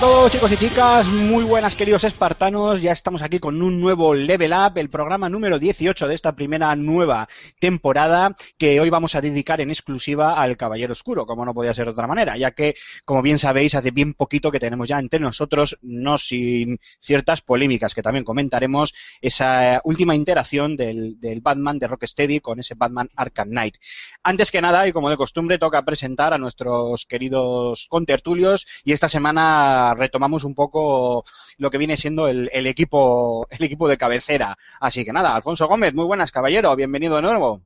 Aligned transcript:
A 0.00 0.02
todos 0.02 0.32
chicos 0.32 0.52
y 0.52 0.56
chicas, 0.56 1.06
muy 1.08 1.44
buenas 1.44 1.74
queridos 1.74 2.04
espartanos, 2.04 2.80
ya 2.80 2.92
estamos 2.92 3.20
aquí 3.20 3.38
con 3.38 3.60
un 3.60 3.82
nuevo 3.82 4.14
Level 4.14 4.52
Up, 4.52 4.78
el 4.78 4.88
programa 4.88 5.28
número 5.28 5.58
18 5.58 6.08
de 6.08 6.14
esta 6.14 6.34
primera 6.34 6.74
nueva 6.74 7.28
temporada 7.58 8.34
que 8.56 8.80
hoy 8.80 8.88
vamos 8.88 9.14
a 9.14 9.20
dedicar 9.20 9.60
en 9.60 9.68
exclusiva 9.68 10.40
al 10.40 10.56
Caballero 10.56 10.92
Oscuro, 10.92 11.26
como 11.26 11.44
no 11.44 11.52
podía 11.52 11.74
ser 11.74 11.84
de 11.84 11.90
otra 11.90 12.06
manera, 12.06 12.38
ya 12.38 12.52
que, 12.52 12.76
como 13.04 13.20
bien 13.20 13.38
sabéis, 13.38 13.74
hace 13.74 13.90
bien 13.90 14.14
poquito 14.14 14.50
que 14.50 14.58
tenemos 14.58 14.88
ya 14.88 14.98
entre 14.98 15.20
nosotros, 15.20 15.78
no 15.82 16.16
sin 16.16 16.78
ciertas 17.00 17.42
polémicas 17.42 17.94
que 17.94 18.00
también 18.00 18.24
comentaremos, 18.24 18.94
esa 19.20 19.82
última 19.84 20.14
interacción 20.14 20.76
del, 20.76 21.20
del 21.20 21.42
Batman 21.42 21.78
de 21.78 21.88
Rocksteady 21.88 22.40
con 22.40 22.58
ese 22.58 22.74
Batman 22.74 23.08
Arkham 23.16 23.50
Knight. 23.50 23.76
Antes 24.22 24.50
que 24.50 24.62
nada, 24.62 24.88
y 24.88 24.92
como 24.92 25.10
de 25.10 25.18
costumbre, 25.18 25.58
toca 25.58 25.84
presentar 25.84 26.32
a 26.32 26.38
nuestros 26.38 27.04
queridos 27.04 27.86
contertulios 27.90 28.66
y 28.82 28.92
esta 28.92 29.08
semana 29.08 29.89
retomamos 29.94 30.44
un 30.44 30.54
poco 30.54 31.24
lo 31.58 31.70
que 31.70 31.78
viene 31.78 31.96
siendo 31.96 32.28
el, 32.28 32.48
equipo 32.66 33.46
el 33.50 33.64
equipo 33.64 33.88
de 33.88 33.98
cabecera. 33.98 34.56
Así 34.80 35.04
que 35.04 35.12
nada, 35.12 35.34
Alfonso 35.34 35.68
Gómez, 35.68 35.94
muy 35.94 36.04
buenas, 36.04 36.32
caballero, 36.32 36.74
bienvenido 36.76 37.16
de 37.16 37.22
nuevo. 37.22 37.62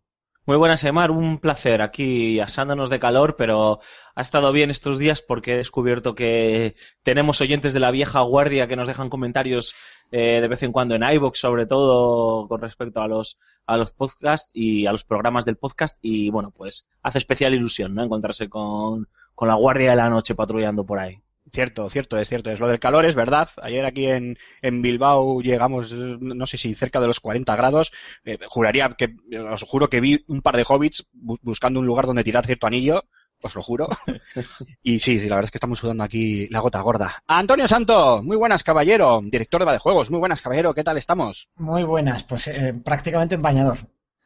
Muy 0.46 0.58
buenas, 0.58 0.84
Emar. 0.84 1.10
Un 1.10 1.38
placer 1.38 1.80
aquí 1.80 2.38
asándonos 2.38 2.90
de 2.90 2.98
calor, 2.98 3.34
pero 3.36 3.80
ha 4.14 4.20
estado 4.20 4.52
bien 4.52 4.70
estos 4.70 4.98
días 4.98 5.22
porque 5.22 5.54
he 5.54 5.56
descubierto 5.56 6.14
que 6.14 6.74
tenemos 7.02 7.40
oyentes 7.40 7.72
de 7.72 7.80
la 7.80 7.90
vieja 7.90 8.20
guardia 8.20 8.68
que 8.68 8.76
nos 8.76 8.86
dejan 8.86 9.08
comentarios 9.08 9.74
eh, 10.10 10.42
de 10.42 10.48
vez 10.48 10.62
en 10.62 10.70
cuando 10.70 10.94
en 10.94 11.02
iVoox, 11.02 11.38
sobre 11.38 11.64
todo 11.64 12.46
con 12.46 12.60
respecto 12.60 13.00
a 13.00 13.08
los, 13.08 13.38
a 13.66 13.78
los 13.78 13.92
podcasts 13.92 14.50
y 14.52 14.84
a 14.84 14.92
los 14.92 15.04
programas 15.04 15.46
del 15.46 15.56
podcast. 15.56 15.98
Y 16.02 16.28
bueno, 16.28 16.50
pues 16.50 16.86
hace 17.02 17.16
especial 17.16 17.54
ilusión, 17.54 17.94
¿no? 17.94 18.02
Encontrarse 18.02 18.50
con, 18.50 19.08
con 19.34 19.48
la 19.48 19.54
guardia 19.54 19.90
de 19.90 19.96
la 19.96 20.10
noche 20.10 20.34
patrullando 20.34 20.84
por 20.84 20.98
ahí. 20.98 21.23
Cierto, 21.54 21.88
cierto, 21.88 22.18
es 22.18 22.28
cierto. 22.28 22.50
Es 22.50 22.58
lo 22.58 22.66
del 22.66 22.80
calor, 22.80 23.04
es 23.06 23.14
verdad. 23.14 23.48
Ayer 23.62 23.86
aquí 23.86 24.06
en, 24.06 24.36
en 24.60 24.82
Bilbao 24.82 25.40
llegamos, 25.40 25.92
no 25.92 26.46
sé 26.46 26.58
si 26.58 26.74
cerca 26.74 26.98
de 27.00 27.06
los 27.06 27.20
40 27.20 27.54
grados. 27.54 27.92
Eh, 28.24 28.38
juraría 28.48 28.88
que, 28.90 29.14
os 29.50 29.62
juro 29.62 29.88
que 29.88 30.00
vi 30.00 30.24
un 30.26 30.42
par 30.42 30.56
de 30.56 30.64
hobbits 30.68 31.06
bu- 31.14 31.38
buscando 31.42 31.78
un 31.78 31.86
lugar 31.86 32.06
donde 32.06 32.24
tirar 32.24 32.44
cierto 32.44 32.66
anillo. 32.66 33.04
Os 33.40 33.54
lo 33.54 33.62
juro. 33.62 33.88
y 34.82 34.98
sí, 34.98 35.18
sí, 35.20 35.28
la 35.28 35.36
verdad 35.36 35.46
es 35.48 35.50
que 35.52 35.58
estamos 35.58 35.78
sudando 35.78 36.02
aquí 36.02 36.48
la 36.48 36.60
gota 36.60 36.80
gorda. 36.80 37.22
Antonio 37.26 37.68
Santo, 37.68 38.20
muy 38.22 38.36
buenas, 38.36 38.64
caballero. 38.64 39.20
Director 39.22 39.64
de 39.70 39.78
Juegos, 39.78 40.10
muy 40.10 40.18
buenas, 40.18 40.42
caballero. 40.42 40.74
¿Qué 40.74 40.82
tal 40.82 40.96
estamos? 40.98 41.48
Muy 41.56 41.84
buenas, 41.84 42.24
pues 42.24 42.48
eh, 42.48 42.74
prácticamente 42.84 43.34
en 43.36 43.42
bañador. 43.42 43.78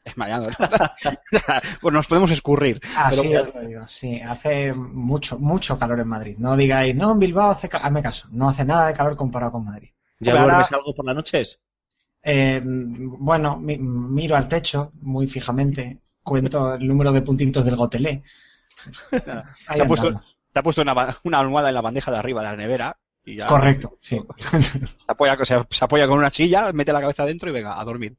Es 0.08 0.16
mañana. 0.16 0.46
pues 1.80 1.92
nos 1.94 2.06
podemos 2.06 2.30
escurrir. 2.30 2.80
Así 2.96 3.28
Pero- 3.28 3.42
os 3.42 3.54
lo 3.54 3.60
digo, 3.60 3.88
sí, 3.88 4.20
hace 4.20 4.72
mucho, 4.72 5.38
mucho 5.38 5.78
calor 5.78 6.00
en 6.00 6.08
Madrid. 6.08 6.36
No 6.38 6.56
digáis, 6.56 6.94
no, 6.94 7.12
en 7.12 7.19
Bilbao 7.19 7.50
hace 7.50 7.69
calor, 7.69 7.86
hazme 7.86 8.02
caso, 8.02 8.28
no 8.32 8.48
hace 8.48 8.64
nada 8.64 8.88
de 8.88 8.94
calor 8.94 9.16
comparado 9.16 9.52
con 9.52 9.64
Madrid. 9.64 9.91
¿Ya 10.20 10.32
Hombre, 10.32 10.44
duermes 10.47 10.66
ahora- 10.66 10.78
algo 10.78 10.94
por 10.94 11.04
las 11.04 11.14
noches? 11.16 11.60
Eh, 12.22 12.60
bueno, 12.64 13.56
mi- 13.58 13.78
miro 13.78 14.36
al 14.36 14.48
techo 14.48 14.92
muy 15.02 15.26
fijamente, 15.28 15.98
cuento 16.22 16.74
el 16.74 16.86
número 16.88 17.12
de 17.12 17.22
puntitos 17.22 17.64
del 17.64 17.76
gotelé. 17.76 18.22
Ahí 19.66 19.76
Se 19.78 19.82
ha 19.82 19.86
puesto, 19.86 20.06
andamos. 20.08 20.36
se 20.52 20.58
ha 20.58 20.62
puesto 20.62 20.82
una, 20.82 20.94
ba- 20.94 21.18
una 21.24 21.38
almohada 21.41 21.68
en 21.68 21.74
la 21.74 21.80
bandeja 21.80 22.10
de 22.10 22.18
arriba 22.18 22.42
de 22.42 22.48
la 22.48 22.56
nevera. 22.56 22.97
Y 23.28 23.37
ya 23.37 23.47
Correcto, 23.47 23.99
sí. 24.00 24.19
Se 24.49 24.97
apoya, 25.06 25.37
se, 25.44 25.56
se 25.69 25.84
apoya 25.84 26.06
con 26.09 26.19
una 26.19 26.31
silla, 26.31 26.72
mete 26.72 26.94
la 26.94 27.03
cabeza 27.03 27.27
dentro 27.27 27.50
y 27.50 27.53
venga, 27.53 27.78
a 27.78 27.84
dormir. 27.84 28.16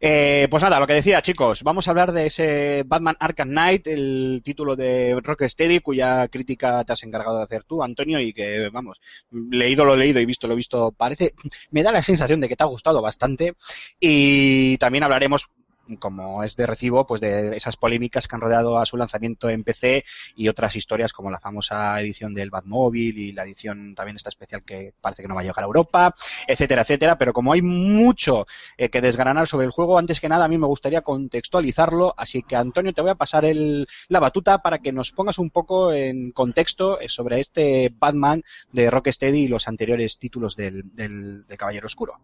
Eh, 0.00 0.48
pues 0.50 0.62
nada, 0.62 0.80
lo 0.80 0.86
que 0.86 0.94
decía, 0.94 1.20
chicos, 1.20 1.62
vamos 1.62 1.86
a 1.86 1.90
hablar 1.90 2.12
de 2.12 2.26
ese 2.26 2.82
Batman 2.86 3.16
Arkham 3.20 3.50
Knight, 3.50 3.86
el 3.88 4.40
título 4.42 4.74
de 4.74 5.20
Rocksteady, 5.22 5.80
cuya 5.80 6.28
crítica 6.28 6.82
te 6.84 6.94
has 6.94 7.02
encargado 7.02 7.36
de 7.36 7.44
hacer 7.44 7.64
tú, 7.64 7.82
Antonio, 7.82 8.20
y 8.20 8.32
que, 8.32 8.70
vamos, 8.70 9.02
leído 9.30 9.84
lo 9.84 9.96
leído 9.96 10.18
y 10.18 10.24
visto 10.24 10.48
lo 10.48 10.56
visto, 10.56 10.92
parece, 10.92 11.34
me 11.70 11.82
da 11.82 11.92
la 11.92 12.02
sensación 12.02 12.40
de 12.40 12.48
que 12.48 12.56
te 12.56 12.64
ha 12.64 12.68
gustado 12.68 13.02
bastante. 13.02 13.54
Y 14.00 14.78
también 14.78 15.04
hablaremos 15.04 15.50
como 15.96 16.44
es 16.44 16.56
de 16.56 16.66
recibo, 16.66 17.06
pues 17.06 17.20
de 17.20 17.56
esas 17.56 17.76
polémicas 17.76 18.28
que 18.28 18.36
han 18.36 18.40
rodeado 18.40 18.78
a 18.78 18.86
su 18.86 18.96
lanzamiento 18.96 19.48
en 19.48 19.64
PC 19.64 20.04
y 20.36 20.48
otras 20.48 20.76
historias 20.76 21.12
como 21.12 21.30
la 21.30 21.40
famosa 21.40 22.00
edición 22.00 22.34
del 22.34 22.50
Batmóvil 22.50 23.18
y 23.18 23.32
la 23.32 23.44
edición 23.44 23.94
también 23.94 24.16
esta 24.16 24.28
especial 24.28 24.62
que 24.62 24.92
parece 25.00 25.22
que 25.22 25.28
no 25.28 25.34
va 25.34 25.40
a 25.40 25.44
llegar 25.44 25.64
a 25.64 25.66
Europa, 25.66 26.14
etcétera, 26.46 26.82
etcétera. 26.82 27.18
Pero 27.18 27.32
como 27.32 27.52
hay 27.52 27.62
mucho 27.62 28.46
eh, 28.76 28.88
que 28.88 29.00
desgranar 29.00 29.48
sobre 29.48 29.66
el 29.66 29.72
juego, 29.72 29.98
antes 29.98 30.20
que 30.20 30.28
nada 30.28 30.44
a 30.44 30.48
mí 30.48 30.58
me 30.58 30.66
gustaría 30.66 31.02
contextualizarlo, 31.02 32.14
así 32.16 32.42
que 32.42 32.56
Antonio 32.56 32.92
te 32.92 33.02
voy 33.02 33.10
a 33.10 33.14
pasar 33.14 33.44
el, 33.44 33.86
la 34.08 34.20
batuta 34.20 34.58
para 34.58 34.78
que 34.78 34.92
nos 34.92 35.12
pongas 35.12 35.38
un 35.38 35.50
poco 35.50 35.92
en 35.92 36.32
contexto 36.32 37.00
eh, 37.00 37.08
sobre 37.08 37.40
este 37.40 37.92
Batman 37.96 38.42
de 38.72 38.90
Rocksteady 38.90 39.44
y 39.44 39.48
los 39.48 39.68
anteriores 39.68 40.18
títulos 40.18 40.56
del, 40.56 40.94
del, 40.94 41.46
del 41.46 41.58
Caballero 41.58 41.86
Oscuro. 41.86 42.20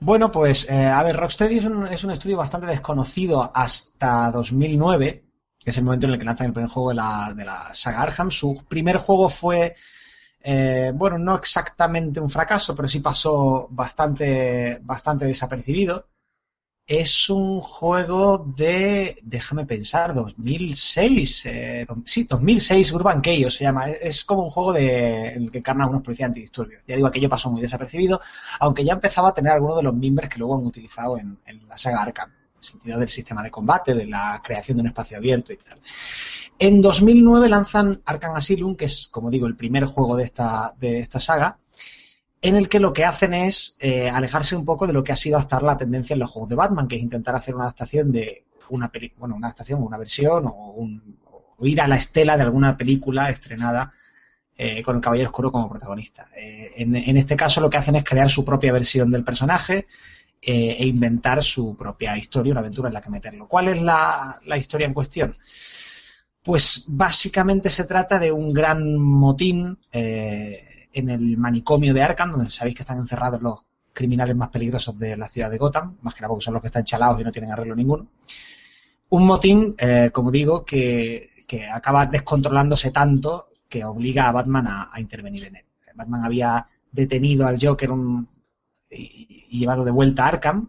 Bueno, 0.00 0.30
pues 0.30 0.68
eh, 0.70 0.86
a 0.86 1.02
ver, 1.02 1.16
Rocksteady 1.16 1.58
es 1.58 1.64
un, 1.64 1.86
es 1.86 2.04
un 2.04 2.10
estudio 2.10 2.36
bastante 2.36 2.66
desconocido 2.66 3.50
hasta 3.54 4.30
2009, 4.30 5.24
que 5.64 5.70
es 5.70 5.78
el 5.78 5.84
momento 5.84 6.06
en 6.06 6.12
el 6.12 6.18
que 6.18 6.24
lanzan 6.24 6.48
el 6.48 6.52
primer 6.52 6.70
juego 6.70 6.90
de 6.90 6.96
la, 6.96 7.32
de 7.34 7.44
la 7.44 7.74
saga 7.74 8.02
Arkham. 8.02 8.30
Su 8.30 8.62
primer 8.68 8.98
juego 8.98 9.28
fue, 9.28 9.74
eh, 10.42 10.92
bueno, 10.94 11.18
no 11.18 11.34
exactamente 11.36 12.20
un 12.20 12.28
fracaso, 12.30 12.74
pero 12.74 12.88
sí 12.88 13.00
pasó 13.00 13.66
bastante, 13.70 14.78
bastante 14.82 15.24
desapercibido. 15.26 16.06
Es 16.86 17.30
un 17.30 17.62
juego 17.62 18.44
de, 18.56 19.16
déjame 19.22 19.64
pensar, 19.64 20.12
2006, 20.12 21.46
eh, 21.46 21.86
sí, 22.04 22.24
2006 22.24 22.92
Urban 22.92 23.22
Chaos 23.22 23.54
se 23.54 23.64
llama. 23.64 23.88
Es 23.88 24.22
como 24.26 24.44
un 24.44 24.50
juego 24.50 24.74
de, 24.74 25.28
en 25.28 25.44
el 25.44 25.50
que 25.50 25.58
encarna 25.58 25.86
unos 25.86 26.02
policías 26.02 26.26
antidisturbios. 26.26 26.82
Ya 26.86 26.96
digo, 26.96 27.08
aquello 27.08 27.30
pasó 27.30 27.50
muy 27.50 27.62
desapercibido 27.62 28.20
aunque 28.60 28.84
ya 28.84 28.92
empezaba 28.92 29.30
a 29.30 29.34
tener 29.34 29.52
algunos 29.52 29.78
de 29.78 29.82
los 29.82 29.94
mimbres 29.94 30.28
que 30.28 30.38
luego 30.38 30.56
han 30.56 30.66
utilizado 30.66 31.16
en, 31.16 31.38
en 31.46 31.66
la 31.66 31.76
saga 31.78 32.02
Arkham, 32.02 32.28
en 32.28 32.56
el 32.58 32.62
sentido 32.62 32.98
del 32.98 33.08
sistema 33.08 33.42
de 33.42 33.50
combate, 33.50 33.94
de 33.94 34.04
la 34.04 34.42
creación 34.44 34.76
de 34.76 34.82
un 34.82 34.88
espacio 34.88 35.16
abierto 35.16 35.54
y 35.54 35.56
tal. 35.56 35.80
En 36.58 36.82
2009 36.82 37.48
lanzan 37.48 38.02
Arkham 38.04 38.36
Asylum, 38.36 38.76
que 38.76 38.84
es, 38.84 39.08
como 39.08 39.30
digo, 39.30 39.46
el 39.46 39.56
primer 39.56 39.86
juego 39.86 40.16
de 40.16 40.24
esta, 40.24 40.74
de 40.78 40.98
esta 40.98 41.18
saga, 41.18 41.58
en 42.44 42.56
el 42.56 42.68
que 42.68 42.78
lo 42.78 42.92
que 42.92 43.06
hacen 43.06 43.32
es 43.32 43.74
eh, 43.80 44.10
alejarse 44.10 44.54
un 44.54 44.66
poco 44.66 44.86
de 44.86 44.92
lo 44.92 45.02
que 45.02 45.12
ha 45.12 45.16
sido 45.16 45.38
hasta 45.38 45.56
ahora 45.56 45.68
la 45.68 45.78
tendencia 45.78 46.12
en 46.12 46.20
los 46.20 46.30
juegos 46.30 46.50
de 46.50 46.56
Batman, 46.56 46.86
que 46.86 46.96
es 46.96 47.02
intentar 47.02 47.34
hacer 47.34 47.54
una 47.54 47.64
adaptación 47.64 48.12
de 48.12 48.44
una 48.68 48.88
película, 48.88 49.20
bueno, 49.20 49.36
una 49.36 49.46
adaptación, 49.46 49.82
una 49.82 49.96
versión 49.96 50.44
o, 50.46 50.86
ir 51.62 51.80
a 51.80 51.88
la 51.88 51.96
estela 51.96 52.36
de 52.36 52.42
alguna 52.42 52.76
película 52.76 53.30
estrenada 53.30 53.94
eh, 54.54 54.82
con 54.82 54.96
el 54.96 55.00
Caballero 55.00 55.30
Oscuro 55.30 55.50
como 55.50 55.70
protagonista. 55.70 56.26
Eh, 56.36 56.72
en, 56.76 57.16
este 57.16 57.34
caso 57.34 57.62
lo 57.62 57.70
que 57.70 57.78
hacen 57.78 57.96
es 57.96 58.04
crear 58.04 58.28
su 58.28 58.44
propia 58.44 58.74
versión 58.74 59.10
del 59.10 59.24
personaje 59.24 59.86
e 60.42 60.86
inventar 60.86 61.42
su 61.42 61.74
propia 61.74 62.18
historia, 62.18 62.52
una 62.52 62.60
aventura 62.60 62.88
en 62.88 62.94
la 62.94 63.00
que 63.00 63.08
meterlo. 63.08 63.48
¿Cuál 63.48 63.68
es 63.68 63.80
la, 63.80 64.38
historia 64.58 64.86
en 64.86 64.92
cuestión? 64.92 65.34
Pues 66.42 66.84
básicamente 66.88 67.70
se 67.70 67.84
trata 67.84 68.18
de 68.18 68.30
un 68.30 68.52
gran 68.52 68.98
motín 68.98 69.78
en 70.94 71.10
el 71.10 71.36
manicomio 71.36 71.92
de 71.92 72.02
Arkham, 72.02 72.32
donde 72.32 72.50
sabéis 72.50 72.76
que 72.76 72.82
están 72.82 72.98
encerrados 72.98 73.42
los 73.42 73.64
criminales 73.92 74.34
más 74.36 74.48
peligrosos 74.48 74.98
de 74.98 75.16
la 75.16 75.28
ciudad 75.28 75.50
de 75.50 75.58
Gotham, 75.58 75.96
más 76.02 76.14
que 76.14 76.20
nada 76.20 76.30
porque 76.30 76.44
son 76.44 76.54
los 76.54 76.60
que 76.60 76.68
están 76.68 76.84
chalados 76.84 77.20
y 77.20 77.24
no 77.24 77.32
tienen 77.32 77.52
arreglo 77.52 77.76
ninguno. 77.76 78.06
Un 79.10 79.26
motín, 79.26 79.74
eh, 79.78 80.10
como 80.12 80.30
digo, 80.30 80.64
que, 80.64 81.28
que 81.46 81.68
acaba 81.68 82.06
descontrolándose 82.06 82.90
tanto 82.90 83.48
que 83.68 83.84
obliga 83.84 84.28
a 84.28 84.32
Batman 84.32 84.66
a, 84.68 85.00
intervenir 85.00 85.44
en 85.46 85.56
él. 85.56 85.64
Batman 85.94 86.24
había 86.24 86.66
detenido 86.90 87.46
al 87.46 87.58
Joker 87.60 87.90
un- 87.92 88.28
y, 88.90 89.46
y 89.50 89.58
llevado 89.58 89.84
de 89.84 89.90
vuelta 89.92 90.24
a 90.24 90.28
Arkham 90.28 90.68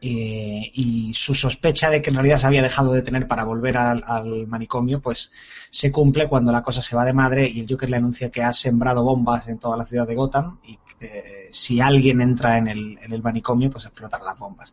eh, 0.00 0.70
y 0.74 1.12
su 1.14 1.34
sospecha 1.34 1.90
de 1.90 2.02
que 2.02 2.10
en 2.10 2.16
realidad 2.16 2.38
se 2.38 2.46
había 2.46 2.62
dejado 2.62 2.92
de 2.92 3.02
tener 3.02 3.26
para 3.26 3.44
volver 3.44 3.76
al, 3.76 4.46
manicomio, 4.46 5.00
pues 5.00 5.32
se 5.70 5.90
cumple 5.92 6.28
cuando 6.28 6.52
la 6.52 6.62
cosa 6.62 6.80
se 6.80 6.96
va 6.96 7.04
de 7.04 7.12
madre 7.12 7.48
y 7.48 7.60
el 7.60 7.66
Joker 7.68 7.90
le 7.90 7.96
anuncia 7.96 8.30
que 8.30 8.42
ha 8.42 8.52
sembrado 8.52 9.02
bombas 9.02 9.48
en 9.48 9.58
toda 9.58 9.76
la 9.76 9.84
ciudad 9.84 10.06
de 10.06 10.14
Gotham 10.14 10.58
y 10.64 10.78
que 10.98 11.48
si 11.52 11.80
alguien 11.80 12.20
entra 12.20 12.58
en 12.58 12.68
el, 12.68 13.22
manicomio, 13.22 13.70
pues 13.70 13.84
explotar 13.84 14.22
las 14.22 14.38
bombas. 14.38 14.72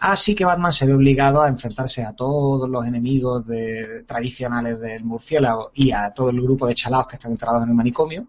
Así 0.00 0.34
que 0.34 0.44
Batman 0.44 0.72
se 0.72 0.86
ve 0.86 0.94
obligado 0.94 1.42
a 1.42 1.48
enfrentarse 1.48 2.04
a 2.04 2.12
todos 2.12 2.68
los 2.68 2.86
enemigos 2.86 3.46
de- 3.46 4.04
tradicionales 4.06 4.80
del 4.80 5.04
murciélago 5.04 5.70
y 5.74 5.92
a 5.92 6.10
todo 6.12 6.30
el 6.30 6.40
grupo 6.40 6.66
de 6.66 6.74
chalaos 6.74 7.06
que 7.06 7.16
están 7.16 7.32
enterrados 7.32 7.64
en 7.64 7.70
el 7.70 7.74
manicomio, 7.74 8.28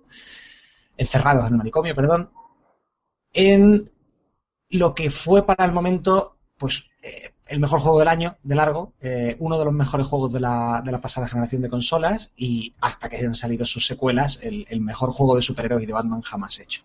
encerrados 0.98 1.46
en 1.48 1.54
el 1.54 1.58
manicomio, 1.58 1.94
perdón, 1.94 2.30
en 3.34 3.92
lo 4.70 4.94
que 4.96 5.10
fue 5.10 5.46
para 5.46 5.66
el 5.66 5.72
momento, 5.72 6.38
pues, 6.58 6.90
eh, 7.02 7.32
el 7.48 7.60
mejor 7.60 7.80
juego 7.80 8.00
del 8.00 8.08
año, 8.08 8.38
de 8.44 8.56
largo, 8.56 8.94
eh, 9.00 9.36
uno 9.40 9.60
de 9.60 9.66
los 9.66 9.74
mejores 9.74 10.08
juegos 10.08 10.34
de 10.34 10.40
la, 10.40 10.82
de 10.84 10.92
la 10.92 11.00
pasada 11.02 11.28
generación 11.28 11.62
de 11.62 11.70
consolas 11.70 12.32
y 12.36 12.74
hasta 12.82 13.08
que 13.08 13.18
hayan 13.18 13.36
salido 13.36 13.66
sus 13.66 13.86
secuelas, 13.86 14.40
el, 14.42 14.66
mejor 14.82 15.12
juego 15.12 15.36
de 15.36 15.42
superhéroes 15.42 15.84
y 15.84 15.86
de 15.86 15.94
Batman 15.94 16.22
jamás 16.22 16.60
hecho. 16.60 16.82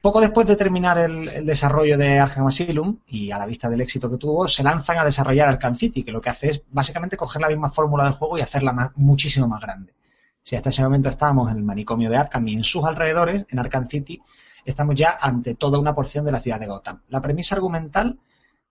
Poco 0.00 0.20
después 0.20 0.46
de 0.46 0.56
terminar 0.56 0.98
el, 0.98 1.28
el 1.30 1.46
desarrollo 1.46 1.96
de 1.96 2.18
Arkham 2.18 2.46
Asylum 2.46 2.98
y 3.06 3.30
a 3.30 3.38
la 3.38 3.46
vista 3.46 3.70
del 3.70 3.80
éxito 3.80 4.10
que 4.10 4.18
tuvo, 4.18 4.46
se 4.48 4.62
lanzan 4.62 4.98
a 4.98 5.04
desarrollar 5.04 5.48
Arkham 5.48 5.74
City, 5.76 6.02
que 6.04 6.12
lo 6.12 6.20
que 6.20 6.28
hace 6.30 6.50
es 6.50 6.62
básicamente 6.70 7.16
coger 7.16 7.40
la 7.40 7.48
misma 7.48 7.70
fórmula 7.70 8.04
del 8.04 8.12
juego 8.12 8.36
y 8.36 8.42
hacerla 8.42 8.72
más- 8.72 8.90
muchísimo 8.96 9.48
más 9.48 9.62
grande. 9.62 9.94
Si 10.42 10.56
hasta 10.56 10.68
ese 10.68 10.82
momento 10.82 11.08
estábamos 11.08 11.50
en 11.50 11.56
el 11.56 11.64
manicomio 11.64 12.10
de 12.10 12.18
Arkham 12.18 12.46
y 12.48 12.54
en 12.54 12.64
sus 12.64 12.84
alrededores, 12.84 13.46
en 13.48 13.58
Arkham 13.58 13.86
City, 13.88 14.20
estamos 14.64 14.94
ya 14.94 15.16
ante 15.20 15.54
toda 15.54 15.78
una 15.78 15.94
porción 15.94 16.24
de 16.24 16.32
la 16.32 16.40
ciudad 16.40 16.60
de 16.60 16.66
Gotham. 16.66 17.00
La 17.08 17.20
premisa 17.20 17.54
argumental 17.54 18.18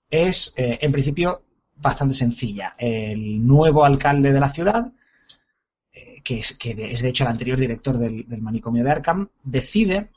es, 0.09 0.53
eh, 0.57 0.79
en 0.81 0.91
principio, 0.91 1.43
bastante 1.75 2.13
sencilla. 2.13 2.73
El 2.77 3.45
nuevo 3.45 3.83
alcalde 3.83 4.31
de 4.31 4.39
la 4.39 4.49
ciudad, 4.49 4.91
eh, 5.91 6.21
que, 6.23 6.39
es, 6.39 6.53
que 6.53 6.71
es 6.71 7.01
de 7.01 7.09
hecho 7.09 7.23
el 7.23 7.29
anterior 7.29 7.59
director 7.59 7.97
del, 7.97 8.25
manicomio 8.41 8.83
de 8.83 8.91
Arkham, 8.91 9.29
decide 9.43 10.11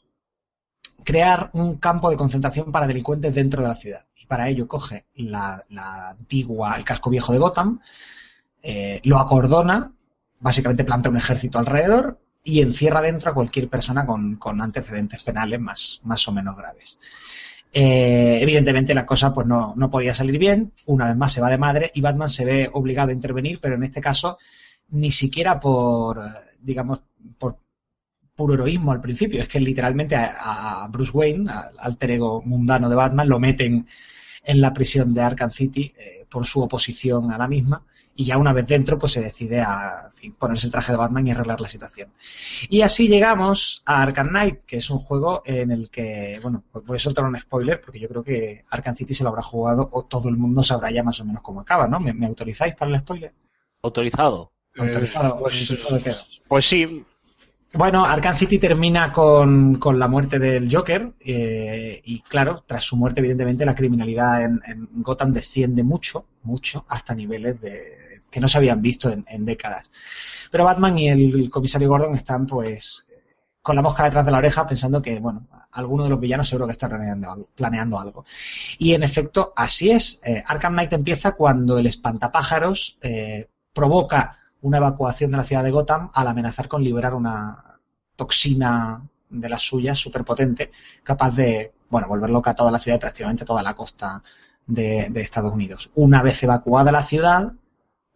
crear 1.05 1.51
un 1.53 1.77
campo 1.77 2.11
de 2.11 2.17
concentración 2.17 2.73
para 2.73 2.87
delincuentes 2.87 3.35
dentro 3.35 3.63
de 3.63 3.69
la 3.69 3.75
ciudad. 3.75 4.07
Y 4.17 4.27
para 4.27 4.49
ello 4.49 4.67
coge 4.67 5.07
la, 5.15 5.63
la 5.71 6.11
antigua, 6.11 6.77
el 6.77 6.85
casco 6.85 7.11
viejo 7.11 7.33
de 7.33 7.39
Gotham, 7.39 7.81
eh, 8.63 9.01
lo 9.05 9.19
acordona, 9.19 9.93
básicamente 10.41 10.85
planta 10.85 11.09
un 11.09 11.17
ejército 11.17 11.59
alrededor 11.59 12.19
y 12.47 12.63
encierra 12.63 13.03
dentro 13.03 13.31
a 13.31 13.35
cualquier 13.35 13.69
persona 13.69 14.07
con, 14.07 14.39
antecedentes 14.61 15.23
penales 15.25 15.61
más, 15.61 16.01
más 16.05 16.27
o 16.29 16.33
menos 16.33 16.57
graves. 16.57 16.99
Eh, 17.73 18.39
evidentemente 18.41 18.95
la 18.95 19.05
cosa 19.05 19.35
pues 19.35 19.49
no, 19.49 19.75
no 19.77 19.91
podía 19.91 20.15
salir 20.15 20.39
bien, 20.39 20.73
una 20.87 21.09
vez 21.09 21.17
más 21.17 21.33
se 21.33 21.41
va 21.41 21.51
de 21.51 21.59
madre 21.59 21.91
y 21.93 22.01
Batman 22.01 22.31
se 22.31 22.45
ve 22.45 22.71
obligado 22.73 23.11
a 23.11 23.15
intervenir, 23.15 23.59
pero 23.61 23.75
en 23.75 23.83
este 23.83 24.01
caso 24.01 24.39
ni 24.91 25.11
siquiera 25.11 25.59
por, 25.59 26.23
digamos, 26.61 27.03
por 27.37 27.59
puro 28.37 28.55
heroísmo 28.55 28.93
al 28.93 29.01
principio, 29.01 29.43
es 29.43 29.49
que 29.49 29.59
literalmente 29.59 30.15
a, 30.15 30.85
a 30.85 30.89
Bruce 30.89 31.11
Wayne, 31.13 31.51
al 31.51 31.73
alter 31.79 32.13
ego 32.13 32.43
mundano 32.43 32.89
de 32.89 32.95
Batman, 32.95 33.29
lo 33.29 33.41
meten 33.41 33.87
en 34.45 34.61
la 34.61 34.73
prisión 34.73 35.13
de 35.13 35.23
Arkham 35.23 35.51
City 35.51 35.93
eh, 35.99 36.25
por 36.31 36.47
su 36.47 36.63
oposición 36.63 37.33
a 37.33 37.39
la 37.39 37.49
misma 37.49 37.85
y 38.17 38.25
ya 38.25 38.39
una 38.39 38.53
vez 38.53 38.67
dentro 38.67 38.99
pues 38.99 39.13
se 39.13 39.21
decide 39.21 39.61
a 39.61 40.07
en 40.07 40.13
fin, 40.13 40.33
ponerse 40.33 40.67
el 40.67 40.73
traje 40.73 40.93
de 40.93 40.99
Batman 40.99 41.27
y 41.27 41.31
arreglar 41.31 41.61
la 41.61 41.69
situación. 41.69 42.13
Y 42.69 42.81
así 42.81 43.09
llegamos 43.09 43.83
a 43.85 44.03
Arkham 44.03 44.29
Knight, 44.29 44.65
que 44.65 44.79
es 44.79 44.91
un 44.91 44.99
juego 44.99 45.43
en 45.45 45.71
el 45.71 45.91
que, 45.91 46.41
bueno, 46.43 46.65
pues 46.73 46.85
voy 46.85 46.97
a 46.97 47.01
soltar 47.01 47.25
un 47.25 47.39
spoiler 47.39 47.81
porque 47.81 48.01
yo 48.01 48.09
creo 48.09 48.25
que 48.25 48.65
Arkham 48.71 48.97
City 48.97 49.15
se 49.15 49.23
lo 49.23 49.31
habrá 49.31 49.43
jugado 49.43 49.89
o 49.93 50.05
todo 50.05 50.29
el 50.29 50.37
mundo 50.37 50.63
sabrá 50.63 50.91
ya 50.91 51.03
más 51.03 51.21
o 51.21 51.25
menos 51.25 51.43
cómo 51.43 51.61
acaba, 51.61 51.87
¿no? 51.87 52.01
¿Me, 52.01 52.13
me 52.13 52.27
autorizáis 52.27 52.75
para 52.75 52.91
el 52.91 53.01
spoiler? 53.01 53.33
Autorizado. 53.83 54.53
Autorizado, 54.79 55.39
pues, 55.39 55.61
autorizado 55.61 56.03
quedo. 56.03 56.17
Pues 56.49 56.65
sí, 56.67 57.05
Bueno, 57.75 58.05
Arkham 58.05 58.37
City 58.37 58.59
termina 58.59 59.13
con, 59.13 59.75
con 59.77 59.99
la 59.99 60.07
muerte 60.07 60.39
del 60.39 60.73
Joker 60.73 61.13
eh, 61.21 62.01
y 62.05 62.21
claro, 62.21 62.63
tras 62.65 62.85
su 62.85 62.97
muerte 62.97 63.21
evidentemente 63.21 63.67
la 63.67 63.75
criminalidad 63.75 64.45
en, 64.45 64.61
en 64.67 64.89
Gotham 65.03 65.33
desciende 65.33 65.83
mucho, 65.83 66.27
mucho, 66.45 66.85
hasta 66.89 67.15
niveles 67.15 67.61
de, 67.61 68.23
que 68.31 68.41
no 68.41 68.49
se 68.49 68.59
habían 68.59 68.83
visto 68.83 69.11
en, 69.11 69.25
en 69.29 69.45
décadas. 69.45 69.91
Pero 70.51 70.65
Batman 70.65 70.99
y 70.99 71.09
el, 71.09 71.51
comisario 71.51 71.89
Gordon 71.89 72.15
están 72.15 72.47
pues 72.47 73.07
con 73.63 73.75
la 73.75 73.83
mosca 73.83 74.05
detrás 74.05 74.25
de 74.25 74.31
la 74.31 74.39
oreja 74.39 74.67
pensando 74.67 75.03
que, 75.03 75.19
bueno, 75.19 75.49
alguno 75.73 76.05
de 76.05 76.11
los 76.11 76.21
villanos 76.21 76.49
seguro 76.49 76.67
que 76.67 76.73
está 76.73 76.89
planeando 76.89 77.31
algo. 77.31 77.49
Planeando 77.55 77.99
algo. 77.99 78.25
Y 78.79 78.93
en 78.93 79.03
efecto, 79.03 79.53
así 79.57 79.91
es. 79.91 80.21
Eh, 80.25 80.43
Arkham 80.47 80.75
Knight 80.75 80.93
empieza 80.93 81.33
cuando 81.33 81.79
el 81.79 81.87
espantapájaros 81.87 82.97
eh, 83.03 83.49
provoca 83.73 84.39
una 84.67 84.79
evacuación 84.79 85.31
de 85.31 85.37
la 85.37 85.45
ciudad 85.45 85.63
de 85.63 85.71
Gotham 85.71 86.11
al 86.13 86.27
amenazar 86.27 86.67
con 86.67 86.83
liberar 86.83 87.15
una 87.15 87.79
toxina 88.17 89.01
de 89.31 89.49
las 89.49 89.63
suyas 89.63 89.97
súper 89.97 90.25
potente, 90.25 90.73
capaz 91.05 91.37
de, 91.37 91.73
bueno, 91.89 92.09
volver 92.09 92.31
loca 92.31 92.51
a 92.51 92.55
toda 92.57 92.73
la 92.73 92.81
ciudad 92.81 92.97
y 92.97 93.01
prácticamente 93.01 93.45
toda 93.45 93.63
la 93.63 93.75
costa 93.75 94.25
de, 94.67 95.09
Estados 95.15 95.53
Unidos. 95.53 95.91
Una 95.95 96.21
vez 96.21 96.43
evacuada 96.43 96.91
la 96.91 97.05
ciudad, 97.05 97.53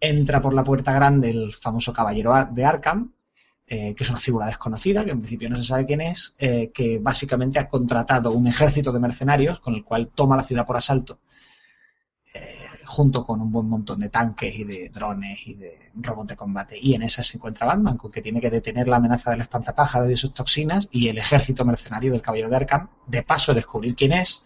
entra 0.00 0.40
por 0.40 0.52
la 0.52 0.64
puerta 0.64 0.92
grande 0.92 1.30
el 1.30 1.54
famoso 1.54 1.92
caballero 1.92 2.34
de 2.50 2.64
Arkham, 2.64 3.12
eh, 3.68 3.94
que 3.94 4.02
es 4.02 4.10
una 4.10 4.18
figura 4.18 4.46
desconocida, 4.46 5.04
que 5.04 5.12
en 5.12 5.20
principio 5.20 5.48
no 5.50 5.56
se 5.56 5.62
sabe 5.62 5.86
quién 5.86 6.00
es, 6.00 6.34
eh, 6.38 6.72
que 6.74 6.98
básicamente 6.98 7.60
ha 7.60 7.68
contratado 7.68 8.32
un 8.32 8.48
ejército 8.48 8.90
de 8.90 8.98
mercenarios 8.98 9.60
con 9.60 9.74
el 9.74 9.84
cual 9.84 10.10
toma 10.12 10.36
la 10.36 10.42
ciudad 10.42 10.66
por 10.66 10.76
asalto, 10.76 11.20
junto 12.90 13.24
con 13.24 13.40
un 13.40 13.52
buen 13.52 13.68
montón 13.68 14.00
de 14.00 14.08
tanques 14.08 14.54
y 14.54 14.64
de 14.64 14.88
drones 14.88 15.38
y 15.46 15.54
de 15.54 15.78
robots 15.94 16.30
de 16.30 16.36
combate. 16.36 16.78
Y 16.80 16.94
en 16.94 17.02
esa 17.02 17.22
se 17.22 17.36
encuentra 17.36 17.66
Batman, 17.66 17.96
con 17.96 18.10
que 18.10 18.20
tiene 18.20 18.40
que 18.40 18.50
detener 18.50 18.88
la 18.88 18.96
amenaza 18.96 19.30
del 19.30 19.42
espantapájaros 19.42 20.10
y 20.10 20.16
sus 20.16 20.34
toxinas 20.34 20.88
y 20.90 21.08
el 21.08 21.18
ejército 21.18 21.64
mercenario 21.64 22.10
del 22.10 22.20
caballero 22.20 22.50
de 22.50 22.56
Arkham, 22.56 22.88
de 23.06 23.22
paso 23.22 23.54
descubrir 23.54 23.94
quién 23.94 24.12
es 24.12 24.44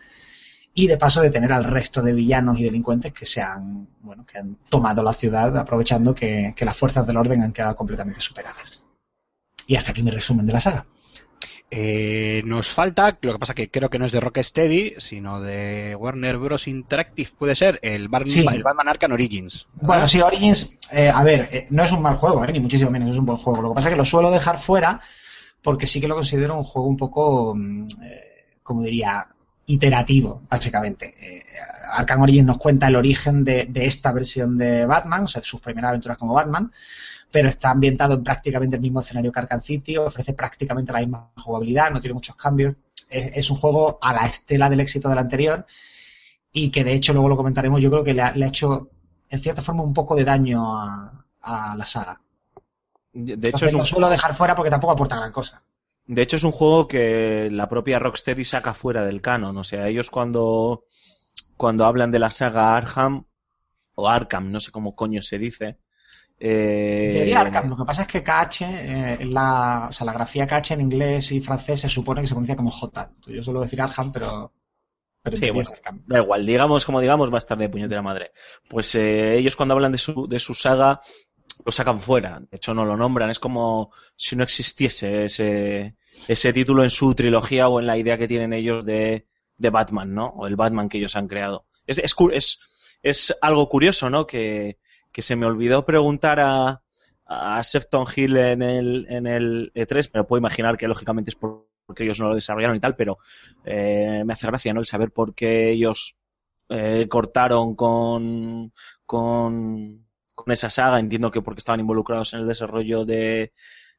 y 0.74 0.86
de 0.86 0.98
paso 0.98 1.22
detener 1.22 1.52
al 1.52 1.64
resto 1.64 2.02
de 2.02 2.12
villanos 2.12 2.58
y 2.58 2.64
delincuentes 2.64 3.12
que 3.12 3.24
se 3.24 3.40
han, 3.40 3.88
bueno, 4.02 4.26
que 4.26 4.38
han 4.38 4.56
tomado 4.68 5.02
la 5.02 5.12
ciudad 5.12 5.56
aprovechando 5.56 6.14
que, 6.14 6.52
que 6.54 6.64
las 6.64 6.76
fuerzas 6.76 7.06
del 7.06 7.16
orden 7.16 7.40
han 7.40 7.52
quedado 7.52 7.74
completamente 7.76 8.20
superadas. 8.20 8.84
Y 9.66 9.76
hasta 9.76 9.92
aquí 9.92 10.02
mi 10.02 10.10
resumen 10.10 10.46
de 10.46 10.52
la 10.52 10.60
saga. 10.60 10.86
Eh, 11.76 12.42
nos 12.46 12.68
falta, 12.68 13.18
lo 13.20 13.32
que 13.32 13.38
pasa 13.40 13.52
que 13.52 13.68
creo 13.68 13.90
que 13.90 13.98
no 13.98 14.06
es 14.06 14.12
de 14.12 14.20
Rocksteady, 14.20 14.94
sino 14.98 15.40
de 15.40 15.96
Warner 15.96 16.38
Bros. 16.38 16.68
Interactive, 16.68 17.28
puede 17.36 17.56
ser, 17.56 17.80
el, 17.82 18.08
Bar- 18.08 18.28
Sí. 18.28 18.46
el 18.48 18.62
Batman 18.62 18.88
Arkham 18.88 19.10
Origins. 19.10 19.66
Bueno, 19.74 20.06
sí, 20.06 20.20
Origins, 20.20 20.78
eh, 20.92 21.10
a 21.12 21.24
ver, 21.24 21.48
eh, 21.50 21.66
no 21.70 21.82
es 21.82 21.90
un 21.90 22.00
mal 22.00 22.14
juego, 22.16 22.44
eh, 22.44 22.52
ni 22.52 22.60
muchísimo 22.60 22.92
menos 22.92 23.10
es 23.10 23.16
un 23.18 23.26
buen 23.26 23.38
juego. 23.38 23.60
Lo 23.60 23.70
que 23.70 23.74
pasa 23.74 23.88
es 23.88 23.94
que 23.94 23.98
lo 23.98 24.04
suelo 24.04 24.30
dejar 24.30 24.56
fuera 24.58 25.00
porque 25.62 25.86
sí 25.86 26.00
que 26.00 26.06
lo 26.06 26.14
considero 26.14 26.56
un 26.56 26.62
juego 26.64 26.86
un 26.88 26.96
poco, 26.96 27.54
mm, 27.56 27.86
eh, 28.04 28.20
como 28.62 28.82
diría, 28.82 29.26
iterativo, 29.66 30.42
básicamente. 30.48 31.14
Eh, 31.20 31.42
Arkham 31.92 32.22
Origins 32.22 32.46
nos 32.46 32.58
cuenta 32.58 32.86
el 32.86 32.94
origen 32.96 33.42
de, 33.42 33.66
de 33.66 33.86
esta 33.86 34.12
versión 34.12 34.56
de 34.58 34.86
Batman, 34.86 35.24
o 35.24 35.28
sea, 35.28 35.42
sus 35.42 35.60
primeras 35.60 35.88
aventuras 35.88 36.18
como 36.18 36.34
Batman, 36.34 36.70
pero 37.34 37.48
está 37.48 37.70
ambientado 37.70 38.14
en 38.14 38.22
prácticamente 38.22 38.76
el 38.76 38.82
mismo 38.82 39.00
escenario 39.00 39.32
que 39.32 39.40
Arkham 39.40 39.60
City, 39.60 39.96
ofrece 39.96 40.34
prácticamente 40.34 40.92
la 40.92 41.00
misma 41.00 41.32
jugabilidad, 41.36 41.90
no 41.90 41.98
tiene 41.98 42.14
muchos 42.14 42.36
cambios. 42.36 42.76
Es, 43.10 43.36
es 43.38 43.50
un 43.50 43.56
juego 43.56 43.98
a 44.00 44.12
la 44.12 44.26
estela 44.26 44.70
del 44.70 44.78
éxito 44.78 45.08
del 45.08 45.18
anterior 45.18 45.66
y 46.52 46.70
que 46.70 46.84
de 46.84 46.94
hecho 46.94 47.12
luego 47.12 47.28
lo 47.28 47.36
comentaremos, 47.36 47.82
yo 47.82 47.90
creo 47.90 48.04
que 48.04 48.14
le 48.14 48.22
ha, 48.22 48.30
le 48.36 48.44
ha 48.44 48.48
hecho 48.48 48.88
en 49.28 49.40
cierta 49.40 49.62
forma 49.62 49.82
un 49.82 49.92
poco 49.92 50.14
de 50.14 50.22
daño 50.22 50.78
a, 50.78 51.24
a 51.40 51.74
la 51.76 51.84
saga. 51.84 52.20
De 53.12 53.48
hecho, 53.48 53.64
Entonces, 53.64 53.66
es 53.66 53.74
un, 53.74 53.80
lo 53.80 53.84
suelo 53.84 54.08
dejar 54.08 54.32
fuera 54.32 54.54
porque 54.54 54.70
tampoco 54.70 54.92
aporta 54.92 55.16
gran 55.16 55.32
cosa. 55.32 55.60
de 56.06 56.22
hecho, 56.22 56.36
es 56.36 56.44
un 56.44 56.52
juego 56.52 56.86
que 56.86 57.48
la 57.50 57.68
propia 57.68 57.98
Rocksteady 57.98 58.44
saca 58.44 58.74
fuera 58.74 59.04
del 59.04 59.20
canon. 59.20 59.56
O 59.58 59.64
sea, 59.64 59.88
ellos 59.88 60.08
cuando, 60.08 60.84
cuando 61.56 61.84
hablan 61.84 62.12
de 62.12 62.20
la 62.20 62.30
saga 62.30 62.76
Arkham, 62.76 63.24
o 63.96 64.08
Arkham, 64.08 64.52
no 64.52 64.60
sé 64.60 64.70
cómo 64.70 64.94
coño 64.94 65.20
se 65.20 65.38
dice. 65.38 65.78
Eh, 66.38 67.06
En 67.06 67.12
teoría 67.14 67.40
Arkham, 67.40 67.68
lo 67.68 67.76
que 67.76 67.84
pasa 67.84 68.02
es 68.02 68.08
que 68.08 68.22
KH, 68.22 68.62
eh, 68.62 69.24
la, 69.26 69.86
o 69.88 69.92
sea, 69.92 70.06
la 70.06 70.12
grafía 70.12 70.46
KH 70.46 70.72
en 70.72 70.80
inglés 70.80 71.32
y 71.32 71.40
francés 71.40 71.80
se 71.80 71.88
supone 71.88 72.20
que 72.20 72.26
se 72.26 72.34
pronuncia 72.34 72.56
como 72.56 72.70
J. 72.70 73.10
Yo 73.26 73.42
suelo 73.42 73.60
decir 73.60 73.80
Arkham, 73.80 74.12
pero, 74.12 74.52
Sí, 75.32 75.50
bueno. 75.50 75.70
Da 76.06 76.18
igual, 76.18 76.44
digamos 76.44 76.84
como 76.84 77.00
digamos, 77.00 77.30
va 77.30 77.36
a 77.36 77.38
estar 77.38 77.56
de 77.56 77.70
puñetera 77.70 78.02
madre. 78.02 78.32
Pues 78.68 78.94
eh, 78.94 79.38
ellos 79.38 79.56
cuando 79.56 79.74
hablan 79.74 79.92
de 79.92 79.98
su, 79.98 80.28
de 80.28 80.38
su 80.38 80.52
saga, 80.52 81.00
lo 81.64 81.72
sacan 81.72 81.98
fuera. 81.98 82.40
De 82.40 82.56
hecho, 82.56 82.74
no 82.74 82.84
lo 82.84 82.96
nombran. 82.96 83.30
Es 83.30 83.38
como 83.38 83.90
si 84.16 84.36
no 84.36 84.44
existiese 84.44 85.24
ese, 85.24 85.96
ese 86.28 86.52
título 86.52 86.84
en 86.84 86.90
su 86.90 87.14
trilogía 87.14 87.68
o 87.68 87.80
en 87.80 87.86
la 87.86 87.96
idea 87.96 88.18
que 88.18 88.28
tienen 88.28 88.52
ellos 88.52 88.84
de, 88.84 89.26
de 89.56 89.70
Batman, 89.70 90.14
¿no? 90.14 90.26
O 90.28 90.46
el 90.46 90.56
Batman 90.56 90.90
que 90.90 90.98
ellos 90.98 91.16
han 91.16 91.28
creado. 91.28 91.66
Es, 91.86 91.98
es, 91.98 92.14
es, 92.32 92.60
es 93.02 93.34
algo 93.40 93.68
curioso, 93.70 94.10
¿no? 94.10 94.26
Que, 94.26 94.78
que 95.14 95.22
se 95.22 95.36
me 95.36 95.46
olvidó 95.46 95.86
preguntar 95.86 96.40
a, 96.40 96.82
a 97.26 97.62
Sefton 97.64 98.06
Hill 98.14 98.36
en 98.38 98.62
el, 98.62 99.06
en 99.10 99.26
el 99.28 99.72
E3, 99.74 100.10
pero 100.12 100.26
puedo 100.26 100.40
imaginar 100.40 100.76
que 100.78 100.88
lógicamente 100.88 101.30
es 101.30 101.36
por- 101.36 101.68
porque 101.86 102.04
ellos 102.04 102.20
no 102.20 102.28
lo 102.30 102.34
desarrollaron 102.36 102.76
y 102.76 102.80
tal, 102.80 102.96
pero 102.96 103.18
eh, 103.64 104.22
me 104.26 104.32
hace 104.34 104.46
gracia, 104.46 104.74
¿no? 104.74 104.80
El 104.80 104.86
saber 104.86 105.12
por 105.12 105.34
qué 105.34 105.70
ellos 105.70 106.16
eh, 106.70 107.06
cortaron 107.08 107.74
con, 107.76 108.72
con, 109.06 110.06
con 110.34 110.52
esa 110.52 110.70
saga, 110.70 110.98
entiendo 111.00 111.30
que 111.30 111.42
porque 111.42 111.58
estaban 111.60 111.80
involucrados 111.80 112.34
en 112.34 112.40
el 112.40 112.46
desarrollo 112.48 113.04
de, 113.04 113.52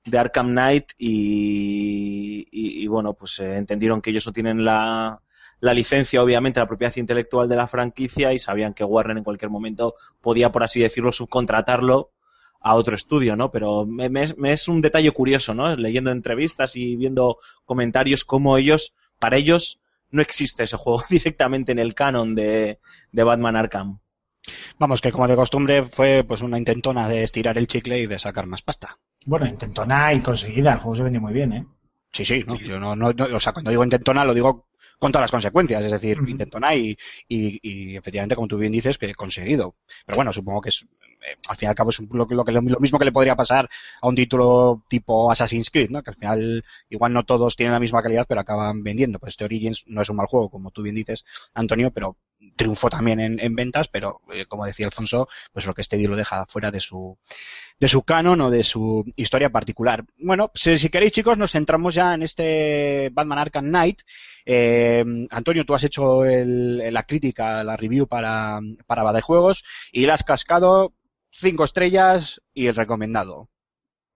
de 0.06 0.18
Arkham 0.20 0.50
Knight 0.52 0.92
y, 0.98 2.48
y- 2.52 2.84
y, 2.84 2.88
bueno, 2.88 3.14
pues 3.14 3.40
eh, 3.40 3.58
entendieron 3.58 4.02
que 4.02 4.10
ellos 4.12 4.26
no 4.28 4.34
tienen 4.34 4.64
la, 4.66 5.22
la 5.66 5.74
licencia, 5.74 6.22
obviamente, 6.24 6.60
la 6.60 6.68
propiedad 6.68 6.96
intelectual 6.96 7.50
de 7.50 7.56
la 7.56 7.68
franquicia 7.68 8.32
y 8.34 8.40
sabían 8.40 8.74
que 8.74 8.84
Warner 8.84 9.18
en 9.18 9.24
cualquier 9.24 9.50
momento 9.52 9.96
podía, 10.22 10.52
por 10.52 10.64
así 10.64 10.80
decirlo, 10.82 11.12
subcontratarlo 11.12 12.12
a 12.62 12.76
otro 12.76 12.96
estudio, 12.96 13.36
¿no? 13.36 13.52
Pero 13.52 13.86
me, 13.86 14.10
me 14.10 14.24
es, 14.24 14.38
me 14.38 14.52
es 14.52 14.68
un 14.68 14.82
detalle 14.82 15.12
curioso, 15.12 15.54
¿no? 15.54 15.76
Leyendo 15.76 16.12
entrevistas 16.12 16.76
y 16.76 16.96
viendo 16.96 17.38
comentarios 17.66 18.26
como 18.26 18.58
ellos, 18.58 18.96
para 19.20 19.38
ellos 19.38 19.82
no 20.12 20.22
existe 20.22 20.64
ese 20.64 20.78
juego 20.78 21.04
directamente 21.10 21.72
en 21.72 21.80
el 21.80 21.94
canon 21.94 22.36
de, 22.36 22.80
de 23.12 23.24
Batman 23.24 23.56
Arkham. 23.56 24.00
Vamos, 24.78 25.02
que 25.02 25.12
como 25.12 25.28
de 25.28 25.36
costumbre 25.36 25.84
fue 25.86 26.24
pues 26.24 26.42
una 26.42 26.58
intentona 26.58 27.10
de 27.10 27.24
estirar 27.24 27.58
el 27.58 27.68
chicle 27.68 28.00
y 28.00 28.08
de 28.08 28.20
sacar 28.20 28.46
más 28.46 28.62
pasta. 28.62 28.98
Bueno, 29.26 29.48
intentona 29.48 30.14
y 30.14 30.22
conseguida. 30.22 30.74
El 30.74 30.80
juego 30.80 30.96
se 30.96 31.04
vendió 31.04 31.22
muy 31.22 31.34
bien, 31.34 31.54
¿eh? 31.54 31.66
Sí, 32.12 32.24
sí, 32.26 32.44
¿no? 32.48 32.56
Yo 32.58 32.80
no, 32.80 32.96
no- 32.96 33.12
no- 33.12 33.36
o 33.36 33.40
sea, 33.40 33.54
cuando 33.54 33.72
digo 33.72 33.84
intentona 33.84 34.24
lo 34.24 34.34
digo 34.34 34.68
con 35.00 35.12
todas 35.12 35.24
las 35.24 35.32
consecuencias, 35.32 35.84
es 35.84 35.92
decir, 35.92 36.20
Ujú. 36.22 36.30
intentona 36.30 36.74
y, 36.76 36.98
y, 37.28 37.60
y 37.62 37.98
efectivamente, 37.98 38.36
como 38.36 38.48
tú 38.48 38.58
bien 38.58 38.72
dices, 38.72 38.98
que 38.98 39.14
conseguido. 39.16 39.76
Pero 40.06 40.16
bueno, 40.16 40.32
supongo 40.34 40.62
que 40.62 40.70
es, 40.70 40.84
eh, 40.84 41.36
al 41.50 41.58
fin 41.58 41.68
y 41.68 41.70
al 41.70 41.76
cabo 41.76 41.90
es 41.90 42.00
un- 42.00 42.10
lo, 42.12 42.28
que- 42.28 42.36
lo, 42.36 42.44
lo 42.44 42.80
mismo 42.80 42.98
que 43.00 43.06
le 43.06 43.12
podría 43.12 43.36
pasar 43.36 43.70
a 44.02 44.08
un 44.08 44.16
título 44.16 44.84
tipo 44.88 45.32
Assassin's 45.32 45.70
Creed, 45.70 45.90
¿no? 45.90 46.02
Que 46.04 46.12
al 46.12 46.16
final 46.16 46.66
igual 46.90 47.14
no 47.14 47.24
todos 47.26 47.56
tienen 47.56 47.74
la 47.74 47.80
misma 47.80 48.02
calidad, 48.02 48.26
pero 48.28 48.42
acaban 48.42 48.84
vendiendo. 48.84 49.20
Pues 49.20 49.34
este 49.34 49.46
Origins 49.46 49.84
no 49.88 50.02
es 50.02 50.10
un 50.10 50.16
mal 50.18 50.28
juego, 50.28 50.50
como 50.50 50.72
tú 50.72 50.82
bien 50.82 50.96
dices, 50.96 51.26
Antonio, 51.54 51.92
pero 51.92 52.18
triunfó 52.56 52.90
también 52.90 53.20
en, 53.20 53.40
en 53.40 53.56
ventas, 53.56 53.88
pero 53.88 54.22
eh, 54.34 54.46
como 54.46 54.66
decía 54.66 54.86
Alfonso, 54.86 55.28
pues 55.54 55.66
lo 55.66 55.74
que 55.74 55.82
este 55.82 55.98
día 55.98 56.10
lo 56.10 56.16
deja 56.16 56.46
fuera 56.46 56.70
de 56.72 56.80
su, 56.82 57.18
de 57.80 57.88
su 57.88 58.04
canon 58.04 58.42
o 58.42 58.52
de 58.52 58.64
su 58.64 59.06
historia 59.16 59.50
particular. 59.50 60.04
Bueno, 60.18 60.52
si, 60.54 60.78
si 60.78 60.90
queréis 60.90 61.12
chicos, 61.14 61.38
nos 61.38 61.52
centramos 61.54 61.96
ya 61.96 62.14
en 62.14 62.24
este 62.24 63.10
Batman 63.14 63.40
Arkham 63.40 63.66
Knight. 63.68 64.02
Eh, 64.46 65.04
Antonio, 65.32 65.66
tú 65.66 65.74
has 65.74 65.84
hecho 65.84 66.24
el- 66.26 66.94
la 66.94 67.04
crítica, 67.04 67.64
la 67.64 67.76
review 67.78 68.08
para, 68.08 68.60
para 68.86 69.04
Bada 69.04 69.22
Juegos 69.22 69.64
y 69.92 70.06
le 70.06 70.12
has 70.12 70.24
cascado 70.24 70.94
cinco 71.32 71.64
estrellas 71.64 72.42
y 72.54 72.68
el 72.68 72.76
recomendado. 72.76 73.50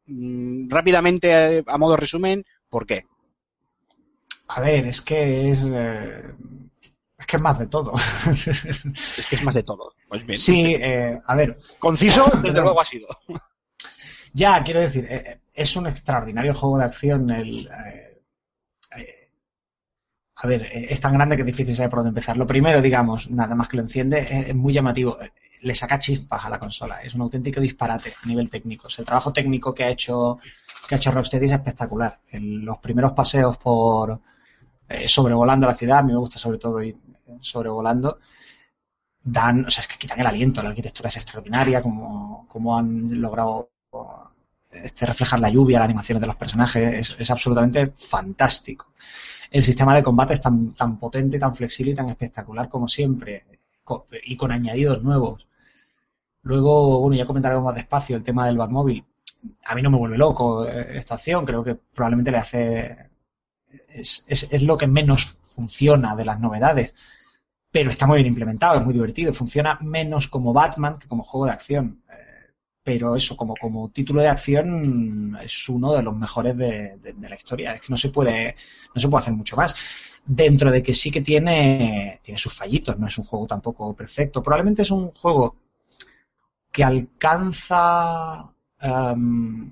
Mm, 0.05 0.69
rápidamente, 0.69 1.63
a 1.65 1.77
modo 1.77 1.97
resumen, 1.97 2.45
¿por 2.69 2.85
qué? 2.85 3.05
A 4.47 4.61
ver, 4.61 4.85
es 4.85 5.01
que 5.01 5.49
es. 5.51 5.65
eh, 5.67 6.33
es 7.17 7.25
que 7.25 7.35
es 7.37 7.41
más 7.41 7.59
de 7.59 7.67
todo. 7.67 7.93
Es 8.29 9.27
que 9.29 9.35
es 9.35 9.43
más 9.43 9.55
de 9.55 9.63
todo. 9.63 9.93
Pues 10.07 10.25
bien. 10.25 10.39
sí, 10.39 10.75
eh, 10.75 11.19
a 11.25 11.35
ver, 11.35 11.57
Conciso, 11.77 12.25
desde 12.43 12.61
luego 12.61 12.81
ha 12.81 12.85
sido. 12.85 13.07
Ya, 14.33 14.63
quiero 14.63 14.79
decir, 14.79 15.05
eh, 15.09 15.41
es 15.53 15.75
un 15.75 15.87
extraordinario 15.87 16.53
juego 16.53 16.77
de 16.79 16.85
acción. 16.85 17.29
El, 17.29 17.67
eh, 17.67 19.18
a 20.41 20.47
ver, 20.47 20.63
eh, 20.63 20.87
es 20.89 21.01
tan 21.01 21.13
grande 21.13 21.35
que 21.35 21.41
es 21.41 21.45
difícil 21.45 21.75
saber 21.75 21.89
por 21.89 21.99
dónde 21.99 22.09
empezar. 22.09 22.37
Lo 22.37 22.47
primero, 22.47 22.81
digamos, 22.81 23.29
nada 23.29 23.55
más 23.55 23.67
que 23.67 23.77
lo 23.77 23.83
enciende, 23.83 24.25
es, 24.49 24.55
muy 24.55 24.73
llamativo. 24.73 25.21
Eh, 25.21 25.31
Le 25.61 25.75
saca 25.75 25.99
chispas 25.99 26.45
a 26.45 26.49
la 26.49 26.59
consola. 26.59 27.01
Es 27.01 27.13
un 27.13 27.21
auténtico 27.21 27.59
disparate 27.59 28.13
a 28.23 28.27
nivel 28.27 28.49
técnico. 28.49 28.87
El 28.97 29.05
trabajo 29.05 29.33
técnico 29.33 29.73
que 29.73 29.83
ha 29.83 29.89
hecho, 29.89 30.39
que 30.87 30.95
ha 30.95 30.97
hecho 30.97 31.11
Rocksteady 31.11 31.45
es 31.45 31.51
espectacular. 31.51 32.19
Los 32.31 32.77
primeros 32.79 33.11
paseos 33.11 33.57
por 33.57 34.21
eh, 34.87 35.07
sobrevolando 35.07 35.67
la 35.67 35.73
ciudad, 35.73 35.99
a 35.99 36.03
mí 36.03 36.13
me 36.13 36.19
gusta 36.19 36.39
sobre 36.39 36.57
todo 36.57 36.81
ir 36.81 36.95
eh, 37.27 37.37
sobrevolando 37.41 38.19
dan, 39.21 39.65
o 39.65 39.69
sea, 39.69 39.81
es 39.81 39.87
que 39.87 39.97
quitan 39.97 40.19
el 40.19 40.27
aliento, 40.27 40.61
la 40.63 40.69
arquitectura 40.69 41.09
es 41.09 41.17
extraordinaria, 41.17 41.81
como, 41.81 42.47
como 42.47 42.77
han 42.77 43.21
logrado 43.21 43.69
este, 44.71 45.05
reflejar 45.05 45.39
la 45.39 45.49
lluvia, 45.49 45.79
las 45.79 45.85
animaciones 45.85 46.21
de 46.21 46.27
los 46.27 46.35
personajes, 46.35 47.11
es, 47.11 47.19
es 47.19 47.29
absolutamente 47.29 47.87
fantástico. 47.87 48.93
El 49.51 49.63
sistema 49.63 49.95
de 49.95 50.03
combate 50.03 50.33
es 50.33 50.41
tan, 50.41 50.71
tan 50.73 50.97
potente, 50.99 51.39
tan 51.39 51.55
flexible 51.55 51.93
y 51.93 51.95
tan 51.95 52.09
espectacular 52.09 52.69
como 52.69 52.87
siempre, 52.87 53.45
y 54.23 54.37
con 54.37 54.51
añadidos 54.51 55.03
nuevos. 55.03 55.47
Luego, 56.43 56.99
bueno, 57.01 57.15
ya 57.15 57.25
comentaremos 57.25 57.63
más 57.63 57.75
despacio 57.75 58.15
el 58.15 58.23
tema 58.23 58.45
del 58.45 58.57
Batmóvil. 58.57 59.03
A 59.65 59.75
mí 59.75 59.81
no 59.81 59.89
me 59.89 59.97
vuelve 59.97 60.17
loco 60.17 60.67
eh, 60.67 60.97
esta 60.97 61.15
acción, 61.15 61.45
creo 61.45 61.63
que 61.63 61.75
probablemente 61.75 62.31
le 62.31 62.37
hace... 62.37 63.09
Es, 63.89 64.23
es, 64.27 64.47
es 64.49 64.63
lo 64.63 64.77
que 64.77 64.87
menos 64.87 65.25
funciona 65.25 66.15
de 66.15 66.25
las 66.25 66.39
novedades 66.39 66.95
pero 67.71 67.89
está 67.89 68.07
muy 68.07 68.17
bien 68.17 68.27
implementado, 68.27 68.79
es 68.79 68.85
muy 68.85 68.93
divertido, 68.93 69.33
funciona 69.33 69.77
menos 69.81 70.27
como 70.27 70.53
Batman 70.53 70.97
que 70.97 71.07
como 71.07 71.23
juego 71.23 71.45
de 71.45 71.51
acción. 71.51 72.01
Pero 72.89 73.15
eso, 73.15 73.37
como, 73.37 73.53
como 73.55 73.89
título 73.89 74.19
de 74.19 74.29
acción, 74.29 75.37
es 75.39 75.69
uno 75.69 75.93
de 75.93 76.01
los 76.01 76.17
mejores 76.17 76.57
de, 76.57 76.97
la 77.21 77.35
historia. 77.35 77.75
Es 77.75 77.81
que 77.81 77.91
no 77.91 77.97
se 77.97 78.09
puede, 78.09 78.55
no 78.95 78.99
se 78.99 79.07
puede 79.07 79.21
hacer 79.21 79.35
mucho 79.35 79.55
más. 79.55 79.75
Dentro 80.25 80.71
de 80.71 80.81
que 80.81 80.95
sí 80.95 81.11
que 81.11 81.21
tiene, 81.21 82.19
tiene 82.23 82.39
sus 82.39 82.51
fallitos, 82.51 82.97
no 82.97 83.05
es 83.05 83.15
un 83.19 83.25
juego 83.25 83.45
tampoco 83.45 83.95
perfecto. 83.95 84.41
Probablemente 84.41 84.81
es 84.81 84.89
un 84.89 85.11
juego 85.11 85.55
que 86.71 86.83
alcanza 86.83 88.51
em, 88.81 89.71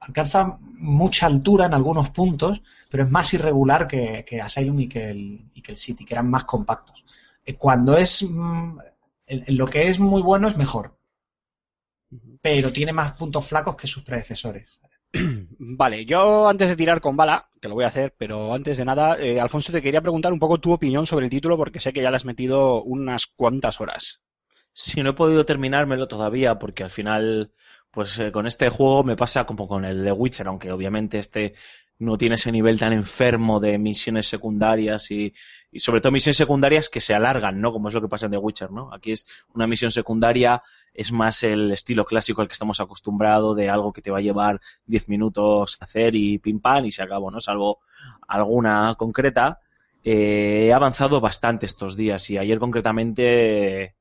alcanza 0.00 0.58
mucha 0.60 1.26
altura 1.26 1.66
en 1.66 1.74
algunos 1.74 2.10
puntos, 2.10 2.62
pero 2.90 3.04
es 3.04 3.10
más 3.12 3.32
irregular 3.32 3.86
que, 3.86 4.24
que 4.26 4.40
Asylum 4.40 4.80
y 4.80 4.88
que, 4.88 5.08
el, 5.08 5.50
y 5.54 5.62
que 5.62 5.70
el 5.70 5.78
City, 5.78 6.04
que 6.04 6.14
eran 6.14 6.28
más 6.28 6.42
compactos. 6.42 7.04
Eh, 7.46 7.54
Cuando 7.54 7.96
es 7.96 8.26
mm, 8.28 8.78
lo 9.28 9.66
que 9.66 9.86
es 9.86 10.00
muy 10.00 10.20
bueno 10.20 10.48
es 10.48 10.56
mejor, 10.56 10.96
pero 12.40 12.72
tiene 12.72 12.92
más 12.92 13.12
puntos 13.12 13.46
flacos 13.46 13.76
que 13.76 13.86
sus 13.86 14.02
predecesores. 14.02 14.80
Vale, 15.58 16.04
yo 16.04 16.48
antes 16.48 16.68
de 16.68 16.76
tirar 16.76 17.00
con 17.00 17.16
bala, 17.16 17.48
que 17.60 17.68
lo 17.68 17.74
voy 17.74 17.84
a 17.84 17.88
hacer, 17.88 18.14
pero 18.18 18.52
antes 18.52 18.78
de 18.78 18.84
nada, 18.84 19.16
eh, 19.18 19.40
Alfonso, 19.40 19.72
te 19.72 19.82
quería 19.82 20.00
preguntar 20.00 20.32
un 20.32 20.38
poco 20.38 20.58
tu 20.58 20.72
opinión 20.72 21.06
sobre 21.06 21.26
el 21.26 21.30
título, 21.30 21.56
porque 21.56 21.80
sé 21.80 21.92
que 21.92 22.02
ya 22.02 22.10
le 22.10 22.16
has 22.16 22.24
metido 22.24 22.82
unas 22.82 23.26
cuantas 23.26 23.80
horas. 23.80 24.20
Sí, 24.72 25.02
no 25.02 25.10
he 25.10 25.14
podido 25.14 25.46
terminármelo 25.46 26.08
todavía 26.08 26.58
porque 26.58 26.82
al 26.82 26.90
final, 26.90 27.52
pues 27.92 28.18
eh, 28.18 28.32
con 28.32 28.46
este 28.46 28.68
juego 28.68 29.04
me 29.04 29.16
pasa 29.16 29.46
como 29.46 29.68
con 29.68 29.84
el 29.84 30.02
de 30.02 30.12
Witcher, 30.12 30.48
aunque 30.48 30.72
obviamente 30.72 31.18
este 31.18 31.54
no 31.98 32.18
tiene 32.18 32.34
ese 32.34 32.50
nivel 32.50 32.78
tan 32.78 32.92
enfermo 32.92 33.60
de 33.60 33.78
misiones 33.78 34.26
secundarias 34.26 35.12
y, 35.12 35.32
y 35.74 35.80
sobre 35.80 36.00
todo 36.00 36.12
misiones 36.12 36.36
secundarias 36.36 36.88
que 36.88 37.00
se 37.00 37.14
alargan, 37.14 37.60
¿no? 37.60 37.72
Como 37.72 37.88
es 37.88 37.94
lo 37.94 38.00
que 38.00 38.06
pasa 38.06 38.26
en 38.26 38.32
The 38.32 38.38
Witcher, 38.38 38.70
¿no? 38.70 38.94
Aquí 38.94 39.10
es 39.10 39.26
una 39.54 39.66
misión 39.66 39.90
secundaria, 39.90 40.62
es 40.94 41.10
más 41.10 41.42
el 41.42 41.72
estilo 41.72 42.04
clásico 42.04 42.40
al 42.40 42.46
que 42.46 42.52
estamos 42.52 42.78
acostumbrados 42.78 43.56
de 43.56 43.68
algo 43.68 43.92
que 43.92 44.00
te 44.00 44.12
va 44.12 44.18
a 44.18 44.20
llevar 44.20 44.60
10 44.86 45.08
minutos 45.08 45.76
hacer 45.80 46.14
y 46.14 46.38
pim 46.38 46.60
pam 46.60 46.84
y 46.84 46.92
se 46.92 47.02
acabó, 47.02 47.28
¿no? 47.32 47.40
Salvo 47.40 47.80
alguna 48.28 48.94
concreta. 48.96 49.58
Eh, 50.04 50.66
he 50.68 50.72
avanzado 50.72 51.20
bastante 51.20 51.66
estos 51.66 51.96
días 51.96 52.30
y 52.30 52.38
ayer 52.38 52.60
concretamente 52.60 53.96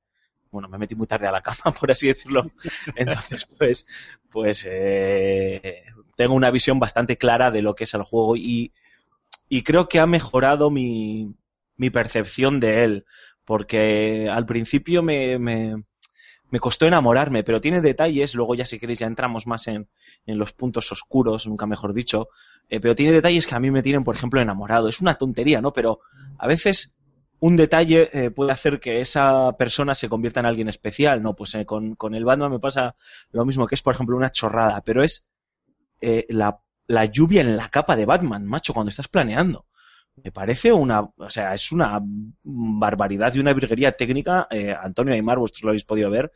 bueno, 0.51 0.69
me 0.69 0.77
metí 0.77 0.93
muy 0.93 1.07
tarde 1.07 1.25
a 1.25 1.31
la 1.31 1.41
cama, 1.41 1.73
por 1.79 1.89
así 1.89 2.05
decirlo. 2.05 2.51
Entonces, 2.95 3.47
pues, 3.57 3.87
pues 4.29 4.63
eh, 4.69 5.85
tengo 6.15 6.35
una 6.35 6.51
visión 6.51 6.77
bastante 6.77 7.17
clara 7.17 7.49
de 7.49 7.63
lo 7.63 7.73
que 7.73 7.85
es 7.85 7.93
el 7.95 8.03
juego 8.03 8.35
y, 8.35 8.71
y 9.49 9.63
creo 9.63 9.89
que 9.89 9.99
ha 9.99 10.05
mejorado 10.05 10.69
mi, 10.69 11.33
mi 11.83 11.89
percepción 11.89 12.61
de 12.61 12.85
él, 12.85 13.05
porque 13.43 14.29
al 14.31 14.45
principio 14.45 15.03
me, 15.03 15.37
me, 15.37 15.83
me 16.49 16.59
costó 16.61 16.87
enamorarme, 16.87 17.43
pero 17.43 17.59
tiene 17.59 17.81
detalles, 17.81 18.35
luego 18.35 18.55
ya 18.55 18.63
si 18.63 18.79
queréis 18.79 18.99
ya 18.99 19.07
entramos 19.07 19.47
más 19.47 19.67
en, 19.67 19.89
en 20.25 20.37
los 20.37 20.53
puntos 20.53 20.89
oscuros, 20.93 21.45
nunca 21.45 21.65
mejor 21.65 21.93
dicho, 21.93 22.29
eh, 22.69 22.79
pero 22.79 22.95
tiene 22.95 23.11
detalles 23.11 23.47
que 23.47 23.55
a 23.55 23.59
mí 23.59 23.69
me 23.69 23.83
tienen, 23.83 24.05
por 24.05 24.15
ejemplo, 24.15 24.39
enamorado. 24.39 24.87
Es 24.87 25.01
una 25.01 25.15
tontería, 25.15 25.59
¿no? 25.59 25.73
Pero 25.73 25.99
a 26.37 26.47
veces 26.47 26.95
un 27.41 27.57
detalle 27.57 28.07
eh, 28.13 28.31
puede 28.31 28.53
hacer 28.53 28.79
que 28.79 29.01
esa 29.01 29.51
persona 29.57 29.93
se 29.93 30.07
convierta 30.07 30.39
en 30.39 30.45
alguien 30.45 30.69
especial, 30.69 31.21
¿no? 31.21 31.35
Pues 31.35 31.53
eh, 31.55 31.65
con, 31.65 31.97
el 32.13 32.23
Batman 32.23 32.51
me 32.51 32.59
pasa 32.59 32.95
lo 33.33 33.43
mismo, 33.43 33.67
que 33.67 33.75
es, 33.75 33.81
por 33.81 33.93
ejemplo, 33.93 34.15
una 34.15 34.29
chorrada, 34.29 34.81
pero 34.85 35.03
es 35.03 35.27
la 36.87 37.05
lluvia 37.05 37.41
en 37.41 37.57
la 37.57 37.67
capa 37.67 37.97
de 37.97 38.05
Batman, 38.05 38.45
macho, 38.45 38.73
cuando 38.73 38.89
estás 38.89 39.09
planeando. 39.09 39.65
Me 40.15 40.31
parece 40.31 40.71
una, 40.71 41.01
o 41.01 41.29
sea, 41.29 41.53
es 41.53 41.71
una 41.71 41.99
barbaridad 42.43 43.33
y 43.33 43.39
una 43.39 43.53
virguería 43.53 43.93
técnica, 43.93 44.47
eh, 44.51 44.73
Antonio 44.79 45.13
Aymar, 45.13 45.39
vosotros 45.39 45.63
lo 45.63 45.69
habéis 45.69 45.85
podido 45.85 46.09
ver, 46.11 46.31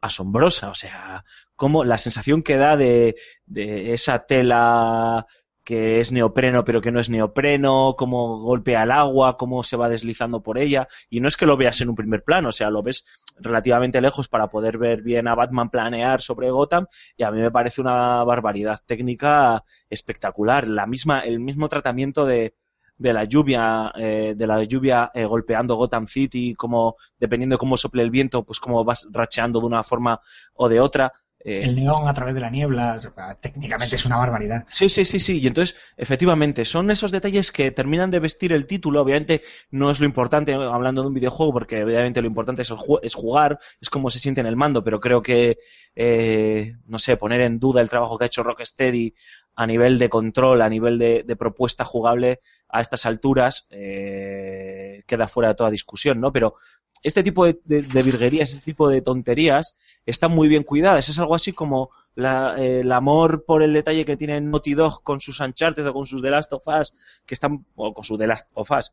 asombrosa, 0.00 0.70
o 0.70 0.74
sea, 0.74 1.24
como 1.54 1.84
la 1.84 1.98
sensación 1.98 2.42
que 2.42 2.56
da 2.56 2.76
de, 2.76 3.16
de 3.44 3.92
esa 3.92 4.20
tela 4.26 5.26
que 5.62 6.00
es 6.00 6.12
neopreno 6.12 6.64
pero 6.64 6.80
que 6.80 6.90
no 6.90 6.98
es 6.98 7.10
neopreno, 7.10 7.94
cómo 7.98 8.38
golpea 8.38 8.84
el 8.84 8.90
agua, 8.90 9.36
cómo 9.36 9.62
se 9.62 9.76
va 9.76 9.90
deslizando 9.90 10.42
por 10.42 10.56
ella, 10.56 10.88
y 11.10 11.20
no 11.20 11.28
es 11.28 11.36
que 11.36 11.44
lo 11.44 11.58
veas 11.58 11.82
en 11.82 11.90
un 11.90 11.94
primer 11.94 12.24
plano, 12.24 12.48
o 12.48 12.52
sea, 12.52 12.70
lo 12.70 12.82
ves 12.82 13.04
relativamente 13.38 14.00
lejos 14.00 14.28
para 14.28 14.48
poder 14.48 14.78
ver 14.78 15.02
bien 15.02 15.28
a 15.28 15.34
Batman 15.34 15.68
planear 15.68 16.22
sobre 16.22 16.50
Gotham, 16.50 16.86
y 17.18 17.24
a 17.24 17.30
mí 17.30 17.40
me 17.40 17.50
parece 17.50 17.82
una 17.82 18.24
barbaridad 18.24 18.78
técnica 18.86 19.62
espectacular, 19.90 20.66
la 20.66 20.86
misma, 20.86 21.20
el 21.20 21.38
mismo 21.38 21.68
tratamiento 21.68 22.24
de, 22.24 22.54
de 22.98 23.12
la 23.12 23.24
lluvia, 23.24 23.92
eh, 23.96 24.34
de 24.36 24.46
la 24.46 24.62
lluvia 24.64 25.10
eh, 25.14 25.24
golpeando 25.24 25.76
Gotham 25.76 26.06
City, 26.06 26.54
como 26.54 26.96
dependiendo 27.18 27.54
de 27.54 27.58
cómo 27.58 27.76
sople 27.76 28.02
el 28.02 28.10
viento, 28.10 28.44
pues 28.44 28.60
cómo 28.60 28.84
vas 28.84 29.08
racheando 29.10 29.60
de 29.60 29.66
una 29.66 29.82
forma 29.82 30.20
o 30.54 30.68
de 30.68 30.80
otra. 30.80 31.12
Eh, 31.48 31.62
El 31.64 31.76
neón 31.76 32.06
a 32.08 32.14
través 32.14 32.34
de 32.34 32.40
la 32.40 32.50
niebla, 32.50 33.00
técnicamente 33.40 33.96
es 33.96 34.04
una 34.06 34.16
barbaridad. 34.16 34.66
Sí, 34.68 34.88
sí, 34.88 35.04
sí, 35.04 35.18
sí. 35.20 35.40
Y 35.40 35.46
entonces, 35.46 35.76
efectivamente, 35.96 36.64
son 36.64 36.90
esos 36.90 37.10
detalles 37.10 37.52
que 37.52 37.70
terminan 37.70 38.10
de 38.10 38.18
vestir 38.18 38.52
el 38.52 38.66
título. 38.66 39.00
Obviamente, 39.02 39.42
no 39.70 39.90
es 39.90 40.00
lo 40.00 40.06
importante 40.06 40.52
hablando 40.54 41.02
de 41.02 41.08
un 41.08 41.14
videojuego, 41.14 41.52
porque 41.52 41.82
obviamente 41.84 42.20
lo 42.20 42.26
importante 42.26 42.62
es, 42.62 42.70
el 42.70 42.76
ju- 42.76 43.00
es 43.02 43.14
jugar, 43.14 43.58
es 43.80 43.90
cómo 43.90 44.10
se 44.10 44.18
siente 44.18 44.40
en 44.40 44.46
el 44.46 44.56
mando, 44.56 44.84
pero 44.84 45.00
creo 45.00 45.22
que, 45.22 45.58
eh, 45.96 46.74
no 46.86 46.98
sé, 46.98 47.16
poner 47.16 47.40
en 47.40 47.58
duda 47.58 47.80
el 47.80 47.88
trabajo 47.88 48.18
que 48.18 48.24
ha 48.24 48.26
hecho 48.26 48.42
Rocksteady 48.42 49.14
a 49.56 49.66
nivel 49.66 49.98
de 49.98 50.08
control, 50.08 50.62
a 50.62 50.68
nivel 50.68 50.98
de, 50.98 51.24
de 51.26 51.36
propuesta 51.36 51.84
jugable 51.84 52.40
a 52.68 52.80
estas 52.80 53.06
alturas, 53.06 53.66
eh, 53.70 54.77
queda 55.08 55.26
fuera 55.26 55.48
de 55.50 55.56
toda 55.56 55.70
discusión, 55.70 56.20
¿no? 56.20 56.32
Pero 56.32 56.54
este 57.02 57.22
tipo 57.24 57.44
de, 57.46 57.58
de- 57.64 58.02
virguerías, 58.04 58.52
este 58.52 58.64
tipo 58.64 58.88
de 58.88 59.02
tonterías, 59.02 59.76
están 60.06 60.30
muy 60.32 60.48
bien 60.48 60.62
cuidadas. 60.62 61.08
Es 61.08 61.18
algo 61.18 61.34
así 61.34 61.52
como 61.52 61.90
eh, 62.16 62.80
el 62.84 62.92
amor 62.92 63.44
por 63.44 63.62
el 63.64 63.72
detalle 63.72 64.04
que 64.04 64.16
tiene 64.16 64.40
Naughty 64.40 64.74
Dog 64.74 65.02
con 65.02 65.20
sus 65.20 65.40
Uncharted 65.40 65.86
o 65.88 65.92
con 65.94 66.06
sus 66.06 66.22
The 66.22 66.30
Last 66.30 66.52
of 66.52 66.66
Us, 66.68 66.94
que 67.26 67.34
están, 67.34 67.66
o 67.74 67.92
con 67.94 68.04
su 68.04 68.16
The 68.18 68.26
Last 68.28 68.50
of 68.54 68.70
Us, 68.70 68.92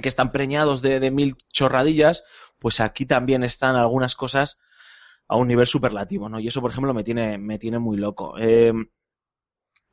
que 0.00 0.08
están 0.08 0.32
preñados 0.32 0.82
de, 0.82 1.10
mil 1.10 1.36
chorradillas, 1.52 2.24
pues 2.58 2.80
aquí 2.80 3.06
también 3.06 3.42
están 3.44 3.76
algunas 3.76 4.16
cosas 4.16 4.58
a 5.28 5.36
un 5.36 5.48
nivel 5.48 5.66
superlativo, 5.66 6.28
¿no? 6.28 6.40
Y 6.40 6.48
eso, 6.48 6.60
por 6.60 6.70
ejemplo, 6.70 6.94
me 6.94 7.04
tiene, 7.04 7.38
me 7.38 7.58
tiene 7.58 7.78
muy 7.78 7.96
loco. 7.98 8.34
Eh, 8.38 8.72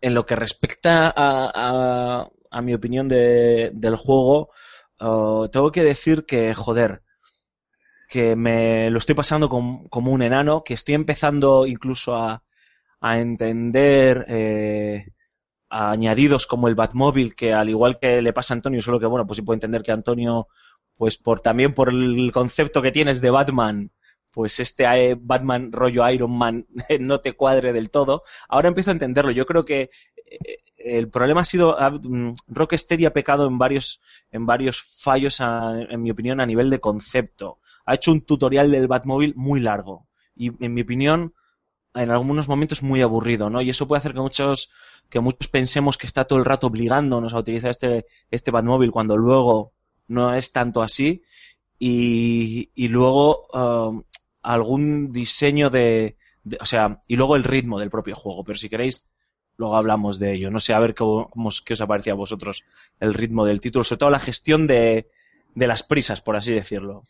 en 0.02 0.14
lo 0.14 0.26
que 0.26 0.36
respecta 0.36 1.08
a, 1.16 1.52
a- 1.54 2.30
a 2.52 2.62
mi 2.62 2.74
opinión 2.74 3.08
de- 3.08 3.72
del 3.74 3.96
juego, 3.96 4.50
tengo 5.52 5.72
que 5.72 5.84
decir 5.84 6.26
que, 6.26 6.54
joder, 6.54 7.02
que 8.08 8.36
me 8.36 8.90
lo 8.90 8.98
estoy 9.00 9.16
pasando 9.16 9.50
com- 9.50 9.88
como 9.90 10.12
un 10.12 10.22
enano, 10.22 10.64
que 10.64 10.74
estoy 10.74 10.96
empezando 10.96 11.66
incluso 11.68 12.16
a, 12.16 12.44
a 13.02 13.20
entender 13.20 14.26
eh, 14.30 15.08
añadidos 15.70 16.48
como 16.48 16.68
el 16.70 16.76
Batmóvil, 16.76 17.36
que 17.36 17.54
al 17.54 17.70
igual 17.70 18.00
que 18.00 18.22
le 18.22 18.34
pasa 18.34 18.54
a 18.56 18.58
Antonio, 18.58 18.82
solo 18.82 19.00
que 19.00 19.08
bueno, 19.08 19.28
pues 19.28 19.38
sí 19.38 19.44
puedo 19.44 19.56
entender 19.56 19.84
que 19.84 19.92
Antonio, 19.94 20.48
pues 20.98 21.18
por 21.18 21.42
también 21.42 21.74
por 21.74 21.90
el 21.92 22.32
concepto 22.34 22.82
que 22.82 22.92
tienes 22.92 23.22
de 23.22 23.32
Batman, 23.32 23.92
pues 24.32 24.60
este 24.60 25.16
Batman 25.20 25.72
rollo 25.72 26.10
Iron 26.10 26.32
Man 26.38 26.68
no 27.02 27.22
te 27.22 27.34
cuadre 27.36 27.74
del 27.74 27.90
todo. 27.92 28.24
Ahora 28.50 28.70
empiezo 28.70 28.92
a 28.92 28.94
entenderlo. 28.94 29.32
Yo 29.32 29.46
creo 29.46 29.66
que 29.66 29.90
eh, 30.26 30.58
el 30.98 31.10
problema 31.10 31.42
ha 31.42 31.46
sido 31.46 31.78
mm, 32.04 32.34
Rocksteady 32.48 33.06
ha 33.06 33.14
pecado 33.14 33.48
en 33.48 33.58
varios 33.58 34.02
en 34.32 34.46
varios 34.46 34.82
fallos 34.82 35.40
en 35.42 36.02
mi 36.02 36.12
opinión 36.12 36.40
a 36.42 36.46
nivel 36.46 36.70
de 36.70 36.80
concepto. 36.80 37.60
Ha 37.86 37.96
hecho 37.96 38.12
un 38.12 38.22
tutorial 38.22 38.72
del 38.72 38.88
Batmóvil 38.88 39.34
muy 39.36 39.60
largo 39.60 40.08
y 40.36 40.52
en 40.64 40.74
mi 40.74 40.82
opinión 40.82 41.34
en 41.96 42.12
algunos 42.12 42.48
momentos 42.48 42.84
muy 42.84 43.02
aburrido, 43.02 43.50
¿no? 43.50 43.62
Y 43.62 43.70
eso 43.70 43.88
puede 43.88 44.00
hacer 44.00 44.14
que 44.14 44.20
muchos 44.22 44.72
que 45.10 45.20
muchos 45.20 45.48
pensemos 45.50 45.98
que 45.98 46.08
está 46.08 46.26
todo 46.26 46.40
el 46.40 46.46
rato 46.46 46.68
obligándonos 46.68 47.34
a 47.34 47.40
utilizar 47.40 47.72
este 47.72 48.06
este 48.32 48.52
Batmóvil 48.52 48.92
cuando 48.92 49.18
luego 49.18 49.74
no 50.08 50.34
es 50.36 50.52
tanto 50.52 50.82
así 50.84 51.24
y, 51.80 52.72
y 52.76 52.88
luego 52.90 53.48
um, 53.54 54.04
algún 54.42 55.12
diseño 55.12 55.70
de, 55.70 56.18
de- 56.44 56.58
o 56.62 56.66
sea, 56.66 57.02
y 57.08 57.16
luego 57.16 57.36
el 57.36 57.44
ritmo 57.44 57.80
del 57.80 57.90
propio 57.90 58.16
juego, 58.16 58.44
pero 58.44 58.58
si 58.58 58.70
queréis 58.70 59.08
luego 59.60 59.76
hablamos 59.76 60.18
de 60.18 60.34
ello. 60.34 60.50
No 60.50 60.60
sé, 60.60 60.74
a 60.74 60.80
ver 60.80 60.96
cómo, 60.96 61.30
cómo 61.30 61.50
qué 61.64 61.74
os 61.74 61.82
ha 61.82 61.86
parecido 61.88 62.16
a 62.16 62.18
vosotros 62.18 62.64
el 63.00 63.14
ritmo 63.14 63.46
del 63.46 63.62
título, 63.62 63.84
sobre 63.84 64.00
todo 64.00 64.10
la 64.10 64.18
gestión 64.20 64.66
de, 64.66 65.08
de 65.54 65.68
las 65.68 65.84
prisas, 65.84 66.22
por 66.22 66.36
así 66.36 66.52
decirlo. 66.54 67.04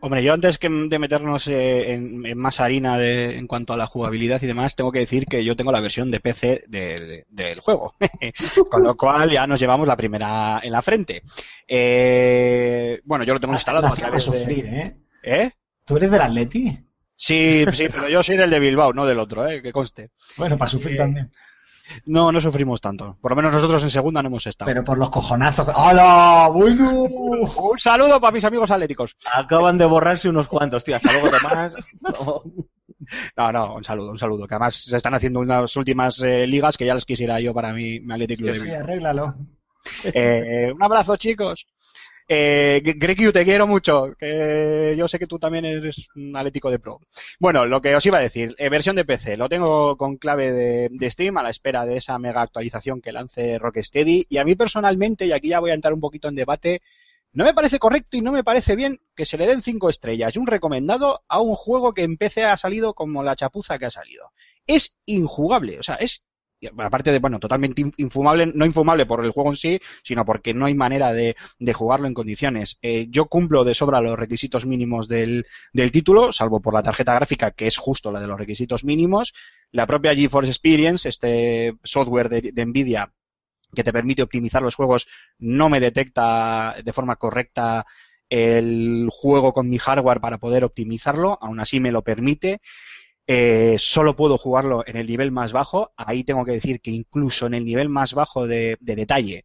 Hombre, 0.00 0.22
yo 0.22 0.32
antes 0.32 0.58
que 0.58 0.68
de 0.68 0.98
meternos 1.00 1.48
eh, 1.48 1.92
en, 1.94 2.24
en 2.24 2.38
más 2.38 2.60
harina 2.60 2.96
de- 2.98 3.36
en 3.36 3.48
cuanto 3.48 3.72
a 3.72 3.76
la 3.76 3.88
jugabilidad 3.88 4.40
y 4.40 4.46
demás, 4.46 4.76
tengo 4.76 4.92
que 4.92 5.00
decir 5.00 5.26
que 5.26 5.42
yo 5.44 5.56
tengo 5.56 5.72
la 5.72 5.80
versión 5.80 6.12
de 6.12 6.20
PC 6.20 6.62
de- 6.68 6.94
de- 6.94 7.26
del 7.28 7.58
juego. 7.58 7.96
Con 8.70 8.84
lo 8.84 8.96
cual 8.96 9.28
ya 9.28 9.44
nos 9.48 9.58
llevamos 9.58 9.88
la 9.88 9.96
primera 9.96 10.60
en 10.62 10.70
la 10.70 10.82
frente. 10.82 11.24
Eh, 11.66 13.00
bueno, 13.04 13.24
yo 13.24 13.34
lo 13.34 13.40
tengo 13.40 13.54
instalado 13.54 13.88
La 13.88 14.16
a 14.16 14.20
sufrir, 14.20 14.66
¿eh? 14.66 14.96
¿Eh? 15.24 15.50
¿Tú 15.84 15.96
eres 15.96 16.10
del 16.12 16.20
Atleti? 16.20 16.78
Sí, 17.16 17.64
sí, 17.72 17.86
pero 17.90 18.08
yo 18.08 18.22
soy 18.22 18.36
del 18.36 18.50
de 18.50 18.60
Bilbao, 18.60 18.92
no 18.92 19.04
del 19.04 19.18
otro, 19.18 19.48
¿eh? 19.48 19.60
que 19.60 19.72
conste. 19.72 20.10
Bueno, 20.36 20.56
para 20.56 20.68
sufrir 20.68 20.94
Eh, 20.94 20.98
también. 20.98 21.32
No, 22.06 22.30
no 22.32 22.40
sufrimos 22.40 22.80
tanto. 22.80 23.16
Por 23.20 23.32
lo 23.32 23.36
menos 23.36 23.52
nosotros 23.52 23.82
en 23.82 23.90
segunda 23.90 24.22
no 24.22 24.28
hemos 24.28 24.46
estado. 24.46 24.68
Pero 24.68 24.84
por 24.84 24.98
los 24.98 25.10
cojonazos. 25.10 25.68
¡Hola! 25.74 26.48
¡Bueno! 26.52 27.02
Un 27.02 27.78
saludo 27.78 28.20
para 28.20 28.32
mis 28.32 28.44
amigos 28.44 28.70
atléticos. 28.70 29.16
Acaban 29.34 29.78
de 29.78 29.86
borrarse 29.86 30.28
unos 30.28 30.48
cuantos, 30.48 30.84
tío. 30.84 30.96
Hasta 30.96 31.12
luego, 31.12 31.28
Tomás. 31.30 31.74
No. 32.00 32.42
No, 33.38 33.52
no, 33.52 33.74
un 33.76 33.84
saludo, 33.84 34.10
un 34.10 34.18
saludo. 34.18 34.46
Que 34.46 34.54
además 34.54 34.74
se 34.74 34.96
están 34.96 35.14
haciendo 35.14 35.40
unas 35.40 35.74
últimas 35.76 36.20
eh, 36.22 36.46
ligas 36.46 36.76
que 36.76 36.84
ya 36.84 36.92
las 36.94 37.06
quisiera 37.06 37.40
yo 37.40 37.54
para 37.54 37.72
mi, 37.72 38.00
mi 38.00 38.12
Athletic 38.12 38.38
Club 38.38 38.54
Sí, 38.54 38.60
Bilbao. 38.62 38.80
arréglalo. 38.80 39.34
Eh, 40.12 40.70
un 40.74 40.82
abrazo, 40.82 41.16
chicos. 41.16 41.66
Eh, 42.30 42.82
Grekiu, 42.84 43.32
te 43.32 43.44
quiero 43.44 43.66
mucho. 43.66 44.14
Que 44.18 44.94
yo 44.96 45.08
sé 45.08 45.18
que 45.18 45.26
tú 45.26 45.38
también 45.38 45.64
eres 45.64 46.08
un 46.14 46.36
atlético 46.36 46.70
de 46.70 46.78
pro. 46.78 47.00
Bueno, 47.40 47.64
lo 47.64 47.80
que 47.80 47.94
os 47.96 48.04
iba 48.04 48.18
a 48.18 48.22
decir, 48.22 48.54
eh, 48.58 48.68
versión 48.68 48.96
de 48.96 49.06
PC, 49.06 49.36
lo 49.36 49.48
tengo 49.48 49.96
con 49.96 50.16
clave 50.18 50.52
de, 50.52 50.88
de 50.90 51.10
Steam 51.10 51.38
a 51.38 51.42
la 51.42 51.50
espera 51.50 51.86
de 51.86 51.96
esa 51.96 52.18
mega 52.18 52.42
actualización 52.42 53.00
que 53.00 53.12
lance 53.12 53.58
Rocksteady. 53.58 54.26
Y 54.28 54.36
a 54.36 54.44
mí 54.44 54.54
personalmente, 54.54 55.26
y 55.26 55.32
aquí 55.32 55.48
ya 55.48 55.60
voy 55.60 55.70
a 55.70 55.74
entrar 55.74 55.94
un 55.94 56.00
poquito 56.00 56.28
en 56.28 56.34
debate, 56.34 56.82
no 57.32 57.44
me 57.44 57.54
parece 57.54 57.78
correcto 57.78 58.16
y 58.16 58.22
no 58.22 58.32
me 58.32 58.44
parece 58.44 58.76
bien 58.76 59.00
que 59.14 59.26
se 59.26 59.38
le 59.38 59.46
den 59.46 59.62
cinco 59.62 59.88
estrellas 59.88 60.34
y 60.34 60.38
un 60.38 60.46
recomendado 60.46 61.22
a 61.28 61.40
un 61.40 61.54
juego 61.54 61.92
que 61.94 62.02
en 62.02 62.16
PC 62.16 62.44
ha 62.44 62.56
salido 62.56 62.94
como 62.94 63.22
la 63.22 63.36
chapuza 63.36 63.78
que 63.78 63.86
ha 63.86 63.90
salido. 63.90 64.32
Es 64.66 64.98
injugable, 65.06 65.78
o 65.78 65.82
sea, 65.82 65.96
es 65.96 66.24
aparte 66.78 67.12
de, 67.12 67.18
bueno, 67.18 67.38
totalmente 67.38 67.80
in- 67.82 67.94
infumable, 67.96 68.46
no 68.46 68.64
infumable 68.66 69.06
por 69.06 69.24
el 69.24 69.30
juego 69.30 69.50
en 69.50 69.56
sí, 69.56 69.80
sino 70.02 70.24
porque 70.24 70.54
no 70.54 70.66
hay 70.66 70.74
manera 70.74 71.12
de, 71.12 71.36
de 71.58 71.72
jugarlo 71.72 72.06
en 72.06 72.14
condiciones. 72.14 72.78
Eh, 72.82 73.06
yo 73.10 73.26
cumplo 73.26 73.64
de 73.64 73.74
sobra 73.74 74.00
los 74.00 74.18
requisitos 74.18 74.66
mínimos 74.66 75.08
del, 75.08 75.46
del 75.72 75.90
título, 75.92 76.32
salvo 76.32 76.60
por 76.60 76.74
la 76.74 76.82
tarjeta 76.82 77.14
gráfica, 77.14 77.50
que 77.52 77.66
es 77.66 77.76
justo 77.76 78.10
la 78.12 78.20
de 78.20 78.26
los 78.26 78.38
requisitos 78.38 78.84
mínimos. 78.84 79.34
La 79.70 79.86
propia 79.86 80.14
GeForce 80.14 80.50
Experience, 80.50 81.08
este 81.08 81.74
software 81.84 82.28
de, 82.28 82.50
de 82.52 82.66
Nvidia 82.66 83.12
que 83.74 83.84
te 83.84 83.92
permite 83.92 84.22
optimizar 84.22 84.62
los 84.62 84.74
juegos, 84.74 85.08
no 85.38 85.68
me 85.68 85.80
detecta 85.80 86.76
de 86.82 86.92
forma 86.92 87.16
correcta 87.16 87.86
el 88.30 89.08
juego 89.10 89.52
con 89.52 89.68
mi 89.68 89.78
hardware 89.78 90.20
para 90.20 90.38
poder 90.38 90.64
optimizarlo, 90.64 91.38
aún 91.40 91.60
así 91.60 91.80
me 91.80 91.92
lo 91.92 92.02
permite. 92.02 92.60
Eh, 93.30 93.76
solo 93.78 94.16
puedo 94.16 94.38
jugarlo 94.38 94.84
en 94.86 94.96
el 94.96 95.06
nivel 95.06 95.30
más 95.30 95.52
bajo. 95.52 95.92
Ahí 95.96 96.24
tengo 96.24 96.44
que 96.46 96.52
decir 96.52 96.80
que 96.80 96.90
incluso 96.90 97.46
en 97.46 97.54
el 97.54 97.64
nivel 97.64 97.90
más 97.90 98.14
bajo 98.14 98.46
de, 98.46 98.78
de 98.80 98.96
detalle, 98.96 99.44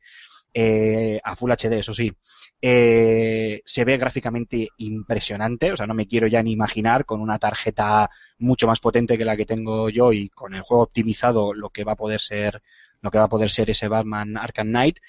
eh, 0.53 1.19
a 1.23 1.35
Full 1.35 1.51
HD, 1.51 1.79
eso 1.79 1.93
sí, 1.93 2.13
eh, 2.61 3.61
se 3.65 3.83
ve 3.83 3.97
gráficamente 3.97 4.69
impresionante. 4.77 5.73
O 5.73 5.77
sea, 5.77 5.85
no 5.87 5.93
me 5.93 6.07
quiero 6.07 6.27
ya 6.27 6.41
ni 6.41 6.51
imaginar 6.51 7.05
con 7.05 7.19
una 7.19 7.39
tarjeta 7.39 8.09
mucho 8.37 8.67
más 8.67 8.79
potente 8.79 9.17
que 9.17 9.25
la 9.25 9.35
que 9.35 9.45
tengo 9.45 9.89
yo 9.89 10.13
y 10.13 10.29
con 10.29 10.53
el 10.53 10.61
juego 10.61 10.83
optimizado 10.83 11.53
lo 11.53 11.69
que 11.69 11.83
va 11.83 11.93
a 11.93 11.97
poder 11.97 12.21
ser, 12.21 12.61
lo 13.01 13.11
que 13.11 13.17
va 13.17 13.25
a 13.25 13.29
poder 13.29 13.49
ser 13.49 13.69
ese 13.69 13.89
Batman 13.89 14.37
Arkham 14.37 14.67
Knight. 14.67 14.99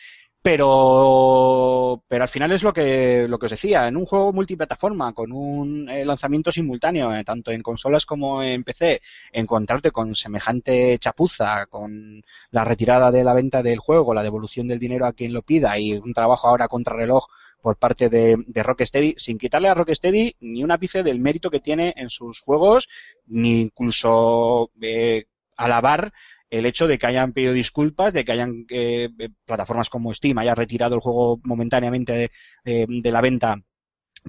Pero, 0.46 2.04
pero 2.06 2.22
al 2.24 2.28
final 2.28 2.52
es 2.52 2.62
lo 2.62 2.74
que, 2.74 3.26
lo 3.26 3.38
que 3.38 3.46
os 3.46 3.52
decía, 3.52 3.88
en 3.88 3.96
un 3.96 4.04
juego 4.04 4.30
multiplataforma, 4.30 5.14
con 5.14 5.32
un 5.32 5.88
eh, 5.88 6.04
lanzamiento 6.04 6.52
simultáneo, 6.52 7.14
eh, 7.14 7.24
tanto 7.24 7.50
en 7.50 7.62
consolas 7.62 8.04
como 8.04 8.42
en 8.42 8.62
PC, 8.62 9.00
encontrarte 9.32 9.90
con 9.90 10.14
semejante 10.14 10.98
chapuza, 10.98 11.64
con 11.64 12.22
la 12.50 12.62
retirada 12.62 13.10
de 13.10 13.24
la 13.24 13.32
venta 13.32 13.62
del 13.62 13.78
juego, 13.78 14.12
la 14.12 14.22
devolución 14.22 14.68
del 14.68 14.78
dinero 14.78 15.06
a 15.06 15.14
quien 15.14 15.32
lo 15.32 15.40
pida 15.40 15.78
y 15.78 15.94
un 15.94 16.12
trabajo 16.12 16.48
ahora 16.48 16.68
contra 16.68 16.94
reloj 16.94 17.26
por 17.62 17.78
parte 17.78 18.10
de, 18.10 18.36
de 18.46 18.62
Rocksteady, 18.62 19.14
sin 19.16 19.38
quitarle 19.38 19.70
a 19.70 19.74
Rocksteady 19.74 20.36
ni 20.40 20.62
un 20.62 20.72
ápice 20.72 21.02
del 21.02 21.20
mérito 21.20 21.50
que 21.50 21.60
tiene 21.60 21.94
en 21.96 22.10
sus 22.10 22.40
juegos, 22.40 22.86
ni 23.28 23.62
incluso 23.62 24.70
eh, 24.82 25.24
alabar 25.56 26.12
el 26.50 26.66
hecho 26.66 26.86
de 26.86 26.98
que 26.98 27.06
hayan 27.06 27.32
pedido 27.32 27.52
disculpas, 27.52 28.12
de 28.12 28.24
que 28.24 28.32
hayan 28.32 28.64
eh, 28.70 29.08
eh, 29.18 29.28
plataformas 29.44 29.90
como 29.90 30.12
Steam 30.14 30.38
haya 30.38 30.54
retirado 30.54 30.94
el 30.94 31.00
juego 31.00 31.40
momentáneamente 31.44 32.12
de, 32.12 32.30
eh, 32.64 32.86
la 33.10 33.20
venta 33.20 33.56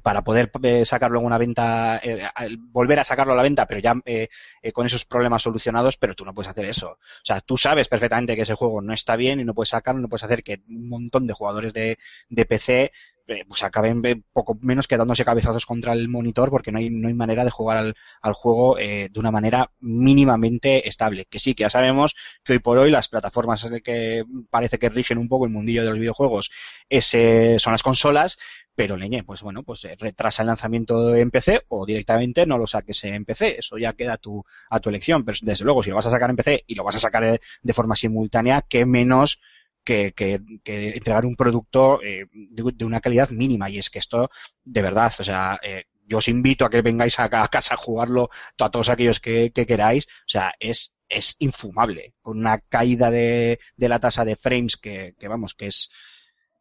para 0.04 0.24
poder 0.24 0.52
eh, 0.64 0.84
sacarlo 0.86 1.20
en 1.20 1.26
una 1.26 1.38
venta, 1.38 2.00
eh, 2.04 2.28
volver 2.60 3.00
a 3.00 3.04
sacarlo 3.06 3.32
a 3.32 3.36
la 3.38 3.44
venta, 3.44 3.66
pero 3.66 3.80
ya 3.80 3.96
eh, 4.06 4.28
eh, 4.62 4.72
con 4.74 4.86
esos 4.86 5.06
problemas 5.06 5.42
solucionados, 5.42 5.96
pero 5.98 6.16
tú 6.16 6.26
no 6.26 6.34
puedes 6.34 6.50
hacer 6.50 6.66
eso. 6.66 6.92
O 6.92 6.98
sea, 7.24 7.40
tú 7.40 7.56
sabes 7.56 7.88
perfectamente 7.88 8.36
que 8.36 8.42
ese 8.42 8.56
juego 8.56 8.82
no 8.82 8.94
está 8.94 9.16
bien 9.16 9.40
y 9.40 9.46
no 9.46 9.54
puedes 9.54 9.70
sacarlo, 9.70 10.02
no 10.02 10.10
puedes 10.10 10.24
hacer 10.24 10.44
que 10.44 10.62
un 10.68 10.90
montón 10.90 11.26
de 11.26 11.34
jugadores 11.34 11.74
de, 11.74 11.98
de 12.28 12.46
PC 12.46 12.92
eh, 13.28 13.44
pues 13.48 13.64
acaben 13.64 14.06
eh, 14.06 14.22
poco 14.34 14.58
menos 14.62 14.88
quedándose 14.88 15.26
cabezazos 15.26 15.66
contra 15.66 15.94
el 15.94 16.08
monitor 16.10 16.50
porque 16.52 16.72
no 16.72 16.78
hay, 16.78 16.90
no 16.92 17.08
hay 17.08 17.14
manera 17.14 17.44
de 17.44 17.50
jugar 17.50 17.78
al, 17.78 17.96
al 18.22 18.34
juego 18.34 18.78
eh, 18.78 19.10
de 19.12 19.20
una 19.20 19.32
manera 19.32 19.72
mínimamente 19.80 20.88
estable. 20.88 21.26
Que 21.26 21.40
sí, 21.40 21.56
que 21.56 21.64
ya 21.64 21.70
sabemos 21.70 22.16
que 22.44 22.54
hoy 22.54 22.60
por 22.60 22.78
hoy 22.78 22.92
las 22.92 23.10
plataformas 23.10 23.68
que 23.84 24.24
parece 24.50 24.78
que 24.78 24.90
rigen 24.90 25.18
un 25.18 25.28
poco 25.28 25.46
el 25.46 25.52
mundillo 25.52 25.84
de 25.84 25.90
los 25.90 26.00
videojuegos 26.00 26.52
ese, 26.90 27.58
son 27.58 27.72
las 27.72 27.84
consolas, 27.84 28.38
pero 28.76 28.98
leñe, 28.98 29.24
pues 29.24 29.42
bueno, 29.42 29.64
pues 29.64 29.88
retrasa 29.98 30.44
el 30.44 30.48
lanzamiento 30.48 31.16
en 31.16 31.32
PC 31.32 31.64
o 31.70 31.86
directamente 31.86 32.46
no 32.46 32.58
lo 32.58 32.68
saques 32.68 33.04
en 33.06 33.26
PC. 33.26 33.60
Eso 33.60 33.78
ya 33.78 33.94
queda 33.94 34.14
a 34.14 34.18
tu, 34.18 34.44
a 34.70 34.80
tu 34.80 34.90
elección. 34.90 35.24
Pero 35.24 35.38
desde 35.42 35.66
luego, 35.66 35.82
si 35.82 35.90
lo 35.90 35.96
vas 35.96 36.08
a 36.08 36.12
sacar 36.12 36.30
en 36.30 36.36
PC 36.36 36.64
y 36.68 36.76
lo 36.76 36.84
vas 36.84 36.96
a 36.96 37.00
sacar 37.00 37.24
eh, 37.24 37.40
de 37.64 37.74
forma 37.74 37.96
simultánea, 37.96 38.66
qué 38.68 38.86
menos 38.86 39.40
que, 39.86 40.14
que, 40.14 40.40
que 40.64 40.90
entregar 40.98 41.26
un 41.26 41.36
producto 41.36 42.02
eh, 42.04 42.26
de, 42.34 42.64
de 42.76 42.86
una 42.86 43.00
calidad 43.02 43.30
mínima. 43.30 43.70
Y 43.70 43.78
es 43.80 43.90
que 43.90 44.00
esto, 44.00 44.30
de 44.64 44.82
verdad, 44.82 45.14
o 45.20 45.24
sea, 45.24 45.60
eh, 45.64 45.86
yo 46.08 46.18
os 46.20 46.28
invito 46.28 46.66
a 46.66 46.70
que 46.70 46.82
vengáis 46.82 47.20
a, 47.20 47.26
a 47.26 47.48
casa 47.48 47.76
a 47.76 47.78
jugarlo 47.78 48.30
a 48.60 48.70
todos 48.72 48.90
aquellos 48.90 49.20
que, 49.20 49.52
que 49.54 49.66
queráis. 49.66 50.08
O 50.08 50.30
sea, 50.30 50.54
es, 50.60 50.94
es 51.10 51.36
infumable. 51.40 52.14
Con 52.22 52.40
una 52.40 52.58
caída 52.60 53.10
de, 53.12 53.60
de 53.78 53.90
la 53.90 54.00
tasa 54.00 54.26
de 54.26 54.36
frames 54.36 54.78
que, 54.78 55.14
que 55.20 55.28
vamos, 55.28 55.54
que 55.56 55.68
es, 55.68 55.90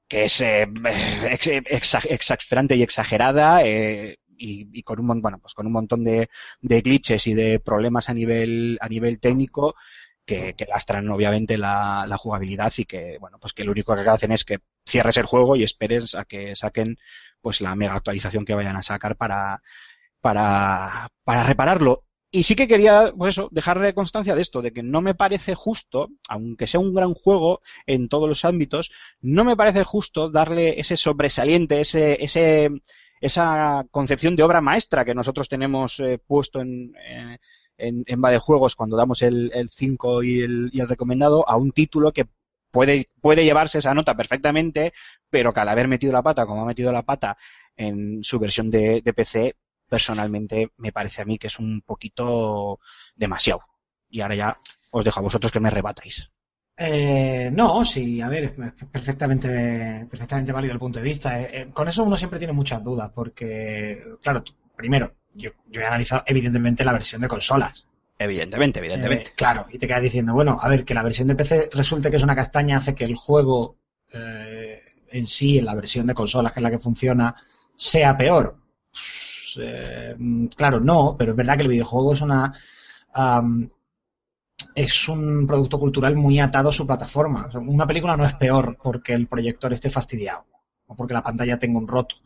que 0.08 0.24
es 0.24 0.40
eh, 0.40 0.66
ex- 1.30 1.48
exa- 1.48 2.06
exasperante 2.08 2.76
y 2.76 2.82
exagerada 2.82 3.64
eh, 3.64 4.18
y, 4.36 4.68
y 4.78 4.82
con 4.82 4.98
un 5.00 5.20
bueno 5.22 5.38
pues 5.38 5.54
con 5.54 5.66
un 5.66 5.72
montón 5.72 6.04
de, 6.04 6.28
de 6.60 6.80
glitches 6.80 7.26
y 7.26 7.34
de 7.34 7.60
problemas 7.60 8.08
a 8.08 8.14
nivel 8.14 8.76
a 8.80 8.88
nivel 8.88 9.20
técnico 9.20 9.74
que, 10.24 10.54
que 10.54 10.66
lastran 10.66 11.08
obviamente 11.10 11.58
la, 11.58 12.06
la 12.06 12.16
jugabilidad 12.18 12.72
y 12.78 12.84
que 12.84 13.18
bueno 13.20 13.38
pues 13.38 13.52
que 13.52 13.64
lo 13.64 13.72
único 13.72 13.94
que 13.94 14.08
hacen 14.08 14.32
es 14.32 14.44
que 14.44 14.60
cierres 14.86 15.16
el 15.16 15.26
juego 15.26 15.56
y 15.56 15.62
esperes 15.62 16.14
a 16.14 16.24
que 16.24 16.56
saquen 16.56 16.98
pues 17.40 17.60
la 17.60 17.74
mega 17.74 17.94
actualización 17.94 18.44
que 18.44 18.54
vayan 18.54 18.76
a 18.76 18.82
sacar 18.82 19.16
para 19.16 19.62
para 20.20 21.08
para 21.24 21.44
repararlo. 21.44 22.04
Y 22.30 22.42
sí 22.42 22.56
que 22.56 22.66
quería, 22.66 23.12
pues 23.16 23.34
eso, 23.34 23.48
dejarle 23.52 23.94
constancia 23.94 24.34
de 24.34 24.42
esto, 24.42 24.60
de 24.60 24.72
que 24.72 24.82
no 24.82 25.00
me 25.00 25.14
parece 25.14 25.54
justo, 25.54 26.08
aunque 26.28 26.66
sea 26.66 26.80
un 26.80 26.92
gran 26.92 27.14
juego 27.14 27.60
en 27.86 28.08
todos 28.08 28.28
los 28.28 28.44
ámbitos, 28.44 28.90
no 29.20 29.44
me 29.44 29.56
parece 29.56 29.84
justo 29.84 30.30
darle 30.30 30.80
ese 30.80 30.96
sobresaliente, 30.96 31.80
ese, 31.80 32.24
ese, 32.24 32.70
esa 33.20 33.86
concepción 33.92 34.34
de 34.34 34.42
obra 34.42 34.60
maestra 34.60 35.04
que 35.04 35.14
nosotros 35.14 35.48
tenemos 35.48 36.00
eh, 36.00 36.18
puesto 36.18 36.60
en, 36.60 36.96
eh, 37.06 37.38
en, 37.86 38.04
en 38.06 38.38
juegos 38.38 38.74
cuando 38.74 38.96
damos 38.96 39.22
el, 39.22 39.50
el 39.54 39.68
5 39.68 40.22
y 40.22 40.40
el, 40.42 40.70
y 40.72 40.80
el 40.80 40.88
recomendado 40.88 41.48
a 41.48 41.56
un 41.56 41.72
título 41.72 42.12
que 42.12 42.26
puede, 42.74 43.06
puede 43.20 43.44
llevarse 43.44 43.78
esa 43.78 43.94
nota 43.94 44.16
perfectamente, 44.16 44.92
pero 45.30 45.54
que 45.54 45.60
al 45.60 45.68
haber 45.68 45.88
metido 45.88 46.12
la 46.12 46.22
pata, 46.22 46.44
como 46.44 46.62
ha 46.62 46.66
metido 46.66 46.92
la 46.92 47.02
pata 47.02 47.38
en 47.76 48.22
su 48.24 48.38
versión 48.38 48.70
de, 48.70 49.02
PC, 49.14 49.54
personalmente 49.88 50.70
me 50.78 50.92
parece 50.92 51.22
a 51.22 51.24
mí 51.24 51.38
que 51.38 51.46
es 51.46 51.58
un 51.58 51.82
poquito 51.82 52.80
demasiado. 53.14 53.62
Y 54.08 54.20
ahora 54.20 54.34
ya 54.34 54.58
os 54.90 55.04
dejo 55.04 55.20
a 55.20 55.22
vosotros 55.22 55.52
que 55.52 55.60
me 55.60 55.70
rebatáis. 55.70 56.30
Eh, 56.76 57.50
no, 57.52 57.84
sí, 57.84 58.20
a 58.20 58.28
ver, 58.28 58.44
es 58.44 58.52
perfectamente, 58.90 60.08
perfectamente 60.10 60.52
válido 60.52 60.74
el 60.74 60.80
punto 60.80 60.98
de 60.98 61.04
vista. 61.04 61.40
Eh, 61.40 61.48
eh, 61.52 61.70
con 61.72 61.86
eso 61.86 62.02
uno 62.02 62.16
siempre 62.16 62.40
tiene 62.40 62.52
muchas 62.52 62.82
dudas, 62.82 63.10
porque, 63.14 64.02
claro, 64.20 64.42
primero, 64.76 65.14
yo, 65.34 65.50
yo 65.68 65.80
he 65.80 65.84
analizado 65.84 66.22
evidentemente 66.26 66.84
la 66.84 66.92
versión 66.92 67.20
de 67.20 67.28
consolas. 67.28 67.86
Evidentemente, 68.18 68.78
evidentemente. 68.78 69.30
Eh, 69.30 69.32
claro, 69.36 69.66
y 69.70 69.78
te 69.78 69.86
quedas 69.86 70.02
diciendo, 70.02 70.34
bueno, 70.34 70.56
a 70.60 70.68
ver, 70.68 70.84
que 70.84 70.94
la 70.94 71.02
versión 71.02 71.28
de 71.28 71.34
PC 71.34 71.70
resulte 71.72 72.10
que 72.10 72.16
es 72.16 72.22
una 72.22 72.36
castaña 72.36 72.78
hace 72.78 72.94
que 72.94 73.04
el 73.04 73.16
juego 73.16 73.76
eh, 74.12 74.78
en 75.10 75.26
sí, 75.26 75.58
en 75.58 75.64
la 75.64 75.74
versión 75.74 76.06
de 76.06 76.14
consolas, 76.14 76.52
que 76.52 76.60
es 76.60 76.62
la 76.62 76.70
que 76.70 76.78
funciona, 76.78 77.34
sea 77.74 78.16
peor. 78.16 78.56
Pues, 78.90 79.58
eh, 79.60 80.16
claro, 80.56 80.80
no, 80.80 81.16
pero 81.18 81.32
es 81.32 81.36
verdad 81.36 81.56
que 81.56 81.62
el 81.62 81.68
videojuego 81.68 82.14
es 82.14 82.20
una. 82.20 82.52
es 84.74 85.08
un 85.08 85.46
producto 85.46 85.78
cultural 85.78 86.16
muy 86.16 86.38
atado 86.38 86.68
a 86.68 86.72
su 86.72 86.86
plataforma. 86.86 87.46
O 87.46 87.50
sea, 87.50 87.60
una 87.60 87.86
película 87.86 88.16
no 88.16 88.24
es 88.24 88.34
peor 88.34 88.78
porque 88.80 89.12
el 89.14 89.26
proyector 89.26 89.72
esté 89.72 89.90
fastidiado 89.90 90.46
o 90.86 90.94
porque 90.94 91.14
la 91.14 91.22
pantalla 91.22 91.58
tenga 91.58 91.78
un 91.78 91.88
roto. 91.88 92.16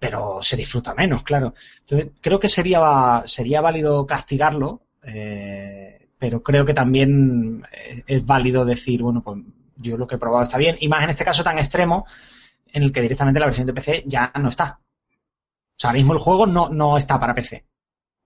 Pero 0.00 0.42
se 0.42 0.56
disfruta 0.56 0.94
menos, 0.94 1.22
claro. 1.22 1.54
Entonces, 1.80 2.10
creo 2.20 2.40
que 2.40 2.48
sería, 2.48 3.22
sería 3.26 3.60
válido 3.60 4.06
castigarlo, 4.06 4.80
eh, 5.04 6.08
pero 6.18 6.42
creo 6.42 6.64
que 6.64 6.74
también 6.74 7.62
eh, 7.72 8.02
es 8.06 8.24
válido 8.26 8.64
decir, 8.64 9.02
bueno, 9.02 9.22
pues 9.22 9.38
yo 9.76 9.96
lo 9.96 10.06
que 10.08 10.16
he 10.16 10.18
probado 10.18 10.42
está 10.42 10.58
bien. 10.58 10.76
Y 10.80 10.88
más 10.88 11.04
en 11.04 11.10
este 11.10 11.24
caso 11.24 11.44
tan 11.44 11.58
extremo, 11.58 12.06
en 12.72 12.82
el 12.82 12.92
que 12.92 13.02
directamente 13.02 13.38
la 13.40 13.46
versión 13.46 13.66
de 13.66 13.74
PC 13.74 14.04
ya 14.06 14.32
no 14.40 14.48
está. 14.48 14.80
O 14.80 15.76
sea, 15.80 15.90
ahora 15.90 15.98
mismo 15.98 16.14
el 16.14 16.18
juego 16.18 16.46
no, 16.46 16.70
no 16.70 16.96
está 16.96 17.20
para 17.20 17.34
PC. 17.34 17.66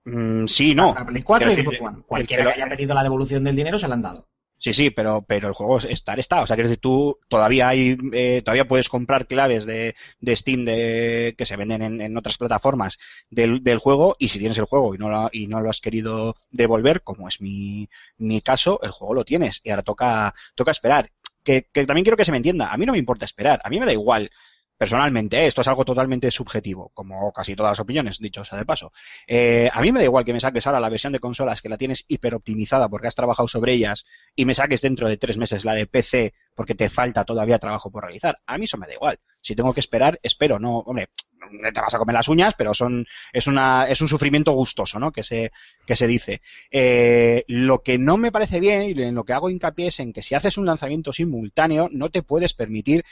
Mm, 0.05 0.45
sí, 0.47 0.73
no. 0.75 0.93
Para 0.93 1.05
Play 1.07 1.23
4 1.23 1.51
y 1.51 1.55
Xbox 1.55 1.81
One. 1.81 2.03
Cualquiera 2.07 2.43
pero- 2.43 2.55
que 2.55 2.61
haya 2.61 2.69
pedido 2.69 2.95
la 2.95 3.03
devolución 3.03 3.43
del 3.43 3.55
dinero 3.55 3.77
se 3.77 3.87
la 3.87 3.95
han 3.95 4.01
dado. 4.01 4.27
Sí, 4.65 4.73
sí, 4.73 4.89
pero, 4.89 5.23
pero 5.27 5.47
el 5.47 5.53
juego 5.53 5.77
estar 5.77 6.19
está. 6.19 6.41
O 6.41 6.47
sea, 6.47 6.55
quiero 6.55 6.69
decir, 6.69 6.81
tú 6.81 7.19
todavía 7.29 7.67
hay, 7.67 7.95
eh, 8.13 8.41
todavía 8.43 8.67
puedes 8.67 8.89
comprar 8.89 9.27
claves 9.27 9.67
de, 9.67 9.93
de 10.19 10.35
Steam 10.35 10.65
de, 10.65 11.35
que 11.37 11.45
se 11.45 11.55
venden 11.55 11.83
en, 11.83 12.01
en 12.01 12.17
otras 12.17 12.39
plataformas 12.39 12.97
del, 13.29 13.61
del 13.63 13.77
juego 13.77 14.15
y 14.17 14.29
si 14.29 14.39
tienes 14.39 14.57
el 14.57 14.65
juego 14.65 14.95
y 14.95 14.97
no, 14.97 15.07
lo, 15.09 15.29
y 15.31 15.45
no 15.45 15.61
lo 15.61 15.69
has 15.69 15.81
querido 15.81 16.35
devolver, 16.49 17.03
como 17.03 17.27
es 17.27 17.41
mi, 17.41 17.89
mi 18.17 18.41
caso, 18.41 18.79
el 18.81 18.89
juego 18.89 19.13
lo 19.13 19.23
tienes 19.23 19.61
y 19.63 19.69
ahora 19.69 19.83
toca, 19.83 20.33
toca 20.55 20.71
esperar. 20.71 21.11
Que, 21.43 21.67
que 21.71 21.85
también 21.85 22.03
quiero 22.03 22.17
que 22.17 22.25
se 22.25 22.31
me 22.31 22.37
entienda. 22.37 22.73
A 22.73 22.77
mí 22.77 22.87
no 22.87 22.93
me 22.93 22.97
importa 22.97 23.25
esperar. 23.25 23.61
A 23.63 23.69
mí 23.69 23.79
me 23.79 23.85
da 23.85 23.93
igual. 23.93 24.31
Personalmente, 24.77 25.47
esto 25.47 25.61
es 25.61 25.67
algo 25.69 25.85
totalmente 25.85 26.29
subjetivo, 26.31 26.91
como 26.93 27.31
casi 27.31 27.55
todas 27.55 27.71
las 27.71 27.79
opiniones, 27.79 28.19
dicho 28.19 28.43
sea 28.43 28.57
de 28.57 28.65
paso. 28.65 28.91
Eh, 29.25 29.69
a 29.71 29.81
mí 29.81 29.91
me 29.93 29.99
da 29.99 30.05
igual 30.05 30.25
que 30.25 30.33
me 30.33 30.39
saques 30.41 30.67
ahora 30.67 30.81
la 30.81 30.89
versión 30.89 31.13
de 31.13 31.19
consolas 31.19 31.61
que 31.61 31.69
la 31.69 31.77
tienes 31.77 32.03
hiper 32.09 32.35
optimizada 32.35 32.89
porque 32.89 33.07
has 33.07 33.15
trabajado 33.15 33.47
sobre 33.47 33.73
ellas 33.73 34.05
y 34.35 34.45
me 34.45 34.53
saques 34.53 34.81
dentro 34.81 35.07
de 35.07 35.15
tres 35.15 35.37
meses 35.37 35.63
la 35.63 35.73
de 35.73 35.87
PC 35.87 36.33
porque 36.53 36.75
te 36.75 36.89
falta 36.89 37.23
todavía 37.23 37.57
trabajo 37.57 37.89
por 37.89 38.03
realizar. 38.03 38.35
A 38.45 38.57
mí 38.57 38.65
eso 38.65 38.77
me 38.77 38.87
da 38.87 38.93
igual. 38.93 39.19
Si 39.41 39.55
tengo 39.55 39.73
que 39.73 39.79
esperar, 39.79 40.19
espero. 40.23 40.59
No, 40.59 40.79
hombre, 40.79 41.09
te 41.73 41.81
vas 41.81 41.93
a 41.93 41.97
comer 41.97 42.13
las 42.13 42.27
uñas, 42.27 42.53
pero 42.57 42.73
son 42.73 43.05
es 43.31 43.47
una 43.47 43.85
es 43.85 44.01
un 44.01 44.07
sufrimiento 44.07 44.51
gustoso, 44.51 44.99
¿no? 44.99 45.11
Que 45.11 45.23
se 45.23 45.51
que 45.85 45.95
se 45.95 46.07
dice. 46.07 46.41
Eh, 46.71 47.43
lo 47.47 47.81
que 47.81 47.97
no 47.97 48.17
me 48.17 48.31
parece 48.31 48.59
bien 48.59 48.83
y 48.83 49.01
en 49.01 49.15
lo 49.15 49.23
que 49.23 49.33
hago 49.33 49.49
hincapié 49.49 49.87
es 49.87 49.99
en 49.99 50.11
que 50.11 50.21
si 50.21 50.35
haces 50.35 50.57
un 50.57 50.65
lanzamiento 50.65 51.13
simultáneo 51.13 51.89
no 51.91 52.09
te 52.09 52.23
puedes 52.23 52.53
permitir 52.53 53.05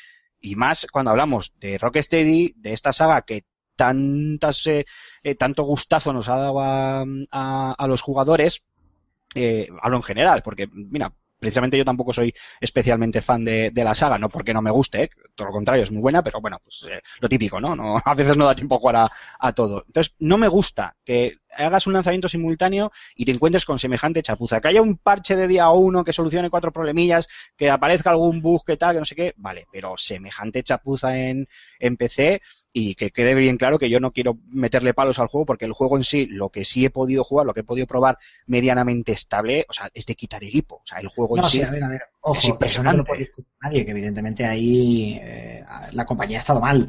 y 0.43 0.56
más 0.56 0.86
cuando 0.91 1.10
hablamos 1.12 1.58
de 1.60 1.79
Rocksteady, 1.79 2.53
de 2.58 2.73
esta 2.73 2.91
saga 2.91 3.23
que 3.23 3.45
tantas 3.75 4.67
eh, 4.67 4.86
eh, 5.23 5.36
tanto 5.36 5.63
gustazo 5.63 6.13
nos 6.13 6.29
ha 6.29 6.38
dado 6.38 6.60
a, 6.60 7.03
a, 7.32 7.75
a 7.75 7.88
los 7.88 8.01
jugadores 8.01 8.63
eh, 9.36 9.67
hablo 9.82 9.97
en 9.97 10.03
general, 10.03 10.41
porque, 10.43 10.67
mira, 10.71 11.12
precisamente 11.39 11.77
yo 11.77 11.86
tampoco 11.86 12.13
soy 12.13 12.34
especialmente 12.62 13.21
fan 13.21 13.43
de, 13.43 13.71
de 13.71 13.84
la 13.84 13.95
saga, 13.95 14.17
no 14.17 14.29
porque 14.29 14.53
no 14.53 14.62
me 14.62 14.71
guste, 14.71 15.03
¿eh? 15.03 15.10
todo 15.36 15.47
lo 15.47 15.53
contrario, 15.53 15.84
es 15.84 15.91
muy 15.91 16.01
buena, 16.01 16.23
pero 16.23 16.39
bueno, 16.39 16.60
pues 16.63 16.86
eh, 16.89 17.01
lo 17.19 17.27
típico, 17.29 17.60
¿no? 17.60 17.75
a 18.06 18.15
veces 18.15 18.38
no 18.38 18.45
da 18.45 18.56
tiempo 18.56 18.75
a 18.75 18.79
jugar 18.79 19.12
a 19.39 19.53
todo. 19.53 19.84
Entonces, 19.88 20.15
no 20.19 20.38
me 20.38 20.47
gusta 20.47 20.95
que 21.03 21.38
hagas 21.55 21.87
un 21.87 21.93
lanzamiento 21.93 22.27
simultáneo 22.29 22.91
y 23.15 23.25
te 23.25 23.31
encuentres 23.31 23.65
con 23.65 23.79
semejante 23.79 24.21
chapuza. 24.21 24.61
Que 24.61 24.69
haya 24.69 24.81
un 24.81 24.97
parche 24.97 25.35
de 25.35 25.47
día 25.47 25.69
uno 25.69 26.03
que 26.03 26.13
solucione 26.13 26.49
cuatro 26.49 26.71
problemillas, 26.71 27.27
que 27.57 27.69
aparezca 27.69 28.09
algún 28.09 28.41
bug 28.41 28.63
que 28.65 28.77
tal, 28.77 28.93
que 28.95 28.99
no 28.99 29.05
sé 29.05 29.15
qué, 29.15 29.33
vale, 29.37 29.67
pero 29.71 29.95
semejante 29.97 30.63
chapuza 30.63 31.17
en, 31.17 31.47
en 31.79 31.97
PC 31.97 32.41
y 32.71 32.95
que 32.95 33.11
quede 33.11 33.35
bien 33.35 33.57
claro 33.57 33.77
que 33.77 33.89
yo 33.89 33.99
no 33.99 34.11
quiero 34.11 34.37
meterle 34.47 34.93
palos 34.93 35.19
al 35.19 35.27
juego 35.27 35.45
porque 35.45 35.65
el 35.65 35.73
juego 35.73 35.97
en 35.97 36.03
sí, 36.03 36.25
lo 36.27 36.49
que 36.49 36.65
sí 36.65 36.85
he 36.85 36.89
podido 36.89 37.23
jugar, 37.23 37.45
lo 37.45 37.53
que 37.53 37.59
he 37.61 37.63
podido 37.63 37.87
probar 37.87 38.17
medianamente 38.47 39.11
estable, 39.11 39.65
o 39.69 39.73
sea, 39.73 39.89
es 39.93 40.05
de 40.05 40.15
quitar 40.15 40.43
el 40.43 40.55
hipo. 40.55 40.75
O 40.77 40.85
sea, 40.85 40.99
el 40.99 41.07
juego 41.07 41.37
No, 41.37 41.43
en 41.43 41.49
sí. 41.49 41.57
sí, 41.59 41.63
a 41.63 41.71
ver, 41.71 41.83
a 41.83 41.89
ver. 41.89 42.01
Ojo, 42.21 42.57
es 42.61 42.67
eso 42.71 42.83
no 42.83 42.93
lo 42.93 43.03
puede 43.03 43.29
nadie, 43.61 43.85
que 43.85 43.91
evidentemente 43.91 44.45
ahí 44.45 45.19
eh, 45.21 45.63
la 45.91 46.05
compañía 46.05 46.37
ha 46.37 46.39
estado 46.39 46.59
mal. 46.61 46.87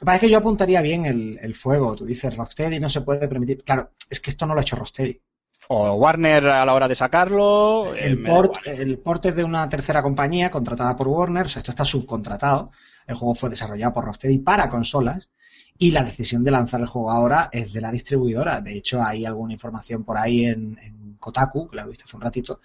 Lo 0.00 0.04
que 0.04 0.06
pasa 0.06 0.14
es 0.16 0.20
que 0.22 0.30
yo 0.30 0.38
apuntaría 0.38 0.80
bien 0.82 1.04
el, 1.06 1.38
el 1.40 1.54
fuego. 1.54 1.94
Tú 1.94 2.04
dices 2.04 2.34
Rocksteady 2.36 2.80
no 2.80 2.88
se 2.88 3.02
puede 3.02 3.28
permitir. 3.28 3.62
Claro, 3.62 3.90
es 4.08 4.20
que 4.20 4.30
esto 4.30 4.46
no 4.46 4.54
lo 4.54 4.60
ha 4.60 4.62
hecho 4.62 4.76
Rocksteady. 4.76 5.20
O 5.68 5.92
Warner 5.94 6.48
a 6.48 6.64
la 6.64 6.74
hora 6.74 6.88
de 6.88 6.94
sacarlo. 6.94 7.94
eh, 7.94 8.06
El 8.06 8.22
port, 8.22 8.54
el 8.66 8.98
port 8.98 9.26
es 9.26 9.36
de 9.36 9.44
una 9.44 9.68
tercera 9.68 10.02
compañía 10.02 10.50
contratada 10.50 10.96
por 10.96 11.06
Warner, 11.08 11.46
o 11.46 11.48
sea, 11.48 11.60
esto 11.60 11.70
está 11.70 11.84
subcontratado. 11.84 12.72
El 13.06 13.14
juego 13.14 13.34
fue 13.34 13.50
desarrollado 13.50 13.92
por 13.92 14.04
Rocksteady 14.06 14.38
para 14.38 14.68
consolas 14.68 15.30
y 15.78 15.90
la 15.92 16.02
decisión 16.02 16.42
de 16.44 16.50
lanzar 16.50 16.80
el 16.80 16.86
juego 16.86 17.10
ahora 17.10 17.48
es 17.52 17.72
de 17.72 17.80
la 17.80 17.92
distribuidora. 17.92 18.60
De 18.60 18.76
hecho, 18.76 19.02
hay 19.02 19.24
alguna 19.26 19.52
información 19.52 20.04
por 20.04 20.18
ahí 20.18 20.44
en, 20.46 20.78
en 20.82 21.16
Kotaku, 21.20 21.68
que 21.68 21.76
la 21.76 21.82
he 21.82 21.88
visto 21.88 22.04
hace 22.06 22.16
un 22.16 22.22
ratito, 22.22 22.60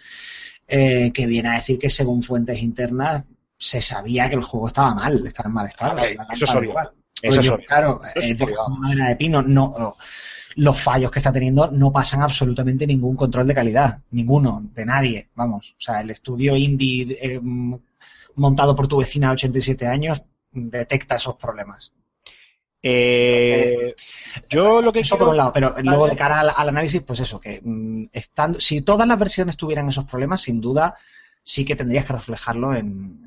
eh, 0.68 1.12
que 1.14 1.28
viene 1.28 1.50
a 1.50 1.54
decir 1.54 1.78
que 1.78 1.90
según 1.90 2.24
fuentes 2.24 2.62
internas 2.62 3.24
se 3.58 3.82
sabía 3.82 4.30
que 4.30 4.36
el 4.36 4.44
juego 4.44 4.68
estaba 4.68 4.94
mal, 4.96 5.26
estaba 5.28 5.50
en 5.50 5.54
mal 5.54 5.66
estado. 5.68 5.98
Eso 6.34 6.46
es 6.46 6.52
igual. 6.64 6.92
Eso 7.22 7.40
es 7.42 7.50
Oye. 7.50 7.66
Claro, 7.66 8.02
es 8.16 8.30
es 8.32 8.38
de 8.38 8.46
obvio. 8.46 8.56
coger 8.58 8.80
madera 8.80 9.08
de 9.10 9.16
pino, 9.16 9.42
no, 9.42 9.66
o- 9.66 9.98
los 10.58 10.80
fallos 10.80 11.12
que 11.12 11.20
está 11.20 11.32
teniendo 11.34 11.70
no 11.72 11.92
pasan 11.92 12.22
absolutamente 12.22 12.88
ningún 12.88 13.16
control 13.16 13.48
de 13.48 13.54
calidad, 13.56 14.00
ninguno, 14.12 14.70
de 14.74 14.86
nadie, 14.86 15.30
vamos. 15.36 15.72
O 15.78 15.82
sea, 15.82 16.02
el 16.02 16.10
estudio 16.12 16.56
indie 16.56 17.18
eh, 17.22 17.40
montado 18.36 18.76
por 18.76 18.88
tu 18.88 18.98
vecina 18.98 19.28
de 19.30 19.34
87 19.34 19.88
años 19.88 20.24
detecta 20.52 21.16
esos 21.18 21.36
problemas. 21.36 21.94
Eh, 22.88 23.96
yo 24.48 24.82
lo 24.82 24.94
que 24.94 25.00
Eso 25.00 25.18
por 25.18 25.30
un 25.30 25.38
lado, 25.38 25.52
pero 25.52 25.74
luego 25.82 26.08
de 26.08 26.16
cara 26.16 26.42
al, 26.42 26.52
al 26.56 26.70
análisis, 26.70 27.02
pues 27.02 27.20
eso, 27.20 27.40
que 27.40 27.60
mm, 27.64 28.06
estando, 28.14 28.60
si 28.60 28.82
todas 28.82 29.08
las 29.08 29.18
versiones 29.18 29.58
tuvieran 29.58 29.90
esos 29.90 30.06
problemas, 30.06 30.42
sin 30.42 30.62
duda 30.62 30.96
sí 31.44 31.66
que 31.66 31.76
tendrías 31.76 32.06
que 32.06 32.14
reflejarlo 32.14 32.76
en... 32.76 33.25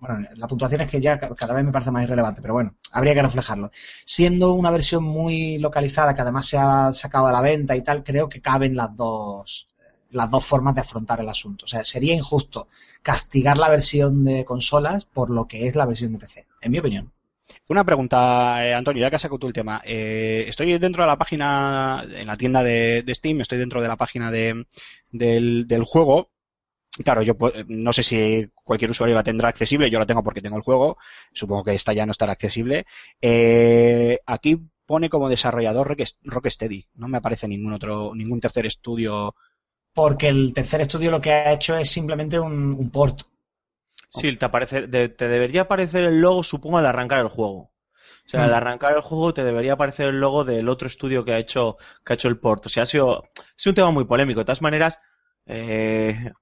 Bueno, 0.00 0.28
la 0.36 0.46
puntuación 0.46 0.80
es 0.82 0.88
que 0.90 1.00
ya 1.00 1.18
ca- 1.18 1.34
cada 1.34 1.54
vez 1.54 1.64
me 1.64 1.72
parece 1.72 1.90
más 1.90 2.04
irrelevante, 2.04 2.40
pero 2.40 2.54
bueno, 2.54 2.74
habría 2.92 3.14
que 3.14 3.22
reflejarlo. 3.22 3.70
Siendo 4.04 4.52
una 4.54 4.70
versión 4.70 5.02
muy 5.04 5.58
localizada, 5.58 6.14
que 6.14 6.20
además 6.22 6.46
se 6.46 6.56
ha 6.58 6.92
sacado 6.92 7.26
a 7.26 7.32
la 7.32 7.40
venta 7.40 7.74
y 7.76 7.82
tal, 7.82 8.04
creo 8.04 8.28
que 8.28 8.40
caben 8.40 8.76
las 8.76 8.96
dos 8.96 9.66
las 10.10 10.30
dos 10.30 10.42
formas 10.46 10.74
de 10.74 10.80
afrontar 10.80 11.20
el 11.20 11.28
asunto. 11.28 11.66
O 11.66 11.68
sea, 11.68 11.84
sería 11.84 12.14
injusto 12.14 12.68
castigar 13.02 13.58
la 13.58 13.68
versión 13.68 14.24
de 14.24 14.44
consolas 14.46 15.04
por 15.04 15.28
lo 15.30 15.46
que 15.46 15.66
es 15.66 15.76
la 15.76 15.84
versión 15.84 16.12
de 16.12 16.18
PC, 16.18 16.46
en 16.62 16.72
mi 16.72 16.78
opinión. 16.78 17.12
Una 17.68 17.84
pregunta, 17.84 18.64
eh, 18.66 18.74
Antonio, 18.74 19.02
ya 19.02 19.10
que 19.10 19.16
has 19.16 19.22
sacado 19.22 19.38
tú 19.38 19.46
el 19.48 19.52
tema. 19.52 19.80
Eh, 19.84 20.44
estoy 20.48 20.78
dentro 20.78 21.02
de 21.02 21.06
la 21.08 21.18
página, 21.18 22.04
en 22.08 22.26
la 22.26 22.36
tienda 22.36 22.62
de, 22.62 23.02
de 23.04 23.14
Steam, 23.14 23.40
estoy 23.40 23.58
dentro 23.58 23.80
de 23.82 23.88
la 23.88 23.96
página 23.96 24.30
de, 24.30 24.66
del, 25.10 25.66
del 25.66 25.84
juego. 25.84 26.30
Claro, 27.04 27.22
yo 27.22 27.34
no 27.68 27.92
sé 27.92 28.02
si 28.02 28.50
cualquier 28.64 28.90
usuario 28.90 29.14
la 29.14 29.22
tendrá 29.22 29.48
accesible, 29.48 29.88
yo 29.90 29.98
la 30.00 30.06
tengo 30.06 30.22
porque 30.24 30.42
tengo 30.42 30.56
el 30.56 30.62
juego, 30.62 30.98
supongo 31.32 31.64
que 31.64 31.74
esta 31.74 31.92
ya 31.92 32.04
no 32.06 32.12
estará 32.12 32.32
accesible. 32.32 32.86
Eh, 33.20 34.18
aquí 34.26 34.58
pone 34.84 35.08
como 35.08 35.28
desarrollador 35.28 35.86
Rock- 35.88 36.16
Rocksteady, 36.24 36.86
no 36.94 37.06
me 37.08 37.18
aparece 37.18 37.46
ningún 37.46 37.72
otro, 37.72 38.12
ningún 38.14 38.40
tercer 38.40 38.66
estudio. 38.66 39.34
Porque 39.92 40.28
el 40.28 40.54
tercer 40.54 40.80
estudio 40.80 41.10
lo 41.10 41.20
que 41.20 41.30
ha 41.30 41.52
hecho 41.52 41.76
es 41.76 41.90
simplemente 41.90 42.40
un, 42.40 42.72
un 42.72 42.88
port. 42.90 43.20
Sí, 44.10 44.36
te, 44.36 44.44
aparece, 44.46 44.86
de- 44.86 45.08
te 45.08 45.28
debería 45.28 45.62
aparecer 45.62 46.04
el 46.04 46.20
logo, 46.20 46.42
supongo, 46.42 46.78
al 46.78 46.86
arrancar 46.86 47.20
el 47.20 47.28
juego. 47.28 47.58
O 47.58 47.72
sea, 48.30 48.44
al 48.44 48.52
Mm. 48.52 48.54
arrancar 48.54 48.94
el 48.94 49.00
juego 49.02 49.34
te 49.34 49.44
debería 49.44 49.74
aparecer 49.74 50.08
el 50.08 50.20
logo 50.20 50.44
del 50.44 50.68
otro 50.68 50.88
estudio 50.88 51.24
que 51.24 51.32
ha 51.32 51.38
hecho, 51.38 51.76
que 52.04 52.12
ha 52.12 52.14
hecho 52.14 52.28
el 52.28 52.38
port. 52.38 52.66
O 52.66 52.68
sea, 52.68 52.84
ha 52.84 52.86
sido, 52.86 53.24
ha 53.24 53.30
sido 53.56 53.72
un 53.72 53.74
tema 53.76 53.90
muy 53.90 54.04
polémico. 54.04 54.40
De 54.40 54.44
todas 54.46 54.62
maneras, 54.62 55.00
eh, 55.46 56.32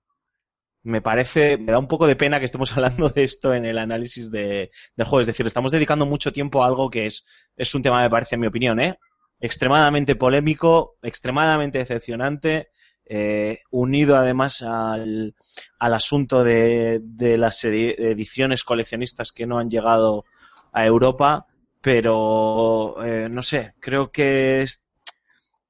me 0.87 1.03
parece, 1.03 1.59
me 1.59 1.73
da 1.73 1.79
un 1.79 1.89
poco 1.89 2.07
de 2.07 2.17
pena 2.17 2.39
que 2.39 2.45
estemos 2.47 2.73
hablando 2.77 3.09
de 3.11 3.25
esto 3.25 3.55
en 3.55 3.65
el 3.67 3.79
análisis 3.79 4.31
de, 4.31 4.71
del 4.97 5.07
juego. 5.07 5.21
Es 5.21 5.27
decir, 5.27 5.47
estamos 5.47 5.73
dedicando 5.73 6.07
mucho 6.07 6.33
tiempo 6.33 6.63
a 6.63 6.67
algo 6.67 6.91
que 6.91 7.07
es, 7.07 7.27
es 7.57 7.75
un 7.75 7.83
tema, 7.83 8.03
me 8.03 8.11
parece, 8.11 8.37
en 8.37 8.41
mi 8.43 8.47
opinión, 8.47 8.81
¿eh? 8.81 8.99
extremadamente 9.41 10.17
polémico, 10.17 10.97
extremadamente 11.03 11.79
decepcionante, 11.79 12.69
eh, 13.05 13.59
unido 13.71 14.17
además 14.17 14.63
al, 14.63 15.35
al 15.79 15.95
asunto 15.95 16.43
de, 16.43 17.01
de 17.03 17.37
las 17.39 17.63
edi- 17.65 17.95
ediciones 17.99 18.65
coleccionistas 18.65 19.33
que 19.33 19.47
no 19.47 19.59
han 19.59 19.71
llegado 19.71 20.25
a 20.73 20.87
Europa, 20.87 21.47
pero 21.81 22.97
eh, 23.05 23.29
no 23.31 23.43
sé, 23.43 23.75
creo 23.81 24.11
que 24.11 24.63
es, 24.63 24.85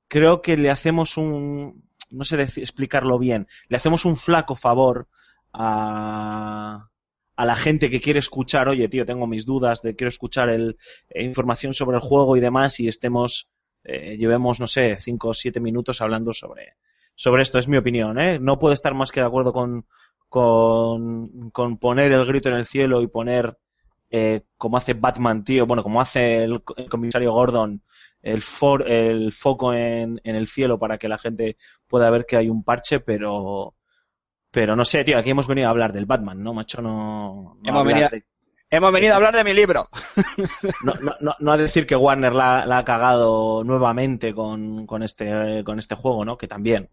creo 0.09 0.43
que 0.43 0.57
le 0.57 0.71
hacemos 0.71 1.17
un, 1.17 1.86
no 2.11 2.25
sé 2.25 2.41
explicarlo 2.43 3.19
bien, 3.19 3.47
le 3.69 3.77
hacemos 3.77 4.05
un 4.05 4.17
flaco 4.17 4.55
favor 4.55 5.09
a, 5.53 6.89
a 7.37 7.45
la 7.45 7.55
gente 7.55 7.91
que 7.91 8.01
quiere 8.01 8.19
escuchar, 8.19 8.69
oye, 8.69 8.89
tío, 8.89 9.05
tengo 9.05 9.27
mis 9.27 9.45
dudas, 9.45 9.83
de 9.83 9.95
quiero 9.95 10.09
escuchar 10.09 10.49
el, 10.49 10.79
eh, 11.11 11.23
información 11.23 11.75
sobre 11.75 11.97
el 11.97 12.03
juego 12.03 12.37
y 12.37 12.41
demás, 12.41 12.81
y 12.81 12.89
estemos, 12.89 13.51
eh, 13.85 14.17
llevemos, 14.17 14.59
no 14.59 14.67
sé, 14.67 14.97
cinco 14.99 15.29
o 15.29 15.35
siete 15.35 15.61
minutos 15.61 16.01
hablando 16.01 16.33
sobre, 16.33 16.77
sobre 17.15 17.43
esto, 17.43 17.59
es 17.59 17.69
mi 17.69 17.77
opinión, 17.77 18.19
¿eh? 18.19 18.39
No 18.39 18.59
puedo 18.59 18.73
estar 18.73 18.95
más 18.95 19.13
que 19.13 19.21
de 19.21 19.27
acuerdo 19.27 19.53
con, 19.53 19.87
con, 20.29 21.51
con 21.51 21.79
poner 21.79 22.13
el 22.13 22.25
grito 22.25 22.49
en 22.49 22.57
el 22.57 22.67
cielo 22.67 23.03
y 23.03 23.07
poner, 23.07 23.59
eh, 24.11 24.43
como 24.57 24.79
hace 24.79 24.95
Batman, 24.95 25.45
tío, 25.45 25.67
bueno, 25.67 25.83
como 25.83 26.01
hace 26.01 26.45
el 26.45 26.63
comisario 26.89 27.33
Gordon, 27.33 27.83
el, 28.33 28.43
for- 28.43 28.91
el 28.91 29.33
foco 29.33 29.73
en, 29.75 30.21
en 30.25 30.35
el 30.37 30.47
cielo 30.47 30.79
para 30.79 30.99
que 30.99 31.09
la 31.09 31.19
gente 31.19 31.57
pueda 31.87 32.11
ver 32.11 32.27
que 32.27 32.37
hay 32.37 32.49
un 32.49 32.63
parche, 32.65 33.01
pero, 33.01 33.75
pero 34.51 34.75
no 34.77 34.85
sé, 34.85 35.05
tío, 35.05 35.17
aquí 35.19 35.31
hemos 35.31 35.47
venido 35.47 35.69
a 35.69 35.71
hablar 35.71 35.93
del 35.93 36.07
Batman, 36.07 36.43
¿no, 36.43 36.53
macho? 36.55 36.83
No, 36.83 37.57
no 37.63 37.69
Hemos 37.71 37.85
venido- 37.87 38.09
de- 38.11 38.25
Hemos 38.69 38.93
venido 38.93 39.13
a 39.13 39.17
hablar 39.19 39.37
de 39.37 39.45
mi 39.45 39.55
libro. 39.55 39.89
no, 40.83 40.95
no, 41.01 41.15
no, 41.21 41.37
no 41.39 41.53
a 41.53 41.57
decir 41.57 41.87
que 41.87 41.95
Warner 41.95 42.35
la, 42.35 42.67
la 42.67 42.79
ha 42.79 42.85
cagado 42.85 43.63
nuevamente 43.63 44.35
con, 44.35 44.87
con, 44.89 45.05
este, 45.05 45.63
con 45.63 45.79
este 45.79 45.95
juego, 45.95 46.25
¿no? 46.25 46.37
Que 46.37 46.49
también. 46.49 46.91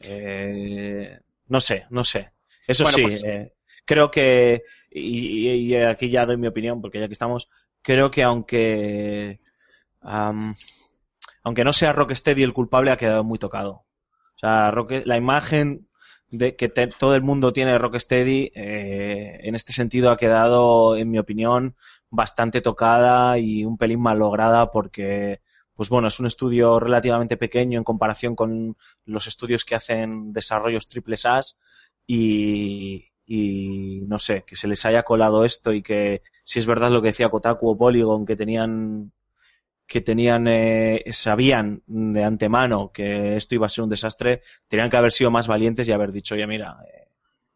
Eh, 0.00 1.18
no 1.48 1.60
sé, 1.60 1.86
no 1.90 2.04
sé. 2.04 2.32
Eso 2.66 2.84
Bueno, 2.84 2.96
sí, 2.96 3.02
pues- 3.02 3.22
eh, 3.24 3.52
creo 3.86 4.10
que, 4.10 4.62
y, 4.90 5.48
y- 5.48 5.74
y 5.74 5.76
aquí 5.76 6.10
ya 6.10 6.26
doy 6.26 6.36
mi 6.36 6.46
opinión, 6.48 6.80
porque 6.80 7.00
ya 7.00 7.06
que 7.06 7.12
estamos, 7.12 7.48
creo 7.82 8.10
que 8.10 8.22
aunque, 8.22 9.40
aunque 11.42 11.64
no 11.64 11.72
sea 11.72 11.92
Rocksteady 11.92 12.42
el 12.42 12.52
culpable, 12.52 12.90
ha 12.90 12.96
quedado 12.96 13.24
muy 13.24 13.38
tocado. 13.38 13.72
O 13.72 14.38
sea, 14.40 14.70
Rock- 14.70 15.02
la 15.04 15.16
imagen 15.16 15.88
de 16.30 16.56
que 16.56 16.68
todo 16.68 17.14
el 17.16 17.22
mundo 17.22 17.52
tiene 17.52 17.72
de 17.72 17.78
Rocksteady, 17.78 18.52
eh, 18.54 19.40
en 19.42 19.54
este 19.54 19.72
sentido 19.72 20.10
ha 20.10 20.16
quedado, 20.16 20.96
en 20.96 21.10
mi 21.10 21.18
opinión, 21.18 21.76
bastante 22.10 22.60
tocada 22.60 23.38
y 23.38 23.64
un 23.64 23.76
pelín 23.78 24.00
mal 24.00 24.18
lograda 24.18 24.70
porque, 24.70 25.40
pues 25.74 25.88
bueno, 25.88 26.08
es 26.08 26.20
un 26.20 26.26
estudio 26.26 26.78
relativamente 26.80 27.36
pequeño 27.36 27.78
en 27.78 27.84
comparación 27.84 28.36
con 28.36 28.76
los 29.04 29.26
estudios 29.26 29.64
que 29.64 29.74
hacen 29.74 30.32
desarrollos 30.32 30.88
triples 30.88 31.26
A 31.26 31.40
y, 32.06 33.06
y 33.26 34.02
no 34.06 34.18
sé, 34.18 34.44
que 34.46 34.56
se 34.56 34.68
les 34.68 34.84
haya 34.84 35.02
colado 35.02 35.44
esto 35.44 35.72
y 35.72 35.82
que 35.82 36.22
si 36.44 36.58
es 36.58 36.66
verdad 36.66 36.90
lo 36.90 37.02
que 37.02 37.08
decía 37.08 37.28
Kotaku 37.28 37.70
o 37.70 37.78
Polygon 37.78 38.24
que 38.26 38.36
tenían 38.36 39.12
que 39.90 40.00
tenían 40.00 40.46
eh, 40.46 41.02
sabían 41.10 41.82
de 41.88 42.22
antemano 42.22 42.92
que 42.94 43.34
esto 43.34 43.56
iba 43.56 43.66
a 43.66 43.68
ser 43.68 43.82
un 43.82 43.90
desastre, 43.90 44.40
tenían 44.68 44.88
que 44.88 44.96
haber 44.96 45.10
sido 45.10 45.32
más 45.32 45.48
valientes 45.48 45.88
y 45.88 45.92
haber 45.92 46.12
dicho, 46.12 46.36
oye, 46.36 46.46
mira, 46.46 46.76
eh, 46.86 47.08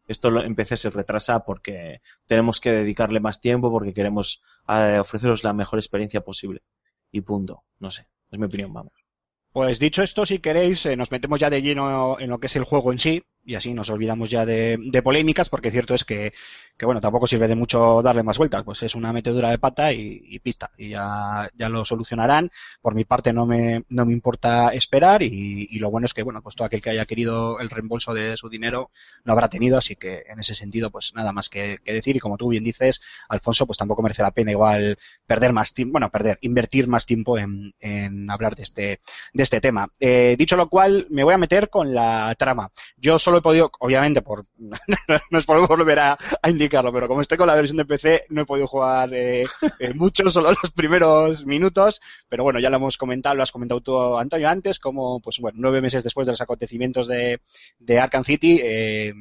esto 0.05 0.29
lo, 0.29 0.43
en 0.43 0.53
PC 0.53 0.75
se 0.75 0.89
retrasa 0.89 1.45
porque 1.45 2.01
tenemos 2.25 2.59
que 2.59 2.73
dedicarle 2.73 3.21
más 3.21 3.39
tiempo, 3.39 3.71
porque 3.71 3.93
queremos 3.93 4.43
eh, 4.67 4.97
ofreceros 4.99 5.45
la 5.45 5.53
mejor 5.53 5.79
experiencia 5.79 6.25
posible. 6.25 6.61
Y 7.09 7.21
punto. 7.21 7.63
No 7.79 7.89
sé. 7.89 8.05
Es 8.29 8.37
mi 8.37 8.47
opinión, 8.47 8.73
vamos. 8.73 8.91
Pues 9.53 9.79
dicho 9.79 10.03
esto, 10.03 10.25
si 10.25 10.39
queréis, 10.39 10.85
eh, 10.87 10.97
nos 10.97 11.11
metemos 11.11 11.39
ya 11.39 11.49
de 11.49 11.61
lleno 11.61 12.19
en 12.19 12.29
lo 12.29 12.39
que 12.39 12.47
es 12.47 12.55
el 12.57 12.65
juego 12.65 12.91
en 12.91 12.99
sí 12.99 13.23
y 13.45 13.55
así 13.55 13.73
nos 13.73 13.89
olvidamos 13.89 14.29
ya 14.29 14.45
de, 14.45 15.01
polémicas 15.03 15.49
porque 15.49 15.71
cierto 15.71 15.93
es 15.93 16.03
que, 16.03 16.33
que, 16.77 16.85
bueno, 16.85 16.99
tampoco 16.99 17.27
sirve 17.27 17.47
de 17.47 17.55
mucho 17.55 18.01
darle 18.01 18.23
más 18.23 18.37
vueltas, 18.37 18.63
pues 18.63 18.81
es 18.83 18.95
una 18.95 19.13
metedura 19.13 19.49
de 19.49 19.59
pata 19.59 19.93
y, 19.93 20.39
pista 20.39 20.71
y 20.77 20.89
ya, 20.89 21.49
ya 21.55 21.69
lo 21.69 21.85
solucionarán. 21.85 22.51
Por 22.81 22.95
mi 22.95 23.05
parte 23.05 23.33
no 23.33 23.45
me, 23.45 23.83
no 23.89 24.05
me 24.05 24.13
importa 24.13 24.69
esperar 24.69 25.21
y, 25.21 25.67
y 25.69 25.79
lo 25.79 25.91
bueno 25.91 26.05
es 26.05 26.13
que, 26.13 26.23
bueno, 26.23 26.41
pues 26.41 26.55
todo 26.55 26.65
aquel 26.65 26.81
que 26.81 26.89
haya 26.89 27.05
querido 27.05 27.59
el 27.59 27.69
reembolso 27.69 28.13
de 28.13 28.35
su 28.37 28.49
dinero 28.49 28.89
lo 29.23 29.33
habrá 29.33 29.49
tenido, 29.49 29.77
así 29.77 29.95
que 29.95 30.23
en 30.27 30.39
ese 30.39 30.55
sentido 30.55 30.89
pues 30.89 31.13
nada 31.15 31.31
más 31.31 31.49
que, 31.49 31.77
que 31.83 31.93
decir 31.93 32.15
y 32.15 32.19
como 32.19 32.37
tú 32.37 32.49
bien 32.49 32.63
dices, 32.63 33.01
Alfonso, 33.29 33.65
pues 33.65 33.77
tampoco 33.77 34.01
merece 34.01 34.23
la 34.23 34.31
pena 34.31 34.51
igual 34.51 34.97
perder 35.25 35.53
más 35.53 35.73
tiempo, 35.73 35.93
bueno, 35.93 36.09
perder, 36.09 36.37
invertir 36.41 36.87
más 36.87 37.05
tiempo 37.05 37.37
en, 37.37 37.73
en 37.79 38.29
hablar 38.29 38.55
de 38.55 38.63
este, 38.63 38.99
de 39.33 39.43
este 39.43 39.61
tema. 39.61 39.89
Eh, 39.99 40.35
dicho 40.37 40.55
lo 40.55 40.69
cual, 40.69 41.07
me 41.09 41.23
voy 41.23 41.33
a 41.33 41.37
meter 41.37 41.69
con 41.69 41.93
la 41.93 42.33
trama. 42.37 42.71
Yo 42.97 43.19
solo 43.19 43.34
he 43.37 43.41
podido, 43.41 43.71
obviamente, 43.79 44.21
por 44.21 44.45
no 44.57 45.39
es 45.39 45.45
por 45.45 45.67
volver 45.67 45.99
a, 45.99 46.17
a, 46.41 46.49
indicarlo, 46.49 46.91
pero 46.91 47.07
como 47.07 47.21
estoy 47.21 47.37
con 47.37 47.47
la 47.47 47.55
versión 47.55 47.77
de 47.77 47.85
PC, 47.85 48.25
no 48.29 48.41
he 48.41 48.45
podido 48.45 48.67
jugar 48.67 49.13
eh, 49.13 49.45
eh, 49.79 49.93
mucho, 49.93 50.29
solo 50.29 50.51
los 50.51 50.71
primeros 50.71 51.45
minutos, 51.45 52.01
pero 52.27 52.43
bueno, 52.43 52.59
ya 52.59 52.69
lo 52.69 52.77
hemos 52.77 52.97
comentado, 52.97 53.35
lo 53.35 53.43
has 53.43 53.51
comentado 53.51 53.81
tú, 53.81 54.17
Antonio, 54.17 54.49
antes, 54.49 54.79
como, 54.79 55.19
pues 55.19 55.39
bueno, 55.39 55.57
nueve 55.61 55.81
meses 55.81 56.03
después 56.03 56.27
de 56.27 56.33
los 56.33 56.41
acontecimientos 56.41 57.07
de, 57.07 57.39
de 57.79 57.99
Arkham 57.99 58.23
City, 58.23 58.59
eh, 58.63 59.13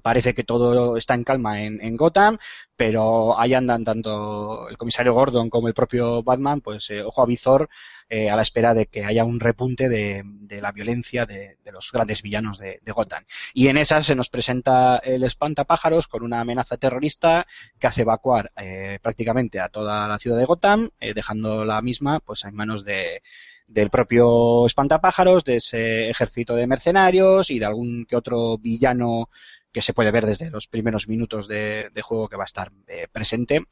parece 0.00 0.34
que 0.34 0.44
todo 0.44 0.96
está 0.96 1.14
en 1.14 1.24
calma 1.24 1.62
en, 1.62 1.80
en, 1.82 1.96
Gotham, 1.96 2.38
pero 2.76 3.38
ahí 3.38 3.52
andan 3.54 3.84
tanto 3.84 4.68
el 4.68 4.78
comisario 4.78 5.12
Gordon 5.12 5.50
como 5.50 5.68
el 5.68 5.74
propio 5.74 6.22
Batman, 6.22 6.60
pues 6.60 6.88
eh, 6.90 7.02
ojo 7.02 7.22
a 7.22 7.26
visor 7.26 7.68
eh, 8.08 8.28
a 8.28 8.36
la 8.36 8.42
espera 8.42 8.74
de 8.74 8.86
que 8.86 9.04
haya 9.04 9.24
un 9.24 9.40
repunte 9.40 9.88
de, 9.88 10.22
de 10.24 10.60
la 10.60 10.72
violencia 10.72 11.24
de, 11.24 11.56
de, 11.64 11.72
los 11.72 11.90
grandes 11.92 12.22
villanos 12.22 12.58
de, 12.58 12.78
de, 12.82 12.92
Gotham. 12.92 13.24
Y 13.54 13.68
en 13.68 13.78
esa 13.78 14.02
se 14.02 14.14
nos 14.14 14.28
presenta 14.28 14.98
el 14.98 15.24
espantapájaros 15.24 16.08
con 16.08 16.22
una 16.22 16.40
amenaza 16.40 16.76
terrorista 16.76 17.46
que 17.78 17.86
hace 17.86 18.02
evacuar 18.02 18.52
eh, 18.56 18.98
prácticamente 19.00 19.60
a 19.60 19.70
toda 19.70 20.06
la 20.08 20.18
ciudad 20.18 20.36
de 20.36 20.44
Gotham, 20.44 20.90
eh, 21.00 21.14
dejando 21.14 21.64
la 21.64 21.80
misma 21.80 22.20
pues 22.20 22.44
en 22.44 22.54
manos 22.54 22.84
de 22.84 23.22
del 23.66 23.88
propio 23.88 24.66
espantapájaros, 24.66 25.44
de 25.44 25.56
ese 25.56 26.10
ejército 26.10 26.54
de 26.54 26.66
mercenarios 26.66 27.48
y 27.50 27.58
de 27.58 27.64
algún 27.64 28.04
que 28.04 28.16
otro 28.16 28.58
villano 28.58 29.30
que 29.72 29.82
se 29.82 29.94
puede 29.94 30.10
ver 30.10 30.26
desde 30.26 30.50
los 30.50 30.68
primeros 30.68 31.08
minutos 31.08 31.48
de, 31.48 31.90
juego 32.02 32.28
que 32.28 32.36
va 32.36 32.44
a 32.44 32.46
estar 32.46 32.70
eh, 32.86 33.08
presente 33.10 33.66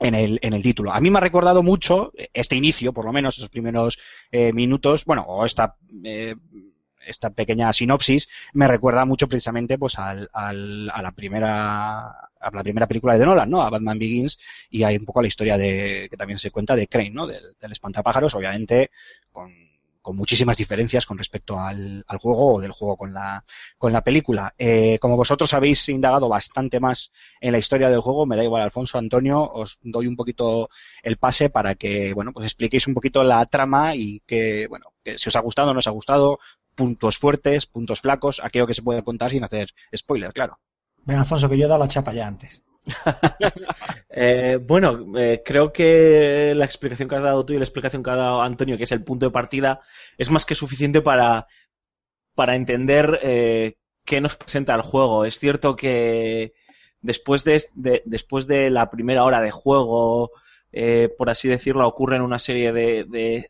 en 0.00 0.14
el, 0.14 0.38
en 0.42 0.52
el 0.52 0.62
título. 0.62 0.92
A 0.92 1.00
mí 1.00 1.10
me 1.10 1.18
ha 1.18 1.20
recordado 1.20 1.62
mucho 1.62 2.12
este 2.32 2.56
inicio, 2.56 2.92
por 2.92 3.04
lo 3.04 3.12
menos 3.12 3.38
esos 3.38 3.48
primeros 3.48 3.98
eh, 4.32 4.52
minutos, 4.52 5.04
bueno, 5.04 5.22
o 5.22 5.46
esta, 5.46 5.76
eh, 6.02 6.34
esta 7.06 7.30
pequeña 7.30 7.72
sinopsis, 7.72 8.28
me 8.52 8.66
recuerda 8.66 9.04
mucho 9.04 9.28
precisamente 9.28 9.78
pues 9.78 9.98
al, 9.98 10.28
al, 10.32 10.90
a 10.90 11.02
la 11.02 11.12
primera 11.12 12.30
a 12.44 12.50
la 12.52 12.62
primera 12.62 12.86
película 12.86 13.16
de 13.16 13.24
Nolan, 13.24 13.48
¿no? 13.48 13.62
A 13.62 13.70
Batman 13.70 13.98
Begins, 13.98 14.38
y 14.68 14.82
hay 14.82 14.98
un 14.98 15.06
poco 15.06 15.22
la 15.22 15.28
historia 15.28 15.56
de, 15.56 16.08
que 16.10 16.16
también 16.18 16.38
se 16.38 16.50
cuenta 16.50 16.76
de 16.76 16.88
Crane, 16.88 17.08
¿no? 17.08 17.26
Del, 17.26 17.56
del 17.58 17.72
espantapájaros, 17.72 18.34
obviamente, 18.34 18.90
con, 19.32 19.50
con 20.04 20.16
muchísimas 20.16 20.58
diferencias 20.58 21.06
con 21.06 21.16
respecto 21.16 21.58
al, 21.58 22.04
al, 22.06 22.18
juego 22.18 22.56
o 22.56 22.60
del 22.60 22.72
juego 22.72 22.98
con 22.98 23.14
la, 23.14 23.42
con 23.78 23.90
la 23.90 24.02
película. 24.02 24.54
Eh, 24.58 24.98
como 25.00 25.16
vosotros 25.16 25.54
habéis 25.54 25.88
indagado 25.88 26.28
bastante 26.28 26.78
más 26.78 27.10
en 27.40 27.52
la 27.52 27.58
historia 27.58 27.88
del 27.88 28.02
juego, 28.02 28.26
me 28.26 28.36
da 28.36 28.44
igual, 28.44 28.62
Alfonso, 28.62 28.98
Antonio, 28.98 29.42
os 29.42 29.78
doy 29.80 30.06
un 30.06 30.14
poquito 30.14 30.68
el 31.02 31.16
pase 31.16 31.48
para 31.48 31.74
que, 31.74 32.12
bueno, 32.12 32.32
pues 32.34 32.44
expliquéis 32.44 32.86
un 32.86 32.92
poquito 32.92 33.24
la 33.24 33.46
trama 33.46 33.96
y 33.96 34.20
que, 34.26 34.66
bueno, 34.68 34.92
que 35.02 35.16
si 35.16 35.30
os 35.30 35.36
ha 35.36 35.40
gustado 35.40 35.70
o 35.70 35.72
no 35.72 35.78
os 35.78 35.86
ha 35.86 35.92
gustado, 35.92 36.38
puntos 36.74 37.16
fuertes, 37.16 37.64
puntos 37.64 38.02
flacos, 38.02 38.42
aquello 38.44 38.66
que 38.66 38.74
se 38.74 38.82
puede 38.82 39.02
contar 39.02 39.30
sin 39.30 39.42
hacer 39.42 39.70
spoiler, 39.96 40.34
claro. 40.34 40.58
Venga, 41.06 41.22
Alfonso, 41.22 41.48
que 41.48 41.56
yo 41.56 41.64
he 41.64 41.68
dado 41.68 41.80
la 41.80 41.88
chapa 41.88 42.12
ya 42.12 42.26
antes. 42.26 42.62
eh, 44.10 44.58
bueno, 44.62 45.16
eh, 45.18 45.42
creo 45.44 45.72
que 45.72 46.52
la 46.54 46.64
explicación 46.64 47.08
que 47.08 47.16
has 47.16 47.22
dado 47.22 47.44
tú 47.44 47.52
y 47.52 47.58
la 47.58 47.64
explicación 47.64 48.02
que 48.02 48.10
ha 48.10 48.16
dado 48.16 48.42
Antonio, 48.42 48.76
que 48.76 48.84
es 48.84 48.92
el 48.92 49.04
punto 49.04 49.26
de 49.26 49.32
partida, 49.32 49.80
es 50.18 50.30
más 50.30 50.44
que 50.44 50.54
suficiente 50.54 51.00
para, 51.00 51.46
para 52.34 52.56
entender 52.56 53.20
eh, 53.22 53.76
qué 54.04 54.20
nos 54.20 54.36
presenta 54.36 54.74
el 54.74 54.82
juego. 54.82 55.24
Es 55.24 55.38
cierto 55.38 55.76
que 55.76 56.54
después 57.02 57.44
de, 57.44 57.62
de 57.74 58.02
después 58.06 58.46
de 58.46 58.70
la 58.70 58.90
primera 58.90 59.24
hora 59.24 59.40
de 59.42 59.50
juego, 59.50 60.32
eh, 60.72 61.10
por 61.18 61.30
así 61.30 61.48
decirlo, 61.48 61.88
ocurren 61.88 62.22
una 62.22 62.38
serie 62.40 62.72
de, 62.72 63.04
de, 63.04 63.46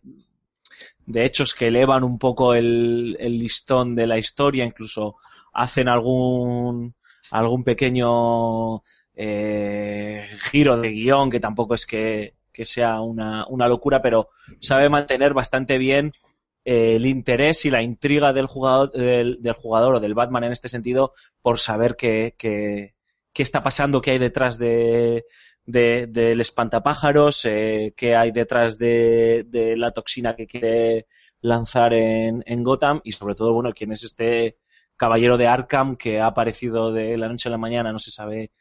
de 1.06 1.24
hechos 1.24 1.54
que 1.54 1.68
elevan 1.68 2.04
un 2.04 2.18
poco 2.18 2.54
el, 2.54 3.16
el 3.20 3.38
listón 3.38 3.94
de 3.94 4.06
la 4.06 4.18
historia, 4.18 4.64
incluso 4.64 5.16
hacen 5.52 5.88
algún 5.88 6.94
algún 7.30 7.64
pequeño 7.64 8.82
eh, 9.14 10.26
giro 10.50 10.76
de 10.76 10.90
guion 10.90 11.30
que 11.30 11.40
tampoco 11.40 11.74
es 11.74 11.86
que, 11.86 12.34
que 12.52 12.64
sea 12.64 13.00
una, 13.00 13.46
una, 13.48 13.68
locura, 13.68 14.02
pero 14.02 14.30
sabe 14.60 14.88
mantener 14.88 15.34
bastante 15.34 15.78
bien 15.78 16.12
eh, 16.64 16.96
el 16.96 17.06
interés 17.06 17.64
y 17.64 17.70
la 17.70 17.82
intriga 17.82 18.32
del 18.32 18.46
jugador, 18.46 18.90
del, 18.92 19.38
del, 19.40 19.52
jugador 19.54 19.96
o 19.96 20.00
del 20.00 20.14
Batman 20.14 20.44
en 20.44 20.52
este 20.52 20.68
sentido 20.68 21.12
por 21.42 21.58
saber 21.60 21.96
qué, 21.96 22.34
qué, 22.38 22.94
qué 23.32 23.42
está 23.42 23.62
pasando, 23.62 24.00
qué 24.00 24.12
hay 24.12 24.18
detrás 24.18 24.58
de, 24.58 25.26
de, 25.66 26.06
del 26.08 26.40
espantapájaros, 26.40 27.44
eh, 27.44 27.94
qué 27.96 28.16
hay 28.16 28.30
detrás 28.32 28.78
de, 28.78 29.44
de, 29.46 29.76
la 29.76 29.92
toxina 29.92 30.36
que 30.36 30.46
quiere 30.46 31.06
lanzar 31.40 31.92
en, 31.94 32.42
en, 32.46 32.62
Gotham 32.62 33.00
y 33.04 33.12
sobre 33.12 33.34
todo, 33.34 33.52
bueno, 33.52 33.72
quién 33.74 33.92
es 33.92 34.04
este 34.04 34.56
caballero 34.96 35.36
de 35.36 35.46
Arkham 35.46 35.96
que 35.96 36.20
ha 36.20 36.26
aparecido 36.26 36.92
de 36.92 37.18
la 37.18 37.28
noche 37.28 37.48
a 37.48 37.52
la 37.52 37.58
mañana, 37.58 37.92
no 37.92 37.98
se 37.98 38.10
sabe 38.10 38.52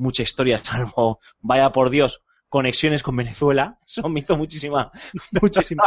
mucha 0.00 0.22
historia, 0.22 0.58
salvo, 0.62 1.20
vaya 1.40 1.70
por 1.70 1.90
Dios, 1.90 2.22
conexiones 2.48 3.02
con 3.02 3.16
Venezuela. 3.16 3.78
Eso 3.86 4.08
me 4.08 4.20
hizo 4.20 4.36
muchísima, 4.36 4.90
muchísima 5.40 5.84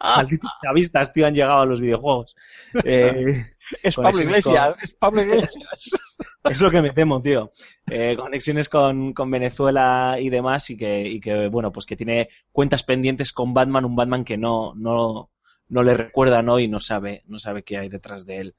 Malditos 0.00 0.50
chavistas, 0.62 1.12
tío, 1.12 1.26
han 1.26 1.34
llegado 1.34 1.60
a 1.60 1.66
los 1.66 1.80
videojuegos. 1.80 2.36
Eh, 2.82 3.44
es 3.82 3.96
Pablo 3.96 4.20
Iglesias, 4.20 4.74
con... 4.74 4.82
es 4.82 4.92
Pablo 4.98 5.22
Iglesias. 5.22 5.90
es 6.44 6.60
lo 6.60 6.70
que 6.70 6.82
me 6.82 6.90
temo, 6.90 7.22
tío. 7.22 7.50
Eh, 7.86 8.16
conexiones 8.18 8.68
con, 8.68 9.12
con, 9.14 9.30
Venezuela 9.30 10.16
y 10.20 10.28
demás, 10.28 10.68
y 10.70 10.76
que, 10.76 11.02
y 11.02 11.20
que, 11.20 11.48
bueno, 11.48 11.72
pues 11.72 11.86
que 11.86 11.96
tiene 11.96 12.28
cuentas 12.52 12.82
pendientes 12.82 13.32
con 13.32 13.54
Batman, 13.54 13.84
un 13.84 13.96
Batman 13.96 14.24
que 14.24 14.36
no, 14.36 14.74
no, 14.74 15.30
no 15.68 15.82
le 15.82 15.94
recuerda, 15.94 16.42
¿no? 16.42 16.58
Y 16.58 16.68
no 16.68 16.80
sabe, 16.80 17.22
no 17.26 17.38
sabe 17.38 17.62
qué 17.62 17.78
hay 17.78 17.88
detrás 17.88 18.26
de 18.26 18.38
él. 18.38 18.56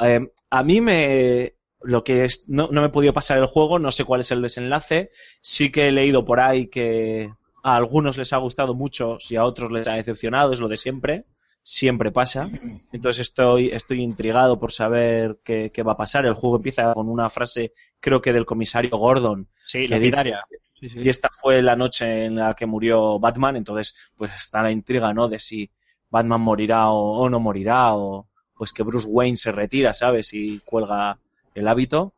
Eh, 0.00 0.30
a 0.50 0.62
mí 0.62 0.80
me, 0.80 1.57
lo 1.82 2.04
que 2.04 2.24
es, 2.24 2.44
no, 2.48 2.68
no 2.70 2.80
me 2.80 2.88
he 2.88 2.90
podido 2.90 3.12
pasar 3.12 3.38
el 3.38 3.46
juego, 3.46 3.78
no 3.78 3.92
sé 3.92 4.04
cuál 4.04 4.20
es 4.20 4.30
el 4.30 4.42
desenlace. 4.42 5.10
Sí 5.40 5.70
que 5.70 5.88
he 5.88 5.92
leído 5.92 6.24
por 6.24 6.40
ahí 6.40 6.68
que 6.68 7.32
a 7.62 7.76
algunos 7.76 8.16
les 8.18 8.32
ha 8.32 8.38
gustado 8.38 8.74
mucho, 8.74 9.18
si 9.20 9.36
a 9.36 9.44
otros 9.44 9.70
les 9.70 9.86
ha 9.88 9.94
decepcionado, 9.94 10.52
es 10.52 10.60
lo 10.60 10.68
de 10.68 10.76
siempre. 10.76 11.24
Siempre 11.62 12.10
pasa. 12.10 12.48
Entonces 12.92 13.28
estoy, 13.28 13.68
estoy 13.68 14.00
intrigado 14.00 14.58
por 14.58 14.72
saber 14.72 15.38
qué, 15.44 15.70
qué 15.70 15.82
va 15.82 15.92
a 15.92 15.96
pasar. 15.98 16.24
El 16.24 16.32
juego 16.32 16.56
empieza 16.56 16.94
con 16.94 17.10
una 17.10 17.28
frase, 17.28 17.74
creo 18.00 18.22
que 18.22 18.32
del 18.32 18.46
comisario 18.46 18.96
Gordon. 18.96 19.48
Sí, 19.66 19.86
legendaria. 19.86 20.44
Sí, 20.80 20.88
sí. 20.88 21.00
Y 21.00 21.08
esta 21.10 21.28
fue 21.30 21.60
la 21.60 21.76
noche 21.76 22.24
en 22.24 22.36
la 22.36 22.54
que 22.54 22.64
murió 22.64 23.18
Batman, 23.18 23.56
entonces 23.56 23.94
pues 24.16 24.34
está 24.34 24.62
la 24.62 24.70
intriga, 24.70 25.12
¿no? 25.12 25.28
De 25.28 25.38
si 25.38 25.70
Batman 26.08 26.40
morirá 26.40 26.88
o, 26.88 27.18
o 27.18 27.28
no 27.28 27.38
morirá, 27.38 27.94
o 27.94 28.28
pues 28.56 28.72
que 28.72 28.82
Bruce 28.82 29.06
Wayne 29.08 29.36
se 29.36 29.52
retira, 29.52 29.92
¿sabes? 29.92 30.32
Y 30.32 30.60
cuelga 30.60 31.18
el 31.58 31.68
hábito. 31.68 32.14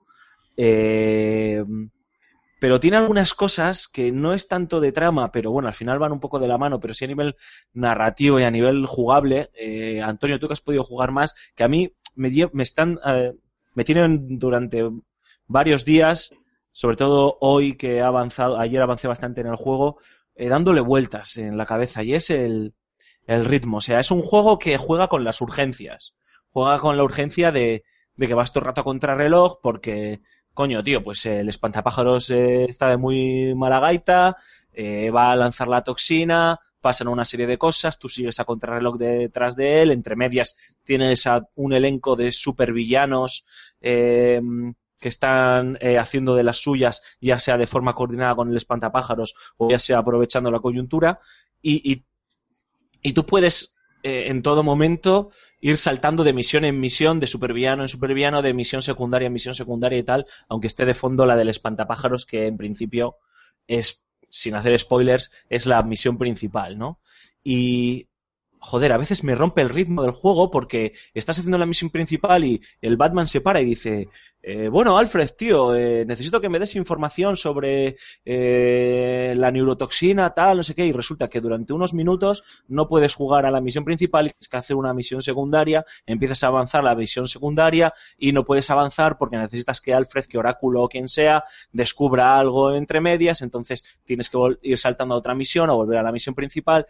Eh, 0.56 1.64
pero 2.60 2.78
tiene 2.78 2.98
algunas 2.98 3.34
cosas 3.34 3.88
que 3.88 4.12
no 4.12 4.34
es 4.34 4.46
tanto 4.46 4.80
de 4.80 4.92
trama, 4.92 5.32
pero 5.32 5.50
bueno, 5.50 5.68
al 5.68 5.74
final 5.74 5.98
van 5.98 6.12
un 6.12 6.20
poco 6.20 6.38
de 6.38 6.46
la 6.46 6.58
mano, 6.58 6.78
pero 6.78 6.92
sí 6.92 7.06
a 7.06 7.08
nivel 7.08 7.36
narrativo 7.72 8.38
y 8.38 8.42
a 8.42 8.50
nivel 8.50 8.84
jugable. 8.84 9.50
Eh, 9.54 10.02
Antonio, 10.02 10.38
tú 10.38 10.46
que 10.46 10.52
has 10.52 10.60
podido 10.60 10.84
jugar 10.84 11.10
más, 11.10 11.34
que 11.56 11.64
a 11.64 11.68
mí 11.68 11.94
me, 12.14 12.30
me 12.52 12.62
están, 12.62 13.00
eh, 13.06 13.32
me 13.74 13.84
tienen 13.84 14.38
durante 14.38 14.90
varios 15.46 15.86
días, 15.86 16.34
sobre 16.70 16.96
todo 16.96 17.38
hoy 17.40 17.78
que 17.78 17.96
he 17.96 18.02
avanzado, 18.02 18.58
ayer 18.58 18.82
avancé 18.82 19.08
bastante 19.08 19.40
en 19.40 19.46
el 19.46 19.56
juego, 19.56 19.98
eh, 20.34 20.48
dándole 20.50 20.82
vueltas 20.82 21.38
en 21.38 21.56
la 21.56 21.64
cabeza 21.64 22.02
y 22.02 22.12
es 22.12 22.28
el, 22.28 22.74
el 23.26 23.46
ritmo. 23.46 23.78
O 23.78 23.80
sea, 23.80 24.00
es 24.00 24.10
un 24.10 24.20
juego 24.20 24.58
que 24.58 24.76
juega 24.76 25.08
con 25.08 25.24
las 25.24 25.40
urgencias. 25.40 26.14
Juega 26.50 26.78
con 26.78 26.98
la 26.98 27.04
urgencia 27.04 27.52
de, 27.52 27.84
de 28.20 28.28
que 28.28 28.34
vas 28.34 28.52
todo 28.52 28.60
el 28.60 28.66
rato 28.66 28.82
a 28.82 28.84
contrarreloj 28.84 29.60
porque, 29.62 30.20
coño, 30.52 30.82
tío, 30.82 31.02
pues 31.02 31.24
el 31.24 31.48
espantapájaros 31.48 32.30
eh, 32.30 32.66
está 32.68 32.90
de 32.90 32.98
muy 32.98 33.54
mala 33.54 33.80
gaita, 33.80 34.36
eh, 34.74 35.10
va 35.10 35.32
a 35.32 35.36
lanzar 35.36 35.68
la 35.68 35.82
toxina, 35.82 36.60
pasan 36.82 37.08
una 37.08 37.24
serie 37.24 37.46
de 37.46 37.56
cosas, 37.56 37.98
tú 37.98 38.10
sigues 38.10 38.38
a 38.38 38.44
contrarreloj 38.44 38.98
detrás 38.98 39.56
de 39.56 39.80
él, 39.80 39.90
entre 39.90 40.16
medias 40.16 40.58
tienes 40.84 41.26
a 41.26 41.48
un 41.54 41.72
elenco 41.72 42.14
de 42.14 42.30
supervillanos 42.30 43.46
eh, 43.80 44.42
que 44.98 45.08
están 45.08 45.78
eh, 45.80 45.96
haciendo 45.96 46.34
de 46.34 46.42
las 46.42 46.58
suyas, 46.58 47.02
ya 47.22 47.40
sea 47.40 47.56
de 47.56 47.66
forma 47.66 47.94
coordinada 47.94 48.34
con 48.34 48.50
el 48.50 48.56
espantapájaros 48.58 49.34
o 49.56 49.70
ya 49.70 49.78
sea 49.78 49.96
aprovechando 49.96 50.50
la 50.50 50.60
coyuntura, 50.60 51.20
y, 51.62 51.90
y, 51.90 52.04
y 53.00 53.14
tú 53.14 53.24
puedes 53.24 53.76
eh, 54.02 54.26
en 54.28 54.42
todo 54.42 54.62
momento 54.62 55.30
ir 55.60 55.78
saltando 55.78 56.24
de 56.24 56.32
misión 56.32 56.64
en 56.64 56.80
misión, 56.80 57.20
de 57.20 57.26
supervillano 57.26 57.82
en 57.82 57.88
supervillano, 57.88 58.42
de 58.42 58.54
misión 58.54 58.82
secundaria 58.82 59.26
en 59.26 59.32
misión 59.32 59.54
secundaria 59.54 59.98
y 59.98 60.02
tal, 60.02 60.26
aunque 60.48 60.66
esté 60.66 60.86
de 60.86 60.94
fondo 60.94 61.26
la 61.26 61.36
del 61.36 61.48
espantapájaros, 61.48 62.26
que 62.26 62.46
en 62.46 62.56
principio 62.56 63.16
es, 63.66 64.04
sin 64.30 64.54
hacer 64.54 64.78
spoilers, 64.78 65.30
es 65.48 65.66
la 65.66 65.82
misión 65.82 66.18
principal, 66.18 66.78
¿no? 66.78 66.98
Y, 67.42 68.09
joder, 68.60 68.92
a 68.92 68.98
veces 68.98 69.24
me 69.24 69.34
rompe 69.34 69.62
el 69.62 69.70
ritmo 69.70 70.02
del 70.02 70.10
juego 70.10 70.50
porque 70.50 70.92
estás 71.14 71.38
haciendo 71.38 71.56
la 71.56 71.66
misión 71.66 71.90
principal 71.90 72.44
y 72.44 72.60
el 72.82 72.98
Batman 72.98 73.26
se 73.26 73.40
para 73.40 73.60
y 73.60 73.64
dice, 73.64 74.08
eh, 74.42 74.68
bueno, 74.68 74.98
Alfred, 74.98 75.30
tío, 75.30 75.74
eh, 75.74 76.04
necesito 76.06 76.40
que 76.40 76.50
me 76.50 76.58
des 76.58 76.76
información 76.76 77.36
sobre 77.36 77.96
eh, 78.24 79.34
la 79.36 79.50
neurotoxina, 79.50 80.34
tal, 80.34 80.58
no 80.58 80.62
sé 80.62 80.74
qué, 80.74 80.84
y 80.84 80.92
resulta 80.92 81.28
que 81.28 81.40
durante 81.40 81.72
unos 81.72 81.94
minutos 81.94 82.44
no 82.68 82.86
puedes 82.86 83.14
jugar 83.14 83.46
a 83.46 83.50
la 83.50 83.62
misión 83.62 83.84
principal, 83.84 84.28
tienes 84.28 84.48
que 84.48 84.56
hacer 84.58 84.76
una 84.76 84.92
misión 84.92 85.22
secundaria, 85.22 85.84
empiezas 86.04 86.44
a 86.44 86.48
avanzar 86.48 86.84
la 86.84 86.94
misión 86.94 87.28
secundaria 87.28 87.94
y 88.18 88.32
no 88.32 88.44
puedes 88.44 88.68
avanzar 88.68 89.16
porque 89.16 89.38
necesitas 89.38 89.80
que 89.80 89.94
Alfred, 89.94 90.26
que 90.26 90.38
Oráculo 90.38 90.82
o 90.82 90.88
quien 90.88 91.08
sea, 91.08 91.44
descubra 91.72 92.38
algo 92.38 92.74
entre 92.74 93.00
medias, 93.00 93.40
entonces 93.40 93.98
tienes 94.04 94.28
que 94.28 94.38
ir 94.62 94.78
saltando 94.78 95.14
a 95.14 95.18
otra 95.18 95.34
misión 95.34 95.70
o 95.70 95.76
volver 95.76 95.98
a 95.98 96.02
la 96.02 96.12
misión 96.12 96.34
principal 96.34 96.86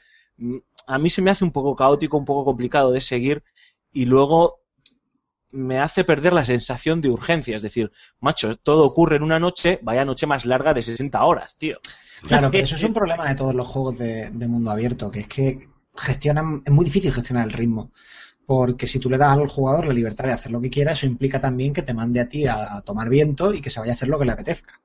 a 0.86 0.98
mí 0.98 1.10
se 1.10 1.22
me 1.22 1.30
hace 1.30 1.44
un 1.44 1.52
poco 1.52 1.76
caótico, 1.76 2.16
un 2.16 2.24
poco 2.24 2.44
complicado 2.44 2.92
de 2.92 3.00
seguir 3.00 3.44
y 3.92 4.06
luego 4.06 4.60
me 5.52 5.80
hace 5.80 6.04
perder 6.04 6.32
la 6.32 6.44
sensación 6.44 7.00
de 7.00 7.10
urgencia. 7.10 7.56
Es 7.56 7.62
decir, 7.62 7.90
macho, 8.20 8.56
todo 8.56 8.84
ocurre 8.84 9.16
en 9.16 9.22
una 9.22 9.40
noche, 9.40 9.80
vaya 9.82 10.04
noche 10.04 10.26
más 10.26 10.44
larga 10.46 10.74
de 10.74 10.82
60 10.82 11.24
horas, 11.24 11.56
tío. 11.58 11.78
Claro, 12.22 12.50
pero 12.50 12.64
eso 12.64 12.76
es 12.76 12.84
un 12.84 12.92
problema 12.92 13.28
de 13.28 13.34
todos 13.34 13.54
los 13.54 13.66
juegos 13.66 13.98
de, 13.98 14.30
de 14.30 14.48
mundo 14.48 14.70
abierto, 14.70 15.10
que 15.10 15.20
es 15.20 15.26
que 15.26 15.68
gestionan, 15.96 16.62
es 16.64 16.72
muy 16.72 16.84
difícil 16.84 17.12
gestionar 17.12 17.46
el 17.46 17.52
ritmo. 17.52 17.92
Porque 18.46 18.86
si 18.86 18.98
tú 18.98 19.08
le 19.08 19.18
das 19.18 19.38
al 19.38 19.48
jugador 19.48 19.86
la 19.86 19.94
libertad 19.94 20.24
de 20.24 20.32
hacer 20.32 20.50
lo 20.50 20.60
que 20.60 20.70
quiera, 20.70 20.92
eso 20.92 21.06
implica 21.06 21.40
también 21.40 21.72
que 21.72 21.82
te 21.82 21.94
mande 21.94 22.20
a 22.20 22.28
ti 22.28 22.46
a, 22.46 22.76
a 22.76 22.82
tomar 22.82 23.08
viento 23.08 23.54
y 23.54 23.60
que 23.60 23.70
se 23.70 23.78
vaya 23.78 23.92
a 23.92 23.94
hacer 23.94 24.08
lo 24.08 24.18
que 24.18 24.24
le 24.24 24.32
apetezca. 24.32 24.80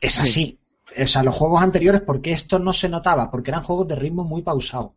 Es 0.00 0.18
así 0.18 0.61
o 1.02 1.06
sea, 1.06 1.22
los 1.22 1.34
juegos 1.34 1.62
anteriores, 1.62 2.02
¿por 2.02 2.20
qué 2.22 2.32
esto 2.32 2.58
no 2.58 2.72
se 2.72 2.88
notaba? 2.88 3.30
Porque 3.30 3.50
eran 3.50 3.62
juegos 3.62 3.88
de 3.88 3.96
ritmo 3.96 4.24
muy 4.24 4.42
pausado. 4.42 4.94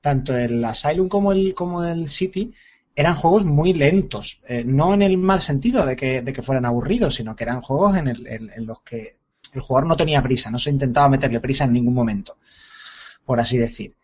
Tanto 0.00 0.36
el 0.36 0.64
Asylum 0.64 1.08
como 1.08 1.32
el, 1.32 1.54
como 1.54 1.82
el 1.84 2.08
City 2.08 2.52
eran 2.94 3.14
juegos 3.16 3.44
muy 3.44 3.72
lentos. 3.72 4.40
Eh, 4.48 4.62
no 4.64 4.94
en 4.94 5.02
el 5.02 5.16
mal 5.16 5.40
sentido 5.40 5.84
de 5.86 5.96
que, 5.96 6.22
de 6.22 6.32
que, 6.32 6.42
fueran 6.42 6.64
aburridos, 6.66 7.14
sino 7.16 7.34
que 7.34 7.44
eran 7.44 7.60
juegos 7.62 7.96
en, 7.96 8.08
el, 8.08 8.26
en, 8.26 8.66
los 8.66 8.80
que 8.82 9.16
el 9.52 9.60
jugador 9.60 9.88
no 9.88 9.96
tenía 9.96 10.22
prisa, 10.22 10.50
no 10.50 10.58
se 10.58 10.70
intentaba 10.70 11.08
meterle 11.08 11.40
prisa 11.40 11.64
en 11.64 11.72
ningún 11.72 11.94
momento, 11.94 12.36
por 13.26 13.40
así 13.40 13.58
decir. 13.58 13.94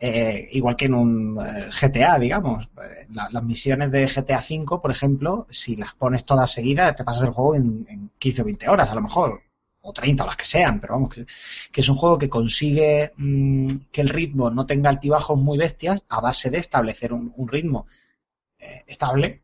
eh, 0.00 0.48
igual 0.52 0.76
que 0.76 0.86
en 0.86 0.94
un 0.94 1.38
eh, 1.40 1.70
GTA, 1.72 2.18
digamos. 2.18 2.68
La- 3.12 3.30
las 3.30 3.44
misiones 3.44 3.92
de 3.92 4.08
GTA 4.08 4.40
V, 4.40 4.80
por 4.82 4.90
ejemplo, 4.92 5.46
si 5.50 5.76
las 5.76 5.94
pones 5.94 6.24
todas 6.26 6.50
seguidas, 6.52 6.96
te 6.96 7.04
pasas 7.04 7.24
el 7.24 7.30
juego 7.30 7.56
en, 7.56 7.86
en 7.90 8.10
15 8.18 8.42
o 8.42 8.46
20 8.46 8.68
horas, 8.68 8.90
a 8.90 8.96
lo 8.96 9.02
mejor. 9.02 9.42
O 9.80 9.92
30, 9.92 10.24
o 10.24 10.26
las 10.26 10.36
que 10.36 10.44
sean, 10.44 10.80
pero 10.80 10.94
vamos, 10.94 11.14
que, 11.14 11.24
es 11.80 11.88
un 11.88 11.96
juego 11.96 12.18
que 12.18 12.28
consigue 12.28 13.12
mm, 13.16 13.66
que 13.92 14.00
el 14.00 14.08
ritmo 14.08 14.50
no 14.50 14.66
tenga 14.66 14.90
altibajos 14.90 15.38
muy 15.38 15.56
bestias 15.56 16.04
a 16.08 16.20
base 16.20 16.50
de 16.50 16.58
establecer 16.58 17.12
un, 17.12 17.32
un 17.36 17.48
ritmo 17.48 17.86
eh, 18.58 18.82
estable 18.86 19.42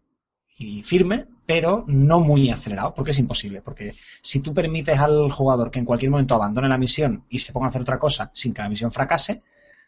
y 0.59 0.82
firme, 0.82 1.26
pero 1.47 1.85
no 1.87 2.20
muy 2.20 2.51
acelerado, 2.51 2.95
porque 2.95 3.11
es 3.11 3.18
imposible. 3.18 3.62
Porque 3.62 3.93
si 4.20 4.41
tú 4.41 4.55
permites 4.55 4.99
al 4.99 5.30
jugador 5.30 5.70
que 5.70 5.78
en 5.78 5.85
cualquier 5.85 6.11
momento 6.11 6.35
abandone 6.35 6.68
la 6.68 6.78
misión 6.78 7.24
y 7.28 7.39
se 7.39 7.53
ponga 7.53 7.66
a 7.66 7.68
hacer 7.68 7.82
otra 7.82 7.99
cosa 7.99 8.30
sin 8.32 8.55
que 8.55 8.62
la 8.62 8.68
misión 8.68 8.91
fracase, 8.91 9.43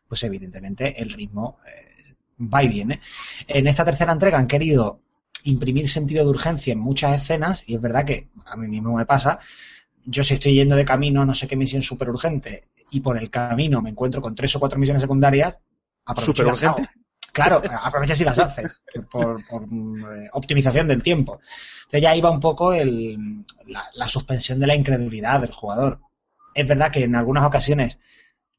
pues 0.09 0.23
evidentemente 0.23 1.01
el 1.01 1.13
ritmo 1.13 1.59
eh, 1.67 2.15
va 2.41 2.63
y 2.63 2.69
viene. 2.69 3.01
En 3.47 3.67
esta 3.67 3.85
tercera 3.85 4.13
entrega 4.13 4.39
han 4.39 4.47
querido 4.47 5.01
imprimir 5.45 5.89
sentido 5.89 6.25
de 6.25 6.31
urgencia 6.31 6.73
en 6.73 6.81
muchas 6.81 7.21
escenas 7.21 7.65
y 7.67 7.75
es 7.75 7.81
verdad 7.81 8.05
que 8.05 8.29
a 8.45 8.57
mí 8.57 8.69
mismo 8.69 8.97
me 8.97 9.07
pasa. 9.07 9.39
Yo 10.07 10.25
si 10.25 10.35
estoy 10.35 10.55
yendo 10.55 10.77
de 10.77 10.85
camino 10.85 11.23
a 11.23 11.27
no 11.27 11.35
sé 11.35 11.47
qué 11.47 11.57
misión 11.57 11.83
súper 11.83 12.11
urgente 12.11 12.69
y 12.91 13.01
por 13.01 13.19
el 13.19 13.29
camino 13.31 13.83
me 13.83 13.91
encuentro 13.91 14.23
con 14.23 14.35
tres 14.35 14.55
o 14.57 14.61
cuatro 14.61 14.79
misiones 14.79 15.03
secundarias, 15.03 15.59
hago. 16.05 16.21
¿Superurgente? 16.21 16.89
Claro, 17.33 17.61
aprovechas 17.83 18.19
y 18.23 18.25
las 18.25 18.39
haces 18.39 18.81
por, 19.11 19.47
por, 19.47 19.65
eh, 19.65 20.29
optimización 20.33 20.87
del 20.87 21.03
tiempo. 21.03 21.39
Entonces 21.81 22.01
ya 22.01 22.17
iba 22.17 22.31
un 22.31 22.41
poco 22.41 22.73
el, 22.73 23.45
la, 23.67 23.85
la 23.95 24.09
suspensión 24.09 24.59
de 24.59 24.67
la 24.67 24.75
incredulidad 24.75 25.43
del 25.43 25.53
jugador. 25.53 26.01
Es 26.55 26.67
verdad 26.67 26.91
que 26.91 27.05
en 27.05 27.15
algunas 27.15 27.45
ocasiones 27.45 27.99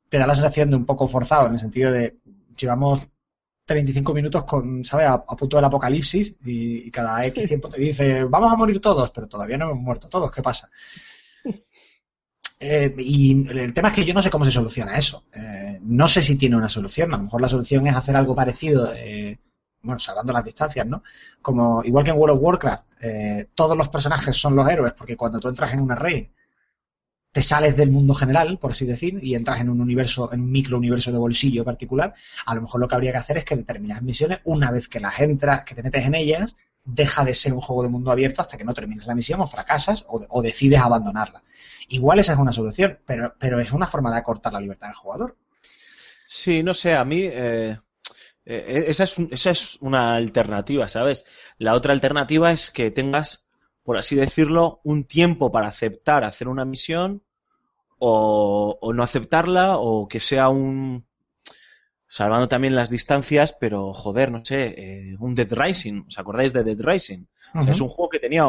te 0.10 0.20
da 0.20 0.28
la 0.28 0.36
sensación 0.36 0.70
de 0.70 0.76
un 0.76 0.86
poco 0.86 1.08
forzado, 1.08 1.48
en 1.48 1.54
el 1.54 1.60
sentido 1.60 1.92
de 1.92 2.18
llevamos 2.56 3.08
35 3.66 4.14
minutos 4.14 4.44
con, 4.44 4.86
¿sabes?, 4.86 5.08
a, 5.08 5.14
a 5.14 5.36
punto 5.36 5.58
del 5.58 5.66
apocalipsis 5.66 6.36
y, 6.46 6.88
y 6.88 6.92
cada 6.92 7.26
X 7.26 7.48
tiempo 7.48 7.70
te 7.70 7.82
dice, 7.82 8.24
vamos 8.26 8.52
a 8.54 8.56
morir 8.56 8.80
todos, 8.80 9.12
pero 9.12 9.28
todavía 9.28 9.58
no 9.58 9.66
hemos 9.72 9.84
muerto 9.84 10.08
todos, 10.08 10.32
¿qué 10.32 10.42
pasa? 10.42 10.70
Eh, 12.60 12.94
y 12.98 13.48
el 13.50 13.74
tema 13.74 13.90
es 13.90 13.94
que 13.94 14.06
yo 14.06 14.14
no 14.14 14.22
sé 14.22 14.30
cómo 14.30 14.46
se 14.46 14.52
soluciona 14.52 14.98
eso. 14.98 15.26
Eh, 15.34 15.80
no 15.84 16.08
sé 16.08 16.22
si 16.22 16.38
tiene 16.38 16.58
una 16.58 16.70
solución. 16.70 17.14
A 17.14 17.18
lo 17.18 17.24
mejor 17.24 17.42
la 17.42 17.50
solución 17.50 17.86
es 17.88 17.96
hacer 17.96 18.16
algo 18.16 18.36
parecido, 18.36 18.94
eh, 18.96 19.40
bueno, 19.82 20.00
salvando 20.00 20.34
las 20.34 20.44
distancias, 20.44 20.86
¿no? 20.88 21.04
Como 21.42 21.84
igual 21.84 22.04
que 22.04 22.12
en 22.12 22.18
World 22.18 22.38
of 22.38 22.44
Warcraft, 22.44 22.86
eh, 23.02 23.48
todos 23.54 23.78
los 23.78 23.90
personajes 23.90 24.36
son 24.36 24.56
los 24.56 24.68
héroes, 24.68 24.94
porque 24.94 25.16
cuando 25.16 25.40
tú 25.40 25.48
entras 25.50 25.74
en 25.74 25.82
una 25.82 25.94
array, 25.94 26.32
te 27.32 27.42
sales 27.42 27.78
del 27.78 27.92
mundo 27.92 28.16
general, 28.16 28.58
por 28.58 28.72
así 28.72 28.86
decir, 28.86 29.20
y 29.22 29.36
entras 29.36 29.62
en 29.62 29.70
un 29.70 29.80
universo, 29.80 30.34
en 30.34 30.42
un 30.42 30.52
micro 30.52 30.78
universo 30.78 31.12
de 31.12 31.20
bolsillo 31.20 31.64
particular. 31.64 32.16
A 32.46 32.56
lo 32.56 32.64
mejor 32.64 32.82
lo 32.82 32.88
que 32.88 32.96
habría 32.96 33.12
que 33.12 33.18
hacer 33.20 33.38
es 33.38 33.46
que 33.46 33.56
determinadas 33.56 34.02
misiones, 34.04 34.40
una 34.46 34.72
vez 34.72 34.88
que 34.90 35.00
las 35.00 35.20
entras, 35.20 35.64
que 35.64 35.76
te 35.76 35.84
metes 35.84 36.06
en 36.06 36.16
ellas, 36.16 36.56
deja 36.88 37.26
de 37.26 37.34
ser 37.34 37.54
un 37.54 37.60
juego 37.60 37.84
de 37.84 37.90
mundo 37.90 38.12
abierto 38.12 38.42
hasta 38.42 38.58
que 38.58 38.64
no 38.64 38.74
termines 38.74 39.06
la 39.06 39.14
misión 39.14 39.42
o 39.42 39.46
fracasas 39.46 40.06
o, 40.08 40.42
decides 40.42 40.80
abandonarla. 40.80 41.44
Igual 41.90 42.20
esa 42.20 42.34
es 42.34 42.40
una 42.40 42.54
solución, 42.54 43.00
pero, 43.06 43.36
pero 43.38 43.60
es 43.60 43.72
una 43.74 43.88
forma 43.88 44.10
de 44.10 44.18
acortar 44.18 44.54
la 44.54 44.62
libertad 44.62 44.88
del 44.88 44.96
jugador. 44.96 45.36
Sí, 46.26 46.64
no 46.64 46.74
sé, 46.74 46.94
a 46.94 47.04
mí 47.04 47.22
eh, 47.24 47.78
eh, 48.46 48.86
esa, 48.88 49.04
es, 49.04 49.18
esa 49.32 49.50
es 49.50 49.78
una 49.82 50.16
alternativa, 50.16 50.88
¿sabes? 50.88 51.26
La 51.58 51.74
otra 51.74 51.94
alternativa 51.94 52.52
es 52.52 52.72
que 52.72 52.90
tengas, 52.90 53.50
por 53.84 53.98
así 53.98 54.16
decirlo, 54.16 54.80
un 54.86 55.04
tiempo 55.04 55.52
para 55.52 55.68
aceptar 55.68 56.24
hacer 56.24 56.48
una 56.48 56.64
misión 56.64 57.22
o 58.00 58.92
no 58.94 59.04
aceptarla 59.04 59.78
o 59.78 60.08
que 60.08 60.20
sea 60.20 60.50
un... 60.50 61.06
Salvando 62.10 62.48
también 62.48 62.74
las 62.76 62.90
distancias, 62.90 63.54
pero 63.60 63.94
joder, 63.94 64.32
no 64.32 64.44
sé, 64.44 64.74
eh, 64.78 65.16
un 65.20 65.36
Dead 65.36 65.52
Rising, 65.52 66.06
¿os 66.08 66.18
acordáis 66.18 66.54
de 66.54 66.64
Dead 66.64 66.80
Rising? 66.80 67.26
O 67.54 67.64
sea, 67.64 67.72
es 67.74 67.82
un 67.82 67.90
juego 67.90 68.10
que 68.10 68.20
tenía, 68.20 68.46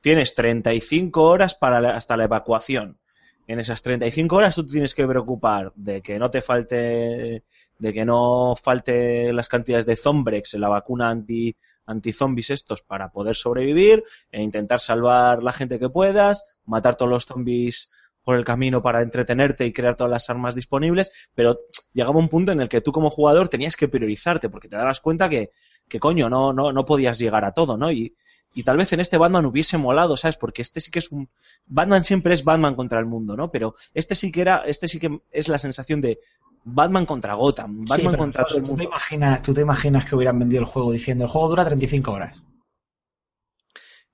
tienes 0.00 0.34
35 0.34 1.22
horas 1.22 1.54
para 1.54 1.80
la- 1.80 1.90
hasta 1.96 2.16
la 2.16 2.24
evacuación. 2.24 2.98
En 3.46 3.58
esas 3.58 3.82
35 3.82 4.36
horas 4.36 4.54
tú 4.54 4.64
te 4.64 4.72
tienes 4.72 4.94
que 4.94 5.06
preocupar 5.06 5.72
de 5.74 6.00
que 6.00 6.18
no 6.18 6.30
te 6.30 6.40
falte, 6.40 7.42
de 7.78 7.92
que 7.92 8.04
no 8.04 8.54
falte 8.56 9.32
las 9.32 9.48
cantidades 9.48 9.84
de 9.84 9.96
Zombrex 9.96 10.54
en 10.54 10.60
la 10.60 10.68
vacuna 10.68 11.10
anti, 11.10 11.54
anti-zombies 11.84 12.50
estos 12.50 12.82
para 12.82 13.10
poder 13.10 13.34
sobrevivir 13.34 14.04
e 14.30 14.40
intentar 14.42 14.78
salvar 14.80 15.42
la 15.42 15.52
gente 15.52 15.78
que 15.80 15.88
puedas, 15.90 16.44
matar 16.64 16.94
todos 16.96 17.10
los 17.10 17.26
zombies 17.26 17.90
por 18.24 18.36
el 18.36 18.44
camino 18.44 18.82
para 18.82 19.02
entretenerte 19.02 19.66
y 19.66 19.72
crear 19.72 19.96
todas 19.96 20.10
las 20.10 20.30
armas 20.30 20.54
disponibles, 20.54 21.10
pero 21.34 21.60
llegaba 21.92 22.18
un 22.18 22.28
punto 22.28 22.52
en 22.52 22.60
el 22.60 22.68
que 22.68 22.80
tú 22.80 22.92
como 22.92 23.10
jugador 23.10 23.48
tenías 23.48 23.76
que 23.76 23.88
priorizarte 23.88 24.48
porque 24.48 24.68
te 24.68 24.76
dabas 24.76 25.00
cuenta 25.00 25.28
que, 25.28 25.50
que 25.88 25.98
coño, 26.00 26.28
no, 26.30 26.52
no, 26.52 26.72
no 26.72 26.84
podías 26.86 27.18
llegar 27.18 27.44
a 27.44 27.52
todo, 27.52 27.76
¿no? 27.76 27.90
Y, 27.90 28.14
y 28.54 28.64
tal 28.64 28.76
vez 28.76 28.92
en 28.92 29.00
este 29.00 29.16
Batman 29.18 29.46
hubiese 29.46 29.78
molado, 29.78 30.16
¿sabes? 30.16 30.36
Porque 30.36 30.62
este 30.62 30.80
sí 30.80 30.90
que 30.90 30.98
es 30.98 31.10
un... 31.10 31.28
Batman 31.66 32.04
siempre 32.04 32.34
es 32.34 32.44
Batman 32.44 32.74
contra 32.74 32.98
el 33.00 33.06
mundo, 33.06 33.36
¿no? 33.36 33.50
Pero 33.50 33.74
este 33.94 34.14
sí 34.14 34.30
que 34.30 34.42
era, 34.42 34.58
este 34.66 34.88
sí 34.88 35.00
que 35.00 35.20
es 35.30 35.48
la 35.48 35.58
sensación 35.58 36.00
de 36.00 36.18
Batman 36.64 37.06
contra 37.06 37.34
Gotham, 37.34 37.86
Sí, 37.86 37.88
Batman 37.88 38.12
pero 38.12 38.18
contra 38.18 38.44
todo 38.44 38.58
el 38.58 38.64
¿tú 38.64 38.74
te, 38.76 38.82
mundo. 38.82 38.84
imaginas, 38.84 39.42
tú 39.42 39.54
te 39.54 39.62
imaginas 39.62 40.04
que 40.04 40.14
hubieran 40.16 40.38
vendido 40.38 40.60
el 40.60 40.66
juego 40.68 40.92
diciendo 40.92 41.24
el 41.24 41.30
juego 41.30 41.48
dura 41.48 41.64
35 41.64 42.12
horas, 42.12 42.42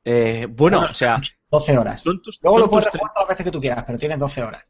Eh, 0.05 0.47
bueno, 0.51 0.81
o 0.81 0.95
sea, 0.95 1.21
12 1.51 1.79
horas. 1.79 2.01
son 2.01 2.21
tus, 2.23 2.39
Luego 2.43 2.59
son 2.59 2.67
lo 2.67 2.71
puedes 2.71 2.91
tus 2.91 3.01
todas 3.01 3.13
las 3.17 3.29
veces 3.29 3.45
que 3.45 3.51
tú 3.53 3.61
quieras, 3.61 3.85
pero 3.87 3.99
tienes 3.99 4.19
12 4.19 4.43
horas. 4.43 4.65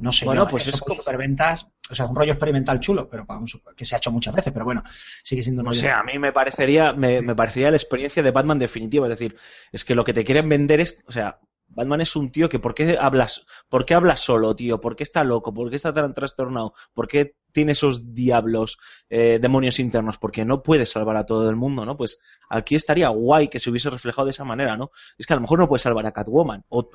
No 0.00 0.12
sé, 0.12 0.24
Bueno, 0.26 0.44
yo, 0.44 0.48
pues 0.50 0.66
es 0.68 0.80
como- 0.80 0.94
superventas, 0.94 1.66
o 1.90 1.94
sea, 1.94 2.04
es 2.04 2.10
un 2.10 2.16
rollo 2.16 2.32
experimental 2.32 2.78
chulo, 2.78 3.08
pero 3.08 3.26
para 3.26 3.40
un 3.40 3.48
super- 3.48 3.74
que 3.74 3.84
se 3.84 3.96
ha 3.96 3.98
hecho 3.98 4.12
muchas 4.12 4.32
veces, 4.32 4.52
pero 4.52 4.64
bueno, 4.64 4.84
sigue 5.24 5.42
siendo 5.42 5.62
un 5.62 5.68
O 5.68 5.70
rollo. 5.70 5.80
sea, 5.80 5.98
a 5.98 6.02
mí 6.04 6.18
me 6.20 6.32
parecería, 6.32 6.92
me, 6.92 7.20
me 7.20 7.34
parecería 7.34 7.70
la 7.70 7.76
experiencia 7.76 8.22
de 8.22 8.30
Batman 8.30 8.58
definitiva. 8.60 9.06
Es 9.06 9.18
decir, 9.18 9.36
es 9.72 9.84
que 9.84 9.96
lo 9.96 10.04
que 10.04 10.12
te 10.12 10.24
quieren 10.24 10.48
vender 10.48 10.78
es, 10.80 11.02
o 11.08 11.10
sea, 11.12 11.40
Batman 11.68 12.00
es 12.00 12.16
un 12.16 12.30
tío 12.30 12.48
que 12.48 12.58
¿por 12.58 12.74
qué 12.74 12.96
hablas, 13.00 13.46
por 13.68 13.84
qué 13.84 13.94
habla 13.94 14.16
solo, 14.16 14.54
tío? 14.54 14.80
¿Por 14.80 14.96
qué 14.96 15.02
está 15.02 15.22
loco? 15.24 15.52
¿Por 15.52 15.70
qué 15.70 15.76
está 15.76 15.92
tan 15.92 16.12
trastornado? 16.12 16.72
¿Por 16.94 17.08
qué 17.08 17.36
tiene 17.52 17.72
esos 17.72 18.14
diablos, 18.14 18.78
eh, 19.10 19.38
demonios 19.40 19.78
internos? 19.78 20.18
Porque 20.18 20.44
no 20.44 20.62
puede 20.62 20.86
salvar 20.86 21.16
a 21.16 21.26
todo 21.26 21.48
el 21.50 21.56
mundo, 21.56 21.84
¿no? 21.84 21.96
Pues 21.96 22.20
aquí 22.48 22.74
estaría 22.74 23.08
guay 23.08 23.48
que 23.48 23.58
se 23.58 23.70
hubiese 23.70 23.90
reflejado 23.90 24.26
de 24.26 24.32
esa 24.32 24.44
manera, 24.44 24.76
¿no? 24.76 24.90
Es 25.18 25.26
que 25.26 25.34
a 25.34 25.36
lo 25.36 25.42
mejor 25.42 25.58
no 25.58 25.68
puedes 25.68 25.82
salvar 25.82 26.06
a 26.06 26.12
Catwoman, 26.12 26.64
o, 26.68 26.88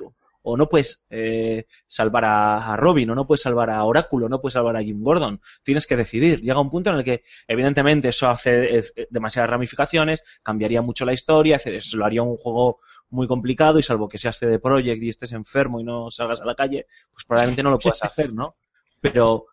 o 0.46 0.56
no 0.56 0.68
puedes 0.68 1.04
eh, 1.10 1.66
salvar 1.86 2.24
a, 2.24 2.72
a 2.72 2.76
Robin, 2.76 3.10
o 3.10 3.14
no 3.14 3.26
puedes 3.26 3.42
salvar 3.42 3.70
a 3.70 3.82
Oráculo, 3.82 4.28
no 4.28 4.40
puedes 4.40 4.52
salvar 4.54 4.76
a 4.76 4.82
Jim 4.82 5.02
Gordon. 5.02 5.40
Tienes 5.62 5.86
que 5.86 5.96
decidir. 5.96 6.40
Llega 6.40 6.60
un 6.60 6.70
punto 6.70 6.90
en 6.90 6.96
el 6.96 7.04
que 7.04 7.24
Evidentemente, 7.48 8.08
eso 8.08 8.28
hace 8.28 8.78
eh, 8.78 8.82
demasiadas 9.10 9.50
ramificaciones, 9.50 10.24
cambiaría 10.42 10.82
mucho 10.82 11.04
la 11.04 11.12
historia, 11.12 11.56
eso 11.56 11.96
lo 11.96 12.04
haría 12.04 12.22
un 12.22 12.36
juego 12.36 12.78
muy 13.10 13.26
complicado 13.26 13.78
y 13.78 13.82
salvo 13.82 14.08
que 14.08 14.18
seas 14.18 14.38
CD 14.38 14.58
Projekt 14.58 15.02
y 15.02 15.08
estés 15.08 15.32
enfermo 15.32 15.80
y 15.80 15.84
no 15.84 16.10
salgas 16.10 16.40
a 16.40 16.44
la 16.44 16.54
calle, 16.54 16.86
pues 17.12 17.24
probablemente 17.24 17.62
no 17.62 17.70
lo 17.70 17.78
puedas 17.78 18.02
hacer, 18.02 18.32
¿no? 18.32 18.54
Pero, 19.00 19.46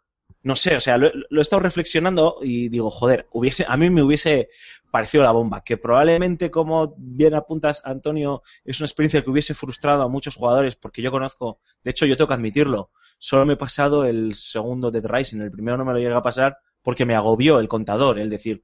no 0.43 0.55
sé, 0.55 0.75
o 0.75 0.79
sea, 0.79 0.97
lo, 0.97 1.11
lo 1.29 1.39
he 1.39 1.41
estado 1.41 1.61
reflexionando 1.61 2.37
y 2.41 2.69
digo, 2.69 2.89
joder, 2.89 3.27
hubiese, 3.31 3.65
a 3.67 3.77
mí 3.77 3.89
me 3.89 4.01
hubiese 4.01 4.49
parecido 4.91 5.23
la 5.23 5.31
bomba, 5.31 5.63
que 5.63 5.77
probablemente, 5.77 6.51
como 6.51 6.93
bien 6.97 7.33
apuntas, 7.33 7.81
Antonio, 7.85 8.43
es 8.65 8.79
una 8.79 8.85
experiencia 8.85 9.23
que 9.23 9.29
hubiese 9.29 9.53
frustrado 9.53 10.03
a 10.03 10.09
muchos 10.09 10.35
jugadores, 10.35 10.75
porque 10.75 11.01
yo 11.01 11.11
conozco, 11.11 11.59
de 11.83 11.91
hecho 11.91 12.05
yo 12.05 12.17
tengo 12.17 12.27
que 12.27 12.33
admitirlo, 12.33 12.91
solo 13.17 13.45
me 13.45 13.53
he 13.53 13.57
pasado 13.57 14.05
el 14.05 14.35
segundo 14.35 14.91
Dead 14.91 15.05
Rising, 15.05 15.41
el 15.41 15.51
primero 15.51 15.77
no 15.77 15.85
me 15.85 15.93
lo 15.93 15.99
llegué 15.99 16.13
a 16.13 16.21
pasar 16.21 16.57
porque 16.81 17.05
me 17.05 17.15
agobió 17.15 17.59
el 17.59 17.67
contador, 17.67 18.19
el 18.19 18.29
decir, 18.29 18.63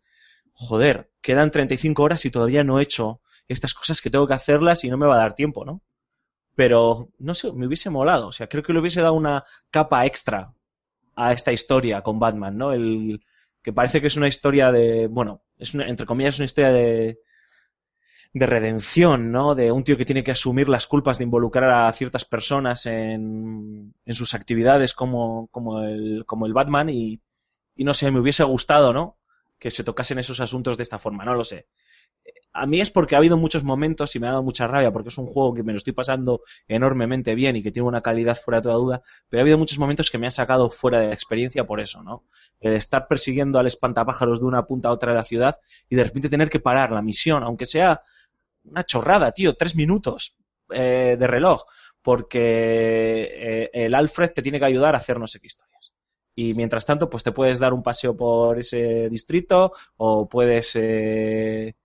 joder, 0.54 1.12
quedan 1.22 1.52
35 1.52 2.04
horas 2.04 2.26
y 2.26 2.32
todavía 2.32 2.64
no 2.64 2.80
he 2.80 2.84
hecho 2.84 3.22
estas 3.48 3.74
cosas 3.74 4.02
que 4.02 4.10
tengo 4.10 4.28
que 4.28 4.34
hacerlas 4.34 4.84
y 4.84 4.90
no 4.90 4.98
me 4.98 5.08
va 5.08 5.16
a 5.16 5.20
dar 5.20 5.36
tiempo, 5.36 5.64
¿no? 5.64 5.82
Pero, 6.56 7.10
no 7.20 7.34
sé, 7.36 7.54
me 7.54 7.68
hubiese 7.68 7.90
molado, 7.90 8.28
o 8.28 8.32
sea, 8.32 8.48
creo 8.48 8.64
que 8.64 8.74
le 8.74 8.80
hubiese 8.80 9.02
dado 9.02 9.14
una 9.14 9.44
capa 9.70 10.06
extra 10.06 10.54
a 11.18 11.34
esta 11.34 11.54
historia 11.54 12.04
con 12.04 12.20
Batman, 12.20 12.58
¿no? 12.58 12.74
El 12.74 13.22
que 13.64 13.74
parece 13.74 14.02
que 14.02 14.08
es 14.08 14.18
una 14.18 14.30
historia 14.30 14.72
de, 14.72 15.08
bueno, 15.08 15.44
es 15.58 15.74
una, 15.76 15.88
entre 15.90 16.06
comillas, 16.08 16.36
es 16.36 16.40
una 16.42 16.46
historia 16.46 16.72
de 16.74 17.20
de 18.34 18.46
redención, 18.46 19.32
¿no? 19.32 19.56
De 19.56 19.72
un 19.72 19.84
tío 19.84 19.98
que 19.98 20.06
tiene 20.06 20.24
que 20.24 20.32
asumir 20.32 20.70
las 20.70 20.88
culpas 20.88 21.18
de 21.18 21.24
involucrar 21.24 21.70
a 21.72 21.92
ciertas 21.94 22.26
personas 22.26 22.86
en, 22.86 23.94
en 24.06 24.16
sus 24.16 24.34
actividades 24.34 24.94
como, 24.94 25.48
como, 25.48 25.82
el, 25.84 26.24
como 26.26 26.46
el 26.46 26.54
Batman 26.54 26.90
y, 26.90 27.22
y 27.76 27.84
no 27.84 27.94
sé, 27.94 28.12
me 28.12 28.20
hubiese 28.20 28.44
gustado, 28.44 28.94
¿no? 28.94 29.18
Que 29.60 29.72
se 29.72 29.84
tocasen 29.84 30.20
esos 30.20 30.40
asuntos 30.42 30.78
de 30.78 30.84
esta 30.84 31.00
forma, 31.00 31.26
no 31.26 31.34
lo 31.36 31.44
sé. 31.44 31.68
A 32.54 32.66
mí 32.66 32.82
es 32.82 32.90
porque 32.90 33.14
ha 33.14 33.20
habido 33.20 33.38
muchos 33.38 33.64
momentos 33.64 34.16
y 34.16 34.20
me 34.20 34.26
ha 34.26 34.32
dado 34.32 34.42
mucha 34.42 34.66
rabia 34.66 34.92
porque 34.92 35.10
es 35.10 35.18
un 35.20 35.28
juego 35.28 35.54
que 35.54 35.62
me 35.62 35.74
lo 35.74 35.78
estoy 35.78 35.94
pasando 35.94 36.42
enormemente 36.68 37.36
bien 37.36 37.56
y 37.56 37.62
que 37.62 37.72
tiene 37.72 37.88
una 37.88 38.02
calidad 38.02 38.36
fuera 38.36 38.58
de 38.58 38.64
toda 38.64 38.76
duda, 38.76 39.04
pero 39.30 39.42
ha 39.42 39.44
habido 39.44 39.60
muchos 39.60 39.78
momentos 39.78 40.10
que 40.10 40.18
me 40.18 40.26
han 40.26 40.32
sacado 40.32 40.72
fuera 40.72 41.00
de 41.00 41.08
la 41.08 41.14
experiencia 41.14 41.68
por 41.68 41.80
eso, 41.80 42.02
¿no? 42.02 42.26
El 42.60 42.74
estar 42.74 43.08
persiguiendo 43.08 43.60
al 43.60 43.68
espantapájaros 43.68 44.40
de 44.40 44.48
una 44.48 44.66
punta 44.66 44.90
a 44.90 44.92
otra 44.92 45.12
de 45.12 45.18
la 45.20 45.24
ciudad 45.24 45.60
y 45.88 45.96
de 45.96 46.04
repente 46.04 46.30
tener 46.30 46.50
que 46.50 46.60
parar 46.60 46.92
la 46.92 47.04
misión, 47.04 47.44
aunque 47.44 47.68
sea 47.68 48.02
una 48.64 48.84
chorrada, 48.84 49.32
tío, 49.34 49.56
tres 49.56 49.76
minutos 49.76 50.36
eh, 50.72 51.16
de 51.20 51.28
reloj, 51.28 51.64
porque 52.02 53.30
eh, 53.36 53.70
el 53.74 53.94
Alfred 53.94 54.32
te 54.32 54.42
tiene 54.42 54.58
que 54.58 54.66
ayudar 54.66 54.96
a 54.96 54.98
hacer 54.98 55.20
no 55.20 55.28
sé 55.28 55.40
qué 55.40 55.48
historias. 55.48 55.94
y 56.36 56.56
mientras 56.56 56.86
tanto 56.88 57.10
pues 57.10 57.24
te 57.24 57.32
puedes 57.32 57.60
dar 57.60 57.74
un 57.74 57.84
paseo 57.84 58.18
por 58.18 58.58
ese 58.60 59.10
distrito 59.10 59.72
o 59.98 60.28
puedes 60.28 60.76
eh, 60.76 61.76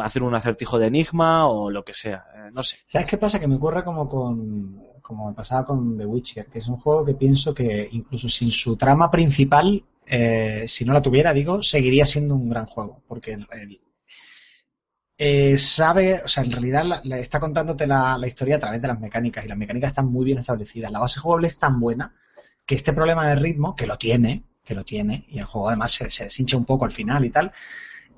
hacer 0.00 0.22
un 0.22 0.34
acertijo 0.34 0.78
de 0.78 0.86
enigma 0.86 1.48
o 1.48 1.70
lo 1.70 1.84
que 1.84 1.94
sea, 1.94 2.24
eh, 2.34 2.50
no 2.52 2.62
sé. 2.62 2.78
¿Sabes 2.88 3.08
qué 3.08 3.16
pasa? 3.18 3.38
Que 3.40 3.48
me 3.48 3.56
ocurre 3.56 3.84
como 3.84 4.08
con 4.08 4.82
como 5.02 5.28
me 5.28 5.34
pasaba 5.34 5.64
con 5.64 5.96
The 5.96 6.04
Witcher, 6.04 6.46
que 6.46 6.58
es 6.58 6.68
un 6.68 6.76
juego 6.76 7.02
que 7.04 7.14
pienso 7.14 7.54
que 7.54 7.88
incluso 7.92 8.28
sin 8.28 8.50
su 8.50 8.76
trama 8.76 9.10
principal, 9.10 9.82
eh, 10.06 10.64
si 10.68 10.84
no 10.84 10.92
la 10.92 11.00
tuviera, 11.00 11.32
digo, 11.32 11.62
seguiría 11.62 12.04
siendo 12.04 12.34
un 12.34 12.50
gran 12.50 12.66
juego, 12.66 13.02
porque 13.08 13.36
eh, 15.18 15.58
sabe, 15.58 16.20
o 16.24 16.28
sea, 16.28 16.44
en 16.44 16.52
realidad 16.52 16.84
la- 17.04 17.18
está 17.18 17.40
contándote 17.40 17.86
la, 17.86 18.16
la 18.18 18.26
historia 18.26 18.56
a 18.56 18.58
través 18.58 18.80
de 18.80 18.88
las 18.88 19.00
mecánicas 19.00 19.44
y 19.44 19.48
las 19.48 19.58
mecánicas 19.58 19.88
están 19.90 20.06
muy 20.06 20.24
bien 20.24 20.38
establecidas. 20.38 20.92
La 20.92 21.00
base 21.00 21.18
jugable 21.20 21.48
es 21.48 21.58
tan 21.58 21.80
buena 21.80 22.14
que 22.64 22.74
este 22.76 22.92
problema 22.92 23.26
de 23.28 23.34
ritmo, 23.36 23.74
que 23.74 23.86
lo 23.86 23.96
tiene, 23.98 24.44
que 24.64 24.74
lo 24.74 24.84
tiene, 24.84 25.24
y 25.28 25.38
el 25.38 25.44
juego 25.46 25.68
además 25.68 25.92
se, 25.92 26.08
se 26.10 26.24
deshincha 26.24 26.56
un 26.56 26.64
poco 26.64 26.84
al 26.84 26.92
final 26.92 27.24
y 27.24 27.30
tal, 27.30 27.52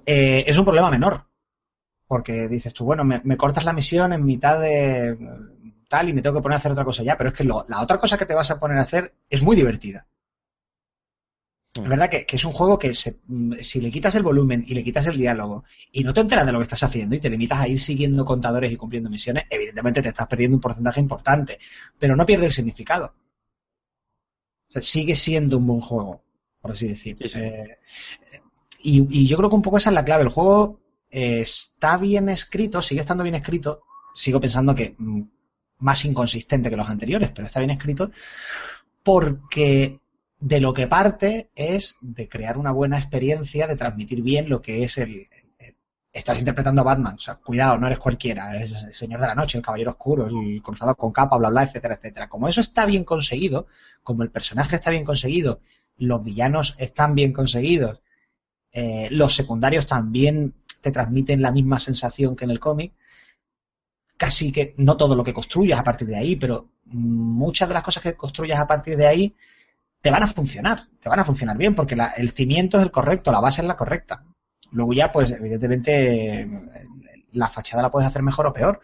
eh, 0.06 0.44
es 0.46 0.58
un 0.58 0.64
problema 0.64 0.90
menor. 0.90 1.26
Porque 2.10 2.48
dices 2.48 2.74
tú, 2.74 2.84
bueno, 2.84 3.04
me, 3.04 3.20
me 3.24 3.36
cortas 3.42 3.64
la 3.64 3.72
misión 3.72 4.12
en 4.12 4.24
mitad 4.24 4.60
de 4.60 5.16
tal 5.88 6.08
y 6.08 6.12
me 6.12 6.20
tengo 6.22 6.36
que 6.36 6.42
poner 6.42 6.54
a 6.56 6.58
hacer 6.58 6.72
otra 6.72 6.84
cosa 6.84 7.02
ya, 7.02 7.16
pero 7.16 7.30
es 7.30 7.36
que 7.36 7.44
lo- 7.44 7.64
la 7.68 7.80
otra 7.82 7.98
cosa 7.98 8.18
que 8.18 8.26
te 8.26 8.34
vas 8.34 8.50
a 8.50 8.60
poner 8.60 8.78
a 8.78 8.82
hacer 8.82 9.14
es 9.30 9.42
muy 9.42 9.56
divertida. 9.56 10.06
Es 11.74 11.88
verdad 11.88 12.08
que, 12.10 12.26
que 12.26 12.36
es 12.36 12.44
un 12.44 12.52
juego 12.52 12.78
que 12.78 12.94
se- 12.94 13.18
si 13.62 13.80
le 13.80 13.90
quitas 13.90 14.14
el 14.14 14.22
volumen 14.22 14.64
y 14.68 14.74
le 14.74 14.84
quitas 14.84 15.06
el 15.08 15.16
diálogo 15.16 15.64
y 15.92 16.04
no 16.04 16.12
te 16.14 16.20
enteras 16.20 16.46
de 16.46 16.52
lo 16.52 16.58
que 16.58 16.62
estás 16.64 16.82
haciendo 16.84 17.14
y 17.16 17.20
te 17.20 17.28
limitas 17.30 17.58
a 17.60 17.66
ir 17.68 17.80
siguiendo 17.80 18.24
contadores 18.24 18.70
y 18.72 18.76
cumpliendo 18.76 19.10
misiones, 19.10 19.44
evidentemente 19.50 20.00
te 20.02 20.08
estás 20.10 20.26
perdiendo 20.28 20.56
un 20.56 20.60
porcentaje 20.60 21.00
importante, 21.00 21.58
pero 21.98 22.14
no 22.16 22.24
pierde 22.26 22.46
el 22.46 22.52
significado. 22.52 23.14
O 24.68 24.72
sea, 24.72 24.80
sigue 24.82 25.14
siendo 25.14 25.58
un 25.58 25.66
buen 25.66 25.80
juego, 25.80 26.22
por 26.62 26.70
así 26.70 26.88
decir. 26.88 27.16
Sí, 27.20 27.28
sí. 27.28 27.38
Eh, 27.40 27.76
y, 28.82 29.20
y 29.20 29.26
yo 29.26 29.36
creo 29.36 29.48
que 29.50 29.56
un 29.56 29.62
poco 29.62 29.78
esa 29.78 29.90
es 29.90 29.94
la 29.94 30.04
clave. 30.04 30.22
El 30.24 30.28
juego 30.30 30.80
está 31.10 31.96
bien 31.98 32.28
escrito, 32.28 32.82
sigue 32.82 33.00
estando 33.00 33.24
bien 33.24 33.34
escrito. 33.36 33.82
Sigo 34.14 34.40
pensando 34.40 34.74
que 34.74 34.94
mm, 34.98 35.22
más 35.78 36.04
inconsistente 36.04 36.70
que 36.70 36.76
los 36.76 36.88
anteriores, 36.88 37.30
pero 37.30 37.46
está 37.46 37.60
bien 37.60 37.70
escrito 37.70 38.10
porque 39.02 40.00
de 40.38 40.60
lo 40.60 40.72
que 40.72 40.86
parte 40.86 41.50
es 41.54 41.96
de 42.00 42.28
crear 42.28 42.58
una 42.58 42.72
buena 42.72 42.98
experiencia, 42.98 43.66
de 43.66 43.76
transmitir 43.76 44.22
bien 44.22 44.48
lo 44.48 44.62
que 44.62 44.84
es 44.84 44.98
el, 44.98 45.10
el- 45.58 45.76
estás 46.12 46.38
interpretando 46.40 46.80
a 46.80 46.84
Batman, 46.84 47.14
o 47.14 47.18
sea, 47.18 47.36
cuidado, 47.36 47.78
no 47.78 47.86
eres 47.86 47.98
cualquiera, 48.00 48.50
eres 48.56 48.82
el 48.82 48.92
Señor 48.94 49.20
de 49.20 49.28
la 49.28 49.34
Noche, 49.34 49.58
el 49.58 49.64
Caballero 49.64 49.92
Oscuro, 49.92 50.26
el 50.26 50.60
cruzado 50.62 50.94
con 50.96 51.12
capa, 51.12 51.36
bla, 51.38 51.50
bla, 51.50 51.62
etcétera, 51.62 51.94
etcétera. 51.94 52.28
Como 52.28 52.48
eso 52.48 52.60
está 52.60 52.84
bien 52.84 53.04
conseguido, 53.04 53.66
como 54.02 54.22
el 54.24 54.30
personaje 54.30 54.74
está 54.76 54.90
bien 54.90 55.04
conseguido, 55.04 55.60
los 55.98 56.24
villanos 56.24 56.74
están 56.78 57.14
bien 57.14 57.32
conseguidos, 57.32 58.00
eh, 58.72 59.08
los 59.10 59.34
secundarios 59.34 59.86
también 59.86 60.54
te 60.80 60.90
transmiten 60.92 61.42
la 61.42 61.52
misma 61.52 61.78
sensación 61.78 62.36
que 62.36 62.44
en 62.44 62.50
el 62.50 62.60
cómic, 62.60 62.92
casi 64.16 64.52
que 64.52 64.74
no 64.76 64.96
todo 64.96 65.14
lo 65.14 65.24
que 65.24 65.32
construyas 65.32 65.78
a 65.80 65.84
partir 65.84 66.06
de 66.08 66.16
ahí, 66.16 66.36
pero 66.36 66.68
muchas 66.86 67.68
de 67.68 67.74
las 67.74 67.82
cosas 67.82 68.02
que 68.02 68.14
construyas 68.16 68.60
a 68.60 68.66
partir 68.66 68.96
de 68.96 69.06
ahí 69.06 69.34
te 70.00 70.10
van 70.10 70.22
a 70.22 70.26
funcionar, 70.26 70.86
te 71.00 71.08
van 71.08 71.20
a 71.20 71.24
funcionar 71.24 71.56
bien, 71.56 71.74
porque 71.74 71.96
la- 71.96 72.08
el 72.16 72.30
cimiento 72.30 72.78
es 72.78 72.82
el 72.84 72.90
correcto, 72.90 73.32
la 73.32 73.40
base 73.40 73.62
es 73.62 73.66
la 73.66 73.76
correcta. 73.76 74.24
Luego 74.72 74.92
ya, 74.92 75.10
pues, 75.12 75.30
evidentemente, 75.30 76.48
la 77.32 77.48
fachada 77.48 77.82
la 77.82 77.90
puedes 77.90 78.08
hacer 78.08 78.22
mejor 78.22 78.46
o 78.46 78.52
peor, 78.52 78.80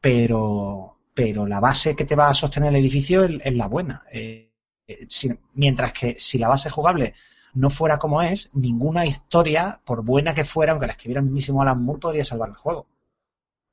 pero, 0.00 0.98
pero 1.14 1.46
la 1.46 1.60
base 1.60 1.94
que 1.96 2.04
te 2.04 2.16
va 2.16 2.28
a 2.28 2.34
sostener 2.34 2.70
el 2.70 2.76
edificio 2.76 3.24
es, 3.24 3.32
es 3.44 3.54
la 3.54 3.68
buena. 3.68 4.02
Eh, 4.12 4.50
eh, 4.86 5.06
mientras 5.54 5.92
que 5.92 6.14
si 6.18 6.38
la 6.38 6.48
base 6.48 6.70
jugable 6.70 7.14
no 7.54 7.70
fuera 7.70 7.98
como 7.98 8.22
es, 8.22 8.50
ninguna 8.54 9.06
historia, 9.06 9.80
por 9.84 10.04
buena 10.04 10.34
que 10.34 10.44
fuera, 10.44 10.72
aunque 10.72 10.86
la 10.86 10.92
escribiera 10.92 11.20
el 11.20 11.26
mismísimo 11.26 11.62
Alan 11.62 11.82
Moore, 11.82 12.00
podría 12.00 12.24
salvar 12.24 12.50
el 12.50 12.56
juego. 12.56 12.86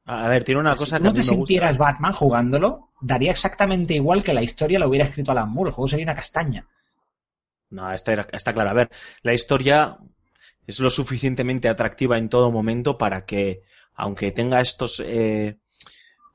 A 0.06 0.28
ver, 0.28 0.44
tiene 0.44 0.62
una 0.62 0.76
cosa 0.76 0.98
si 0.98 1.02
que 1.02 1.04
no 1.04 1.10
a 1.10 1.14
mí 1.14 1.20
te 1.20 1.26
me 1.26 1.30
gusta. 1.30 1.36
sintieras 1.36 1.78
Batman 1.78 2.14
jugándolo, 2.14 2.90
daría 3.00 3.32
exactamente 3.32 3.94
igual 3.94 4.24
que 4.24 4.34
la 4.34 4.42
historia 4.42 4.80
la 4.80 4.88
hubiera 4.88 5.06
escrito 5.06 5.32
Alan 5.32 5.52
Moore. 5.52 5.70
El 5.70 5.76
juego 5.76 5.88
sería 5.88 6.06
una 6.06 6.16
castaña. 6.16 6.68
No, 7.70 7.92
está, 7.92 8.14
está 8.32 8.54
claro. 8.54 8.72
A 8.72 8.74
ver, 8.74 8.90
la 9.22 9.34
historia 9.34 9.98
es 10.66 10.80
lo 10.80 10.90
suficientemente 10.90 11.70
atractiva 11.70 12.18
en 12.18 12.30
todo 12.30 12.52
momento 12.52 12.98
para 12.98 13.26
que, 13.26 13.62
aunque 13.94 14.32
tenga 14.32 14.62
estos 14.62 15.00
eh, 15.06 15.60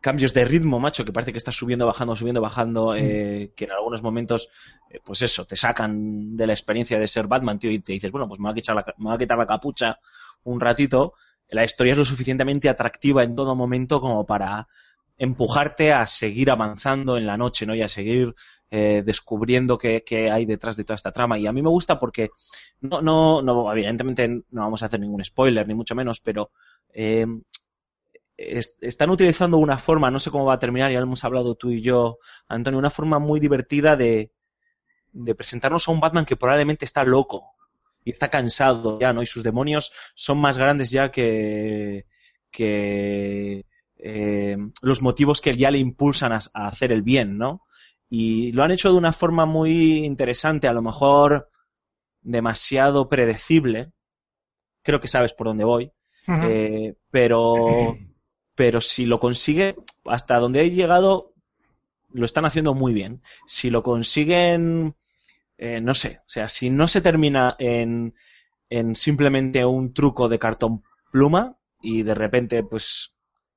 cambios 0.04 0.34
de 0.34 0.44
ritmo, 0.44 0.78
macho, 0.78 1.02
que 1.02 1.14
parece 1.14 1.32
que 1.32 1.38
está 1.38 1.50
subiendo, 1.50 1.86
bajando, 1.86 2.14
subiendo, 2.14 2.42
bajando, 2.42 2.94
eh, 2.94 3.54
que 3.56 3.64
en 3.64 3.70
algunos 3.72 4.02
momentos, 4.02 4.50
eh, 4.90 5.00
pues 5.02 5.22
eso, 5.22 5.46
te 5.46 5.56
sacan 5.56 6.36
de 6.36 6.46
la 6.46 6.52
experiencia 6.52 6.98
de 6.98 7.08
ser 7.08 7.26
Batman, 7.26 7.58
tío, 7.58 7.70
y 7.70 7.78
te 7.78 7.94
dices, 7.94 8.12
bueno, 8.12 8.28
pues 8.28 8.38
me 8.38 8.44
voy 8.44 8.52
a 8.52 8.54
quitar 8.54 8.76
la, 8.76 8.84
me 8.98 9.06
voy 9.06 9.14
a 9.14 9.18
quitar 9.18 9.38
la 9.38 9.46
capucha 9.46 9.98
un 10.42 10.60
ratito. 10.60 11.14
La 11.48 11.64
historia 11.64 11.92
es 11.92 11.98
lo 11.98 12.04
suficientemente 12.04 12.68
atractiva 12.68 13.22
en 13.22 13.34
todo 13.34 13.56
momento 13.56 13.98
como 13.98 14.26
para 14.26 14.68
empujarte 15.16 15.94
a 15.94 16.04
seguir 16.04 16.50
avanzando 16.50 17.16
en 17.16 17.24
la 17.24 17.38
noche, 17.38 17.64
¿no? 17.64 17.74
Y 17.74 17.80
a 17.80 17.88
seguir 17.88 18.34
eh, 18.70 19.02
descubriendo 19.06 19.78
qué, 19.78 20.02
qué 20.04 20.30
hay 20.30 20.44
detrás 20.44 20.76
de 20.76 20.84
toda 20.84 20.96
esta 20.96 21.12
trama. 21.12 21.38
Y 21.38 21.46
a 21.46 21.52
mí 21.52 21.62
me 21.62 21.70
gusta 21.70 21.98
porque 21.98 22.28
no, 22.82 23.00
no, 23.00 23.40
no, 23.40 23.72
evidentemente 23.72 24.28
no 24.28 24.60
vamos 24.60 24.82
a 24.82 24.86
hacer 24.86 25.00
ningún 25.00 25.24
spoiler, 25.24 25.66
ni 25.66 25.72
mucho 25.72 25.94
menos, 25.94 26.20
pero 26.20 26.50
eh, 26.92 27.24
es- 28.36 28.76
están 28.80 29.10
utilizando 29.10 29.58
una 29.58 29.78
forma, 29.78 30.10
no 30.10 30.18
sé 30.18 30.30
cómo 30.30 30.44
va 30.46 30.54
a 30.54 30.58
terminar, 30.58 30.90
ya 30.92 30.98
lo 31.00 31.06
hemos 31.06 31.24
hablado 31.24 31.54
tú 31.56 31.70
y 31.70 31.82
yo, 31.82 32.18
Antonio, 32.48 32.78
una 32.78 32.90
forma 32.90 33.18
muy 33.18 33.40
divertida 33.40 33.96
de, 33.96 34.32
de 35.12 35.34
presentarnos 35.34 35.88
a 35.88 35.92
un 35.92 36.00
Batman 36.00 36.24
que 36.26 36.36
probablemente 36.36 36.84
está 36.84 37.04
loco 37.04 37.42
y 38.04 38.10
está 38.10 38.30
cansado 38.30 38.98
ya, 39.00 39.12
¿no? 39.12 39.22
Y 39.22 39.26
sus 39.26 39.42
demonios 39.42 39.92
son 40.14 40.38
más 40.38 40.58
grandes 40.58 40.90
ya 40.90 41.10
que, 41.10 42.06
que 42.50 43.64
eh, 43.96 44.56
los 44.82 45.02
motivos 45.02 45.40
que 45.40 45.56
ya 45.56 45.70
le 45.70 45.78
impulsan 45.78 46.32
a, 46.32 46.40
a 46.54 46.66
hacer 46.66 46.92
el 46.92 47.02
bien, 47.02 47.38
¿no? 47.38 47.62
Y 48.10 48.52
lo 48.52 48.62
han 48.62 48.70
hecho 48.70 48.90
de 48.92 48.98
una 48.98 49.12
forma 49.12 49.46
muy 49.46 50.04
interesante, 50.04 50.68
a 50.68 50.72
lo 50.72 50.82
mejor 50.82 51.48
demasiado 52.22 53.08
predecible. 53.08 53.92
Creo 54.82 55.00
que 55.00 55.08
sabes 55.08 55.32
por 55.34 55.46
dónde 55.48 55.64
voy. 55.64 55.92
Eh, 56.38 56.94
pero, 57.10 58.00
pero 58.54 58.80
si 58.80 59.06
lo 59.06 59.20
consigue, 59.20 59.76
hasta 60.04 60.38
donde 60.38 60.62
he 60.62 60.70
llegado, 60.70 61.32
lo 62.12 62.24
están 62.24 62.44
haciendo 62.44 62.74
muy 62.74 62.92
bien. 62.92 63.22
Si 63.46 63.70
lo 63.70 63.82
consiguen, 63.82 64.94
eh, 65.58 65.80
no 65.80 65.94
sé, 65.94 66.20
o 66.20 66.28
sea, 66.28 66.48
si 66.48 66.70
no 66.70 66.88
se 66.88 67.00
termina 67.00 67.56
en, 67.58 68.14
en 68.70 68.94
simplemente 68.94 69.64
un 69.64 69.92
truco 69.92 70.28
de 70.28 70.38
cartón 70.38 70.82
pluma 71.10 71.58
y 71.80 72.02
de 72.02 72.14
repente, 72.14 72.62
pues, 72.62 73.14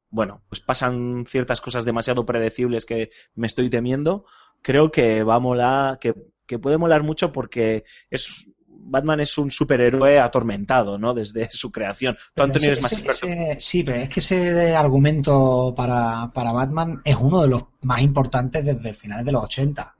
bueno, 0.09 0.43
pues 0.49 0.61
pasan 0.61 1.25
ciertas 1.27 1.61
cosas 1.61 1.85
demasiado 1.85 2.25
predecibles 2.25 2.85
que 2.85 3.11
me 3.35 3.47
estoy 3.47 3.69
temiendo, 3.69 4.25
creo 4.61 4.91
que 4.91 5.23
va 5.23 5.35
a 5.35 5.39
molar, 5.39 5.99
que, 5.99 6.15
que 6.45 6.59
puede 6.59 6.77
molar 6.77 7.03
mucho 7.03 7.31
porque 7.31 7.83
es 8.09 8.51
Batman 8.79 9.19
es 9.19 9.37
un 9.37 9.51
superhéroe 9.51 10.19
atormentado, 10.19 10.97
¿no? 10.97 11.13
Desde 11.13 11.47
su 11.51 11.71
creación. 11.71 12.15
Tú, 12.15 12.21
Pero 12.35 12.45
Antonio, 12.45 12.71
ese- 12.71 12.71
eres 12.71 12.83
más 12.83 12.93
experto. 12.93 13.27
ese- 13.27 13.59
sí, 13.59 13.83
pero 13.83 13.97
es 13.97 14.09
que 14.09 14.19
ese 14.19 14.75
argumento 14.75 15.73
para, 15.75 16.31
para 16.33 16.51
Batman 16.51 17.01
es 17.03 17.15
uno 17.19 17.41
de 17.41 17.47
los 17.49 17.63
más 17.81 18.01
importantes 18.01 18.63
desde 18.65 18.93
finales 18.93 19.25
de 19.25 19.31
los 19.31 19.43
80. 19.43 19.95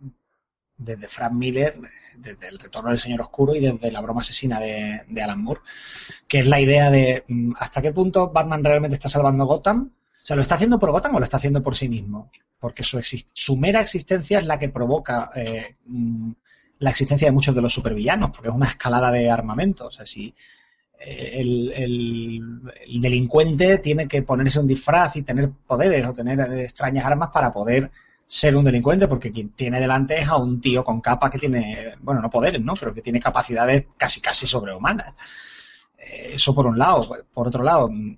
Desde 0.79 1.07
Frank 1.07 1.33
Miller, 1.33 1.73
desde 2.19 2.49
El 2.49 2.59
Retorno 2.59 2.91
del 2.91 2.99
Señor 2.99 3.21
Oscuro 3.21 3.55
y 3.55 3.59
desde 3.61 3.91
La 3.91 3.99
Broma 3.99 4.19
Asesina 4.21 4.59
de, 4.59 5.01
de 5.07 5.21
Alan 5.23 5.41
Moore. 5.41 5.61
Que 6.27 6.39
es 6.41 6.47
la 6.47 6.61
idea 6.61 6.91
de 6.91 7.23
mm, 7.27 7.53
hasta 7.57 7.81
qué 7.81 7.91
punto 7.91 8.29
Batman 8.29 8.63
realmente 8.63 8.95
está 8.95 9.09
salvando 9.09 9.45
Gotham. 9.45 9.91
O 9.91 10.25
sea, 10.27 10.35
¿lo 10.35 10.41
está 10.43 10.53
haciendo 10.55 10.77
por 10.77 10.91
Gotham 10.91 11.15
o 11.15 11.19
lo 11.19 11.23
está 11.25 11.37
haciendo 11.37 11.63
por 11.63 11.75
sí 11.75 11.89
mismo? 11.89 12.29
Porque 12.59 12.83
su, 12.83 12.99
exis- 12.99 13.27
su 13.33 13.57
mera 13.57 13.81
existencia 13.81 14.37
es 14.39 14.45
la 14.45 14.59
que 14.59 14.69
provoca 14.69 15.31
eh, 15.35 15.77
mm, 15.85 16.31
la 16.79 16.89
existencia 16.91 17.27
de 17.27 17.31
muchos 17.31 17.55
de 17.55 17.61
los 17.61 17.73
supervillanos, 17.73 18.31
porque 18.31 18.49
es 18.49 18.55
una 18.55 18.67
escalada 18.67 19.11
de 19.11 19.29
armamento. 19.29 19.87
O 19.87 19.91
eh, 20.99 21.31
el, 21.41 21.71
el- 21.75 22.41
el 22.87 23.01
delincuente 23.01 23.77
tiene 23.79 24.07
que 24.07 24.23
ponerse 24.23 24.59
un 24.59 24.67
disfraz 24.67 25.15
y 25.15 25.23
tener 25.23 25.49
poderes 25.67 26.05
o 26.07 26.13
tener 26.13 26.39
extrañas 26.59 27.05
armas 27.05 27.29
para 27.31 27.51
poder 27.51 27.91
ser 28.25 28.55
un 28.57 28.63
delincuente, 28.65 29.07
porque 29.07 29.31
quien 29.31 29.49
tiene 29.51 29.79
delante 29.79 30.19
es 30.19 30.27
a 30.27 30.37
un 30.37 30.59
tío 30.59 30.83
con 30.83 30.99
capa 31.01 31.29
que 31.29 31.37
tiene, 31.39 31.95
bueno, 32.01 32.21
no 32.21 32.29
poderes, 32.29 32.61
¿no? 32.61 32.73
Pero 32.75 32.93
que 32.93 33.01
tiene 33.01 33.19
capacidades 33.21 33.85
casi, 33.97 34.19
casi 34.21 34.45
sobrehumanas. 34.47 35.15
Eh, 35.97 36.31
Eso 36.33 36.53
por 36.53 36.65
un 36.67 36.77
lado. 36.77 37.07
Por 37.33 37.47
otro 37.47 37.63
lado, 37.63 37.89
mm, 37.89 38.17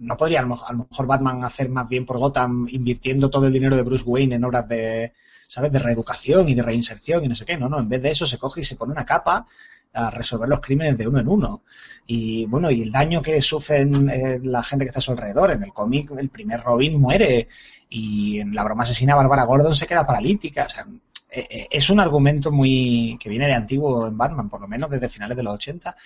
no 0.00 0.16
podría 0.16 0.40
a 0.40 0.42
lo 0.42 0.48
mejor 0.90 1.06
Batman 1.06 1.44
hacer 1.44 1.68
más 1.68 1.88
bien 1.88 2.04
por 2.06 2.18
Gotham 2.18 2.66
invirtiendo 2.70 3.30
todo 3.30 3.46
el 3.46 3.52
dinero 3.52 3.76
de 3.76 3.82
Bruce 3.82 4.04
Wayne 4.04 4.34
en 4.36 4.44
obras 4.44 4.68
de, 4.68 5.12
¿sabes? 5.54 5.70
De 5.70 5.78
reeducación 5.78 6.48
y 6.48 6.54
de 6.56 6.62
reinserción 6.62 7.24
y 7.24 7.28
no 7.28 7.36
sé 7.36 7.44
qué. 7.44 7.56
No, 7.56 7.68
no, 7.68 7.78
en 7.78 7.88
vez 7.88 8.02
de 8.02 8.10
eso 8.10 8.26
se 8.26 8.38
coge 8.38 8.62
y 8.62 8.64
se 8.64 8.74
pone 8.74 8.90
una 8.90 9.04
capa 9.04 9.46
a 9.92 10.10
resolver 10.10 10.48
los 10.48 10.58
crímenes 10.58 10.98
de 10.98 11.06
uno 11.06 11.20
en 11.20 11.28
uno. 11.28 11.62
Y 12.08 12.44
bueno, 12.46 12.72
y 12.72 12.82
el 12.82 12.90
daño 12.90 13.22
que 13.22 13.40
sufren 13.40 14.10
eh, 14.10 14.40
la 14.42 14.64
gente 14.64 14.84
que 14.84 14.88
está 14.88 14.98
a 14.98 15.02
su 15.02 15.12
alrededor. 15.12 15.52
En 15.52 15.62
el 15.62 15.72
cómic, 15.72 16.10
el 16.18 16.28
primer 16.28 16.60
Robin 16.60 17.00
muere 17.00 17.46
y 17.88 18.40
en 18.40 18.52
la 18.52 18.64
broma 18.64 18.82
asesina 18.82 19.14
Bárbara 19.14 19.44
Gordon 19.44 19.76
se 19.76 19.86
queda 19.86 20.04
paralítica. 20.04 20.66
O 20.66 20.70
sea, 20.70 20.86
eh, 21.30 21.46
eh, 21.48 21.68
es 21.70 21.88
un 21.88 22.00
argumento 22.00 22.50
muy 22.50 23.16
que 23.20 23.30
viene 23.30 23.46
de 23.46 23.54
antiguo 23.54 24.08
en 24.08 24.18
Batman, 24.18 24.48
por 24.48 24.60
lo 24.60 24.66
menos 24.66 24.90
desde 24.90 25.08
finales 25.08 25.36
de 25.36 25.44
los 25.44 25.54
80, 25.54 25.96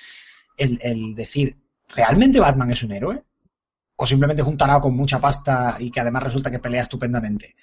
el, 0.59 0.79
el 0.83 1.15
decir, 1.15 1.57
¿realmente 1.89 2.39
Batman 2.39 2.71
es 2.71 2.83
un 2.83 2.93
héroe? 2.93 3.25
¿O 3.97 4.07
simplemente 4.07 4.43
es 4.43 4.49
un 4.49 4.59
tarado 4.59 4.83
con 4.83 4.95
mucha 4.95 5.19
pasta 5.19 5.77
y 5.79 5.91
que 5.91 6.01
además 6.01 6.25
resulta 6.25 6.51
que 6.51 6.59
pelea 6.59 6.83
estupendamente? 6.83 7.57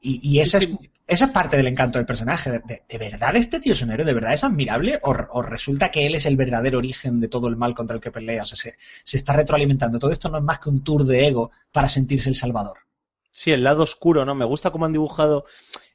Y, 0.00 0.20
y 0.22 0.40
esa, 0.40 0.58
es, 0.58 0.68
esa 1.06 1.24
es 1.26 1.30
parte 1.30 1.56
del 1.56 1.66
encanto 1.66 1.98
del 1.98 2.06
personaje. 2.06 2.50
De, 2.50 2.58
de- 2.60 2.82
¿de 2.88 2.98
verdad 2.98 3.36
este 3.36 3.60
tío 3.60 3.72
es 3.74 3.82
un 3.82 3.90
héroe? 3.90 4.06
¿De 4.06 4.14
verdad 4.14 4.32
es 4.34 4.44
admirable? 4.44 4.98
¿O, 5.02 5.14
o 5.32 5.42
resulta 5.42 5.90
que 5.90 6.06
él 6.06 6.14
es 6.14 6.26
el 6.26 6.36
verdadero 6.36 6.78
origen 6.78 7.20
de 7.20 7.28
todo 7.28 7.48
el 7.48 7.56
mal 7.56 7.74
contra 7.74 7.96
el 7.96 8.02
que 8.02 8.10
pelea? 8.10 8.42
O 8.42 8.46
sea, 8.46 8.56
se, 8.56 8.74
se 9.04 9.16
está 9.16 9.32
retroalimentando. 9.34 9.98
Todo 9.98 10.10
esto 10.12 10.28
no 10.28 10.38
es 10.38 10.44
más 10.44 10.58
que 10.58 10.70
un 10.70 10.82
tour 10.82 11.04
de 11.04 11.26
ego 11.26 11.50
para 11.72 11.88
sentirse 11.88 12.28
el 12.28 12.34
salvador. 12.34 12.78
Sí, 13.32 13.52
el 13.52 13.62
lado 13.62 13.82
oscuro, 13.84 14.24
¿no? 14.24 14.34
Me 14.34 14.44
gusta 14.44 14.70
cómo 14.70 14.86
han 14.86 14.92
dibujado 14.92 15.44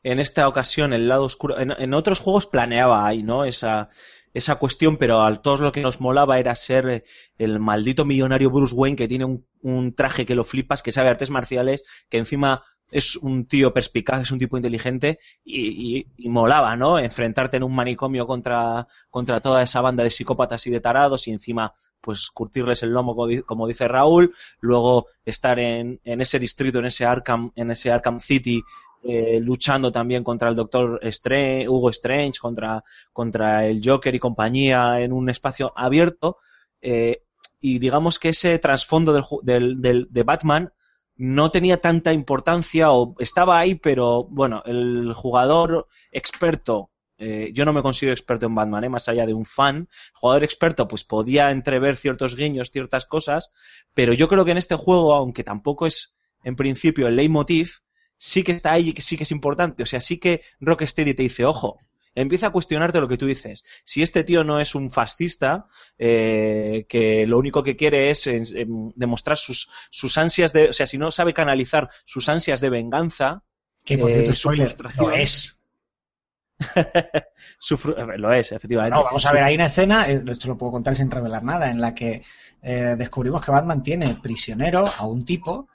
en 0.03 0.19
esta 0.19 0.47
ocasión 0.47 0.93
el 0.93 1.07
lado 1.07 1.23
oscuro. 1.23 1.59
En, 1.59 1.73
en 1.77 1.93
otros 1.93 2.19
juegos 2.19 2.45
planeaba 2.47 3.05
ahí, 3.05 3.23
¿no? 3.23 3.43
Esa, 3.43 3.89
esa 4.33 4.55
cuestión, 4.55 4.97
pero 4.97 5.21
a 5.23 5.41
todos 5.41 5.59
lo 5.59 5.71
que 5.71 5.81
nos 5.81 5.99
molaba 5.99 6.39
era 6.39 6.55
ser 6.55 7.03
el 7.37 7.59
maldito 7.59 8.05
millonario 8.05 8.51
Bruce 8.51 8.73
Wayne 8.75 8.95
que 8.95 9.07
tiene 9.07 9.25
un, 9.25 9.45
un 9.61 9.93
traje 9.95 10.25
que 10.25 10.35
lo 10.35 10.43
flipas, 10.45 10.81
que 10.81 10.91
sabe 10.93 11.09
artes 11.09 11.29
marciales, 11.29 11.83
que 12.09 12.17
encima 12.17 12.63
es 12.91 13.15
un 13.17 13.45
tío 13.45 13.73
perspicaz, 13.73 14.21
es 14.21 14.31
un 14.31 14.39
tipo 14.39 14.57
inteligente 14.57 15.19
y, 15.43 15.97
y- 15.99 16.07
y 16.17 16.29
molaba, 16.29 16.75
¿no? 16.75 16.99
Enfrentarte 16.99 17.57
en 17.57 17.63
un 17.63 17.73
manicomio 17.75 18.27
contra, 18.27 18.87
contra 19.09 19.41
toda 19.41 19.63
esa 19.63 19.81
banda 19.81 20.03
de 20.03 20.11
psicópatas 20.11 20.65
y 20.67 20.71
de 20.71 20.79
tarados 20.81 21.27
y 21.27 21.31
encima, 21.31 21.73
pues, 22.01 22.29
curtirles 22.29 22.83
el 22.83 22.91
lomo, 22.91 23.15
como 23.15 23.27
di- 23.27 23.41
como 23.41 23.67
dice 23.67 23.87
Raúl, 23.87 24.33
luego 24.59 25.07
estar 25.25 25.59
en, 25.59 25.99
en 26.03 26.21
ese 26.21 26.39
distrito, 26.39 26.79
en 26.79 26.85
ese 26.85 27.05
Arkham, 27.05 27.51
en 27.55 27.71
ese 27.71 27.91
Arkham 27.91 28.19
City, 28.19 28.61
eh, 29.03 29.39
luchando 29.41 29.91
también 29.91 30.23
contra 30.23 30.49
el 30.49 30.55
Doctor 30.55 30.99
Strange, 31.03 31.69
Hugo 31.69 31.89
Strange, 31.91 32.39
contra, 32.39 32.83
contra 33.13 33.65
el 33.67 33.81
Joker 33.83 34.13
y 34.15 34.19
compañía 34.19 34.99
en 35.01 35.11
un 35.13 35.29
espacio 35.29 35.71
abierto. 35.75 36.37
eh, 36.81 37.21
y 37.61 37.79
digamos 37.79 38.19
que 38.19 38.29
ese 38.29 38.59
trasfondo 38.59 39.11
del, 39.13 39.23
del, 39.41 39.81
del- 39.81 40.07
de 40.11 40.23
Batman 40.23 40.71
no 41.17 41.51
tenía 41.51 41.81
tanta 41.81 42.13
importancia 42.13 42.91
o 42.91 43.15
estaba 43.19 43.59
ahí, 43.59 43.75
pero 43.75 44.25
bueno, 44.25 44.61
el 44.65 45.13
jugador 45.13 45.87
experto, 46.11 46.91
eh, 47.17 47.51
yo 47.53 47.65
no 47.65 47.73
me 47.73 47.81
considero 47.81 48.13
experto 48.13 48.45
en 48.45 48.55
Batman, 48.55 48.83
¿eh? 48.83 48.89
más 48.89 49.07
allá 49.07 49.25
de 49.25 49.33
un 49.33 49.45
fan, 49.45 49.77
el 49.77 49.87
jugador 50.13 50.43
experto 50.43 50.87
pues 50.87 51.03
podía 51.03 51.51
entrever 51.51 51.95
ciertos 51.95 52.35
guiños, 52.35 52.71
ciertas 52.71 53.05
cosas, 53.05 53.53
pero 53.93 54.13
yo 54.13 54.27
creo 54.27 54.43
que 54.43 54.51
en 54.51 54.57
este 54.57 54.75
juego, 54.75 55.13
aunque 55.13 55.43
tampoco 55.43 55.85
es 55.85 56.15
en 56.43 56.55
principio 56.55 57.07
el 57.07 57.15
leitmotiv, 57.15 57.79
sí 58.17 58.43
que 58.43 58.53
está 58.53 58.73
ahí 58.73 58.93
y 58.95 59.01
sí 59.01 59.17
que 59.17 59.23
es 59.23 59.31
importante. 59.31 59.83
O 59.83 59.85
sea, 59.85 59.99
sí 59.99 60.19
que 60.19 60.41
Rocksteady 60.59 61.13
te 61.13 61.23
dice, 61.23 61.45
ojo, 61.45 61.79
empieza 62.15 62.47
a 62.47 62.51
cuestionarte 62.51 62.99
lo 62.99 63.07
que 63.07 63.17
tú 63.17 63.25
dices. 63.27 63.63
Si 63.83 64.01
este 64.01 64.23
tío 64.23 64.43
no 64.43 64.59
es 64.59 64.73
un 64.75 64.89
fascista, 64.89 65.67
eh, 65.99 66.85
que 66.89 67.27
lo 67.27 67.37
único 67.37 67.61
que 67.63 67.75
quiere 67.75 68.09
es 68.09 68.25
eh, 68.27 68.41
em, 68.55 68.91
demostrar 68.95 69.37
sus, 69.37 69.69
sus 69.91 70.17
ansias 70.17 70.53
de, 70.53 70.69
o 70.69 70.73
sea, 70.73 70.87
si 70.87 70.97
no 70.97 71.11
sabe 71.11 71.33
canalizar 71.33 71.89
sus 72.05 72.27
ansias 72.29 72.61
de 72.61 72.69
venganza, 72.69 73.43
Que 73.85 73.97
por 73.97 74.09
Eh, 74.09 74.13
cierto, 74.15 74.31
su 74.33 74.41
spoiler, 74.41 74.67
frustración. 74.67 75.09
lo 75.11 75.15
es. 75.15 75.61
su 77.59 77.75
eh, 77.97 78.17
lo 78.17 78.31
es, 78.33 78.51
efectivamente. 78.51 78.95
No, 78.97 79.03
vamos 79.03 79.25
a 79.25 79.29
Su- 79.29 79.35
ver, 79.35 79.43
hay 79.43 79.55
una 79.55 79.65
escena, 79.65 80.09
eh, 80.09 80.23
esto 80.27 80.47
lo 80.47 80.57
puedo 80.57 80.71
contar 80.73 80.95
sin 80.95 81.11
revelar 81.11 81.43
nada, 81.43 81.69
en 81.69 81.81
la 81.81 81.93
que 81.93 82.23
eh, 82.61 82.95
descubrimos 82.97 83.43
que 83.43 83.51
Batman 83.51 83.83
tiene 83.83 84.15
prisionero 84.15 84.85
a 84.87 85.05
un 85.05 85.25
tipo 85.25 85.67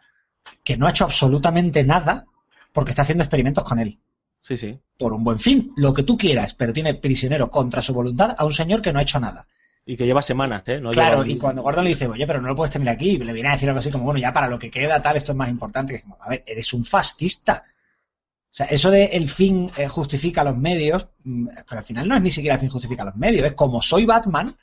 que 0.64 0.76
no 0.76 0.86
ha 0.86 0.90
hecho 0.90 1.04
absolutamente 1.04 1.84
nada 1.84 2.26
porque 2.72 2.90
está 2.90 3.02
haciendo 3.02 3.24
experimentos 3.24 3.64
con 3.64 3.78
él. 3.78 3.98
Sí, 4.40 4.56
sí. 4.56 4.80
Por 4.98 5.12
un 5.12 5.22
buen 5.22 5.38
fin, 5.38 5.72
lo 5.76 5.92
que 5.92 6.02
tú 6.02 6.16
quieras, 6.16 6.54
pero 6.54 6.72
tiene 6.72 6.94
prisionero 6.94 7.50
contra 7.50 7.82
su 7.82 7.92
voluntad 7.92 8.34
a 8.36 8.44
un 8.44 8.52
señor 8.52 8.82
que 8.82 8.92
no 8.92 8.98
ha 8.98 9.02
hecho 9.02 9.20
nada. 9.20 9.46
Y 9.84 9.96
que 9.96 10.06
lleva 10.06 10.22
semanas, 10.22 10.62
¿eh? 10.66 10.80
No 10.80 10.90
claro, 10.90 11.22
lleva 11.22 11.34
y 11.34 11.38
cuando 11.38 11.62
Gordon 11.62 11.84
le 11.84 11.90
dice, 11.90 12.06
oye, 12.06 12.26
pero 12.26 12.40
no 12.40 12.48
lo 12.48 12.56
puedes 12.56 12.72
tener 12.72 12.88
aquí, 12.88 13.18
le 13.18 13.32
viene 13.32 13.48
a 13.48 13.52
decir 13.52 13.68
algo 13.68 13.78
así 13.78 13.90
como, 13.90 14.04
bueno, 14.04 14.20
ya 14.20 14.32
para 14.32 14.48
lo 14.48 14.58
que 14.58 14.70
queda, 14.70 15.00
tal, 15.00 15.16
esto 15.16 15.32
es 15.32 15.38
más 15.38 15.48
importante. 15.48 15.94
Que 15.94 16.04
a 16.20 16.28
ver, 16.28 16.44
eres 16.46 16.72
un 16.72 16.84
fascista. 16.84 17.64
O 17.66 18.54
sea, 18.54 18.66
eso 18.66 18.90
de 18.90 19.06
el 19.06 19.28
fin 19.28 19.70
eh, 19.76 19.88
justifica 19.88 20.44
los 20.44 20.56
medios, 20.56 21.06
mm, 21.24 21.48
pero 21.68 21.78
al 21.78 21.84
final 21.84 22.08
no 22.08 22.16
es 22.16 22.22
ni 22.22 22.30
siquiera 22.30 22.54
el 22.54 22.60
fin 22.60 22.68
justifica 22.68 23.04
los 23.04 23.16
medios, 23.16 23.46
es 23.46 23.52
como 23.52 23.80
soy 23.80 24.04
Batman, 24.04 24.56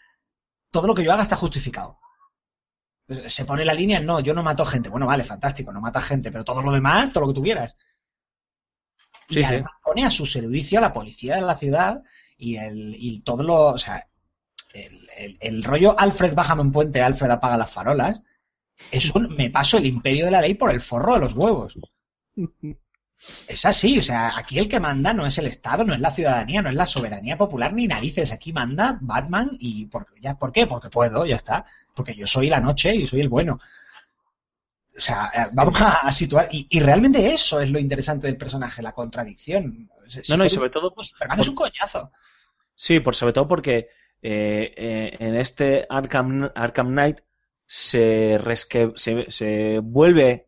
todo 0.71 0.87
lo 0.87 0.93
que 0.93 1.03
yo 1.03 1.11
haga 1.11 1.23
está 1.23 1.35
justificado. 1.35 1.97
Se 3.27 3.45
pone 3.45 3.63
la 3.63 3.73
línea, 3.73 4.01
no, 4.01 4.19
yo 4.19 4.33
no 4.33 4.43
mato 4.43 4.65
gente. 4.65 4.89
Bueno, 4.89 5.07
vale, 5.07 5.23
fantástico, 5.23 5.71
no 5.71 5.79
matas 5.79 6.03
gente, 6.03 6.31
pero 6.31 6.43
todo 6.43 6.61
lo 6.61 6.73
demás, 6.73 7.11
todo 7.13 7.21
lo 7.21 7.27
que 7.29 7.35
tú 7.35 7.43
quieras. 7.43 7.77
Sí, 9.29 9.39
y 9.41 9.43
sí. 9.43 9.55
pone 9.83 10.05
a 10.05 10.11
su 10.11 10.25
servicio 10.25 10.79
a 10.79 10.81
la 10.81 10.93
policía 10.93 11.35
de 11.35 11.41
la 11.41 11.55
ciudad 11.55 12.03
y, 12.37 12.55
el, 12.57 12.95
y 12.97 13.21
todo 13.21 13.43
lo. 13.43 13.55
O 13.67 13.77
sea, 13.77 14.07
el, 14.73 15.07
el- 15.17 15.37
el 15.41 15.63
rollo 15.63 15.99
Alfred 15.99 16.35
bájame 16.35 16.61
un 16.63 16.71
puente, 16.71 17.01
Alfred 17.01 17.31
apaga 17.31 17.57
las 17.57 17.71
farolas. 17.71 18.21
Es 18.91 19.11
un 19.15 19.29
me 19.37 19.49
paso 19.51 19.77
el 19.79 19.87
imperio 19.87 20.25
de 20.25 20.31
la 20.31 20.41
ley 20.41 20.55
por 20.55 20.71
el 20.71 20.81
forro 20.81 21.15
de 21.15 21.21
los 21.21 21.33
huevos. 21.35 21.77
Es 23.47 23.65
así, 23.65 23.97
o 23.99 24.03
sea, 24.03 24.37
aquí 24.37 24.59
el 24.59 24.69
que 24.69 24.79
manda 24.79 25.11
no 25.13 25.25
es 25.25 25.37
el 25.39 25.47
Estado, 25.47 25.83
no 25.83 25.93
es 25.93 25.99
la 25.99 26.11
ciudadanía, 26.11 26.61
no 26.61 26.69
es 26.69 26.75
la 26.75 26.85
soberanía 26.85 27.35
popular 27.37 27.73
ni 27.73 27.87
narices. 27.87 28.31
Aquí 28.31 28.53
manda 28.53 28.97
Batman 29.01 29.51
y 29.59 29.85
por, 29.87 30.07
ya, 30.21 30.37
¿por 30.37 30.51
qué? 30.51 30.67
Porque 30.67 30.89
puedo, 30.89 31.25
ya 31.25 31.35
está. 31.35 31.65
Porque 31.95 32.13
yo 32.15 32.27
soy 32.27 32.47
la 32.49 32.59
noche 32.59 32.95
y 32.95 33.07
soy 33.07 33.21
el 33.21 33.29
bueno. 33.29 33.59
O 34.97 35.01
sea, 35.01 35.29
eh, 35.35 35.43
vamos 35.53 35.79
a, 35.81 36.11
situar. 36.11 36.49
Y, 36.51 36.67
y 36.69 36.79
realmente 36.79 37.33
eso 37.33 37.61
es 37.61 37.69
lo 37.69 37.79
interesante 37.79 38.27
del 38.27 38.37
personaje, 38.37 38.81
la 38.81 38.93
contradicción. 38.93 39.89
Si 40.07 40.31
No, 40.31 40.37
no, 40.37 40.45
y 40.45 40.49
sobre 40.49 40.67
un- 40.67 40.71
todo, 40.71 40.93
Superman 41.03 41.39
es 41.39 41.47
un 41.47 41.55
coñazo. 41.55 42.11
Sí, 42.75 42.99
por 42.99 43.15
sobre 43.15 43.33
todo 43.33 43.47
porque 43.47 43.89
eh, 44.21 44.73
eh, 44.75 45.17
en 45.19 45.35
este 45.35 45.85
Arkham, 45.89 46.49
Arkham 46.55 46.87
Knight 46.89 47.19
se, 47.65 48.39
resque- 48.39 48.93
se, 48.95 49.29
se 49.29 49.79
vuelve, 49.83 50.47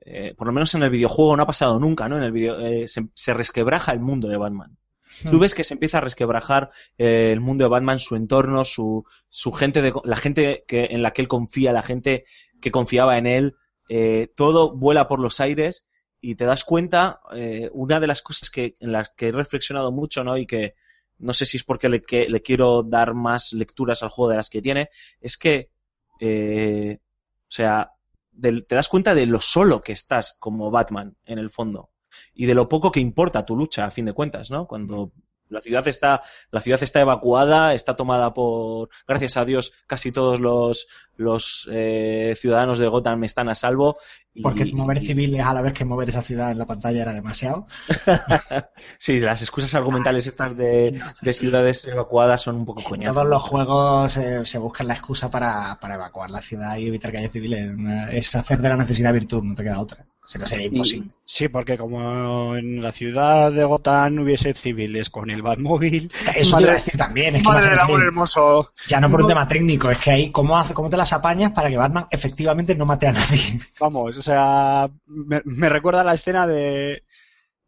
eh, 0.00 0.34
por 0.36 0.46
lo 0.46 0.52
menos 0.52 0.74
en 0.74 0.82
el 0.82 0.90
videojuego 0.90 1.36
no 1.36 1.42
ha 1.44 1.46
pasado 1.46 1.78
nunca, 1.80 2.08
¿no? 2.08 2.16
En 2.16 2.24
el 2.24 2.32
video, 2.32 2.56
se, 2.88 3.08
se 3.14 3.34
resquebraja 3.34 3.92
el 3.92 4.00
mundo 4.00 4.28
de 4.28 4.36
Batman. 4.36 4.76
Tú 5.30 5.38
ves 5.38 5.54
que 5.54 5.62
se 5.62 5.74
empieza 5.74 5.98
a 5.98 6.00
resquebrajar 6.00 6.70
el 6.96 7.38
mundo 7.40 7.64
de 7.64 7.68
Batman, 7.68 7.98
su 7.98 8.16
entorno, 8.16 8.64
su, 8.64 9.04
su 9.28 9.52
gente, 9.52 9.82
de, 9.82 9.92
la 10.04 10.16
gente 10.16 10.64
que, 10.66 10.86
en 10.90 11.02
la 11.02 11.12
que 11.12 11.20
él 11.22 11.28
confía, 11.28 11.72
la 11.72 11.82
gente 11.82 12.24
que 12.62 12.70
confiaba 12.70 13.18
en 13.18 13.26
él, 13.26 13.56
eh, 13.94 14.32
todo 14.34 14.74
vuela 14.74 15.06
por 15.06 15.20
los 15.20 15.38
aires 15.38 15.86
y 16.18 16.36
te 16.36 16.46
das 16.46 16.64
cuenta, 16.64 17.20
eh, 17.34 17.68
una 17.74 18.00
de 18.00 18.06
las 18.06 18.22
cosas 18.22 18.48
que, 18.48 18.74
en 18.80 18.90
las 18.90 19.10
que 19.10 19.28
he 19.28 19.32
reflexionado 19.32 19.92
mucho, 19.92 20.24
¿no? 20.24 20.38
Y 20.38 20.46
que 20.46 20.76
no 21.18 21.34
sé 21.34 21.44
si 21.44 21.58
es 21.58 21.64
porque 21.64 21.90
le, 21.90 22.00
quiero 22.00 22.82
dar 22.84 23.12
más 23.12 23.52
lecturas 23.52 24.02
al 24.02 24.08
juego 24.08 24.30
de 24.30 24.38
las 24.38 24.48
que 24.48 24.62
tiene, 24.62 24.88
es 25.20 25.36
que, 25.36 25.72
eh, 26.20 27.00
o 27.02 27.50
sea, 27.50 27.92
te 28.40 28.74
das 28.74 28.88
cuenta 28.88 29.14
de 29.14 29.26
lo 29.26 29.40
solo 29.40 29.82
que 29.82 29.92
estás 29.92 30.38
como 30.38 30.70
Batman 30.70 31.14
en 31.26 31.38
el 31.38 31.50
fondo 31.50 31.90
y 32.32 32.46
de 32.46 32.54
lo 32.54 32.70
poco 32.70 32.90
que 32.90 33.00
importa 33.00 33.44
tu 33.44 33.58
lucha 33.58 33.84
a 33.84 33.90
fin 33.90 34.06
de 34.06 34.14
cuentas, 34.14 34.50
¿no? 34.50 34.66
Cuando 34.66 35.12
la 35.52 35.60
ciudad 35.60 35.86
está 35.86 36.22
la 36.50 36.60
ciudad 36.60 36.82
está 36.82 37.00
evacuada, 37.00 37.74
está 37.74 37.94
tomada 37.94 38.32
por 38.34 38.88
gracias 39.06 39.36
a 39.36 39.44
Dios 39.44 39.72
casi 39.86 40.10
todos 40.12 40.40
los 40.40 40.88
los 41.16 41.68
eh, 41.70 42.34
ciudadanos 42.36 42.78
de 42.78 42.88
Gotham 42.88 43.22
están 43.24 43.48
a 43.48 43.54
salvo 43.54 43.96
y- 44.34 44.42
Porque 44.42 44.64
mover 44.72 45.00
civiles 45.00 45.42
a 45.44 45.52
la 45.52 45.60
vez 45.62 45.72
que 45.74 45.84
mover 45.84 46.08
esa 46.08 46.22
ciudad 46.22 46.50
en 46.50 46.58
la 46.58 46.66
pantalla 46.66 47.02
era 47.02 47.12
demasiado. 47.12 47.66
sí, 48.98 49.20
las 49.20 49.42
excusas 49.42 49.74
argumentales 49.74 50.26
estas 50.26 50.56
de, 50.56 50.98
de 51.20 51.32
ciudades 51.32 51.84
evacuadas 51.86 52.40
son 52.42 52.56
un 52.56 52.64
poco 52.64 52.82
coñazos. 52.82 53.14
todos 53.14 53.28
los 53.28 53.42
juegos 53.42 54.16
eh, 54.16 54.44
se 54.44 54.58
buscan 54.58 54.88
la 54.88 54.94
excusa 54.94 55.30
para, 55.30 55.78
para 55.80 55.94
evacuar 55.96 56.30
la 56.30 56.40
ciudad 56.40 56.76
y 56.78 56.86
evitar 56.88 57.12
que 57.12 57.18
haya 57.18 57.28
civiles. 57.28 57.70
Es 58.10 58.34
hacer 58.34 58.60
de 58.60 58.68
la 58.70 58.76
necesidad 58.76 59.12
virtud, 59.12 59.42
no 59.44 59.54
te 59.54 59.62
queda 59.62 59.80
otra. 59.80 60.06
Si 60.24 60.38
no 60.38 60.46
sería 60.46 60.66
imposible. 60.66 61.10
Sí, 61.24 61.48
porque 61.48 61.76
como 61.76 62.56
en 62.56 62.80
la 62.82 62.92
ciudad 62.92 63.52
de 63.52 63.64
Gotham 63.64 64.18
hubiese 64.20 64.54
civiles 64.54 65.10
con 65.10 65.30
el 65.30 65.42
Batmóvil. 65.42 66.10
Eso 66.34 66.56
te 66.56 66.62
iba 66.62 66.72
a 66.72 66.74
decir 66.74 66.96
también. 66.96 67.36
Es 67.36 67.42
que 67.42 67.48
Madre 67.48 67.70
del 67.70 67.74
imagínate, 67.74 67.80
amor 67.80 68.02
hermoso. 68.02 68.72
ya 68.86 69.00
no 69.00 69.10
por 69.10 69.22
un 69.22 69.26
tema 69.28 69.46
técnico, 69.48 69.90
es 69.90 69.98
que 69.98 70.10
ahí, 70.10 70.30
¿cómo, 70.32 70.56
hace, 70.58 70.74
¿cómo 70.74 70.88
te 70.88 70.96
las 70.96 71.12
apañas 71.12 71.52
para 71.52 71.68
que 71.70 71.76
Batman 71.76 72.06
efectivamente 72.10 72.74
no 72.74 72.86
mate 72.86 73.08
a 73.08 73.12
nadie? 73.12 73.60
Vamos, 73.80 74.16
o 74.16 74.22
sea, 74.22 74.88
me, 75.06 75.42
me 75.44 75.68
recuerda 75.68 76.04
la 76.04 76.14
escena 76.14 76.46
de 76.46 77.04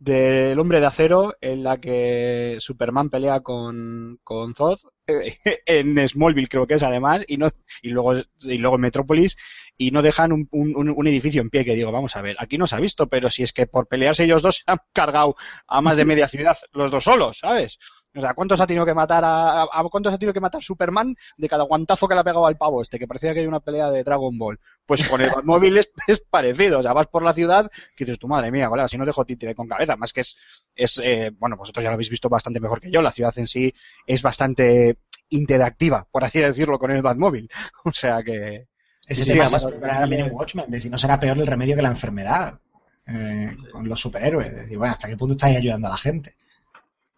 del 0.04 0.58
hombre 0.58 0.80
de 0.80 0.86
acero 0.86 1.34
en 1.40 1.62
la 1.62 1.78
que 1.80 2.56
Superman 2.60 3.10
pelea 3.10 3.40
con, 3.40 4.18
con 4.22 4.54
Zod 4.54 4.78
en 5.66 6.08
Smallville 6.08 6.48
creo 6.48 6.66
que 6.66 6.74
es 6.74 6.82
además 6.82 7.24
y 7.28 7.36
no 7.38 7.48
y 7.82 7.90
luego 7.90 8.14
y 8.42 8.58
luego 8.58 8.76
en 8.76 8.82
Metrópolis 8.82 9.36
y 9.76 9.90
no 9.90 10.02
dejan 10.02 10.32
un- 10.32 10.48
un- 10.52 10.90
un 10.90 11.06
edificio 11.06 11.42
en 11.42 11.50
pie 11.50 11.64
que 11.64 11.74
digo 11.74 11.92
vamos 11.92 12.16
a 12.16 12.22
ver 12.22 12.36
aquí 12.38 12.58
no 12.58 12.66
se 12.66 12.76
ha 12.76 12.80
visto 12.80 13.08
pero 13.08 13.30
si 13.30 13.42
es 13.42 13.52
que 13.52 13.66
por 13.66 13.86
pelearse 13.88 14.24
ellos 14.24 14.42
dos 14.42 14.56
se 14.64 14.64
han 14.66 14.78
cargado 14.92 15.36
a 15.66 15.80
más 15.80 15.96
de 15.96 16.04
media 16.04 16.28
ciudad 16.28 16.56
los 16.72 16.90
dos 16.90 17.04
solos 17.04 17.38
sabes 17.40 17.78
O 18.16 18.20
sea, 18.20 18.32
¿cuántos 18.34 18.60
ha 18.60 18.66
tenido 18.66 18.86
que 18.86 18.94
matar 18.94 19.24
a, 19.24 19.62
a- 19.62 19.68
a 19.72 19.82
cuántos 19.90 20.12
ha 20.14 20.18
tenido 20.18 20.32
que 20.32 20.40
matar 20.40 20.62
Superman 20.62 21.16
de 21.36 21.48
cada 21.48 21.64
guantazo 21.64 22.06
que 22.06 22.14
le 22.14 22.20
ha 22.20 22.24
pegado 22.24 22.46
al 22.46 22.56
pavo 22.56 22.80
este, 22.82 22.98
que 22.98 23.08
parecía 23.08 23.34
que 23.34 23.40
hay 23.40 23.46
una 23.46 23.60
pelea 23.60 23.90
de 23.90 24.04
Dragon 24.04 24.38
Ball? 24.38 24.58
Pues 24.86 25.08
con 25.08 25.20
el 25.20 25.30
Batmóvil 25.34 25.78
es, 25.78 25.90
es 26.06 26.20
parecido. 26.20 26.78
O 26.78 26.82
sea, 26.82 26.92
vas 26.92 27.06
por 27.08 27.24
la 27.24 27.32
ciudad 27.34 27.70
y 27.96 28.04
dices, 28.04 28.18
tu 28.18 28.28
madre 28.28 28.50
mía, 28.52 28.68
colega, 28.68 28.86
si 28.88 28.96
no 28.98 29.04
dejo 29.06 29.24
títere 29.24 29.54
con 29.54 29.66
cabeza. 29.66 29.96
Más 29.96 30.12
que 30.12 30.20
es, 30.20 30.36
es 30.74 31.00
eh, 31.02 31.32
bueno, 31.38 31.56
vosotros 31.56 31.82
ya 31.82 31.90
lo 31.90 31.94
habéis 31.94 32.10
visto 32.10 32.28
bastante 32.28 32.60
mejor 32.60 32.80
que 32.80 32.90
yo. 32.90 33.02
La 33.02 33.10
ciudad 33.12 33.32
en 33.38 33.46
sí 33.46 33.74
es 34.06 34.22
bastante 34.22 34.98
interactiva, 35.30 36.06
por 36.10 36.22
así 36.24 36.38
decirlo, 36.38 36.78
con 36.78 36.90
el 36.92 37.02
Batmóvil. 37.02 37.48
O 37.84 37.90
sea 37.92 38.22
que, 38.22 38.68
Ese 39.08 39.24
Sí, 39.24 39.30
tema 39.32 39.44
además, 39.44 39.62
se 39.62 39.68
recuperará 39.68 40.00
también 40.00 40.26
en 40.26 40.32
Watchmen, 40.32 40.70
de 40.70 40.80
si 40.80 40.88
no 40.90 40.98
será 40.98 41.18
peor 41.18 41.38
el 41.38 41.46
remedio 41.46 41.74
que 41.76 41.82
la 41.82 41.88
enfermedad 41.88 42.58
eh, 43.06 43.56
con 43.72 43.88
los 43.88 44.00
superhéroes. 44.00 44.46
Es 44.48 44.56
decir, 44.56 44.78
bueno, 44.78 44.92
¿hasta 44.92 45.08
qué 45.08 45.16
punto 45.16 45.34
estáis 45.34 45.56
ayudando 45.58 45.88
a 45.88 45.90
la 45.90 45.96
gente? 45.96 46.34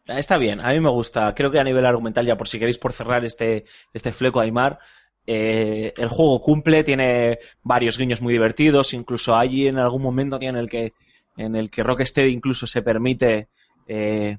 Está 0.06 0.38
bien, 0.38 0.60
a 0.60 0.72
mí 0.72 0.80
me 0.80 0.90
gusta. 0.90 1.34
Creo 1.34 1.50
que 1.50 1.58
a 1.58 1.64
nivel 1.64 1.84
argumental, 1.84 2.24
ya 2.24 2.36
por 2.36 2.48
si 2.48 2.58
queréis 2.58 2.78
por 2.78 2.92
cerrar 2.92 3.24
este, 3.24 3.64
este 3.92 4.12
fleco 4.12 4.40
Aymar, 4.40 4.78
eh, 5.26 5.92
el 5.96 6.08
juego 6.08 6.40
cumple, 6.40 6.84
tiene 6.84 7.38
varios 7.62 7.98
guiños 7.98 8.22
muy 8.22 8.32
divertidos, 8.32 8.94
incluso 8.94 9.34
hay 9.34 9.66
en 9.66 9.78
algún 9.78 10.02
momento 10.02 10.38
en 10.40 10.56
el 10.56 10.68
que 10.68 10.92
en 11.36 11.56
el 11.56 11.70
que 11.70 11.82
Rocksteady 11.82 12.30
incluso 12.32 12.66
se 12.66 12.82
permite 12.82 13.48
eh, 13.86 14.38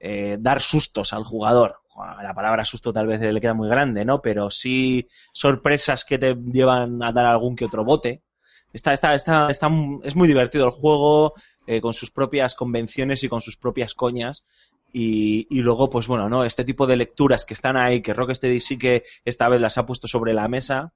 eh, 0.00 0.36
dar 0.40 0.60
sustos 0.60 1.12
al 1.12 1.24
jugador. 1.24 1.76
La 2.22 2.34
palabra 2.34 2.64
susto 2.64 2.92
tal 2.92 3.06
vez 3.06 3.20
le 3.20 3.40
queda 3.40 3.52
muy 3.52 3.68
grande, 3.68 4.04
¿no? 4.06 4.22
Pero 4.22 4.50
sí 4.50 5.06
sorpresas 5.32 6.04
que 6.04 6.18
te 6.18 6.34
llevan 6.34 7.02
a 7.02 7.12
dar 7.12 7.26
algún 7.26 7.54
que 7.54 7.66
otro 7.66 7.84
bote. 7.84 8.22
Está, 8.72 8.92
está, 8.92 9.14
está, 9.14 9.50
está, 9.50 9.68
es 10.04 10.16
muy 10.16 10.28
divertido 10.28 10.64
el 10.64 10.70
juego, 10.70 11.34
eh, 11.66 11.80
con 11.80 11.92
sus 11.92 12.10
propias 12.10 12.54
convenciones 12.54 13.24
y 13.24 13.28
con 13.28 13.40
sus 13.40 13.56
propias 13.56 13.94
coñas. 13.94 14.46
Y, 14.92 15.46
y 15.50 15.60
luego, 15.60 15.88
pues 15.88 16.08
bueno, 16.08 16.28
¿no? 16.28 16.44
Este 16.44 16.64
tipo 16.64 16.86
de 16.86 16.96
lecturas 16.96 17.44
que 17.44 17.54
están 17.54 17.76
ahí, 17.76 18.02
que 18.02 18.14
Rocksteady 18.14 18.58
sí 18.58 18.76
que 18.78 19.04
esta 19.24 19.48
vez 19.48 19.60
las 19.60 19.78
ha 19.78 19.86
puesto 19.86 20.08
sobre 20.08 20.34
la 20.34 20.48
mesa 20.48 20.92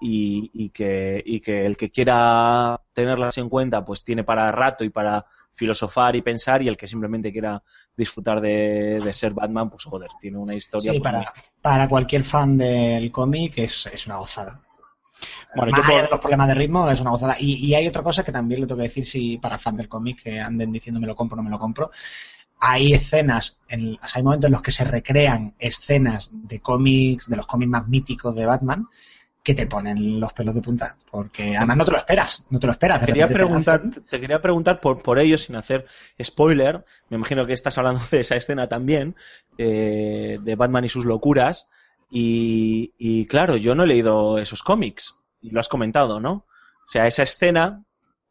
y, 0.00 0.50
y 0.54 0.70
que, 0.70 1.22
y 1.24 1.40
que 1.40 1.66
el 1.66 1.76
que 1.76 1.90
quiera 1.90 2.80
tenerlas 2.92 3.38
en 3.38 3.48
cuenta, 3.48 3.84
pues 3.84 4.02
tiene 4.02 4.24
para 4.24 4.50
rato 4.50 4.82
y 4.82 4.90
para 4.90 5.26
filosofar 5.52 6.16
y 6.16 6.22
pensar, 6.22 6.62
y 6.62 6.68
el 6.68 6.76
que 6.76 6.86
simplemente 6.86 7.32
quiera 7.32 7.62
disfrutar 7.96 8.40
de, 8.40 9.00
de 9.00 9.12
ser 9.12 9.34
Batman, 9.34 9.70
pues 9.70 9.84
joder, 9.84 10.08
tiene 10.20 10.38
una 10.38 10.54
historia. 10.54 10.92
Sí, 10.92 11.00
pues, 11.00 11.12
para, 11.12 11.32
para 11.60 11.88
cualquier 11.88 12.24
fan 12.24 12.56
del 12.56 13.10
cómic 13.12 13.58
es, 13.58 13.86
es 13.86 14.06
una 14.06 14.16
gozada. 14.16 14.62
Bueno, 15.54 15.72
Más 15.72 15.86
yo 15.86 15.92
allá 15.92 16.02
de 16.04 16.08
los 16.10 16.20
problemas 16.20 16.48
de 16.48 16.54
ritmo, 16.54 16.90
es 16.90 17.00
una 17.00 17.10
gozada. 17.10 17.36
Y, 17.38 17.54
y 17.66 17.74
hay 17.74 17.86
otra 17.86 18.02
cosa 18.02 18.24
que 18.24 18.32
también 18.32 18.60
le 18.60 18.66
tengo 18.66 18.78
que 18.78 18.88
decir, 18.88 19.04
si 19.04 19.38
para 19.38 19.58
fan 19.58 19.76
del 19.76 19.88
cómic 19.88 20.22
que 20.22 20.40
anden 20.40 20.72
diciendo 20.72 21.00
me 21.00 21.06
lo 21.06 21.14
compro 21.14 21.34
o 21.34 21.36
no 21.38 21.42
me 21.44 21.50
lo 21.50 21.58
compro. 21.58 21.90
Hay 22.60 22.94
escenas, 22.94 23.60
en, 23.68 23.94
o 23.94 24.06
sea, 24.06 24.18
hay 24.18 24.22
momentos 24.22 24.48
en 24.48 24.52
los 24.52 24.62
que 24.62 24.70
se 24.70 24.84
recrean 24.84 25.54
escenas 25.58 26.30
de 26.32 26.60
cómics, 26.60 27.28
de 27.28 27.36
los 27.36 27.46
cómics 27.46 27.70
más 27.70 27.88
míticos 27.88 28.34
de 28.34 28.46
Batman, 28.46 28.86
que 29.42 29.52
te 29.52 29.66
ponen 29.66 30.18
los 30.18 30.32
pelos 30.32 30.54
de 30.54 30.62
punta. 30.62 30.96
Porque 31.10 31.54
además 31.56 31.76
no 31.76 31.84
te 31.84 31.90
lo 31.92 31.98
esperas, 31.98 32.46
no 32.48 32.58
te 32.58 32.66
lo 32.66 32.72
esperas. 32.72 33.00
de 33.00 33.06
Quería 33.06 33.28
te 33.28 33.34
preguntar, 33.34 33.80
hacen- 33.82 34.04
te 34.08 34.20
quería 34.20 34.40
preguntar 34.40 34.80
por, 34.80 35.02
por 35.02 35.18
ello, 35.18 35.36
sin 35.36 35.56
hacer 35.56 35.84
spoiler. 36.22 36.84
Me 37.10 37.16
imagino 37.18 37.44
que 37.44 37.52
estás 37.52 37.76
hablando 37.76 38.00
de 38.10 38.20
esa 38.20 38.36
escena 38.36 38.68
también, 38.68 39.14
eh, 39.58 40.38
de 40.40 40.56
Batman 40.56 40.84
y 40.84 40.88
sus 40.88 41.04
locuras. 41.04 41.70
Y, 42.16 42.94
y 42.96 43.26
claro, 43.26 43.56
yo 43.56 43.74
no 43.74 43.82
he 43.82 43.88
leído 43.88 44.38
esos 44.38 44.62
cómics. 44.62 45.18
Y 45.40 45.50
lo 45.50 45.58
has 45.58 45.68
comentado, 45.68 46.20
¿no? 46.20 46.46
O 46.86 46.88
sea, 46.88 47.08
esa 47.08 47.24
escena 47.24 47.84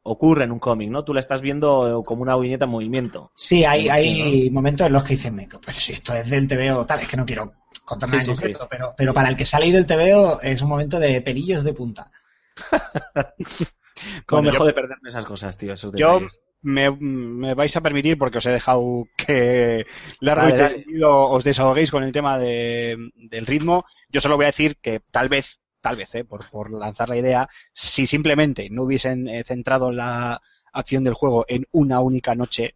ocurre 0.04 0.46
en 0.46 0.54
un 0.54 0.60
cómic, 0.60 0.90
¿no? 0.90 1.04
Tú 1.04 1.14
la 1.14 1.20
estás 1.20 1.42
viendo 1.42 2.02
como 2.06 2.22
una 2.22 2.38
viñeta 2.38 2.64
en 2.64 2.72
movimiento. 2.72 3.32
Sí, 3.36 3.66
hay, 3.66 3.90
hay 3.90 4.50
momentos 4.52 4.88
en 4.88 4.94
los 4.94 5.04
que 5.04 5.16
dicen, 5.16 5.50
pero 5.66 5.78
si 5.78 5.92
esto 5.92 6.14
es 6.14 6.30
del 6.30 6.48
TVO 6.48 6.86
tal, 6.86 7.02
es 7.02 7.10
que 7.10 7.18
no 7.18 7.26
quiero 7.26 7.52
contar 7.84 8.08
nada 8.08 8.22
Sí, 8.22 8.32
en 8.32 8.36
sí, 8.38 8.42
concreto, 8.42 8.68
Pero, 8.70 8.94
pero 8.96 9.14
para 9.14 9.28
el 9.28 9.36
que 9.36 9.44
se 9.44 9.58
ha 9.58 9.60
leído 9.60 9.80
el 9.80 9.86
TVO 9.86 10.40
es 10.42 10.62
un 10.62 10.70
momento 10.70 10.98
de 10.98 11.20
pelillos 11.22 11.64
de 11.66 11.74
punta. 11.74 12.10
¿Cómo 14.26 14.42
Bueno, 14.42 14.52
me 14.52 14.58
jode 14.58 14.74
perderme 14.74 15.10
esas 15.10 15.26
cosas, 15.26 15.58
tío? 15.58 15.74
Esos 15.74 15.92
Yo 15.94 16.20
me, 16.62 16.90
me 16.92 17.54
vais 17.54 17.76
a 17.76 17.82
permitir, 17.82 18.18
porque 18.18 18.38
os 18.40 18.46
he 18.46 18.52
dejado 18.52 19.06
que 19.18 19.86
largo 20.20 20.44
Dale, 20.44 20.56
y 20.56 20.58
dale. 20.58 20.76
tendido 20.84 21.30
os 21.30 21.44
desahoguéis 21.44 21.92
con 21.92 22.04
el 22.04 22.12
tema 22.12 22.38
de- 22.40 22.98
del 23.16 23.46
ritmo. 23.46 23.86
Yo 24.10 24.22
solo 24.22 24.36
voy 24.38 24.46
a 24.46 24.48
decir 24.48 24.78
que 24.82 25.02
tal 25.12 25.30
vez, 25.30 25.60
tal 25.82 25.96
vez, 25.96 26.14
eh, 26.16 26.24
por, 26.24 26.50
por 26.50 26.72
lanzar 26.72 27.10
la 27.10 27.18
idea, 27.18 27.50
si 27.74 28.08
simplemente 28.08 28.70
no 28.70 28.84
hubiesen 28.84 29.28
eh, 29.28 29.44
centrado 29.44 29.92
la 29.92 30.42
acción 30.72 31.04
del 31.04 31.14
juego 31.14 31.46
en 31.48 31.66
una 31.72 32.00
única 32.00 32.34
noche, 32.36 32.76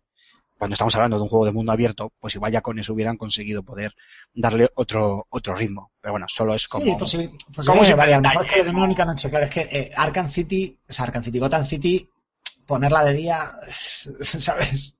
cuando 0.57 0.73
estamos 0.73 0.95
hablando 0.95 1.17
de 1.17 1.23
un 1.23 1.29
juego 1.29 1.45
de 1.45 1.51
mundo 1.51 1.71
abierto, 1.71 2.11
pues 2.19 2.35
igual 2.35 2.51
ya 2.51 2.61
con 2.61 2.79
eso 2.79 2.93
hubieran 2.93 3.17
conseguido 3.17 3.63
poder 3.63 3.93
darle 4.33 4.69
otro 4.75 5.27
otro 5.29 5.55
ritmo. 5.55 5.91
Pero 6.01 6.13
bueno, 6.13 6.25
solo 6.29 6.55
es 6.55 6.67
como... 6.67 6.85
Sí, 6.85 6.95
posible, 6.95 7.27
como 7.27 7.55
posible 7.55 7.85
si 7.85 7.91
que 7.91 7.95
varía. 7.95 8.15
A 8.15 8.19
lo 8.19 8.29
mejor 8.29 8.45
es 8.45 8.51
que 8.51 8.63
lo 8.63 8.63
de 8.63 8.71
única 8.71 9.05
noche. 9.05 9.29
Claro, 9.29 9.45
es 9.45 9.51
que 9.51 9.61
eh, 9.61 9.91
Arkham 9.95 10.29
City, 10.29 10.77
o 10.87 10.93
sea, 10.93 11.05
Arkham 11.05 11.23
City, 11.23 11.39
Gotham 11.39 11.65
City, 11.65 12.09
ponerla 12.65 13.03
de 13.03 13.13
día, 13.13 13.47
¿sabes? 13.69 14.99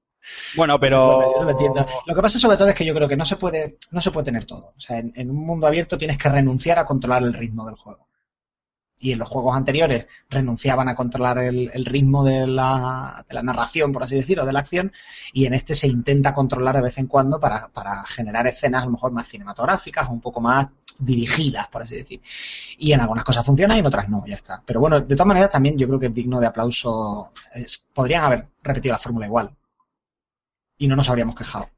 Bueno, 0.55 0.80
pero... 0.80 1.38
Yo 1.38 1.43
lo 1.43 1.51
entiendo. 1.51 1.86
Lo 2.05 2.16
que 2.16 2.22
pasa 2.22 2.38
sobre 2.38 2.58
todo 2.58 2.70
es 2.70 2.76
que 2.76 2.86
yo 2.86 2.93
creo 2.93 3.08
que 3.08 3.18
no 3.18 3.26
se 3.26 3.38
puede, 3.38 3.78
no 3.91 4.01
se 4.01 4.12
puede 4.12 4.26
tener 4.26 4.45
todo. 4.45 4.74
O 4.76 4.80
sea, 4.80 4.97
en, 4.99 5.12
en 5.16 5.30
un 5.30 5.45
mundo 5.45 5.68
abierto 5.68 5.97
tienes 5.97 6.18
que 6.18 6.30
renunciar 6.30 6.80
a 6.80 6.86
controlar 6.86 7.24
el 7.24 7.34
ritmo 7.34 7.66
del 7.66 7.76
juego. 7.76 8.07
Y 9.00 9.12
en 9.12 9.20
los 9.20 9.28
juegos 9.28 9.56
anteriores 9.56 10.08
renunciaban 10.30 10.89
a 10.89 10.95
controlar 10.95 11.38
el, 11.38 11.86
ritmo 11.86 12.24
de 12.24 12.48
la, 12.48 13.24
de 13.28 13.36
la 13.36 13.43
narración, 13.43 13.91
por 13.91 14.04
así 14.04 14.16
decirlo, 14.16 14.45
de 14.45 14.54
la 14.54 14.60
acción, 14.60 14.91
y 15.34 15.45
en 15.45 15.54
este 15.54 15.76
se 15.76 15.88
intenta 15.88 16.34
controlar 16.34 16.76
de 16.76 16.82
vez 16.82 16.98
en 16.98 17.08
cuando 17.08 17.39
para, 17.39 17.68
para 17.68 18.04
generar 18.06 18.48
escenas 18.48 18.82
a 18.82 18.86
lo 18.86 18.91
mejor 18.91 19.12
más 19.12 19.28
cinematográficas, 19.28 20.10
un 20.10 20.20
poco 20.20 20.41
más 20.41 20.68
dirigidas, 21.00 21.68
por 21.68 21.82
así 21.82 21.95
decir. 21.95 22.22
Y 22.78 22.91
en 22.91 23.02
algunas 23.02 23.24
cosas 23.24 23.45
funciona 23.45 23.76
y 23.76 23.80
en 23.80 23.86
otras 23.86 24.10
no, 24.10 24.24
ya 24.26 24.36
está. 24.36 24.62
Pero 24.66 24.80
bueno, 24.80 25.00
de 25.00 25.16
todas 25.16 25.28
maneras 25.28 25.50
también 25.50 25.78
yo 25.78 25.88
creo 25.88 26.00
que 26.00 26.08
es 26.08 26.14
digno 26.14 26.39
de 26.39 26.48
aplauso. 26.48 27.32
Podrían 27.93 28.24
haber 28.24 28.48
repetido 28.64 28.93
la 28.93 29.00
fórmula 29.00 29.28
igual. 29.28 29.52
Y 30.78 30.88
no 30.88 30.95
nos 30.95 31.10
habríamos 31.10 31.36
quejado. 31.36 31.70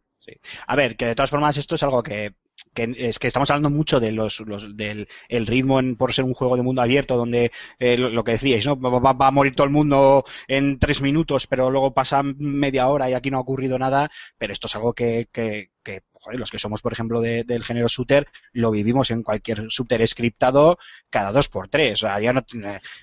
A 0.68 0.76
ver, 0.76 0.96
que 0.96 1.08
de 1.08 1.16
todas 1.16 1.30
formas 1.30 1.58
esto 1.58 1.76
es 1.76 1.84
algo 1.84 2.04
que, 2.04 2.36
que 2.74 2.93
es 2.97 3.20
que 3.20 3.28
estamos 3.28 3.49
hablando 3.51 3.70
mucho 3.70 3.99
de 3.99 4.12
los, 4.12 4.39
los- 4.41 4.76
del 4.78 5.07
el 5.30 5.47
ritmo 5.47 5.80
en- 5.80 5.95
por 5.95 6.14
ser 6.14 6.26
un 6.26 6.34
juego 6.34 6.55
de 6.55 6.64
mundo 6.64 6.82
abierto 6.82 7.16
donde 7.18 7.51
eh, 7.80 7.97
lo, 7.97 8.24
que 8.24 8.34
decíais, 8.34 8.66
¿no? 8.66 8.80
Va, 8.80 9.14
va- 9.14 9.28
a 9.28 9.32
morir 9.32 9.55
todo 9.55 9.66
el 9.66 9.74
mundo 9.74 10.24
en 10.47 10.80
tres 10.80 11.01
minutos, 11.01 11.47
pero 11.47 11.70
luego 11.72 11.93
pasa 11.93 12.22
media 12.24 12.88
hora 12.88 13.10
y 13.10 13.14
aquí 13.14 13.30
no 13.32 13.38
ha 13.38 13.41
ocurrido 13.41 13.78
nada, 13.80 14.10
pero 14.38 14.53
esto 14.53 14.68
es 14.68 14.76
algo 14.76 14.93
que, 14.93 15.28
que, 15.32 15.72
que, 15.84 16.03
joder, 16.14 16.39
los 16.39 16.51
que 16.51 16.60
somos, 16.60 16.82
por 16.82 16.93
ejemplo, 16.93 17.22
de- 17.22 17.43
del 17.43 17.64
género 17.64 17.88
shooter, 17.88 18.28
lo 18.53 18.72
vivimos 18.72 19.12
en 19.12 19.24
cualquier 19.24 19.68
shooter 19.68 20.05
scriptado 20.07 20.78
cada 21.10 21.32
dos 21.32 21.47
por 21.49 21.68
tres. 21.70 22.03
O 22.03 22.07
sea, 22.07 22.20
ya 22.20 22.34
no, 22.34 22.43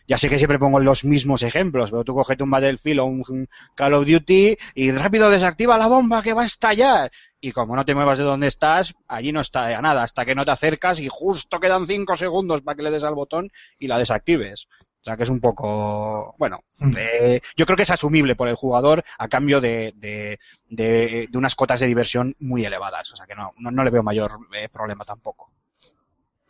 ya 0.06 0.18
sé 0.18 0.28
que 0.28 0.38
siempre 0.38 0.58
pongo 0.58 0.80
los 0.80 1.04
mismos 1.04 1.42
ejemplos, 1.42 1.90
pero 1.90 2.04
tú 2.04 2.14
cogete 2.14 2.42
un 2.42 2.50
Battlefield 2.50 3.00
o 3.00 3.04
un 3.06 3.48
Call 3.74 3.94
of 3.94 4.06
Duty 4.06 4.56
y 4.74 4.90
rápido 4.92 5.30
desactiva 5.30 5.78
la 5.78 5.86
bomba 5.88 6.22
que 6.22 6.32
va 6.32 6.42
a 6.42 6.46
estallar. 6.46 7.10
Y 7.40 7.52
como 7.52 7.76
no 7.76 7.84
te 7.84 7.94
muevas 7.94 8.18
de 8.18 8.24
donde 8.24 8.46
estás, 8.46 8.94
allí 9.08 9.30
no 9.32 9.40
está 9.40 9.70
ya 9.70 9.80
nada, 9.82 10.02
hasta 10.02 10.24
que 10.24 10.34
no 10.34 10.44
te 10.44 10.50
acercas 10.50 11.00
y 11.00 11.08
justo 11.10 11.60
quedan 11.60 11.86
cinco 11.86 12.16
segundos 12.16 12.62
para 12.62 12.76
que 12.76 12.82
le 12.82 12.90
des 12.90 13.04
al 13.04 13.14
botón 13.14 13.50
y 13.78 13.86
la 13.88 13.98
desactives. 13.98 14.68
O 15.00 15.04
sea 15.06 15.16
que 15.16 15.22
es 15.22 15.28
un 15.28 15.40
poco, 15.40 16.34
bueno, 16.38 16.60
Mm. 16.78 16.94
eh, 16.98 17.40
yo 17.56 17.64
creo 17.66 17.76
que 17.76 17.84
es 17.84 17.90
asumible 17.90 18.34
por 18.36 18.48
el 18.48 18.54
jugador 18.56 19.04
a 19.18 19.28
cambio 19.28 19.60
de, 19.60 19.92
de, 19.96 20.38
de, 20.68 21.28
de 21.30 21.38
unas 21.38 21.54
cotas 21.54 21.80
de 21.80 21.86
diversión 21.86 22.34
muy 22.40 22.64
elevadas. 22.64 23.12
O 23.12 23.16
sea 23.16 23.26
que 23.26 23.34
no, 23.34 23.52
no, 23.58 23.70
no 23.70 23.84
le 23.84 23.90
veo 23.90 24.02
mayor 24.02 24.38
eh, 24.52 24.68
problema 24.68 25.04
tampoco. 25.04 25.52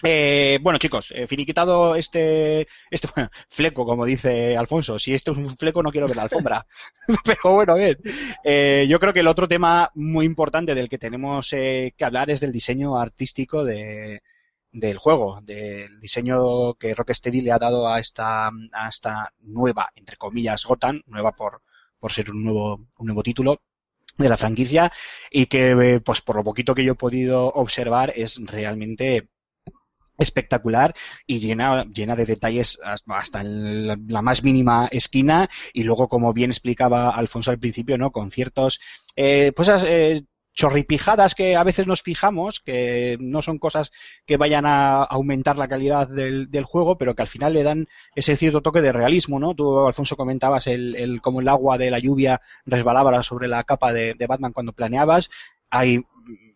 Eh, 0.03 0.59
bueno, 0.61 0.79
chicos, 0.79 1.11
eh, 1.17 1.27
finiquitado 1.27 1.95
este, 1.95 2.69
este 2.91 3.09
bueno, 3.15 3.31
fleco, 3.49 3.87
como 3.87 4.05
dice 4.05 4.57
Alfonso. 4.57 4.99
Si 4.99 5.15
esto 5.15 5.33
es 5.33 5.39
un 5.39 5.57
fleco, 5.57 5.83
no 5.83 5.91
quiero 5.91 6.07
ver 6.07 6.17
la 6.17 6.25
alfombra. 6.25 6.67
Pero 7.25 7.55
bueno, 7.55 7.75
bien. 7.77 7.97
Eh, 8.45 8.87
yo 8.89 9.01
creo 9.01 9.13
que 9.13 9.21
el 9.21 9.29
otro 9.29 9.49
tema 9.49 9.91
muy 9.95 10.27
importante 10.27 10.75
del 10.75 10.89
que 10.89 10.99
tenemos 10.99 11.53
eh, 11.53 11.95
que 11.97 12.05
hablar 12.05 12.31
es 12.31 12.41
del 12.41 12.53
diseño 12.53 12.99
artístico 12.99 13.65
de, 13.65 14.23
del 14.73 14.99
juego, 14.99 15.41
del 15.43 15.99
diseño 16.01 16.75
que 16.75 16.95
Rocksteady 16.95 17.41
le 17.41 17.53
ha 17.53 17.59
dado 17.59 17.89
a 17.89 17.99
esta, 17.99 18.49
a 18.49 18.89
esta 18.89 19.33
nueva, 19.41 19.91
entre 19.95 20.17
comillas, 20.19 20.67
Gotham, 20.67 21.03
nueva 21.07 21.33
por, 21.33 21.63
por 21.99 22.13
ser 22.13 22.31
un 22.31 22.45
nuevo, 22.45 22.87
un 22.99 23.07
nuevo 23.07 23.23
título 23.23 23.63
de 24.19 24.29
la 24.29 24.37
franquicia 24.37 24.93
y 25.31 25.47
que, 25.47 25.71
eh, 25.71 26.01
pues 26.01 26.21
por 26.21 26.37
lo 26.37 26.45
poquito 26.45 26.75
que 26.75 26.85
yo 26.85 26.93
he 26.93 26.97
podido 26.97 27.49
observar, 27.49 28.13
es 28.17 28.39
realmente 28.45 29.29
espectacular 30.19 30.95
y 31.27 31.41
llena, 31.41 31.85
llena 31.85 32.17
de 32.17 32.25
detalles 32.25 32.79
hasta 32.83 33.43
la, 33.43 33.97
la 34.07 34.23
más 34.23 34.43
mínima 34.43 34.89
esquina 34.91 35.49
y 35.73 35.83
luego 35.83 36.09
como 36.09 36.33
bien 36.33 36.51
explicaba 36.51 37.11
Alfonso 37.11 37.51
al 37.51 37.59
principio, 37.59 37.99
¿no? 37.99 38.11
Con 38.11 38.31
ciertos, 38.31 38.81
eh, 39.17 39.53
pues 39.55 39.69
eh, 39.69 40.23
chorripijadas 40.57 41.35
que 41.35 41.55
a 41.55 41.63
veces 41.63 41.87
nos 41.87 42.03
fijamos, 42.03 42.61
que 42.61 43.19
no 43.21 43.43
son 43.43 43.59
cosas 43.59 43.93
que 44.25 44.39
vayan 44.39 44.65
a 44.67 45.05
aumentar 45.05 45.59
la 45.59 45.69
calidad 45.69 46.09
del, 46.09 46.51
del 46.51 46.65
juego, 46.65 46.97
pero 46.97 47.15
que 47.15 47.23
al 47.23 47.29
final 47.29 47.53
le 47.53 47.63
dan 47.63 47.87
ese 48.15 48.37
cierto 48.37 48.63
toque 48.63 48.81
de 48.81 48.93
realismo, 48.93 49.39
¿no? 49.39 49.55
Tú, 49.55 49.87
Alfonso, 49.87 50.17
comentabas 50.17 50.67
el, 50.67 50.97
el 50.97 51.21
cómo 51.21 51.41
el 51.41 51.49
agua 51.49 51.77
de 51.77 51.91
la 51.91 51.99
lluvia 51.99 52.41
resbalaba 52.65 53.23
sobre 53.23 53.49
la 53.49 53.65
capa 53.65 53.93
de, 53.93 54.15
de 54.15 54.27
Batman 54.27 54.55
cuando 54.55 54.73
planeabas. 54.73 55.29
Hay 55.71 56.01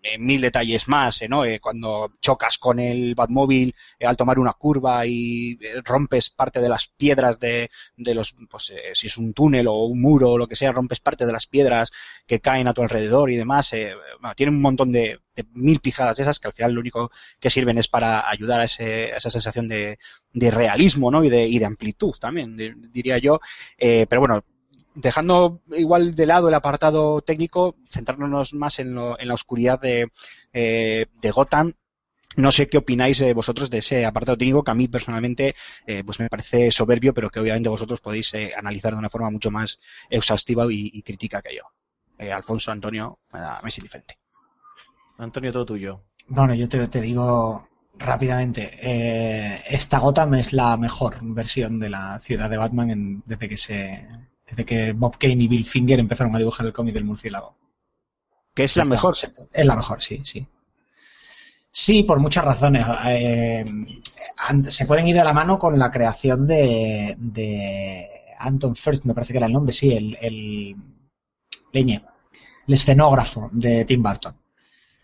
eh, 0.03 0.19
mil 0.19 0.41
detalles 0.41 0.89
más, 0.89 1.21
eh, 1.23 1.29
¿no? 1.29 1.45
Eh, 1.45 1.61
cuando 1.61 2.13
chocas 2.21 2.59
con 2.59 2.79
el 2.81 3.15
Batmóvil 3.15 3.75
al 4.05 4.17
tomar 4.17 4.39
una 4.39 4.55
curva 4.55 5.07
y 5.07 5.59
rompes 5.85 6.31
parte 6.31 6.61
de 6.61 6.69
las 6.69 6.89
piedras 6.89 7.39
de, 7.39 7.71
de 7.97 8.15
los, 8.15 8.35
pues 8.49 8.73
si 8.95 9.07
es 9.07 9.17
un 9.19 9.33
túnel 9.35 9.69
o 9.69 9.85
un 9.85 10.01
muro 10.01 10.31
o 10.33 10.39
lo 10.39 10.47
que 10.47 10.57
sea, 10.57 10.73
rompes 10.73 11.01
parte 11.01 11.27
de 11.27 11.33
las 11.33 11.47
piedras 11.47 11.91
que 12.27 12.41
caen 12.41 12.69
a 12.69 12.75
tu 12.75 12.83
alrededor 12.83 13.31
y 13.31 13.37
demás. 13.37 13.73
bueno, 14.21 14.35
tiene 14.35 14.53
un 14.53 14.61
montón 14.63 14.91
de, 14.93 15.21
de 15.35 15.45
mil 15.53 15.81
pijadas 15.81 16.17
de 16.17 16.23
esas 16.25 16.39
que 16.41 16.49
al 16.49 16.55
final 16.55 16.73
lo 16.73 16.81
único 16.81 17.11
que 17.39 17.51
sirven 17.51 17.79
es 17.79 17.89
para 17.89 18.29
ayudar 18.29 18.61
a, 18.61 18.65
ese- 18.65 19.11
esa 19.15 19.31
sensación 19.31 19.69
de, 19.69 19.99
de 20.33 20.51
realismo, 20.51 21.11
¿no? 21.11 21.25
Y 21.25 21.31
de, 21.31 21.47
y 21.47 21.59
de 21.59 21.65
amplitud 21.67 22.13
también, 22.21 22.57
diría 22.93 23.19
yo. 23.19 23.41
Eh, 23.79 24.07
pero 24.09 24.21
bueno, 24.21 24.45
dejando 25.03 25.61
igual 25.69 26.15
de 26.15 26.27
lado 26.27 26.49
el 26.49 26.55
apartado 26.55 27.21
técnico, 27.23 27.77
centrándonos 27.91 28.55
más 28.55 28.79
en, 28.79 28.95
lo- 28.95 29.19
en 29.19 29.29
la 29.29 29.35
oscuridad 29.35 29.81
de, 29.81 30.11
eh, 30.53 31.07
de 31.21 31.31
Gotham. 31.31 31.75
No 32.37 32.53
sé 32.53 32.69
qué 32.69 32.79
opináis 32.79 33.21
eh, 33.23 33.33
vosotros 33.35 33.71
de 33.71 33.79
ese 33.79 34.07
apartado 34.07 34.39
técnico 34.39 34.63
que 34.63 34.71
a 34.71 34.75
mí 34.75 34.87
personalmente 34.89 35.55
eh, 35.87 36.05
pues 36.05 36.21
me 36.21 36.29
parece 36.29 36.71
soberbio, 36.71 37.13
pero 37.13 37.29
que 37.29 37.41
obviamente 37.41 37.69
vosotros 37.69 38.01
podéis 38.01 38.33
eh, 38.35 38.53
analizar 38.57 38.93
de 38.93 38.99
una 38.99 39.11
forma 39.11 39.31
mucho 39.31 39.51
más 39.51 39.81
exhaustiva 40.09 40.65
y, 40.73 40.91
y 40.95 41.03
crítica 41.03 41.43
que 41.43 41.57
yo. 41.57 41.63
Eh, 42.19 42.33
Alfonso, 42.33 42.71
Antonio, 42.71 43.19
me, 43.33 43.41
da, 43.41 43.61
me 43.63 43.69
es 43.69 43.79
indiferente. 43.79 44.15
Antonio, 45.19 45.53
todo 45.53 45.67
tuyo. 45.67 46.03
Bueno, 46.29 46.55
yo 46.55 46.69
te, 46.69 46.87
te 46.89 47.01
digo 47.01 47.69
rápidamente, 47.99 48.71
eh, 48.81 49.61
esta 49.69 49.99
Gotham 49.99 50.35
es 50.35 50.53
la 50.53 50.77
mejor 50.77 51.19
versión 51.23 51.79
de 51.79 51.91
la 51.91 52.19
ciudad 52.21 52.49
de 52.49 52.57
Batman 52.57 52.91
en- 52.91 53.23
desde 53.27 53.49
que 53.49 53.57
se 53.57 54.07
desde 54.51 54.65
que 54.65 54.93
Bob 54.93 55.17
Kane 55.19 55.45
y 55.45 55.49
Bill 55.49 55.65
Finger 55.65 55.99
empezaron 55.99 56.35
a 56.35 56.39
dibujar 56.39 56.67
el 56.67 56.73
cómic 56.73 56.95
del 56.95 57.05
murciélago. 57.05 57.57
Que 58.55 58.65
es 58.65 58.77
la 58.77 58.85
mejor. 58.85 59.15
Es 59.53 59.67
la 59.67 59.77
mejor, 59.77 60.03
sí, 60.03 60.21
sí. 60.25 60.47
Sí, 61.73 62.03
por 62.03 62.19
muchas 62.19 62.45
razones. 62.45 62.85
Eh, 63.07 63.65
se 64.69 64.87
pueden 64.87 65.07
ir 65.09 65.17
de 65.17 65.25
la 65.25 65.33
mano 65.33 65.59
con 65.59 65.79
la 65.79 65.91
creación 65.91 66.47
de, 66.47 67.15
de 67.17 68.09
Anton 68.39 68.75
First, 68.75 69.05
me 69.05 69.15
parece 69.15 69.33
que 69.33 69.39
era 69.39 69.47
el 69.47 69.53
nombre, 69.53 69.73
sí, 69.73 69.93
el, 69.93 70.17
el 70.21 70.77
leñe, 71.73 72.03
el 72.67 72.75
escenógrafo 72.75 73.51
de 73.53 73.85
Tim 73.85 74.03
Burton. 74.03 74.35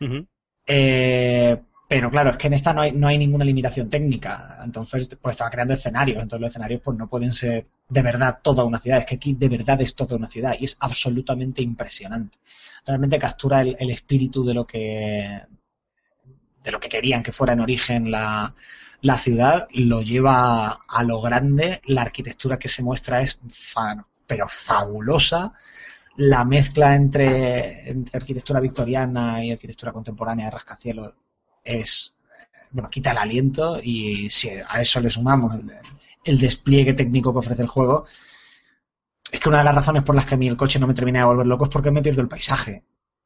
Ujú. 0.01 0.27
Eh, 0.67 1.57
pero 1.89 2.11
claro, 2.11 2.31
es 2.31 2.37
que 2.37 2.49
en 2.49 2.55
esta 2.55 2.73
no 2.73 2.81
hay, 2.81 2.93
no 2.93 3.07
hay 3.07 3.17
ninguna 3.19 3.45
limitación 3.45 3.89
técnica. 3.89 4.59
Entonces, 4.65 5.17
pues 5.21 5.35
estaba 5.35 5.51
creando 5.51 5.75
escenarios. 5.75 6.21
Entonces 6.23 6.41
los 6.41 6.51
escenarios 6.51 6.81
pues 6.83 6.97
no 6.99 7.09
pueden 7.09 7.33
ser 7.33 7.67
de 7.89 8.03
verdad 8.03 8.41
toda 8.43 8.65
una 8.65 8.79
ciudad. 8.79 8.99
Es 8.99 9.05
que 9.07 9.15
aquí 9.17 9.35
de 9.35 9.49
verdad 9.49 9.81
es 9.81 9.95
toda 9.95 10.17
una 10.17 10.27
ciudad 10.27 10.57
y 10.59 10.65
es 10.65 10.77
absolutamente 10.81 11.63
impresionante. 11.63 12.39
Realmente 12.85 13.19
captura 13.19 13.61
el, 13.63 13.77
el 13.79 13.91
espíritu 13.91 14.45
de 14.45 14.55
lo 14.55 14.67
que 14.67 15.43
de 16.65 16.73
lo 16.73 16.81
que 16.81 16.89
querían 16.89 17.23
que 17.23 17.33
fuera 17.33 17.53
en 17.53 17.61
origen 17.61 18.11
la, 18.11 18.55
la 19.01 19.19
ciudad, 19.19 19.69
lo 19.75 20.03
lleva 20.03 20.81
a 20.89 21.03
lo 21.05 21.21
grande. 21.21 21.81
La 21.87 22.03
arquitectura 22.03 22.59
que 22.59 22.69
se 22.69 22.83
muestra 22.83 23.21
es 23.21 23.39
fa- 23.51 24.05
pero 24.27 24.47
fabulosa 24.49 25.53
la 26.17 26.45
mezcla 26.45 26.97
entre, 26.97 27.89
entre 27.91 28.19
arquitectura 28.19 28.61
victoriana 28.61 29.45
y 29.45 29.53
arquitectura 29.53 29.93
contemporánea 29.93 30.47
de 30.47 30.51
rascacielos 30.53 31.15
es, 31.67 32.17
bueno, 32.71 32.91
quita 32.91 33.13
el 33.13 33.19
aliento 33.19 33.81
y 33.83 34.31
si 34.31 34.51
a 34.51 34.81
eso 34.81 35.01
le 35.01 35.11
sumamos 35.11 35.59
el, 36.25 36.39
despliegue 36.39 36.95
técnico 36.95 37.33
que 37.33 37.39
ofrece 37.39 37.63
el 37.63 37.69
juego, 37.69 38.07
es 39.31 39.41
que 39.41 39.49
una 39.49 39.59
de 39.59 39.65
las 39.65 39.75
razones 39.75 40.03
por 40.03 40.15
las 40.15 40.27
que 40.27 40.35
a 40.35 40.39
mí 40.39 40.49
el 40.49 40.57
coche 40.57 40.79
no 40.79 40.87
me 40.87 40.95
termina 40.95 41.21
de 41.21 41.25
volver 41.27 41.47
loco 41.47 41.65
es 41.65 41.71
porque 41.71 41.91
me 41.91 42.03
pierdo 42.03 42.23
el 42.23 42.29
paisaje 42.29 42.85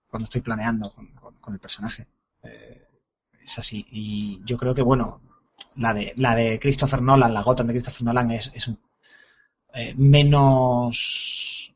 cuando 0.08 0.24
estoy 0.24 0.40
planeando 0.40 0.92
con, 0.92 1.54
el 1.54 1.58
personaje. 1.58 2.06
Eh, 2.42 2.86
es 3.42 3.58
así. 3.58 3.86
Y 3.90 4.40
yo 4.44 4.56
creo 4.56 4.74
que, 4.74 4.82
bueno, 4.82 5.20
la 5.76 5.94
de, 5.94 6.12
la 6.16 6.34
de 6.34 6.58
Christopher 6.60 7.02
Nolan, 7.02 7.34
la 7.34 7.42
Gotham 7.42 7.66
de 7.66 7.72
Christopher 7.74 8.02
Nolan 8.04 8.30
es, 8.30 8.50
es 8.54 8.70
eh, 9.74 9.94
menos 9.96 11.69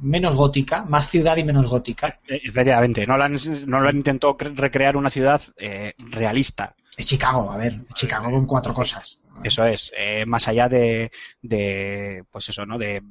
menos 0.00 0.34
gótica, 0.34 0.84
más 0.84 1.08
ciudad 1.08 1.36
y 1.36 1.44
menos 1.44 1.66
gótica. 1.66 2.18
Eh, 2.28 2.40
Efectivamente, 2.44 3.06
Nolan, 3.06 3.36
Nolan 3.66 3.96
intentó 3.96 4.36
cre- 4.36 4.54
recrear 4.54 4.96
una 4.96 5.10
ciudad 5.10 5.40
eh, 5.56 5.94
realista. 6.10 6.74
Es 6.96 7.06
Chicago, 7.06 7.50
a 7.50 7.56
ver, 7.56 7.74
Chicago 7.94 8.30
con 8.30 8.46
cuatro 8.46 8.72
cosas. 8.72 9.20
Eso 9.42 9.64
es, 9.66 9.90
eh, 9.96 10.24
más 10.26 10.46
allá 10.46 10.68
de, 10.68 11.10
de, 11.42 12.22
pues 12.30 12.48
eso, 12.50 12.64
¿no? 12.66 12.78
De, 12.78 13.02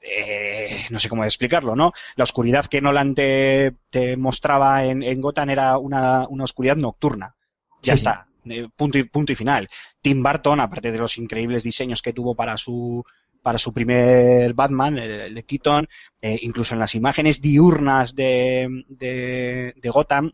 de- 0.00 0.84
no 0.90 0.98
sé 1.00 1.08
cómo 1.08 1.24
explicarlo, 1.24 1.74
¿no? 1.74 1.92
La 2.16 2.24
oscuridad 2.24 2.66
que 2.66 2.80
Nolan 2.80 3.14
te, 3.14 3.74
te 3.90 4.16
mostraba 4.16 4.84
en, 4.84 5.02
en 5.02 5.20
Gotham 5.20 5.50
era 5.50 5.76
una, 5.78 6.26
una 6.28 6.44
oscuridad 6.44 6.76
nocturna. 6.76 7.34
Ya 7.82 7.94
Sí, 7.96 8.04
sí. 8.04 8.06
está. 8.08 8.26
Eh, 8.44 8.68
punto 8.76 8.98
y 8.98 9.04
punto 9.04 9.32
y 9.32 9.36
final. 9.36 9.68
Tim 10.00 10.22
Burton, 10.22 10.60
aparte 10.60 10.92
de 10.92 10.98
los 10.98 11.18
increíbles 11.18 11.62
diseños 11.64 12.00
que 12.02 12.12
tuvo 12.12 12.34
para 12.34 12.56
su 12.56 13.04
para 13.42 13.58
su 13.58 13.72
primer 13.72 14.54
Batman, 14.54 14.98
el, 14.98 15.34
de 15.34 15.42
Keaton, 15.44 15.88
eh, 16.20 16.38
incluso 16.42 16.74
en 16.74 16.80
las 16.80 16.94
imágenes 16.94 17.42
diurnas 17.42 18.14
de, 18.14 18.84
de, 18.88 19.74
de 19.76 19.90
Gotham, 19.90 20.32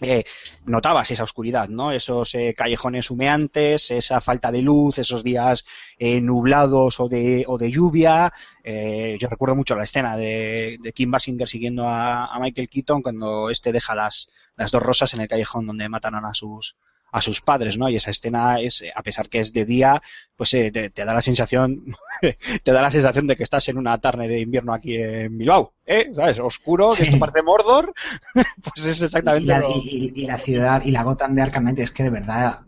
eh, 0.00 0.24
notabas 0.64 1.10
esa 1.10 1.22
oscuridad, 1.22 1.68
¿no? 1.68 1.92
Esos 1.92 2.34
eh, 2.34 2.54
callejones 2.56 3.10
humeantes, 3.10 3.90
esa 3.92 4.20
falta 4.20 4.50
de 4.50 4.62
luz, 4.62 4.98
esos 4.98 5.22
días 5.22 5.64
eh, 5.98 6.20
nublados 6.20 6.98
o 6.98 7.08
de, 7.08 7.44
o 7.46 7.56
de 7.56 7.70
lluvia. 7.70 8.32
Eh, 8.64 9.16
yo 9.20 9.28
recuerdo 9.28 9.54
mucho 9.54 9.76
la 9.76 9.84
escena 9.84 10.16
de, 10.16 10.78
de 10.80 10.92
Kim 10.92 11.10
Basinger 11.10 11.48
siguiendo 11.48 11.88
a, 11.88 12.34
a 12.34 12.40
Michael 12.40 12.68
Keaton 12.68 13.02
cuando 13.02 13.48
este 13.50 13.70
deja 13.70 13.94
las, 13.94 14.28
las 14.56 14.72
dos 14.72 14.82
rosas 14.82 15.14
en 15.14 15.20
el 15.20 15.28
callejón 15.28 15.66
donde 15.66 15.88
mataron 15.88 16.24
a 16.24 16.34
sus 16.34 16.76
a 17.12 17.20
sus 17.20 17.40
padres, 17.42 17.78
¿no? 17.78 17.88
Y 17.88 17.96
esa 17.96 18.10
escena 18.10 18.58
es, 18.60 18.82
eh, 18.82 18.92
a 18.94 19.02
pesar 19.02 19.28
que 19.28 19.38
es 19.40 19.52
de 19.52 19.64
día, 19.64 20.02
pues 20.34 20.52
eh, 20.54 20.70
te, 20.72 20.90
te 20.90 21.04
da 21.04 21.14
la 21.14 21.20
sensación, 21.20 21.84
te 22.62 22.72
da 22.72 22.82
la 22.82 22.90
sensación 22.90 23.26
de 23.26 23.36
que 23.36 23.44
estás 23.44 23.68
en 23.68 23.78
una 23.78 23.98
tarde 24.00 24.26
de 24.28 24.40
invierno 24.40 24.72
aquí 24.74 24.96
en 24.96 25.36
Bilbao, 25.38 25.74
¿eh? 25.86 26.10
¿Sabes? 26.14 26.38
Oscuro, 26.40 26.90
que 26.90 26.96
Sí. 26.96 27.02
esto 27.04 27.18
parece 27.18 27.42
Mordor, 27.42 27.92
pues 28.34 28.86
es 28.86 29.00
Y 29.00 29.04
exactamente 29.04 29.46
la, 29.48 29.60
lo- 29.60 29.76
y- 29.76 30.12
y- 30.16 30.22
y 30.22 30.26
la 30.26 30.38
ciudad 30.38 30.82
y 30.84 30.90
la 30.90 31.02
Gotham 31.04 31.34
de 31.34 31.42
Arkham 31.42 31.68
es 31.76 31.92
que 31.92 32.02
de 32.02 32.10
verdad, 32.10 32.60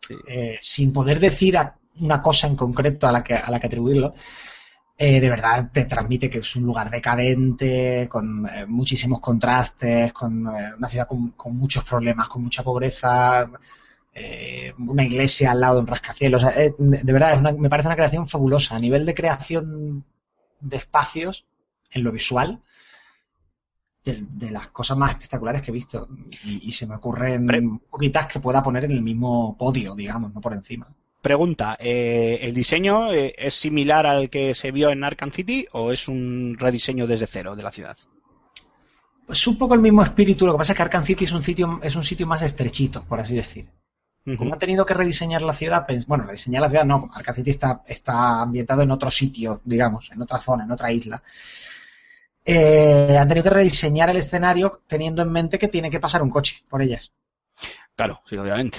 Sí. 0.00 0.14
eh, 0.28 0.58
sin 0.60 0.92
poder 0.92 1.20
decir 1.20 1.56
a- 1.58 1.76
una 2.00 2.22
cosa 2.22 2.46
en 2.46 2.56
concreto 2.56 3.06
a 3.06 3.12
la 3.12 3.22
que, 3.22 3.34
a 3.34 3.50
la 3.50 3.60
que 3.60 3.66
atribuirlo, 3.66 4.14
eh, 4.96 5.18
de 5.20 5.30
verdad 5.30 5.70
te 5.72 5.84
transmite 5.86 6.28
que 6.28 6.38
es 6.38 6.56
un 6.56 6.64
lugar 6.64 6.90
decadente, 6.90 8.06
con 8.08 8.46
eh, 8.46 8.66
muchísimos 8.66 9.20
contrastes, 9.20 10.12
con 10.12 10.46
eh, 10.48 10.74
una 10.76 10.88
ciudad 10.88 11.06
con, 11.08 11.30
con 11.30 11.56
muchos 11.56 11.84
problemas, 11.84 12.28
con 12.28 12.42
mucha 12.42 12.62
pobreza, 12.62 13.50
eh, 14.14 14.72
una 14.78 15.04
iglesia 15.04 15.52
al 15.52 15.60
lado 15.60 15.74
de 15.76 15.80
un 15.82 15.86
rascacielos. 15.86 16.42
O 16.42 16.50
sea, 16.50 16.62
eh, 16.64 16.74
de 16.78 17.12
verdad, 17.12 17.34
es 17.34 17.40
una- 17.40 17.52
me 17.52 17.68
parece 17.70 17.88
una 17.88 17.96
creación 17.96 18.28
fabulosa. 18.28 18.76
A 18.76 18.80
nivel 18.80 19.04
de 19.06 19.14
creación 19.14 20.04
de 20.60 20.76
espacios, 20.76 21.44
en 21.92 22.02
lo 22.04 22.12
visual, 22.12 22.60
de, 24.04 24.24
de 24.30 24.50
las 24.50 24.68
cosas 24.68 24.96
más 24.96 25.10
espectaculares 25.12 25.62
que 25.62 25.70
he 25.70 25.74
visto. 25.74 26.08
Y, 26.44 26.68
y 26.68 26.72
se 26.72 26.86
me 26.86 26.94
ocurren 26.96 27.46
Pre- 27.46 27.62
poquitas 27.90 28.26
que 28.26 28.40
pueda 28.40 28.62
poner 28.62 28.84
en 28.84 28.92
el 28.92 29.02
mismo 29.02 29.56
podio, 29.58 29.94
digamos, 29.94 30.32
no 30.34 30.40
por 30.40 30.52
encima. 30.54 30.88
Pregunta, 31.22 31.76
eh, 31.78 32.38
¿el 32.42 32.54
diseño 32.54 33.12
es 33.12 33.54
similar 33.54 34.06
al 34.06 34.30
que 34.30 34.54
se 34.54 34.70
vio 34.72 34.88
en 34.90 35.04
Arkham 35.04 35.30
City 35.32 35.66
o 35.72 35.92
es 35.92 36.08
un 36.08 36.56
rediseño 36.58 37.06
desde 37.06 37.26
cero 37.26 37.54
de 37.54 37.62
la 37.62 37.70
ciudad? 37.70 37.98
Pues 39.26 39.46
un 39.46 39.58
poco 39.58 39.74
el 39.74 39.80
mismo 39.80 40.02
espíritu, 40.02 40.46
lo 40.46 40.52
que 40.52 40.58
pasa 40.58 40.72
es 40.72 40.76
que 40.78 40.82
Arkham 40.82 41.04
City 41.04 41.24
es 41.24 41.32
un 41.32 41.42
sitio, 41.42 41.78
es 41.82 41.94
un 41.94 42.02
sitio 42.02 42.26
más 42.26 42.40
estrechito, 42.42 43.04
por 43.04 43.20
así 43.20 43.36
decir. 43.36 43.68
Como 44.36 44.52
han 44.52 44.58
tenido 44.58 44.84
que 44.86 44.94
rediseñar 44.94 45.42
la 45.42 45.52
ciudad, 45.54 45.86
bueno, 46.06 46.24
rediseñar 46.24 46.62
la 46.62 46.68
ciudad 46.68 46.84
no, 46.84 47.08
Arkham 47.14 47.34
City 47.34 47.50
está, 47.50 47.82
está 47.86 48.42
ambientado 48.42 48.82
en 48.82 48.90
otro 48.90 49.10
sitio, 49.10 49.60
digamos, 49.64 50.10
en 50.12 50.20
otra 50.22 50.38
zona, 50.38 50.64
en 50.64 50.70
otra 50.72 50.92
isla. 50.92 51.22
Eh, 52.44 53.16
han 53.18 53.28
tenido 53.28 53.44
que 53.44 53.50
rediseñar 53.50 54.10
el 54.10 54.16
escenario 54.16 54.82
teniendo 54.86 55.22
en 55.22 55.30
mente 55.32 55.58
que 55.58 55.68
tiene 55.68 55.90
que 55.90 56.00
pasar 56.00 56.22
un 56.22 56.30
coche 56.30 56.62
por 56.68 56.82
ellas. 56.82 57.12
Claro, 57.94 58.22
sí, 58.28 58.36
obviamente. 58.36 58.78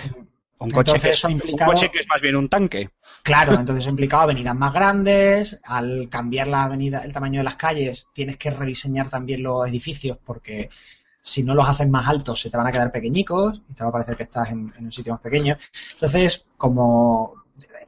Un 0.58 0.70
coche, 0.70 0.92
Entonces, 0.92 1.02
que 1.02 1.10
es, 1.10 1.16
eso 1.16 1.28
ha 1.28 1.30
un 1.32 1.36
implicado- 1.38 1.72
coche 1.72 1.90
que 1.92 2.00
es 2.00 2.08
más 2.08 2.22
bien 2.22 2.36
un 2.36 2.48
tanque. 2.50 2.90
Claro, 3.24 3.60
entonces 3.60 3.86
ha 3.86 3.90
implicado 3.90 4.24
avenidas 4.24 4.56
más 4.56 4.74
grandes, 4.74 5.60
al 5.64 6.08
cambiar 6.10 6.48
la 6.48 6.64
avenida, 6.64 7.02
el 7.04 7.14
tamaño 7.14 7.40
de 7.40 7.44
las 7.46 7.56
calles, 7.56 8.10
tienes 8.14 8.38
que 8.38 8.52
rediseñar 8.52 9.10
también 9.10 9.42
los 9.44 9.68
edificios 9.68 10.18
porque 10.24 10.70
si 11.22 11.44
no 11.44 11.56
los 11.56 11.68
haces 11.70 11.90
más 11.90 12.08
altos 12.08 12.40
se 12.42 12.50
te 12.50 12.58
van 12.58 12.68
a 12.68 12.72
quedar 12.72 12.92
pequeñicos 12.92 13.62
y 13.70 13.74
te 13.74 13.84
va 13.84 13.90
a 13.90 13.94
parecer 13.94 14.16
que 14.18 14.24
estás 14.24 14.52
en, 14.52 14.74
en 14.78 14.86
un 14.86 14.92
sitio 14.92 15.14
más 15.14 15.22
pequeño. 15.22 15.58
Entonces, 15.94 16.46
como 16.58 17.36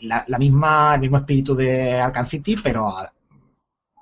la, 0.01 0.23
la 0.27 0.37
misma, 0.39 0.95
el 0.95 1.01
mismo 1.01 1.17
espíritu 1.17 1.55
de 1.55 1.99
Arkham 1.99 2.25
City, 2.25 2.57
pero 2.63 2.87
a- 2.89 3.11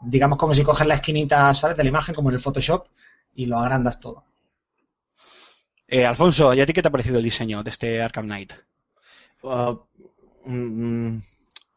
digamos 0.02 0.38
como 0.40 0.54
si 0.54 0.64
coges 0.64 0.88
la 0.88 0.96
esquinita, 0.96 1.54
¿sabes? 1.54 1.78
De 1.78 1.84
la 1.84 1.90
imagen, 1.90 2.16
como 2.16 2.30
en 2.30 2.36
el 2.36 2.42
Photoshop, 2.42 2.88
y 3.36 3.46
lo 3.48 3.58
agrandas 3.60 4.00
todo. 4.00 4.26
Eh, 5.88 6.06
Alfonso, 6.06 6.54
¿y 6.54 6.62
a 6.62 6.66
ti 6.66 6.74
qué 6.74 6.82
te 6.82 6.88
ha 6.88 6.92
parecido 6.92 7.18
el 7.18 7.24
diseño 7.24 7.64
de 7.64 7.70
este 7.72 8.02
Arkham 8.02 8.26
Knight? 8.26 8.54
Uh, 9.44 9.76
mm, 10.46 11.20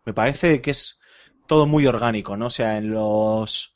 me 0.06 0.14
parece 0.14 0.62
que 0.62 0.72
es 0.72 1.00
todo 1.48 1.66
muy 1.66 1.86
orgánico, 1.86 2.36
¿no? 2.36 2.46
O 2.46 2.50
sea, 2.50 2.78
en 2.78 2.90
los 2.92 3.73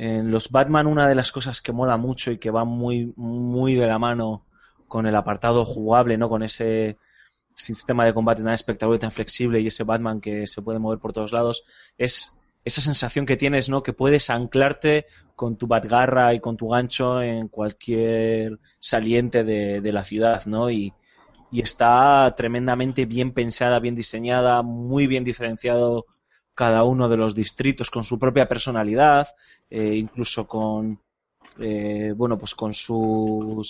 En 0.00 0.30
los 0.30 0.52
Batman 0.52 0.86
una 0.86 1.08
de 1.08 1.16
las 1.16 1.32
cosas 1.32 1.60
que 1.60 1.72
mola 1.72 1.96
mucho 1.96 2.30
y 2.30 2.38
que 2.38 2.52
va 2.52 2.64
muy, 2.64 3.12
muy 3.16 3.74
de 3.74 3.88
la 3.88 3.98
mano 3.98 4.46
con 4.86 5.08
el 5.08 5.16
apartado 5.16 5.64
jugable, 5.64 6.16
¿no? 6.16 6.28
Con 6.28 6.44
ese 6.44 6.98
sistema 7.52 8.04
de 8.04 8.14
combate 8.14 8.44
tan 8.44 8.52
espectacular 8.52 8.98
y 8.98 9.00
tan 9.00 9.10
flexible 9.10 9.60
y 9.60 9.66
ese 9.66 9.82
Batman 9.82 10.20
que 10.20 10.46
se 10.46 10.62
puede 10.62 10.78
mover 10.78 11.00
por 11.00 11.12
todos 11.12 11.32
lados, 11.32 11.64
es 11.98 12.38
esa 12.64 12.80
sensación 12.80 13.26
que 13.26 13.36
tienes, 13.36 13.68
¿no? 13.68 13.82
Que 13.82 13.92
puedes 13.92 14.30
anclarte 14.30 15.06
con 15.34 15.56
tu 15.56 15.66
batgarra 15.66 16.32
y 16.32 16.38
con 16.38 16.56
tu 16.56 16.68
gancho 16.68 17.20
en 17.20 17.48
cualquier 17.48 18.60
saliente 18.78 19.42
de, 19.42 19.92
la 19.92 20.04
ciudad, 20.04 20.46
¿no? 20.46 20.70
Y, 20.70 20.94
y 21.50 21.60
está 21.60 22.32
tremendamente 22.36 23.04
bien 23.04 23.32
pensada, 23.32 23.80
bien 23.80 23.96
diseñada, 23.96 24.62
muy 24.62 25.08
bien 25.08 25.24
diferenciado 25.24 26.06
cada 26.58 26.82
uno 26.82 27.08
de 27.08 27.16
los 27.16 27.36
distritos 27.36 27.88
con 27.88 28.02
su 28.02 28.18
propia 28.18 28.48
personalidad, 28.48 29.28
eh, 29.70 29.94
incluso 29.94 30.48
con 30.48 31.00
eh, 31.56 32.12
bueno 32.16 32.36
pues 32.36 32.56
con 32.56 32.74
su 32.74 33.64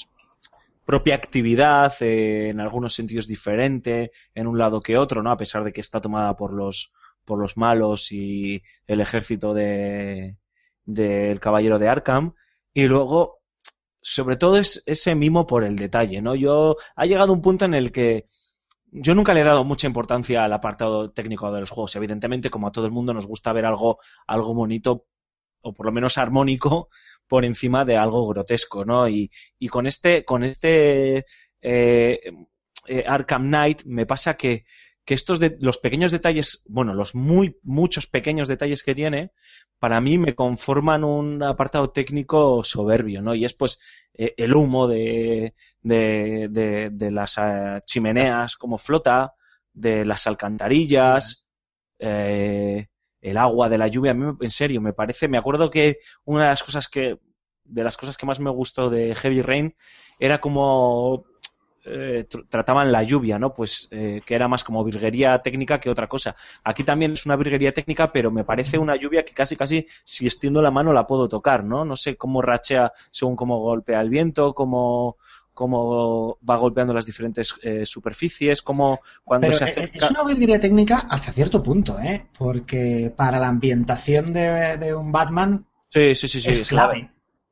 propia 0.86 1.14
actividad 1.14 1.92
eh, 2.00 2.48
en 2.48 2.60
algunos 2.60 2.94
sentidos 2.94 3.26
diferente 3.26 4.10
en 4.34 4.46
un 4.46 4.56
lado 4.56 4.80
que 4.80 4.96
otro, 4.96 5.22
¿no? 5.22 5.30
A 5.30 5.36
pesar 5.36 5.64
de 5.64 5.72
que 5.74 5.82
está 5.82 6.00
tomada 6.00 6.34
por 6.34 6.54
los 6.54 6.90
por 7.26 7.38
los 7.38 7.58
malos 7.58 8.10
y 8.10 8.62
el 8.86 9.02
ejército 9.02 9.52
de 9.52 10.38
del 10.86 11.40
caballero 11.40 11.78
de 11.78 11.88
Arkham 11.88 12.32
y 12.72 12.84
luego 12.86 13.40
sobre 14.00 14.36
todo 14.36 14.56
es 14.56 14.82
ese 14.86 15.14
mimo 15.14 15.46
por 15.46 15.62
el 15.62 15.76
detalle, 15.76 16.22
¿no? 16.22 16.34
Yo 16.34 16.76
ha 16.96 17.04
llegado 17.04 17.34
un 17.34 17.42
punto 17.42 17.66
en 17.66 17.74
el 17.74 17.92
que 17.92 18.24
yo 18.92 19.14
nunca 19.14 19.34
le 19.34 19.40
he 19.40 19.44
dado 19.44 19.64
mucha 19.64 19.86
importancia 19.86 20.44
al 20.44 20.52
apartado 20.52 21.10
técnico 21.10 21.52
de 21.52 21.60
los 21.60 21.70
juegos. 21.70 21.94
Evidentemente, 21.96 22.50
como 22.50 22.68
a 22.68 22.72
todo 22.72 22.86
el 22.86 22.92
mundo 22.92 23.14
nos 23.14 23.26
gusta 23.26 23.52
ver 23.52 23.66
algo, 23.66 23.98
algo 24.26 24.54
bonito 24.54 25.06
o 25.60 25.72
por 25.72 25.86
lo 25.86 25.92
menos 25.92 26.18
armónico 26.18 26.88
por 27.26 27.44
encima 27.44 27.84
de 27.84 27.96
algo 27.96 28.26
grotesco, 28.28 28.84
¿no? 28.84 29.08
Y, 29.08 29.30
y 29.58 29.68
con 29.68 29.86
este, 29.86 30.24
con 30.24 30.44
este 30.44 31.24
eh, 31.60 32.20
eh, 32.86 33.04
Arkham 33.06 33.48
Knight 33.48 33.84
me 33.84 34.06
pasa 34.06 34.36
que, 34.36 34.64
que 35.08 35.14
estos 35.14 35.40
de, 35.40 35.56
los 35.60 35.78
pequeños 35.78 36.12
detalles, 36.12 36.62
bueno, 36.68 36.92
los 36.92 37.14
muy 37.14 37.58
muchos 37.62 38.06
pequeños 38.06 38.46
detalles 38.46 38.82
que 38.82 38.94
tiene, 38.94 39.32
para 39.78 40.02
mí 40.02 40.18
me 40.18 40.34
conforman 40.34 41.02
un 41.02 41.42
apartado 41.42 41.88
técnico 41.92 42.62
soberbio, 42.62 43.22
¿no? 43.22 43.34
Y 43.34 43.46
es 43.46 43.54
pues 43.54 43.80
eh, 44.12 44.34
el 44.36 44.54
humo 44.54 44.86
de, 44.86 45.54
de, 45.80 46.48
de, 46.50 46.90
de 46.92 47.10
las 47.10 47.38
eh, 47.38 47.80
chimeneas 47.86 48.58
como 48.58 48.76
flota, 48.76 49.32
de 49.72 50.04
las 50.04 50.26
alcantarillas, 50.26 51.46
eh, 51.98 52.88
el 53.22 53.36
agua 53.38 53.70
de 53.70 53.78
la 53.78 53.88
lluvia. 53.88 54.10
A 54.10 54.14
mí, 54.14 54.36
en 54.42 54.50
serio, 54.50 54.82
me 54.82 54.92
parece, 54.92 55.26
me 55.26 55.38
acuerdo 55.38 55.70
que 55.70 56.00
una 56.26 56.42
de 56.42 56.48
las 56.50 56.62
cosas 56.62 56.86
que, 56.86 57.18
de 57.64 57.82
las 57.82 57.96
cosas 57.96 58.18
que 58.18 58.26
más 58.26 58.40
me 58.40 58.50
gustó 58.50 58.90
de 58.90 59.14
Heavy 59.14 59.40
Rain 59.40 59.74
era 60.20 60.38
como 60.38 61.24
eh, 61.90 62.26
tr- 62.28 62.46
trataban 62.48 62.92
la 62.92 63.02
lluvia, 63.02 63.38
¿no? 63.38 63.54
Pues 63.54 63.88
eh, 63.90 64.20
que 64.24 64.34
era 64.34 64.48
más 64.48 64.64
como 64.64 64.84
virguería 64.84 65.38
técnica 65.40 65.80
que 65.80 65.90
otra 65.90 66.06
cosa. 66.06 66.36
Aquí 66.64 66.84
también 66.84 67.12
es 67.12 67.26
una 67.26 67.36
virguería 67.36 67.72
técnica, 67.72 68.12
pero 68.12 68.30
me 68.30 68.44
parece 68.44 68.78
una 68.78 68.96
lluvia 68.96 69.24
que 69.24 69.32
casi 69.32 69.56
casi 69.56 69.86
si 70.04 70.26
extiendo 70.26 70.62
la 70.62 70.70
mano 70.70 70.92
la 70.92 71.06
puedo 71.06 71.28
tocar, 71.28 71.64
¿no? 71.64 71.84
No 71.84 71.96
sé 71.96 72.16
cómo 72.16 72.42
rachea 72.42 72.92
según 73.10 73.36
cómo 73.36 73.58
golpea 73.60 74.00
el 74.00 74.10
viento, 74.10 74.54
cómo 74.54 75.16
cómo 75.54 76.38
va 76.48 76.56
golpeando 76.56 76.94
las 76.94 77.04
diferentes 77.04 77.52
eh, 77.62 77.84
superficies, 77.84 78.62
cómo 78.62 79.00
cuando 79.24 79.48
Pero 79.48 79.58
se 79.58 79.64
acerca... 79.64 80.06
es 80.06 80.10
una 80.12 80.22
virguería 80.22 80.60
técnica 80.60 80.98
hasta 81.10 81.32
cierto 81.32 81.64
punto, 81.64 81.98
¿eh? 81.98 82.26
Porque 82.38 83.12
para 83.16 83.40
la 83.40 83.48
ambientación 83.48 84.32
de, 84.32 84.76
de 84.76 84.94
un 84.94 85.10
Batman 85.10 85.66
Sí, 85.90 86.14
sí, 86.14 86.28
sí, 86.28 86.40
sí, 86.40 86.50
es 86.50 86.68
clave. 86.68 87.10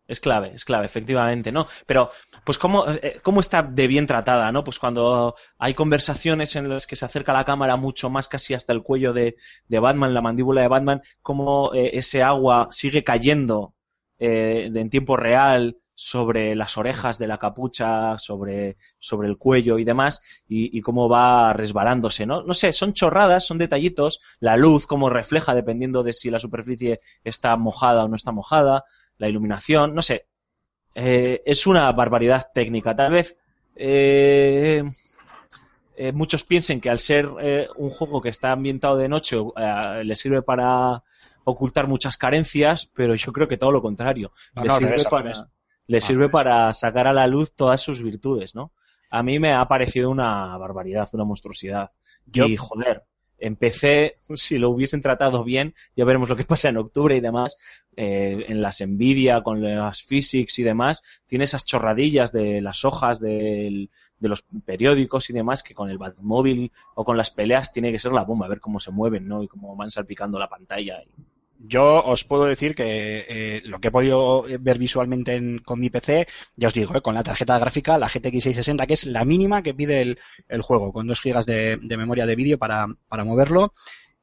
Es 0.09 0.21
clave, 0.21 0.53
es 0.55 0.65
clave, 0.65 0.87
efectivamente, 0.87 1.51
¿no? 1.51 1.67
Pero, 1.85 2.11
pues, 2.45 2.59
¿cómo, 2.59 2.87
eh, 2.89 3.19
cómo 3.23 3.41
está 3.41 3.63
de 3.63 3.89
bien 3.89 4.07
tratada, 4.07 4.53
¿no? 4.53 4.63
Pues 4.63 4.79
cuando 4.79 5.35
hay 5.59 5.75
conversaciones 5.75 6.55
en 6.55 6.69
las 6.69 6.87
que 6.87 6.95
se 6.95 7.05
acerca 7.05 7.33
la 7.33 7.45
cámara 7.45 7.77
mucho 7.77 8.09
más 8.09 8.29
casi 8.29 8.55
hasta 8.55 8.73
el 8.73 8.83
cuello 8.83 9.13
de, 9.13 9.37
de 9.67 9.79
Batman, 9.81 10.15
la 10.15 10.23
mandíbula 10.23 10.61
de 10.61 10.69
Batman, 10.69 11.03
cómo 11.23 11.75
eh, 11.75 11.91
ese 11.95 12.23
agua 12.23 12.69
sigue 12.71 13.03
cayendo 13.03 13.75
eh, 14.19 14.71
en 14.73 14.91
tiempo 14.91 15.17
real 15.17 15.77
sobre 15.99 16.55
las 16.55 16.77
orejas 16.77 17.19
de 17.19 17.27
la 17.27 17.39
capucha, 17.39 18.19
sobre, 18.19 18.77
sobre 18.99 19.29
el 19.29 19.39
cuello 19.39 19.79
y 19.79 19.85
demás, 19.85 20.21
y, 20.47 20.77
y 20.77 20.83
cómo 20.83 21.09
va 21.09 21.53
resbalándose, 21.55 22.27
¿no? 22.27 22.43
No 22.43 22.55
sé, 22.55 22.73
son 22.73 22.93
chorradas, 22.93 23.47
son 23.47 23.59
detallitos, 23.59 24.21
la 24.39 24.57
luz, 24.57 24.87
cómo 24.87 25.09
refleja 25.11 25.55
dependiendo 25.55 26.03
de 26.03 26.13
si 26.13 26.31
la 26.31 26.39
superficie 26.39 27.01
está 27.25 27.57
mojada 27.57 28.05
o 28.05 28.09
no 28.09 28.15
está 28.17 28.31
mojada, 28.31 28.85
la 29.19 29.29
iluminación, 29.29 29.95
no 29.95 30.03
sé. 30.03 30.27
Eh, 30.95 31.43
es 31.45 31.67
una 31.67 31.91
barbaridad 31.93 32.51
técnica. 32.55 32.95
Tal 32.97 33.13
vez 33.13 33.37
eh, 33.77 34.83
eh, 35.97 36.13
muchos 36.13 36.45
piensen 36.45 36.81
que 36.81 36.91
al 36.91 36.99
ser 36.99 37.29
eh, 37.41 37.69
un 37.77 37.91
juego 37.91 38.21
que 38.21 38.29
está 38.29 38.53
ambientado 38.53 38.97
de 38.97 39.09
noche 39.09 39.37
le 40.05 40.15
sirve 40.15 40.43
para 40.43 41.03
ocultar 41.45 41.87
muchas 41.87 42.17
carencias, 42.19 42.91
pero 42.93 43.15
yo 43.15 43.33
creo 43.33 43.47
que 43.49 43.57
todo 43.57 43.71
lo 43.73 43.81
contrario. 43.83 44.33
No, 44.55 44.63
le 44.63 44.69
no, 44.69 44.77
sirve, 44.79 45.05
para, 45.05 45.33
Ah. 45.33 46.01
sirve 46.01 46.29
para 46.29 46.73
sacar 46.73 47.07
a 47.07 47.13
la 47.13 47.27
luz 47.29 47.55
todas 47.55 47.81
sus 47.81 48.03
virtudes, 48.03 48.55
¿no? 48.55 48.73
A 49.11 49.23
mí 49.23 49.39
me 49.39 49.53
ha 49.53 49.69
parecido 49.69 50.11
una 50.11 50.57
barbaridad, 50.59 51.09
una 51.13 51.25
monstruosidad. 51.25 51.89
Yo- 52.27 52.47
Y 52.47 52.57
joder, 52.57 53.05
empecé, 53.39 54.19
si 54.35 54.59
lo 54.59 54.71
hubiesen 54.71 55.01
tratado 55.01 55.45
bien, 55.45 55.75
ya 55.95 56.05
veremos 56.05 56.29
lo 56.29 56.37
que 56.37 56.45
pasa 56.49 56.69
en 56.69 56.77
octubre 56.77 57.17
y 57.17 57.21
demás, 57.21 57.59
eh, 57.97 58.45
en 58.49 58.63
las 58.63 58.81
Nvidia, 58.81 59.43
con 59.43 59.63
las 59.63 60.03
physics 60.03 60.59
y 60.59 60.63
demás, 60.63 61.03
tiene 61.27 61.45
esas 61.45 61.65
chorradillas 61.65 62.33
de 62.33 62.61
las 62.61 62.85
hojas 62.85 63.21
de 63.21 63.89
los 64.21 64.43
periódicos 64.65 65.31
y 65.31 65.33
demás, 65.33 65.63
que 65.63 65.75
con 65.75 65.91
el 65.91 65.99
Batmóvil 65.99 66.73
o 66.95 67.05
con 67.05 67.17
las 67.17 67.31
peleas 67.31 67.73
tiene 67.73 67.93
que 67.93 67.99
ser 67.99 68.13
la 68.13 68.25
bomba, 68.25 68.47
a 68.47 68.51
ver 68.51 68.61
cómo 68.61 68.81
se 68.81 68.91
mueven, 68.91 69.27
¿no? 69.27 69.43
Y 69.43 69.49
cómo 69.49 69.77
van 69.77 69.91
salpicando 69.91 70.39
la 70.39 70.49
pantalla. 70.49 71.03
Yo 71.59 72.05
os 72.05 72.25
puedo 72.25 72.45
decir 72.45 72.75
que 72.75 73.25
eh, 73.29 73.63
lo 73.65 73.81
que 73.81 73.89
he 73.89 73.91
podido 73.91 74.45
ver 74.61 74.79
visualmente 74.79 75.37
en- 75.37 75.59
con 75.61 75.81
mi 75.81 75.89
PC, 75.91 76.27
ya 76.55 76.69
os 76.69 76.75
digo, 76.75 76.95
eh, 76.97 77.01
con 77.01 77.15
la 77.15 77.23
tarjeta 77.23 77.59
gráfica, 77.59 77.97
la 77.99 78.09
GTX 78.11 78.45
660, 78.45 78.87
que 78.87 78.95
es 78.95 79.07
la 79.07 79.25
mínima 79.25 79.63
que 79.63 79.73
pide 79.75 80.03
el, 80.03 80.19
el 80.49 80.63
juego, 80.63 80.93
con 80.93 81.07
2 81.07 81.21
GB 81.21 81.47
de, 81.47 81.79
de 81.81 81.97
memoria 81.97 82.27
de 82.27 82.37
vídeo 82.37 82.59
para, 82.59 82.87
para 83.09 83.25
moverlo. 83.25 83.73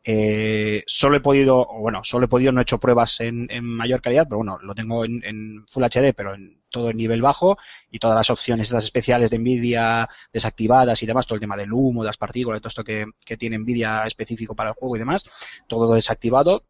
Eh, 0.06 0.84
solo 0.88 1.18
he 1.18 1.22
podido, 1.22 1.68
bueno, 1.80 2.04
solo 2.04 2.26
he 2.26 2.30
podido, 2.30 2.52
no 2.52 2.62
he 2.62 2.64
hecho 2.64 2.80
pruebas 2.80 3.20
en, 3.22 3.48
en 3.52 3.66
mayor 3.66 4.02
calidad, 4.02 4.26
pero 4.28 4.38
bueno, 4.40 4.60
lo 4.62 4.76
tengo 4.76 5.06
en, 5.06 5.24
en 5.26 5.66
Full 5.68 5.84
HD, 5.84 6.14
pero 6.14 6.36
en 6.36 6.62
todo 6.70 6.90
en 6.92 6.98
nivel 6.98 7.22
bajo 7.22 7.58
y 7.92 8.00
todas 8.00 8.18
las 8.18 8.30
opciones 8.32 8.68
estas 8.68 8.86
especiales 8.86 9.32
de 9.32 9.40
Nvidia 9.40 10.10
desactivadas 10.34 11.02
y 11.04 11.06
demás, 11.08 11.28
todo 11.28 11.36
el 11.38 11.42
tema 11.42 11.58
del 11.58 11.74
humo, 11.74 12.04
de 12.04 12.08
las 12.08 12.18
partículas, 12.18 12.62
todo 12.62 12.70
esto 12.70 12.84
que, 12.84 13.06
que 13.26 13.38
tiene 13.38 13.58
Nvidia 13.60 14.04
específico 14.06 14.56
para 14.56 14.72
el 14.72 14.76
juego 14.76 14.96
y 14.98 15.00
demás, 15.00 15.26
todo 15.68 15.94
desactivado. 15.96 16.66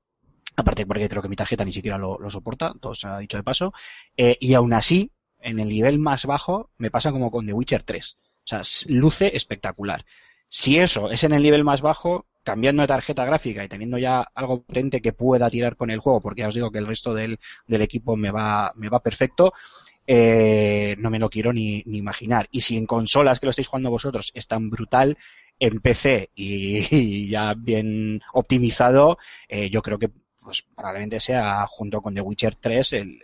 Aparte 0.56 0.86
porque 0.86 1.10
creo 1.10 1.22
que 1.22 1.30
mi 1.30 1.36
tarjeta 1.36 1.66
ni 1.66 1.72
siquiera 1.72 1.98
lo, 1.98 2.18
soporta, 2.30 2.74
todo 2.80 2.94
se 2.96 3.08
ha 3.08 3.18
dicho 3.18 3.38
de 3.38 3.44
paso. 3.44 3.74
Eh, 4.16 4.38
y 4.40 4.54
aún 4.54 4.74
así, 4.74 5.12
en 5.40 5.60
el 5.60 5.70
nivel 5.70 6.00
más 6.00 6.26
bajo, 6.26 6.70
me 6.78 6.92
pasa 6.92 7.12
como 7.12 7.32
con 7.32 7.46
The 7.46 7.54
Witcher 7.54 7.84
3. 7.84 8.18
O 8.20 8.48
sea, 8.48 8.62
luce 8.90 9.36
espectacular. 9.36 10.06
Si 10.48 10.78
eso 10.78 11.10
es 11.10 11.24
en 11.24 11.34
el 11.34 11.44
nivel 11.44 11.64
más 11.64 11.82
bajo, 11.82 12.28
cambiando 12.44 12.82
de 12.84 12.88
tarjeta 12.88 13.26
gráfica 13.26 13.64
y 13.64 13.70
teniendo 13.70 13.98
ya 13.98 14.22
algo 14.36 14.62
potente 14.64 15.02
que 15.02 15.14
pueda 15.14 15.50
tirar 15.50 15.76
con 15.76 15.90
el 15.90 16.00
juego, 16.00 16.22
porque 16.22 16.42
ya 16.42 16.50
os 16.50 16.56
digo 16.56 16.72
que 16.72 16.80
el 16.80 16.88
resto 16.88 17.14
del, 17.14 17.40
equipo 17.68 18.16
me 18.16 18.32
va, 18.32 18.72
me 18.76 18.90
va 18.90 19.02
perfecto, 19.02 19.54
eh, 20.06 20.96
no 21.00 21.10
me 21.10 21.20
lo 21.20 21.30
quiero 21.30 21.54
ni, 21.54 21.82
ni 21.86 21.98
imaginar. 21.98 22.48
Y 22.52 22.62
si 22.62 22.78
en 22.78 22.86
consolas 22.86 23.40
que 23.40 23.48
lo 23.48 23.52
estáis 23.52 23.68
jugando 23.68 23.90
vosotros 23.90 24.32
es 24.36 24.48
tan 24.48 24.70
brutal, 24.70 25.18
en 25.60 25.80
PC 25.80 26.30
y, 26.36 26.96
y 26.96 27.30
ya 27.30 27.54
bien 27.56 28.22
optimizado, 28.34 29.18
eh, 29.48 29.70
yo 29.70 29.82
creo 29.82 29.98
que 29.98 30.12
pues 30.44 30.62
probablemente 30.76 31.20
sea 31.20 31.66
junto 31.68 32.02
con 32.02 32.14
The 32.14 32.22
Witcher 32.22 32.56
3 32.56 32.94
el- 32.94 33.20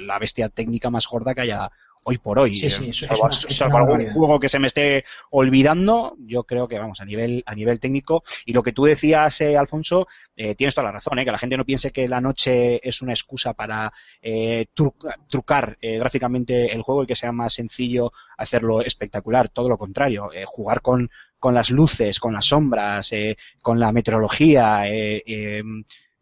la 0.00 0.18
bestia 0.18 0.48
técnica 0.48 0.90
más 0.90 1.06
gorda 1.08 1.34
que 1.34 1.40
haya 1.42 1.70
hoy 2.04 2.16
por 2.18 2.38
hoy. 2.38 2.54
Sí, 2.54 2.70
sí, 2.70 2.88
eso 2.90 3.04
es 3.04 3.08
salvo, 3.10 3.24
una- 3.26 3.34
es 3.34 3.56
salvo 3.56 3.76
una 3.76 3.84
algún 3.84 3.98
juego 4.14 4.40
que 4.40 4.48
se 4.48 4.58
me 4.58 4.66
esté 4.68 5.04
olvidando, 5.30 6.16
yo 6.20 6.44
creo 6.44 6.66
que 6.68 6.78
vamos 6.78 7.00
a 7.00 7.04
nivel 7.04 7.42
a 7.44 7.54
nivel 7.54 7.80
técnico. 7.80 8.22
Y 8.46 8.52
lo 8.52 8.62
que 8.62 8.72
tú 8.72 8.84
decías, 8.84 9.40
eh, 9.42 9.56
Alfonso, 9.58 10.06
eh, 10.34 10.54
tienes 10.54 10.74
toda 10.74 10.86
la 10.86 10.92
razón, 10.92 11.18
eh, 11.18 11.24
que 11.24 11.32
la 11.32 11.38
gente 11.38 11.56
no 11.56 11.64
piense 11.66 11.90
que 11.90 12.08
la 12.08 12.20
noche 12.20 12.80
es 12.86 13.02
una 13.02 13.12
excusa 13.12 13.52
para 13.52 13.92
eh, 14.22 14.66
tru- 14.74 14.94
trucar 15.28 15.76
eh, 15.82 15.98
gráficamente 15.98 16.72
el 16.72 16.82
juego 16.82 17.02
y 17.02 17.06
que 17.06 17.16
sea 17.16 17.32
más 17.32 17.54
sencillo 17.54 18.12
hacerlo 18.38 18.80
espectacular. 18.80 19.48
Todo 19.50 19.68
lo 19.68 19.76
contrario, 19.76 20.32
eh, 20.32 20.44
jugar 20.46 20.80
con, 20.80 21.10
con 21.38 21.52
las 21.54 21.70
luces, 21.70 22.20
con 22.20 22.32
las 22.32 22.46
sombras, 22.46 23.12
eh, 23.12 23.36
con 23.60 23.78
la 23.78 23.92
meteorología, 23.92 24.88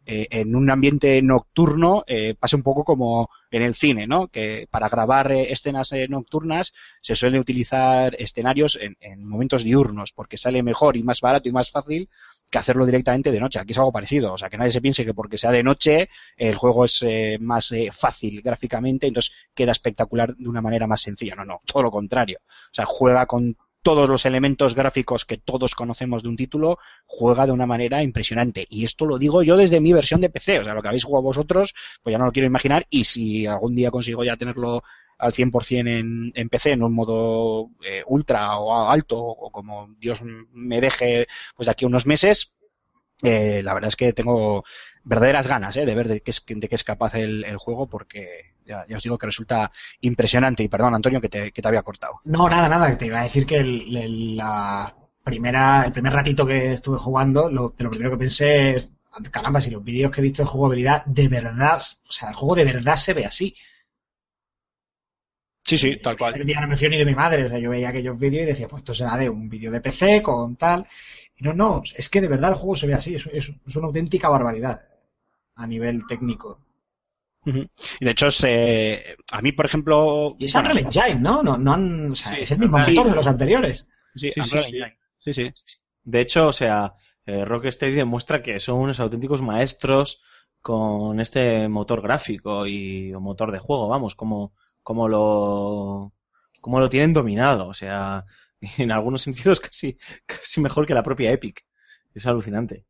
eh, 0.07 0.27
en 0.31 0.55
un 0.55 0.71
ambiente 0.71 1.21
nocturno 1.21 2.03
eh, 2.07 2.33
pasa 2.39 2.55
un 2.55 2.63
poco 2.63 2.83
como 2.83 3.29
en 3.51 3.61
el 3.61 3.75
cine, 3.75 4.07
¿no? 4.07 4.27
Que 4.27 4.67
para 4.71 4.89
grabar 4.89 5.31
eh, 5.31 5.51
escenas 5.51 5.91
eh, 5.91 6.07
nocturnas 6.07 6.73
se 7.01 7.15
suele 7.15 7.39
utilizar 7.39 8.15
escenarios 8.17 8.77
en, 8.81 8.95
en 9.01 9.23
momentos 9.23 9.63
diurnos 9.63 10.13
porque 10.13 10.37
sale 10.37 10.63
mejor 10.63 10.95
y 10.97 11.03
más 11.03 11.21
barato 11.21 11.49
y 11.49 11.51
más 11.51 11.69
fácil 11.69 12.09
que 12.49 12.57
hacerlo 12.57 12.85
directamente 12.85 13.31
de 13.31 13.39
noche. 13.39 13.59
Aquí 13.59 13.71
es 13.71 13.77
algo 13.77 13.91
parecido, 13.91 14.33
o 14.33 14.37
sea, 14.37 14.49
que 14.49 14.57
nadie 14.57 14.71
se 14.71 14.81
piense 14.81 15.05
que 15.05 15.13
porque 15.13 15.37
sea 15.37 15.51
de 15.51 15.63
noche 15.63 16.09
el 16.37 16.55
juego 16.55 16.85
es 16.85 17.01
eh, 17.01 17.37
más 17.39 17.71
eh, 17.71 17.89
fácil 17.91 18.41
gráficamente, 18.41 19.07
entonces 19.07 19.33
queda 19.53 19.71
espectacular 19.71 20.35
de 20.35 20.47
una 20.47 20.61
manera 20.61 20.87
más 20.87 21.01
sencilla. 21.01 21.35
No, 21.35 21.45
no, 21.45 21.61
todo 21.65 21.83
lo 21.83 21.91
contrario. 21.91 22.39
O 22.43 22.73
sea, 22.73 22.85
juega 22.85 23.25
con 23.25 23.57
todos 23.87 24.09
los 24.09 24.25
elementos 24.25 24.75
gráficos 24.75 25.23
que 25.23 25.37
todos 25.37 25.73
conocemos 25.73 26.21
de 26.21 26.27
un 26.27 26.35
título, 26.35 26.77
juega 27.05 27.45
de 27.45 27.53
una 27.53 27.65
manera 27.65 28.03
impresionante. 28.03 28.65
Y 28.69 28.83
esto 28.83 29.05
lo 29.05 29.17
digo 29.17 29.43
yo 29.43 29.55
desde 29.55 29.79
mi 29.79 29.93
versión 29.93 30.19
de 30.19 30.29
PC, 30.29 30.59
o 30.59 30.63
sea, 30.65 30.73
lo 30.73 30.81
que 30.81 30.89
habéis 30.89 31.05
jugado 31.05 31.23
vosotros, 31.23 31.73
pues 32.03 32.11
ya 32.11 32.17
no 32.17 32.25
lo 32.25 32.33
quiero 32.33 32.47
imaginar, 32.47 32.85
y 32.89 33.05
si 33.05 33.45
algún 33.45 33.77
día 33.77 33.89
consigo 33.89 34.25
ya 34.25 34.35
tenerlo 34.35 34.83
al 35.17 35.31
100% 35.31 35.87
en, 35.87 36.33
en 36.35 36.49
PC, 36.49 36.71
en 36.71 36.83
un 36.83 36.93
modo 36.93 37.69
eh, 37.81 38.03
ultra 38.07 38.57
o 38.59 38.89
alto, 38.89 39.19
o 39.19 39.49
como 39.51 39.95
Dios 39.97 40.21
me 40.51 40.81
deje, 40.81 41.25
pues 41.55 41.67
de 41.67 41.71
aquí 41.71 41.85
a 41.85 41.87
unos 41.87 42.05
meses, 42.05 42.51
eh, 43.21 43.61
la 43.63 43.73
verdad 43.73 43.89
es 43.89 43.95
que 43.95 44.13
tengo 44.13 44.63
verdaderas 45.03 45.47
ganas 45.47 45.75
eh, 45.77 45.85
de 45.85 45.95
ver 45.95 46.07
de 46.07 46.21
qué 46.21 46.31
es, 46.31 46.43
de 46.45 46.67
qué 46.67 46.75
es 46.75 46.83
capaz 46.83 47.15
el, 47.15 47.43
el 47.45 47.57
juego, 47.57 47.87
porque 47.87 48.53
ya, 48.65 48.85
ya, 48.87 48.97
os 48.97 49.03
digo 49.03 49.17
que 49.17 49.25
resulta 49.25 49.71
impresionante. 50.01 50.63
Y 50.63 50.67
perdón, 50.67 50.95
Antonio, 50.95 51.21
que 51.21 51.29
te, 51.29 51.51
que 51.51 51.61
te 51.61 51.67
había 51.67 51.81
cortado. 51.81 52.21
No, 52.25 52.49
nada, 52.49 52.69
nada, 52.69 52.97
te 52.97 53.07
iba 53.07 53.19
a 53.19 53.23
decir 53.23 53.45
que 53.45 53.57
el, 53.57 53.95
el, 53.95 54.37
la 54.37 54.95
primera, 55.23 55.83
el 55.85 55.91
primer 55.91 56.13
ratito 56.13 56.45
que 56.45 56.73
estuve 56.73 56.97
jugando, 56.97 57.49
lo, 57.49 57.73
lo 57.77 57.89
primero 57.89 58.11
que 58.11 58.17
pensé 58.17 58.75
es, 58.75 58.89
caramba, 59.31 59.61
si 59.61 59.71
los 59.71 59.83
vídeos 59.83 60.11
que 60.11 60.21
he 60.21 60.23
visto 60.23 60.43
de 60.43 60.49
jugabilidad, 60.49 61.05
de 61.05 61.27
verdad, 61.27 61.77
o 61.77 62.11
sea, 62.11 62.29
el 62.29 62.35
juego 62.35 62.55
de 62.55 62.65
verdad 62.65 62.95
se 62.95 63.13
ve 63.13 63.25
así. 63.25 63.55
Sí, 65.63 65.77
sí, 65.77 65.97
tal 66.01 66.17
cual. 66.17 66.35
El 66.35 66.45
día 66.45 66.61
no 66.61 66.67
me 66.67 66.77
fío 66.77 66.89
ni 66.89 66.97
de 66.97 67.05
mi 67.05 67.13
madre, 67.13 67.43
o 67.43 67.49
sea, 67.49 67.59
yo 67.59 67.69
veía 67.69 67.89
aquellos 67.89 68.17
vídeos 68.17 68.43
y 68.43 68.45
decía, 68.45 68.67
pues 68.69 68.81
esto 68.81 68.93
será 68.93 69.17
de 69.17 69.29
un 69.29 69.49
vídeo 69.49 69.69
de 69.69 69.81
PC 69.81 70.21
con 70.23 70.55
tal. 70.55 70.87
Y 71.37 71.43
no, 71.43 71.53
no, 71.53 71.83
es 71.95 72.09
que 72.09 72.21
de 72.21 72.27
verdad 72.27 72.51
el 72.51 72.57
juego 72.57 72.75
se 72.75 72.87
ve 72.87 72.93
así, 72.93 73.15
es, 73.15 73.27
es, 73.27 73.53
es 73.65 73.75
una 73.75 73.87
auténtica 73.87 74.29
barbaridad 74.29 74.81
a 75.55 75.67
nivel 75.67 76.05
técnico. 76.07 76.59
Uh 77.45 77.51
-huh. 77.51 77.69
Y 77.99 78.05
de 78.05 78.11
hecho, 78.11 78.31
se, 78.31 79.17
a 79.31 79.41
mí, 79.41 79.51
por 79.51 79.65
ejemplo. 79.65 80.35
Y 80.39 80.45
es 80.45 80.53
bueno, 80.53 80.69
Unreal 80.69 80.85
Engine, 80.85 81.19
¿no? 81.21 81.43
No, 81.43 81.57
no 81.57 81.73
han, 81.73 82.11
o 82.11 82.15
sea, 82.15 82.35
sí, 82.35 82.41
es 82.41 82.51
el 82.51 82.59
mismo 82.59 82.77
motor 82.77 83.09
de 83.09 83.15
los 83.15 83.27
anteriores. 83.27 83.87
Sí, 84.15 84.31
sí, 84.33 84.41
sí, 84.41 84.81
sí, 85.19 85.33
sí. 85.33 85.51
De 86.03 86.21
hecho, 86.21 86.47
o 86.47 86.51
sea, 86.51 86.93
eh, 87.25 87.45
Rocksteady 87.45 87.93
demuestra 87.93 88.41
que 88.41 88.59
son 88.59 88.79
unos 88.79 88.99
auténticos 88.99 89.41
maestros 89.41 90.23
con 90.61 91.19
este 91.19 91.67
motor 91.69 92.01
gráfico 92.01 92.65
y 92.65 93.13
o 93.13 93.19
motor 93.19 93.51
de 93.51 93.59
juego, 93.59 93.87
vamos, 93.87 94.15
como, 94.15 94.53
como 94.81 95.07
lo 95.07 96.13
como 96.61 96.79
lo 96.79 96.89
tienen 96.89 97.13
dominado, 97.13 97.67
o 97.67 97.73
sea, 97.73 98.25
en 98.77 98.91
algunos 98.91 99.21
sentidos 99.21 99.59
casi, 99.59 99.97
casi 100.25 100.61
mejor 100.61 100.85
que 100.85 100.93
la 100.93 101.03
propia 101.03 101.31
Epic. 101.31 101.65
Es 102.13 102.25
alucinante. 102.25 102.85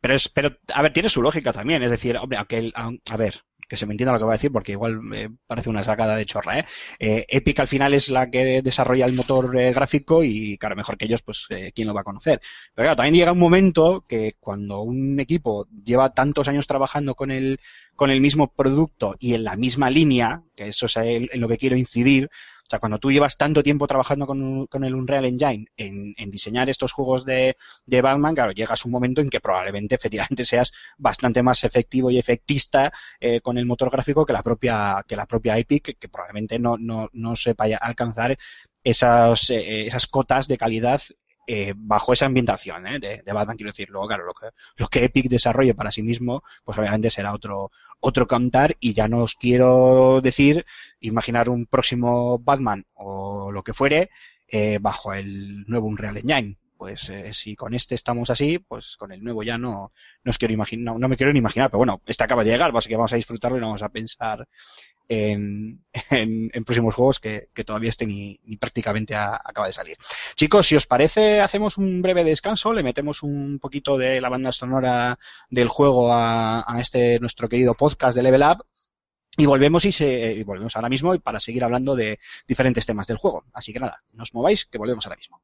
Pero, 0.00 0.14
es, 0.14 0.28
pero, 0.28 0.56
a 0.74 0.82
ver, 0.82 0.92
tiene 0.92 1.08
su 1.08 1.22
lógica 1.22 1.52
también. 1.52 1.82
Es 1.82 1.90
decir, 1.90 2.16
hombre, 2.16 2.38
aunque, 2.38 2.72
a, 2.74 2.90
a 3.10 3.16
ver, 3.16 3.42
que 3.72 3.78
se 3.78 3.86
me 3.86 3.94
entienda 3.94 4.12
lo 4.12 4.18
que 4.18 4.24
voy 4.24 4.32
a 4.32 4.34
decir, 4.34 4.52
porque 4.52 4.72
igual 4.72 5.00
me 5.00 5.30
parece 5.46 5.70
una 5.70 5.82
sacada 5.82 6.14
de 6.14 6.26
chorra, 6.26 6.58
¿eh? 6.58 6.66
eh 6.98 7.24
Epic 7.26 7.58
al 7.58 7.68
final 7.68 7.94
es 7.94 8.10
la 8.10 8.30
que 8.30 8.60
desarrolla 8.60 9.06
el 9.06 9.14
motor 9.14 9.58
eh, 9.58 9.72
gráfico 9.72 10.22
y, 10.22 10.58
claro, 10.58 10.76
mejor 10.76 10.98
que 10.98 11.06
ellos, 11.06 11.22
pues, 11.22 11.46
eh, 11.48 11.72
¿quién 11.74 11.88
lo 11.88 11.94
va 11.94 12.02
a 12.02 12.04
conocer? 12.04 12.42
Pero 12.74 12.84
claro, 12.84 12.96
también 12.96 13.14
llega 13.14 13.32
un 13.32 13.38
momento 13.38 14.04
que 14.06 14.36
cuando 14.38 14.82
un 14.82 15.18
equipo 15.20 15.66
lleva 15.84 16.12
tantos 16.12 16.48
años 16.48 16.66
trabajando 16.66 17.14
con 17.14 17.30
el, 17.30 17.60
con 17.96 18.10
el 18.10 18.20
mismo 18.20 18.52
producto 18.52 19.16
y 19.18 19.32
en 19.32 19.44
la 19.44 19.56
misma 19.56 19.88
línea, 19.88 20.42
que 20.54 20.68
eso 20.68 20.84
es 20.84 20.96
en 20.96 21.40
lo 21.40 21.48
que 21.48 21.56
quiero 21.56 21.74
incidir, 21.74 22.28
sea, 22.72 22.78
cuando 22.78 22.98
tú 22.98 23.12
llevas 23.12 23.36
tanto 23.36 23.62
tiempo 23.62 23.86
trabajando 23.86 24.26
con, 24.26 24.66
con 24.66 24.84
el 24.84 24.94
Unreal 24.94 25.24
Engine 25.24 25.66
en, 25.76 26.12
en 26.16 26.30
diseñar 26.30 26.68
estos 26.70 26.92
juegos 26.92 27.24
de, 27.24 27.56
Batman, 27.86 28.34
claro, 28.34 28.52
llegas 28.52 28.84
un 28.84 28.90
momento 28.90 29.20
en 29.20 29.30
que 29.30 29.40
probablemente 29.40 29.94
efectivamente 29.96 30.44
seas 30.44 30.72
bastante 30.98 31.42
más 31.42 31.64
efectivo 31.64 32.10
y 32.10 32.18
efectista 32.18 32.92
eh, 33.20 33.40
con 33.40 33.58
el 33.58 33.66
motor 33.66 33.90
gráfico 33.90 34.24
que 34.26 34.32
la 34.32 34.42
propia, 34.42 35.04
que 35.06 35.16
la 35.16 35.26
propia 35.26 35.58
Epic, 35.58 35.98
que 35.98 36.08
probablemente 36.08 36.58
no, 36.58 36.76
no, 36.78 37.08
no 37.12 37.36
sepa 37.36 37.64
alcanzar 37.80 38.38
esas, 38.84 39.50
eh, 39.50 39.86
esas 39.86 40.06
cotas 40.06 40.48
de 40.48 40.58
calidad 40.58 41.02
eh, 41.46 41.74
bajo 41.76 42.12
esa 42.12 42.26
ambientación 42.26 42.86
¿eh? 42.86 42.98
de, 42.98 43.22
de, 43.22 43.32
Batman, 43.32 43.56
quiero 43.56 43.72
decir, 43.72 43.88
luego, 43.90 44.06
claro, 44.06 44.24
lo 44.24 44.34
que, 44.34 44.46
lo 44.76 44.88
que 44.88 45.04
Epic 45.04 45.28
desarrolle 45.28 45.74
para 45.74 45.90
sí 45.90 46.02
mismo, 46.02 46.42
pues 46.64 46.78
obviamente 46.78 47.10
será 47.10 47.32
otro, 47.32 47.72
otro 48.00 48.26
cantar 48.26 48.76
y 48.78 48.94
ya 48.94 49.08
no 49.08 49.22
os 49.22 49.34
quiero 49.34 50.20
decir, 50.22 50.64
imaginar 51.00 51.48
un 51.48 51.66
próximo 51.66 52.38
Batman 52.38 52.86
o 52.94 53.50
lo 53.50 53.62
que 53.62 53.72
fuere 53.72 54.10
eh, 54.48 54.78
bajo 54.80 55.14
el 55.14 55.64
nuevo 55.66 55.88
Unreal 55.88 56.18
Engine. 56.18 56.58
Pues 56.82 57.08
eh, 57.10 57.32
si 57.32 57.54
con 57.54 57.74
este 57.74 57.94
estamos 57.94 58.28
así, 58.28 58.58
pues 58.58 58.96
con 58.96 59.12
el 59.12 59.22
nuevo 59.22 59.44
ya 59.44 59.56
no, 59.56 59.92
no 60.24 60.30
os 60.30 60.36
quiero 60.36 60.52
imaginar, 60.52 60.98
no, 60.98 61.08
me 61.08 61.16
quiero 61.16 61.32
ni 61.32 61.38
imaginar, 61.38 61.70
pero 61.70 61.78
bueno, 61.78 62.02
este 62.06 62.24
acaba 62.24 62.42
de 62.42 62.50
llegar, 62.50 62.76
así 62.76 62.88
que 62.88 62.96
vamos 62.96 63.12
a 63.12 63.16
disfrutarlo 63.16 63.56
y 63.56 63.60
no 63.60 63.68
vamos 63.68 63.84
a 63.84 63.88
pensar 63.90 64.48
en, 65.08 65.84
en, 66.10 66.64
próximos 66.64 66.92
juegos 66.96 67.20
que, 67.20 67.50
todavía 67.64 67.90
este 67.90 68.04
ni, 68.04 68.40
prácticamente 68.58 69.14
acaba 69.14 69.68
de 69.68 69.72
salir. 69.72 69.96
Chicos, 70.34 70.66
si 70.66 70.74
os 70.74 70.88
parece, 70.88 71.40
hacemos 71.40 71.78
un 71.78 72.02
breve 72.02 72.24
descanso, 72.24 72.72
le 72.72 72.82
metemos 72.82 73.22
un 73.22 73.60
poquito 73.60 73.96
de 73.96 74.20
la 74.20 74.28
banda 74.28 74.50
sonora 74.50 75.20
del 75.50 75.68
juego 75.68 76.12
a, 76.12 76.64
a 76.66 76.80
este 76.80 77.20
nuestro 77.20 77.48
querido 77.48 77.74
podcast 77.74 78.16
de 78.16 78.24
Level 78.24 78.42
Up 78.42 78.66
y 79.36 79.46
volvemos 79.46 79.84
y, 79.84 79.92
se, 79.92 80.32
y 80.32 80.42
volvemos 80.42 80.74
ahora 80.74 80.88
mismo 80.88 81.16
para 81.20 81.38
seguir 81.38 81.62
hablando 81.62 81.94
de 81.94 82.18
diferentes 82.48 82.84
temas 82.86 83.06
del 83.06 83.18
juego. 83.18 83.44
Así 83.52 83.72
que 83.72 83.78
nada, 83.78 84.02
no 84.14 84.24
os 84.24 84.34
mováis, 84.34 84.66
que 84.66 84.78
volvemos 84.78 85.06
ahora 85.06 85.16
mismo. 85.16 85.40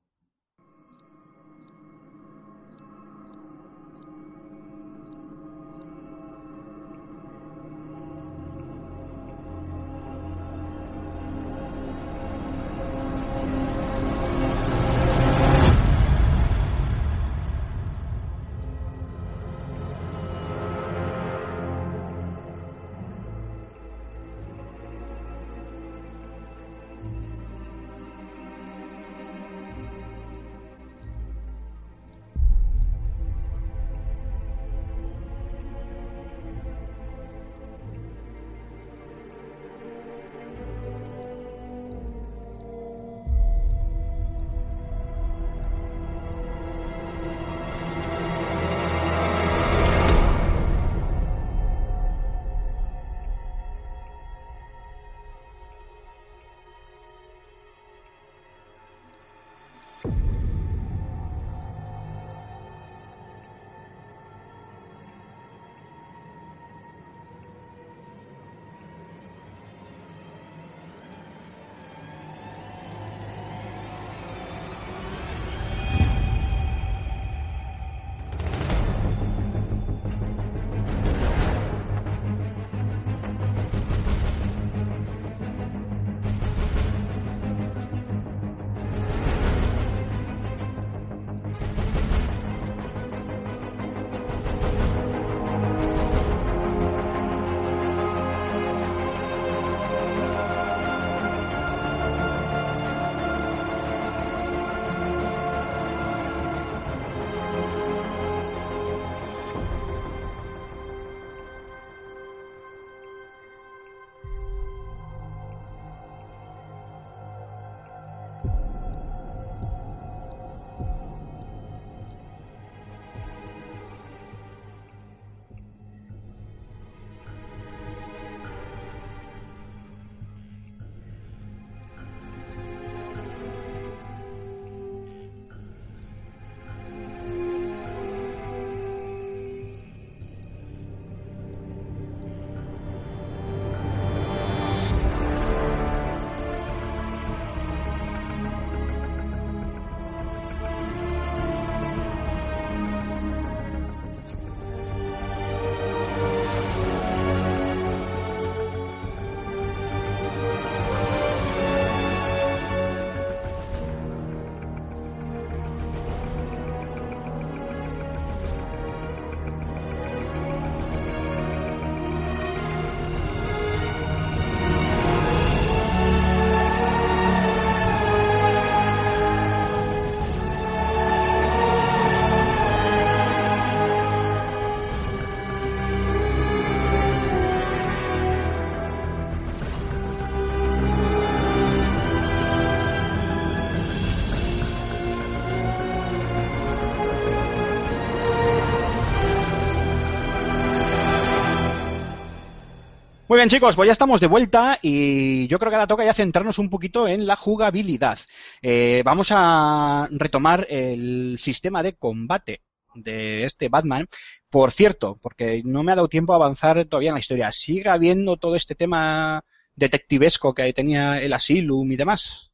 Muy 203.39 203.43
bien, 203.43 203.51
chicos, 203.51 203.77
pues 203.77 203.87
ya 203.87 203.93
estamos 203.93 204.21
de 204.21 204.27
vuelta 204.27 204.81
y 204.83 205.47
yo 205.47 205.61
creo 205.61 205.71
que 205.71 205.77
ahora 205.77 205.87
toca 205.87 206.05
ya 206.05 206.13
centrarnos 206.13 206.59
un 206.59 206.69
poquito 206.69 207.07
en 207.07 207.25
la 207.25 207.37
jugabilidad. 207.37 208.19
Eh, 208.63 209.01
vamos 209.05 209.29
a 209.31 210.09
retomar 210.11 210.67
el 210.69 211.37
sistema 211.39 211.85
de 211.85 211.93
combate 211.93 212.63
de 212.97 213.45
este 213.45 213.69
Batman. 213.69 214.09
Por 214.51 214.73
cierto, 214.73 215.21
porque 215.23 215.63
no 215.65 215.85
me 215.85 215.93
ha 215.93 215.95
dado 215.95 216.09
tiempo 216.09 216.33
a 216.33 216.35
avanzar 216.35 216.85
todavía 216.87 217.11
en 217.11 217.15
la 217.15 217.21
historia, 217.21 217.53
¿sigue 217.53 217.89
habiendo 217.89 218.39
todo 218.39 218.57
este 218.57 218.75
tema 218.75 219.45
detectivesco 219.77 220.53
que 220.53 220.73
tenía 220.73 221.23
el 221.23 221.33
Asylum 221.33 221.93
y 221.93 221.97
demás? 221.97 222.51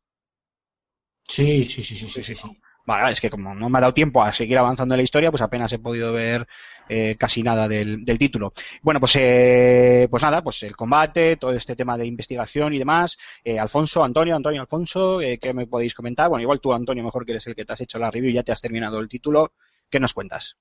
Sí, 1.27 1.65
sí, 1.65 1.83
sí, 1.83 1.97
sí, 1.97 2.11
sí, 2.11 2.23
sí. 2.23 2.35
sí. 2.35 2.49
Vale, 2.87 3.13
es 3.13 3.21
que 3.21 3.31
como 3.31 3.55
no 3.55 3.71
me 3.71 3.79
ha 3.79 3.81
dado 3.81 3.95
tiempo 3.95 4.23
a 4.23 4.31
seguir 4.33 4.59
avanzando 4.59 4.95
en 4.95 4.99
la 4.99 5.05
historia, 5.05 5.31
pues 5.31 5.41
apenas 5.43 5.73
he 5.73 5.79
podido 5.79 6.13
ver 6.13 6.47
eh, 6.89 7.17
casi 7.19 7.43
nada 7.43 7.67
del, 7.67 8.05
del 8.05 8.19
título. 8.19 8.53
Bueno, 8.83 9.01
pues, 9.01 9.17
eh, 9.17 10.07
pues 10.11 10.23
nada, 10.23 10.43
pues 10.43 10.63
el 10.65 10.77
combate, 10.77 11.37
todo 11.37 11.53
este 11.53 11.77
tema 11.77 11.97
de 11.97 12.07
investigación 12.07 12.75
y 12.75 12.79
demás. 12.79 13.17
Eh, 13.43 13.59
Alfonso, 13.59 14.05
Antonio, 14.05 14.37
Antonio, 14.37 14.61
Alfonso, 14.61 15.23
eh, 15.23 15.39
¿qué 15.39 15.55
me 15.55 15.67
podéis 15.67 15.95
comentar? 15.95 16.29
Bueno, 16.29 16.43
igual 16.43 16.61
tú, 16.61 16.75
Antonio, 16.75 17.03
mejor 17.03 17.25
que 17.25 17.33
eres 17.33 17.47
el 17.47 17.55
que 17.55 17.65
te 17.65 17.73
has 17.73 17.81
hecho 17.81 17.99
la 17.99 18.11
review 18.11 18.31
y 18.31 18.35
ya 18.35 18.43
te 18.43 18.53
has 18.53 18.61
terminado 18.61 19.01
el 19.01 19.09
título. 19.09 19.55
¿Qué 19.89 19.99
nos 19.99 20.13
cuentas? 20.13 20.59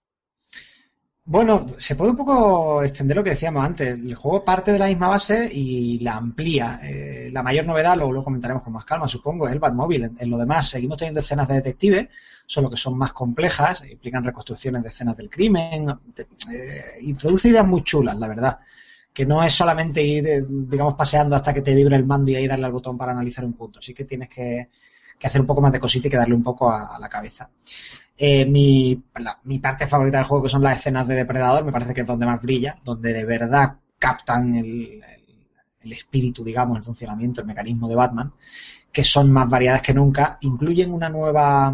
Bueno, 1.25 1.67
se 1.77 1.95
puede 1.95 2.11
un 2.11 2.17
poco 2.17 2.83
extender 2.83 3.15
lo 3.15 3.23
que 3.23 3.29
decíamos 3.29 3.63
antes. 3.63 3.97
El 3.97 4.13
juego 4.15 4.43
parte 4.43 4.73
de 4.73 4.79
la 4.79 4.87
misma 4.87 5.07
base 5.07 5.49
y 5.51 5.99
la 5.99 6.17
amplía. 6.17 6.79
Eh, 6.83 7.29
la 7.31 7.41
mayor 7.41 7.65
novedad, 7.65 7.95
luego 7.95 8.11
lo 8.11 8.23
comentaremos 8.25 8.61
con 8.61 8.73
más 8.73 8.83
calma, 8.83 9.07
supongo, 9.07 9.47
es 9.47 9.53
el 9.53 9.59
Batmóvil. 9.59 10.03
En, 10.03 10.15
en 10.19 10.29
lo 10.29 10.37
demás, 10.37 10.69
seguimos 10.69 10.97
teniendo 10.97 11.21
escenas 11.21 11.47
de 11.47 11.55
detective, 11.55 12.09
solo 12.45 12.69
que 12.69 12.75
son 12.75 12.97
más 12.97 13.13
complejas, 13.13 13.85
implican 13.89 14.23
reconstrucciones 14.25 14.83
de 14.83 14.89
escenas 14.89 15.15
del 15.15 15.29
crimen, 15.29 15.89
eh, 16.51 16.83
introduce 17.01 17.47
ideas 17.47 17.65
muy 17.65 17.83
chulas, 17.83 18.17
la 18.17 18.27
verdad. 18.27 18.59
Que 19.13 19.25
no 19.25 19.43
es 19.43 19.53
solamente 19.53 20.03
ir, 20.03 20.27
eh, 20.27 20.43
digamos, 20.47 20.95
paseando 20.95 21.37
hasta 21.37 21.53
que 21.53 21.61
te 21.61 21.73
vibre 21.73 21.95
el 21.95 22.05
mando 22.05 22.31
y 22.31 22.35
ahí 22.35 22.47
darle 22.47 22.65
al 22.65 22.71
botón 22.73 22.97
para 22.97 23.13
analizar 23.13 23.45
un 23.45 23.53
punto. 23.53 23.81
Sí 23.81 23.93
que 23.93 24.03
tienes 24.03 24.27
que, 24.27 24.69
que 25.17 25.27
hacer 25.27 25.39
un 25.39 25.47
poco 25.47 25.61
más 25.61 25.71
de 25.71 25.79
cosita 25.79 26.07
y 26.07 26.11
que 26.11 26.17
darle 26.17 26.35
un 26.35 26.43
poco 26.43 26.69
a 26.69 26.97
la 26.99 27.07
cabeza. 27.07 27.49
Eh, 28.17 28.45
mi, 28.45 29.01
la- 29.15 29.39
mi 29.43 29.59
parte 29.59 29.87
favorita 29.87 30.17
del 30.17 30.25
juego, 30.27 30.43
que 30.43 30.49
son 30.49 30.61
las 30.63 30.77
escenas 30.77 31.07
de 31.07 31.15
Depredador, 31.15 31.63
me 31.65 31.71
parece 31.71 31.93
que 31.93 32.01
es 32.01 32.07
donde 32.07 32.25
más 32.25 32.41
brilla, 32.41 32.77
donde 32.83 33.11
de 33.13 33.25
verdad 33.25 33.77
captan 33.99 34.53
el, 34.55 35.01
el- 35.81 35.91
espíritu, 35.93 36.43
digamos, 36.43 36.77
el 36.77 36.83
funcionamiento, 36.83 37.41
el 37.41 37.47
mecanismo 37.47 37.89
de 37.89 37.95
Batman, 37.95 38.33
que 38.91 39.03
son 39.03 39.31
más 39.31 39.49
variadas 39.49 39.81
que 39.81 39.93
nunca, 39.93 40.37
incluyen 40.41 40.91
una 40.93 41.09
nueva, 41.09 41.69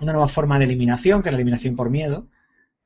una 0.00 0.12
nueva 0.12 0.28
forma 0.28 0.58
de 0.58 0.64
eliminación, 0.66 1.22
que 1.22 1.28
es 1.28 1.32
la 1.32 1.38
eliminación 1.38 1.76
por 1.76 1.90
miedo, 1.90 2.26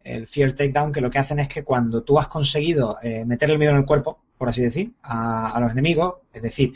el 0.02 0.26
Fear 0.28 0.52
Takedown, 0.52 0.93
que 0.93 1.01
lo 1.02 1.10
que 1.10 1.18
hacen 1.18 1.39
es 1.40 1.48
que 1.48 1.64
cuando 1.64 2.02
tú 2.05 2.18
has 2.18 2.28
conseguido 2.28 2.97
eh, 3.02 3.24
meter 3.26 3.51
el 3.51 3.59
miedo 3.59 3.72
en 3.72 3.78
el 3.78 3.86
cuerpo, 3.86 4.20
por 4.39 4.48
así 4.48 4.62
decir, 4.62 4.94
a, 5.02 5.52
a 5.52 5.60
los 5.60 5.72
enemigos, 5.72 6.16
es 6.32 6.43
decir, 6.43 6.74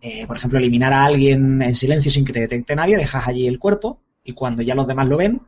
eh, 0.00 0.26
por 0.26 0.36
ejemplo, 0.36 0.58
eliminar 0.58 0.92
a 0.92 1.04
alguien 1.06 1.62
en 1.62 1.74
silencio 1.74 2.10
sin 2.12 2.24
que 2.24 2.32
te 2.34 2.40
detecte 2.40 2.76
nadie, 2.76 2.96
dejas 2.96 3.28
allí 3.28 3.46
el 3.48 3.58
cuerpo 3.58 4.00
y 4.28 4.34
cuando 4.34 4.60
ya 4.62 4.74
los 4.74 4.86
demás 4.86 5.08
lo 5.08 5.16
ven, 5.16 5.40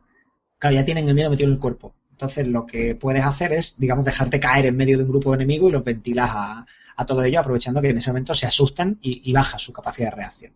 claro, 0.57 0.75
ya 0.75 0.83
tienen 0.83 1.07
el 1.07 1.13
miedo 1.13 1.29
metido 1.29 1.47
en 1.49 1.53
el 1.53 1.59
cuerpo. 1.59 1.93
Entonces 2.09 2.47
lo 2.47 2.65
que 2.65 2.95
puedes 2.95 3.23
hacer 3.23 3.53
es, 3.53 3.79
digamos, 3.79 4.03
dejarte 4.03 4.39
caer 4.39 4.65
en 4.65 4.75
medio 4.75 4.97
de 4.97 5.03
un 5.03 5.11
grupo 5.11 5.29
de 5.29 5.35
enemigos 5.35 5.69
y 5.69 5.73
los 5.73 5.83
ventilas 5.83 6.31
a, 6.33 6.65
todo 7.05 7.23
ello, 7.23 7.39
aprovechando 7.39 7.81
que 7.81 7.89
en 7.89 7.97
ese 7.97 8.11
momento 8.11 8.35
se 8.35 8.45
asustan 8.45 8.99
y, 9.01 9.31
baja 9.33 9.57
su 9.57 9.73
capacidad 9.73 10.11
de 10.11 10.15
reacción. 10.17 10.53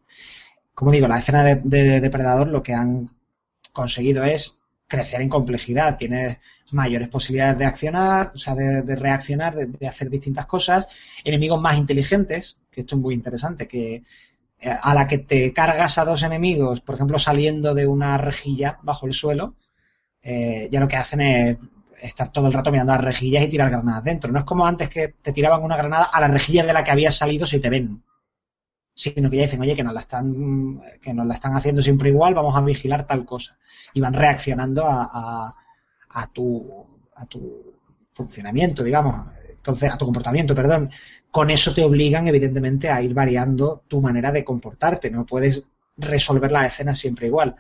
Como 0.76 0.92
digo, 0.92 1.08
la 1.08 1.18
escena 1.18 1.44
de, 1.44 1.56
de 1.64 2.02
Depredador 2.02 2.48
lo 2.48 2.62
que 2.62 2.74
han 2.74 3.10
conseguido 3.72 4.24
es 4.24 4.60
crecer 4.88 5.22
en 5.22 5.30
complejidad. 5.30 5.98
Tienes 5.98 6.38
mayores 6.72 7.08
posibilidades 7.08 7.58
de 7.58 7.66
accionar, 7.66 8.32
o 8.36 8.38
sea, 8.38 8.54
de, 8.54 8.84
de 8.84 8.96
reaccionar, 8.96 9.56
de, 9.56 9.68
de 9.68 9.88
hacer 9.88 10.12
distintas 10.12 10.46
cosas. 10.46 10.88
Enemigos 11.24 11.60
más 11.60 11.78
inteligentes, 11.78 12.60
que 12.72 12.82
esto 12.82 12.96
es 12.96 13.02
muy 13.02 13.16
interesante, 13.16 13.68
que 13.68 14.04
a 14.62 14.94
la 14.94 15.08
que 15.08 15.20
te 15.20 15.54
cargas 15.54 15.98
a 15.98 16.06
dos 16.06 16.24
enemigos, 16.24 16.82
por 16.82 16.96
ejemplo, 16.96 17.20
saliendo 17.20 17.74
de 17.74 17.88
una 17.88 18.18
rejilla 18.18 18.80
bajo 18.84 19.06
el 19.06 19.14
suelo, 19.14 19.56
eh, 20.22 20.68
ya 20.72 20.80
lo 20.80 20.88
que 20.88 20.96
hacen 20.96 21.22
es 21.22 21.58
estar 22.02 22.32
todo 22.32 22.48
el 22.48 22.54
rato 22.54 22.72
mirando 22.72 22.94
las 22.94 23.04
rejillas 23.04 23.44
y 23.44 23.50
tirar 23.50 23.70
granadas 23.70 24.04
dentro. 24.04 24.32
No 24.32 24.40
es 24.40 24.46
como 24.46 24.66
antes 24.66 24.90
que 24.90 25.10
te 25.22 25.32
tiraban 25.32 25.64
una 25.64 25.78
granada 25.78 26.06
a 26.06 26.20
la 26.20 26.28
rejilla 26.28 26.66
de 26.66 26.74
la 26.74 26.84
que 26.84 26.92
habías 26.92 27.16
salido 27.16 27.46
si 27.46 27.60
te 27.60 27.70
ven. 27.70 28.04
Sino 28.94 29.30
que 29.30 29.38
ya 29.38 29.44
dicen, 29.44 29.62
oye, 29.62 29.76
que 29.76 29.84
nos 29.84 29.94
la 29.94 30.00
están, 30.00 30.82
que 31.02 31.14
nos 31.14 31.28
la 31.28 31.34
están 31.34 31.56
haciendo 31.56 31.82
siempre 31.82 32.10
igual, 32.10 32.34
vamos 32.34 32.56
a 32.56 32.62
vigilar 32.62 33.06
tal 33.06 33.26
cosa. 33.26 33.58
Y 33.94 34.00
van 34.00 34.14
reaccionando 34.14 34.86
a, 34.86 35.54
a, 36.10 36.28
tu, 36.28 36.88
a 37.16 37.26
tu 37.26 37.76
funcionamiento, 38.14 38.84
digamos. 38.84 39.32
Entonces, 39.50 39.92
a 39.92 39.98
tu 39.98 40.06
comportamiento, 40.06 40.56
perdón. 40.56 40.90
Con 41.36 41.50
eso 41.50 41.74
te 41.74 41.84
obligan, 41.84 42.30
evidentemente, 42.30 42.90
a 42.90 43.02
ir 43.02 43.14
variando 43.14 43.84
tu 43.90 44.00
manera 44.00 44.32
de 44.32 44.46
comportarte. 44.46 45.12
No 45.12 45.26
puedes 45.26 45.66
resolver 45.98 46.50
las 46.50 46.72
escenas 46.72 46.98
siempre 46.98 47.28
igual. 47.28 47.58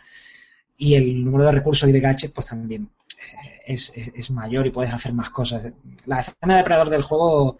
Y 0.77 0.93
el 0.93 1.25
número 1.25 1.43
de 1.43 1.51
recursos 1.51 1.89
y 1.89 1.91
de 1.91 1.99
gadgets, 1.99 2.31
pues 2.31 2.47
también 2.47 2.89
eh, 3.19 3.63
es, 3.65 3.91
es, 3.93 4.31
mayor 4.31 4.65
y 4.65 4.69
puedes 4.69 4.93
hacer 4.93 5.11
más 5.11 5.29
cosas. 5.29 5.73
La 6.05 6.21
escena 6.21 6.53
de 6.53 6.59
depredador 6.59 6.89
del 6.89 7.01
juego, 7.01 7.57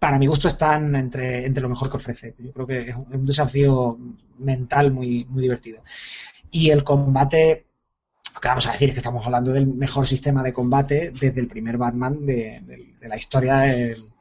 para 0.00 0.18
mi 0.18 0.26
gusto, 0.26 0.48
están 0.48 0.96
entre, 0.96 1.46
entre 1.46 1.62
lo 1.62 1.68
mejor 1.68 1.88
que 1.88 1.98
ofrece. 1.98 2.34
Yo 2.36 2.52
creo 2.52 2.66
que 2.66 2.78
es 2.88 2.96
un, 2.96 3.06
es 3.08 3.14
un 3.14 3.26
desafío 3.26 3.98
mental 4.38 4.90
muy, 4.90 5.26
muy 5.26 5.42
divertido. 5.42 5.84
Y 6.50 6.70
el 6.70 6.82
combate, 6.82 7.66
lo 8.34 8.40
que 8.40 8.48
vamos 8.48 8.66
a 8.66 8.72
decir 8.72 8.88
es 8.88 8.94
que 8.94 9.00
estamos 9.00 9.24
hablando 9.24 9.52
del 9.52 9.68
mejor 9.68 10.08
sistema 10.08 10.42
de 10.42 10.52
combate 10.52 11.12
desde 11.12 11.40
el 11.40 11.46
primer 11.46 11.78
Batman 11.78 12.26
de, 12.26 12.62
de, 13.00 13.08
la 13.08 13.16
historia 13.16 13.64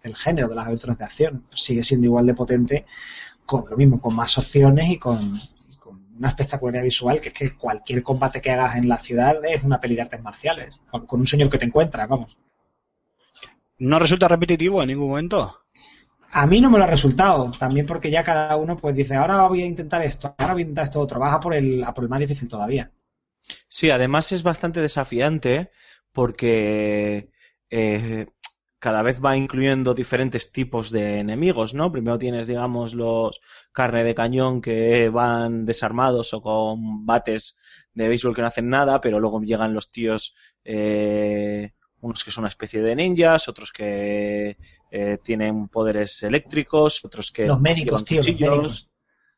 del, 0.04 0.16
género, 0.16 0.48
de 0.48 0.56
las 0.56 0.68
aventuras 0.68 0.98
de 0.98 1.06
acción. 1.06 1.44
Sigue 1.54 1.84
siendo 1.84 2.06
igual 2.06 2.26
de 2.26 2.34
potente, 2.34 2.86
con 3.46 3.66
lo 3.70 3.78
mismo, 3.78 4.00
con 4.00 4.16
más 4.16 4.38
opciones 4.38 4.90
y 4.90 4.98
con, 4.98 5.20
y 5.70 5.76
con 5.78 6.06
una 6.18 6.30
espectacularidad 6.30 6.84
visual 6.84 7.22
que 7.22 7.30
es 7.30 7.34
que 7.34 7.56
cualquier 7.56 8.04
combate 8.04 8.42
que 8.42 8.52
hagas 8.52 8.76
en 8.76 8.88
la 8.88 8.98
ciudad 8.98 9.44
es 9.46 9.64
una 9.64 9.80
peli 9.80 9.96
de 9.96 10.02
artes 10.02 10.22
marciales, 10.22 10.80
con, 10.90 11.06
con 11.06 11.20
un 11.20 11.28
señor 11.28 11.50
que 11.50 11.58
te 11.58 11.66
encuentras, 11.66 12.08
vamos. 12.08 12.38
¿No 13.80 13.98
resulta 13.98 14.28
repetitivo 14.28 14.82
en 14.82 14.90
ningún 14.90 15.10
momento? 15.10 15.56
A 16.32 16.46
mí 16.46 16.62
no 16.62 16.70
me 16.70 16.78
lo 16.78 16.84
ha 16.84 16.88
resultado, 16.88 17.50
también 17.58 17.86
porque 17.86 18.12
ya 18.12 18.24
cada 18.24 18.56
uno 18.58 18.78
pues 18.78 18.94
dice, 18.96 19.16
ahora 19.16 19.48
voy 19.48 19.64
a 19.64 19.66
intentar 19.66 20.02
esto, 20.04 20.36
ahora 20.38 20.54
voy 20.54 20.62
a 20.62 20.64
intentar 20.64 20.84
esto 20.86 21.00
otro, 21.00 21.20
vas 21.20 21.34
a 21.34 21.40
por 21.40 21.54
el, 21.56 21.84
a 21.84 21.94
por 21.94 22.04
el 22.04 22.10
más 22.10 22.20
difícil 22.20 22.48
todavía. 22.48 22.92
Sí, 23.68 23.90
además 23.90 24.32
es 24.32 24.44
bastante 24.44 24.80
desafiante 24.80 25.72
porque 26.12 27.32
eh, 27.70 28.28
cada 28.80 29.02
vez 29.02 29.24
va 29.24 29.36
incluyendo 29.36 29.94
diferentes 29.94 30.52
tipos 30.52 30.90
de 30.90 31.20
enemigos, 31.20 31.74
¿no? 31.74 31.92
Primero 31.92 32.18
tienes, 32.18 32.48
digamos, 32.48 32.94
los 32.94 33.42
carne 33.74 34.04
de 34.06 34.16
cañón 34.16 34.62
que 34.62 35.10
van 35.10 35.66
desarmados 35.66 36.34
o 36.34 36.42
con 36.42 37.06
bates 37.06 37.58
de 37.94 38.08
béisbol 38.08 38.34
que 38.34 38.42
no 38.42 38.48
hacen 38.48 38.70
nada, 38.70 39.02
pero 39.02 39.20
luego 39.20 39.42
llegan 39.42 39.74
los 39.74 39.92
tíos, 39.92 40.34
eh, 40.64 41.74
unos 42.00 42.24
que 42.24 42.32
son 42.32 42.44
una 42.44 42.50
especie 42.50 42.82
de 42.82 42.96
ninjas, 42.96 43.50
otros 43.50 43.74
que 43.74 44.58
eh, 44.90 45.18
tienen 45.22 45.68
poderes 45.68 46.24
eléctricos, 46.24 47.04
otros 47.04 47.32
que... 47.32 47.46
Los 47.48 47.60
médicos, 47.60 48.06
tío, 48.06 48.20
los 48.20 48.28
médicos. 48.28 48.90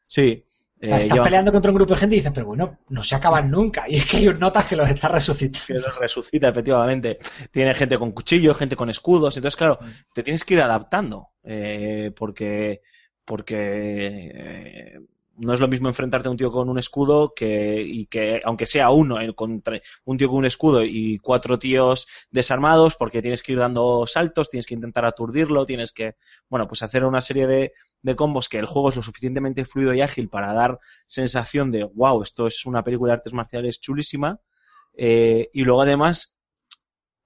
Sí. 0.06 0.46
O 0.84 0.88
sea, 0.88 0.98
estás 0.98 1.20
peleando 1.20 1.52
contra 1.52 1.72
un 1.72 1.76
grupo 1.76 1.94
de 1.94 2.00
gente 2.00 2.16
y 2.16 2.20
dices, 2.20 2.32
pero 2.34 2.48
bueno, 2.48 2.80
no 2.90 3.04
se 3.04 3.16
acaban 3.16 3.52
nunca. 3.52 3.86
Y 3.88 3.98
es 3.98 4.06
que 4.06 4.18
ellos 4.18 4.40
notas 4.40 4.66
que 4.66 4.76
los 4.76 4.90
está 4.90 5.10
resucitando. 5.10 5.66
que 5.68 5.74
los 5.74 5.98
resucita, 5.98 6.48
efectivamente. 6.48 7.20
Tiene 7.52 7.74
gente 7.74 7.98
con 7.98 8.12
cuchillos, 8.12 8.58
gente 8.58 8.76
con 8.76 8.90
escudos. 8.90 9.38
Entonces, 9.38 9.58
claro, 9.58 9.78
te 10.14 10.24
tienes 10.24 10.44
que 10.44 10.56
ir 10.56 10.62
adaptando. 10.62 11.30
eh, 11.44 12.12
porque 12.16 12.82
porque 13.26 14.32
eh, 14.34 15.00
no 15.38 15.54
es 15.54 15.60
lo 15.60 15.68
mismo 15.68 15.88
enfrentarte 15.88 16.28
a 16.28 16.32
un 16.32 16.38
tío 16.38 16.52
con 16.52 16.70
un 16.70 16.78
escudo 16.78 17.34
que, 17.34 17.82
y 17.82 18.06
que, 18.06 18.42
aunque 18.44 18.66
sea 18.66 18.90
uno, 18.92 19.20
eh, 19.20 19.34
contra 19.34 19.82
un 20.06 20.18
tío 20.18 20.28
con 20.28 20.38
un 20.38 20.46
escudo 20.46 20.84
y 20.84 21.18
cuatro 21.20 21.58
tíos 21.58 22.08
desarmados, 22.30 22.96
porque 22.96 23.22
tienes 23.22 23.42
que 23.42 23.54
ir 23.54 23.60
dando 23.60 24.06
saltos, 24.08 24.50
tienes 24.50 24.66
que 24.66 24.76
intentar 24.76 25.06
aturdirlo, 25.06 25.66
tienes 25.66 25.92
que, 25.92 26.16
bueno, 26.50 26.68
pues 26.68 26.84
hacer 26.84 27.06
una 27.06 27.22
serie 27.22 27.48
de, 27.48 27.74
de 28.02 28.16
combos 28.16 28.50
que 28.50 28.58
el 28.58 28.66
juego 28.66 28.90
es 28.90 28.96
lo 28.96 29.02
suficientemente 29.02 29.66
fluido 29.66 29.94
y 29.94 30.02
ágil 30.02 30.30
para 30.30 30.54
dar 30.54 30.80
sensación 31.06 31.72
de, 31.72 31.84
wow, 31.84 32.22
esto 32.22 32.48
es 32.48 32.66
una 32.66 32.84
película 32.84 33.12
de 33.12 33.16
artes 33.16 33.34
marciales 33.34 33.80
chulísima. 33.80 34.40
Eh, 34.94 35.50
y 35.54 35.64
luego 35.64 35.82
además 35.82 36.38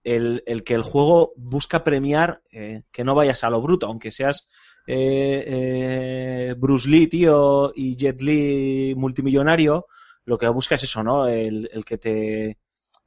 el, 0.04 0.44
el, 0.46 0.64
que 0.64 0.76
el 0.76 0.84
juego 0.84 1.34
busca 1.36 1.84
premiar 1.84 2.44
eh, 2.52 2.84
que 2.92 3.04
no 3.04 3.16
vayas 3.16 3.44
a 3.44 3.50
lo 3.50 3.62
bruto, 3.62 3.88
aunque 3.88 4.12
seas 4.12 4.48
eh, 4.88 5.44
eh, 5.48 6.56
Bruce 6.58 6.90
Lee, 6.90 7.08
tío, 7.08 7.72
y 7.76 7.96
Jet 7.96 8.22
Li 8.22 8.94
multimillonario, 8.96 9.88
lo 10.26 10.38
que 10.38 10.48
busca 10.50 10.76
es 10.76 10.84
eso, 10.84 11.04
¿no? 11.04 11.28
El, 11.28 11.70
el 11.72 11.86
que 11.86 11.98
te 11.98 12.58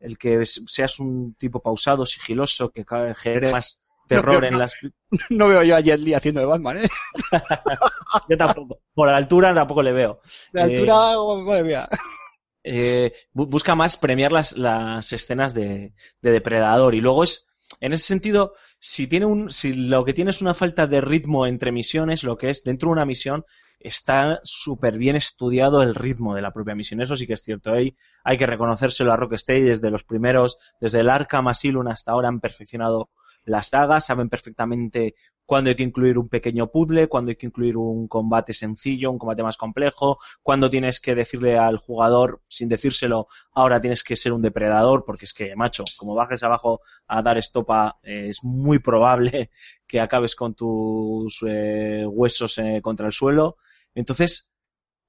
el 0.00 0.16
que 0.16 0.44
seas 0.46 1.00
un 1.00 1.34
tipo 1.34 1.60
pausado, 1.60 2.06
sigiloso, 2.06 2.70
que 2.70 2.84
genere 3.16 3.50
más 3.50 3.84
terror 4.06 4.40
no, 4.40 4.46
en 4.46 4.52
no, 4.52 4.58
las 4.58 4.74
no 5.30 5.48
veo 5.48 5.62
yo 5.62 5.76
a 5.76 5.80
Jet 5.80 6.00
Li 6.00 6.14
haciendo 6.14 6.40
de 6.40 6.46
Batman, 6.46 6.78
¿eh? 6.78 6.88
yo 8.28 8.36
tampoco. 8.36 8.80
Por 8.94 9.08
la 9.08 9.16
altura 9.16 9.54
tampoco 9.54 9.82
le 9.82 9.92
veo. 9.92 10.20
De 10.52 10.62
altura, 10.62 11.12
eh, 11.12 11.42
madre 11.44 11.64
mía. 11.64 11.88
Eh, 12.64 13.12
busca 13.32 13.74
más 13.74 13.96
premiar 13.96 14.32
las, 14.32 14.56
las 14.56 15.12
escenas 15.12 15.54
de, 15.54 15.94
de, 16.20 16.30
depredador 16.30 16.94
y 16.94 17.00
luego 17.00 17.24
es 17.24 17.46
en 17.80 17.92
ese 17.92 18.04
sentido, 18.04 18.54
si 18.80 19.06
tiene 19.06 19.26
un, 19.26 19.50
si 19.50 19.72
lo 19.72 20.04
que 20.04 20.14
tiene 20.14 20.30
es 20.30 20.42
una 20.42 20.54
falta 20.54 20.86
de 20.86 21.00
ritmo 21.00 21.46
entre 21.46 21.72
misiones, 21.72 22.24
lo 22.24 22.36
que 22.36 22.50
es 22.50 22.62
dentro 22.64 22.88
de 22.88 22.92
una 22.92 23.06
misión, 23.06 23.44
está 23.80 24.40
súper 24.42 24.98
bien 24.98 25.16
estudiado 25.16 25.82
el 25.82 25.94
ritmo 25.94 26.34
de 26.34 26.42
la 26.42 26.52
propia 26.52 26.74
misión. 26.74 27.00
Eso 27.00 27.16
sí 27.16 27.26
que 27.26 27.34
es 27.34 27.42
cierto. 27.42 27.72
Hay, 27.72 27.94
hay 28.24 28.36
que 28.36 28.46
reconocérselo 28.46 29.12
a 29.12 29.16
Rocksteady 29.16 29.62
desde 29.62 29.90
los 29.90 30.04
primeros, 30.04 30.58
desde 30.80 31.00
el 31.00 31.10
Arkham 31.10 31.48
Asylum 31.48 31.86
hasta 31.88 32.12
ahora 32.12 32.28
han 32.28 32.40
perfeccionado 32.40 33.10
las 33.44 33.68
sagas, 33.68 34.06
saben 34.06 34.28
perfectamente 34.28 35.14
cuándo 35.46 35.70
hay 35.70 35.76
que 35.76 35.82
incluir 35.82 36.18
un 36.18 36.28
pequeño 36.28 36.70
puzzle, 36.70 37.08
cuándo 37.08 37.30
hay 37.30 37.36
que 37.36 37.46
incluir 37.46 37.78
un 37.78 38.06
combate 38.06 38.52
sencillo, 38.52 39.10
un 39.10 39.18
combate 39.18 39.42
más 39.42 39.56
complejo, 39.56 40.18
cuándo 40.42 40.68
tienes 40.68 41.00
que 41.00 41.14
decirle 41.14 41.56
al 41.56 41.78
jugador, 41.78 42.42
sin 42.48 42.68
decírselo, 42.68 43.28
ahora 43.52 43.80
tienes 43.80 44.04
que 44.04 44.14
ser 44.14 44.34
un 44.34 44.42
depredador, 44.42 45.04
porque 45.06 45.24
es 45.24 45.32
que, 45.32 45.56
macho, 45.56 45.84
como 45.96 46.14
bajes 46.14 46.42
abajo 46.42 46.80
a 47.06 47.22
dar 47.22 47.38
estopa, 47.38 47.98
eh, 48.02 48.26
es 48.28 48.44
muy 48.44 48.67
probable 48.78 49.50
que 49.86 50.00
acabes 50.00 50.36
con 50.36 50.54
tus 50.54 51.42
eh, 51.48 52.04
huesos 52.06 52.58
eh, 52.58 52.80
contra 52.82 53.06
el 53.06 53.12
suelo. 53.12 53.56
Entonces, 53.94 54.52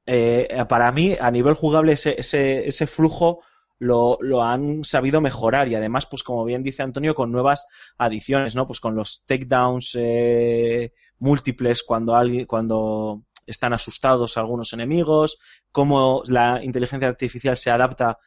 eh, 0.06 0.66
para 0.70 0.92
mí, 0.92 1.18
a 1.20 1.30
nivel 1.30 1.54
jugable, 1.54 1.92
ese, 1.92 2.16
ese, 2.18 2.68
ese 2.68 2.88
flujo 2.88 3.42
lo, 3.80 4.18
lo, 4.22 4.44
han 4.44 4.84
sabido 4.84 5.22
mejorar 5.22 5.68
y 5.70 5.76
además, 5.76 6.06
pues 6.06 6.24
como 6.24 6.44
bien 6.46 6.64
dice 6.64 6.84
Antonio, 6.84 7.16
con 7.16 7.32
nuevas 7.32 7.66
adiciones, 7.98 8.56
¿no? 8.56 8.68
Pues 8.68 8.80
con 8.80 8.96
los 8.96 9.24
takedowns 9.26 9.92
eh, 10.00 10.94
múltiples 11.20 11.84
cuando 11.84 12.16
alguien, 12.16 12.46
cuando 12.46 13.24
están 13.46 13.74
asustados 13.74 14.38
algunos 14.38 14.74
enemigos, 14.74 15.40
cómo 15.72 16.24
la 16.28 16.64
inteligencia 16.64 17.08
artificial 17.08 17.58
se 17.58 17.72
adapta, 17.72 18.18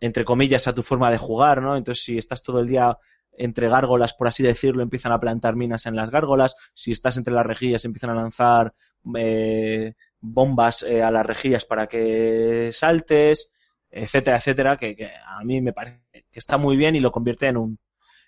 entre 0.00 0.24
comillas, 0.24 0.66
a 0.66 0.74
tu 0.74 0.82
forma 0.82 1.10
de 1.10 1.18
jugar, 1.18 1.62
¿no? 1.62 1.76
Entonces, 1.76 2.04
si 2.04 2.18
estás 2.18 2.42
todo 2.42 2.60
el 2.60 2.66
día 2.66 2.98
entre 3.38 3.68
gárgolas, 3.68 4.14
por 4.14 4.28
así 4.28 4.42
decirlo, 4.42 4.82
empiezan 4.82 5.12
a 5.12 5.20
plantar 5.20 5.56
minas 5.56 5.86
en 5.86 5.96
las 5.96 6.10
gárgolas. 6.10 6.56
Si 6.74 6.92
estás 6.92 7.16
entre 7.16 7.34
las 7.34 7.46
rejillas, 7.46 7.84
empiezan 7.84 8.10
a 8.10 8.14
lanzar 8.14 8.74
eh, 9.16 9.94
bombas 10.20 10.82
eh, 10.82 11.02
a 11.02 11.10
las 11.10 11.24
rejillas 11.24 11.64
para 11.64 11.86
que 11.86 12.70
saltes 12.72 13.52
etcétera, 13.90 14.36
etcétera, 14.36 14.76
que, 14.76 15.10
a 15.26 15.42
mí 15.44 15.60
me 15.60 15.72
parece 15.72 16.00
que 16.12 16.38
está 16.38 16.58
muy 16.58 16.76
bien 16.76 16.96
y 16.96 17.00
lo 17.00 17.12
convierte 17.12 17.46
en 17.46 17.56
un, 17.56 17.78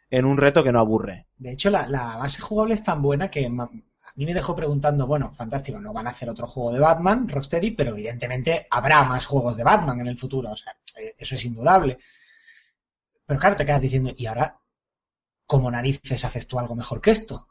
en 0.08 0.24
un 0.24 0.36
reto 0.36 0.62
que 0.62 0.72
no 0.72 0.80
aburre. 0.80 1.26
De 1.36 1.52
hecho, 1.52 1.70
la, 1.70 1.86
la 1.88 2.16
base 2.16 2.40
jugable 2.40 2.74
es 2.74 2.82
tan 2.82 3.02
buena 3.02 3.30
que 3.30 3.46
a 3.46 3.50
mí 3.50 4.26
me 4.26 4.34
dejó 4.34 4.56
preguntando, 4.56 5.06
bueno, 5.06 5.32
fantástico, 5.34 5.80
no 5.80 5.92
van 5.92 6.06
a 6.06 6.10
hacer 6.10 6.28
otro 6.28 6.46
juego 6.46 6.72
de 6.72 6.80
Batman, 6.80 7.28
Rocksteady, 7.28 7.72
pero 7.72 7.90
evidentemente 7.90 8.66
habrá 8.70 9.04
más 9.04 9.26
juegos 9.26 9.56
de 9.56 9.64
Batman 9.64 10.00
en 10.00 10.08
el 10.08 10.16
futuro, 10.16 10.50
o 10.50 10.56
sea, 10.56 10.74
eh, 10.98 11.14
eso 11.18 11.34
es 11.34 11.44
indudable. 11.44 11.98
Pero 13.26 13.38
claro, 13.38 13.56
te 13.56 13.66
quedas 13.66 13.82
diciendo, 13.82 14.12
¿y 14.16 14.26
ahora 14.26 14.59
cómo 15.50 15.68
narices 15.68 16.24
haces 16.24 16.46
tú 16.46 16.60
algo 16.60 16.76
mejor 16.76 17.00
que 17.00 17.10
esto? 17.10 17.48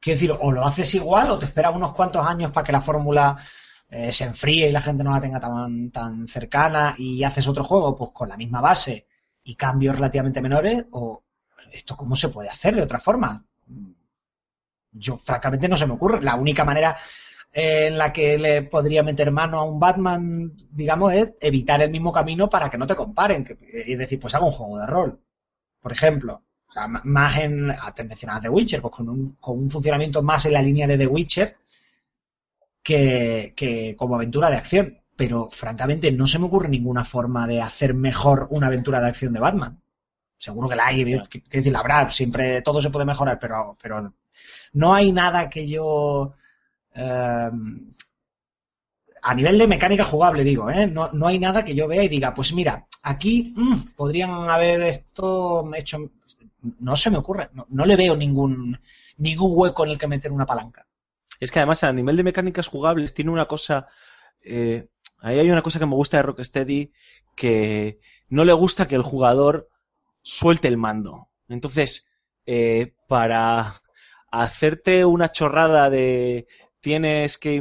Quiero 0.00 0.16
decir, 0.16 0.32
o 0.32 0.50
lo 0.50 0.64
haces 0.64 0.92
igual 0.96 1.30
o 1.30 1.38
te 1.38 1.44
esperas 1.44 1.72
unos 1.72 1.92
cuantos 1.92 2.26
años 2.26 2.50
para 2.50 2.64
que 2.64 2.72
la 2.72 2.80
fórmula 2.80 3.38
eh, 3.88 4.10
se 4.10 4.24
enfríe 4.24 4.68
y 4.68 4.72
la 4.72 4.80
gente 4.80 5.04
no 5.04 5.12
la 5.12 5.20
tenga 5.20 5.38
tan, 5.38 5.92
tan 5.92 6.26
cercana 6.26 6.96
y 6.98 7.22
haces 7.22 7.46
otro 7.46 7.62
juego 7.62 7.94
pues 7.94 8.10
con 8.12 8.28
la 8.28 8.36
misma 8.36 8.60
base 8.60 9.06
y 9.44 9.54
cambios 9.54 9.94
relativamente 9.94 10.40
menores 10.40 10.86
o 10.90 11.22
esto 11.70 11.96
cómo 11.96 12.16
se 12.16 12.28
puede 12.30 12.48
hacer 12.48 12.74
de 12.74 12.82
otra 12.82 12.98
forma. 12.98 13.44
Yo 14.90 15.18
francamente 15.18 15.68
no 15.68 15.76
se 15.76 15.86
me 15.86 15.92
ocurre. 15.92 16.22
La 16.22 16.34
única 16.34 16.64
manera 16.64 16.96
eh, 17.52 17.86
en 17.86 17.98
la 17.98 18.12
que 18.12 18.36
le 18.36 18.62
podría 18.62 19.04
meter 19.04 19.30
mano 19.30 19.60
a 19.60 19.64
un 19.64 19.78
Batman 19.78 20.54
digamos 20.72 21.12
es 21.12 21.34
evitar 21.40 21.80
el 21.82 21.92
mismo 21.92 22.10
camino 22.12 22.50
para 22.50 22.68
que 22.68 22.78
no 22.78 22.86
te 22.88 22.96
comparen 22.96 23.44
que, 23.44 23.56
es 23.60 23.96
decir 23.96 24.18
pues 24.18 24.34
hago 24.34 24.46
un 24.46 24.52
juego 24.52 24.80
de 24.80 24.86
rol 24.88 25.20
por 25.86 25.92
ejemplo 25.92 26.42
o 26.68 26.72
sea, 26.72 26.88
más 26.88 27.38
en 27.38 27.72
te 27.94 28.02
mencionabas 28.02 28.42
The 28.42 28.48
Witcher 28.48 28.82
pues 28.82 28.92
con 28.92 29.08
un, 29.08 29.36
con 29.38 29.56
un 29.56 29.70
funcionamiento 29.70 30.20
más 30.20 30.44
en 30.44 30.54
la 30.54 30.60
línea 30.60 30.84
de 30.88 30.98
The 30.98 31.06
Witcher 31.06 31.56
que, 32.82 33.52
que, 33.54 33.94
como 33.96 34.16
aventura 34.16 34.50
de 34.50 34.56
acción. 34.56 35.00
Pero 35.14 35.48
francamente 35.48 36.10
no 36.10 36.26
se 36.26 36.40
me 36.40 36.46
ocurre 36.46 36.68
ninguna 36.68 37.04
forma 37.04 37.46
de 37.46 37.62
hacer 37.62 37.94
mejor 37.94 38.48
una 38.50 38.66
aventura 38.66 39.00
de 39.00 39.06
acción 39.06 39.32
de 39.32 39.38
Batman. 39.38 39.80
Seguro 40.36 40.68
que 40.68 40.74
la 40.74 40.88
hay, 40.88 41.04
que, 41.04 41.40
que 41.42 41.58
decir, 41.58 41.72
la 41.72 41.78
habrá, 41.78 42.10
siempre 42.10 42.62
todo 42.62 42.80
se 42.80 42.90
puede 42.90 43.06
mejorar, 43.06 43.38
pero, 43.38 43.76
pero 43.80 44.12
no 44.72 44.92
hay 44.92 45.12
nada 45.12 45.48
que 45.48 45.68
yo. 45.68 46.34
Eh, 46.96 47.50
a 49.26 49.34
nivel 49.34 49.58
de 49.58 49.66
mecánica 49.66 50.04
jugable, 50.04 50.44
digo, 50.44 50.70
¿eh? 50.70 50.86
no, 50.86 51.10
no, 51.12 51.26
hay 51.26 51.40
nada 51.40 51.64
que 51.64 51.74
yo 51.74 51.88
vea 51.88 52.04
y 52.04 52.08
diga, 52.08 52.32
pues 52.32 52.52
mira, 52.52 52.86
aquí 53.02 53.52
mmm, 53.56 53.94
podrían 53.96 54.30
haber 54.48 54.82
esto 54.82 55.68
hecho. 55.74 56.12
No 56.78 56.94
se 56.94 57.10
me 57.10 57.18
ocurre, 57.18 57.50
no, 57.52 57.66
no 57.68 57.86
le 57.86 57.96
veo 57.96 58.16
ningún, 58.16 58.78
ningún 59.16 59.50
hueco 59.52 59.84
en 59.84 59.90
el 59.90 59.98
que 59.98 60.06
meter 60.06 60.30
una 60.30 60.46
palanca. 60.46 60.86
Es 61.40 61.50
que 61.50 61.58
además 61.58 61.82
a 61.82 61.92
nivel 61.92 62.16
de 62.16 62.22
mecánicas 62.22 62.68
jugables 62.68 63.14
tiene 63.14 63.32
una 63.32 63.46
cosa... 63.46 63.88
Eh, 64.44 64.86
ahí 65.18 65.40
hay 65.40 65.50
una 65.50 65.62
cosa 65.62 65.80
que 65.80 65.86
me 65.86 65.96
gusta 65.96 66.18
de 66.18 66.22
Rocksteady 66.22 66.92
que 67.34 67.98
no 68.28 68.44
le 68.44 68.52
gusta 68.52 68.86
que 68.86 68.94
el 68.94 69.02
jugador 69.02 69.68
suelte 70.22 70.68
el 70.68 70.76
mando. 70.76 71.30
Entonces, 71.48 72.12
eh, 72.46 72.94
para 73.08 73.74
hacerte 74.30 75.04
una 75.04 75.32
chorrada 75.32 75.90
de 75.90 76.46
tienes 76.86 77.36
que, 77.36 77.56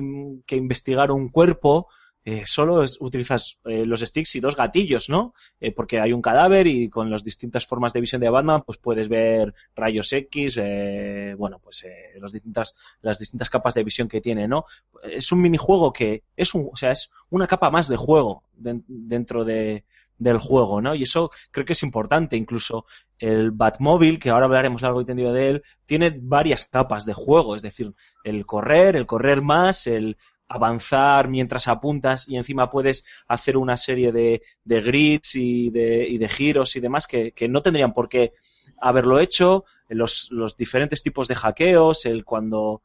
investigar 0.52 1.12
un 1.12 1.30
cuerpo, 1.30 1.88
eh, 2.26 2.44
solo 2.46 2.84
es, 2.84 3.02
utilizas 3.02 3.60
eh, 3.66 3.84
los 3.84 4.02
sticks 4.02 4.36
y 4.36 4.40
dos 4.40 4.56
gatillos, 4.56 5.10
¿no? 5.10 5.34
Eh, 5.60 5.72
porque 5.72 6.00
hay 6.00 6.14
un 6.14 6.22
cadáver 6.22 6.68
y 6.68 6.90
con 6.92 7.10
las 7.10 7.24
distintas 7.24 7.66
formas 7.66 7.92
de 7.92 8.02
visión 8.02 8.22
de 8.22 8.30
Batman, 8.30 8.62
pues 8.64 8.78
puedes 8.78 9.10
ver 9.10 9.56
rayos 9.76 10.14
X, 10.14 10.60
eh, 10.62 11.34
bueno, 11.40 11.58
pues 11.58 11.88
los 12.20 12.34
distintas, 12.34 12.76
las 13.02 13.18
distintas 13.18 13.50
capas 13.50 13.74
de 13.74 13.84
visión 13.84 14.08
que 14.08 14.22
tiene, 14.22 14.48
¿no? 14.48 14.66
Es 15.02 15.32
un 15.32 15.42
minijuego 15.42 15.92
que 15.92 16.22
es 16.38 16.54
un, 16.54 16.70
o 16.72 16.76
sea, 16.76 16.92
es 16.92 17.10
una 17.32 17.48
capa 17.48 17.72
más 17.72 17.88
de 17.88 17.98
juego 17.98 18.44
de, 18.54 18.80
dentro 18.88 19.44
de, 19.44 19.86
del 20.18 20.38
juego, 20.38 20.82
¿no? 20.82 20.96
Y 20.96 21.04
eso 21.04 21.30
creo 21.52 21.66
que 21.66 21.74
es 21.74 21.84
importante. 21.84 22.38
Incluso 22.38 22.86
el 23.20 23.52
Batmóvil, 23.52 24.20
que 24.20 24.30
ahora 24.30 24.46
hablaremos 24.46 24.82
largo 24.82 25.02
y 25.02 25.06
tendido 25.06 25.34
de 25.34 25.50
él, 25.50 25.64
tiene 25.86 26.18
varias 26.22 26.66
capas 26.66 27.06
de 27.06 27.14
juego, 27.14 27.56
es 27.56 27.62
decir, 27.62 27.94
el 28.24 28.46
correr, 28.46 28.96
el 28.96 29.06
correr 29.06 29.42
más, 29.42 29.88
el 29.88 30.18
avanzar 30.48 31.28
mientras 31.28 31.68
apuntas 31.68 32.30
y 32.30 32.38
encima 32.38 32.70
puedes 32.70 33.06
hacer 33.28 33.58
una 33.58 33.78
serie 33.78 34.12
de, 34.12 34.44
de 34.64 34.82
grids 34.82 35.36
y 35.36 35.72
de, 35.72 36.08
y 36.08 36.18
de, 36.20 36.30
giros 36.30 36.76
y 36.76 36.80
demás 36.80 37.08
que, 37.08 37.32
que, 37.32 37.48
no 37.48 37.64
tendrían 37.64 37.94
por 37.94 38.10
qué 38.10 38.34
haberlo 38.80 39.20
hecho, 39.20 39.66
los, 39.90 40.30
los 40.32 40.56
diferentes 40.56 41.02
tipos 41.02 41.28
de 41.28 41.36
hackeos, 41.36 42.06
el 42.06 42.24
cuando... 42.24 42.82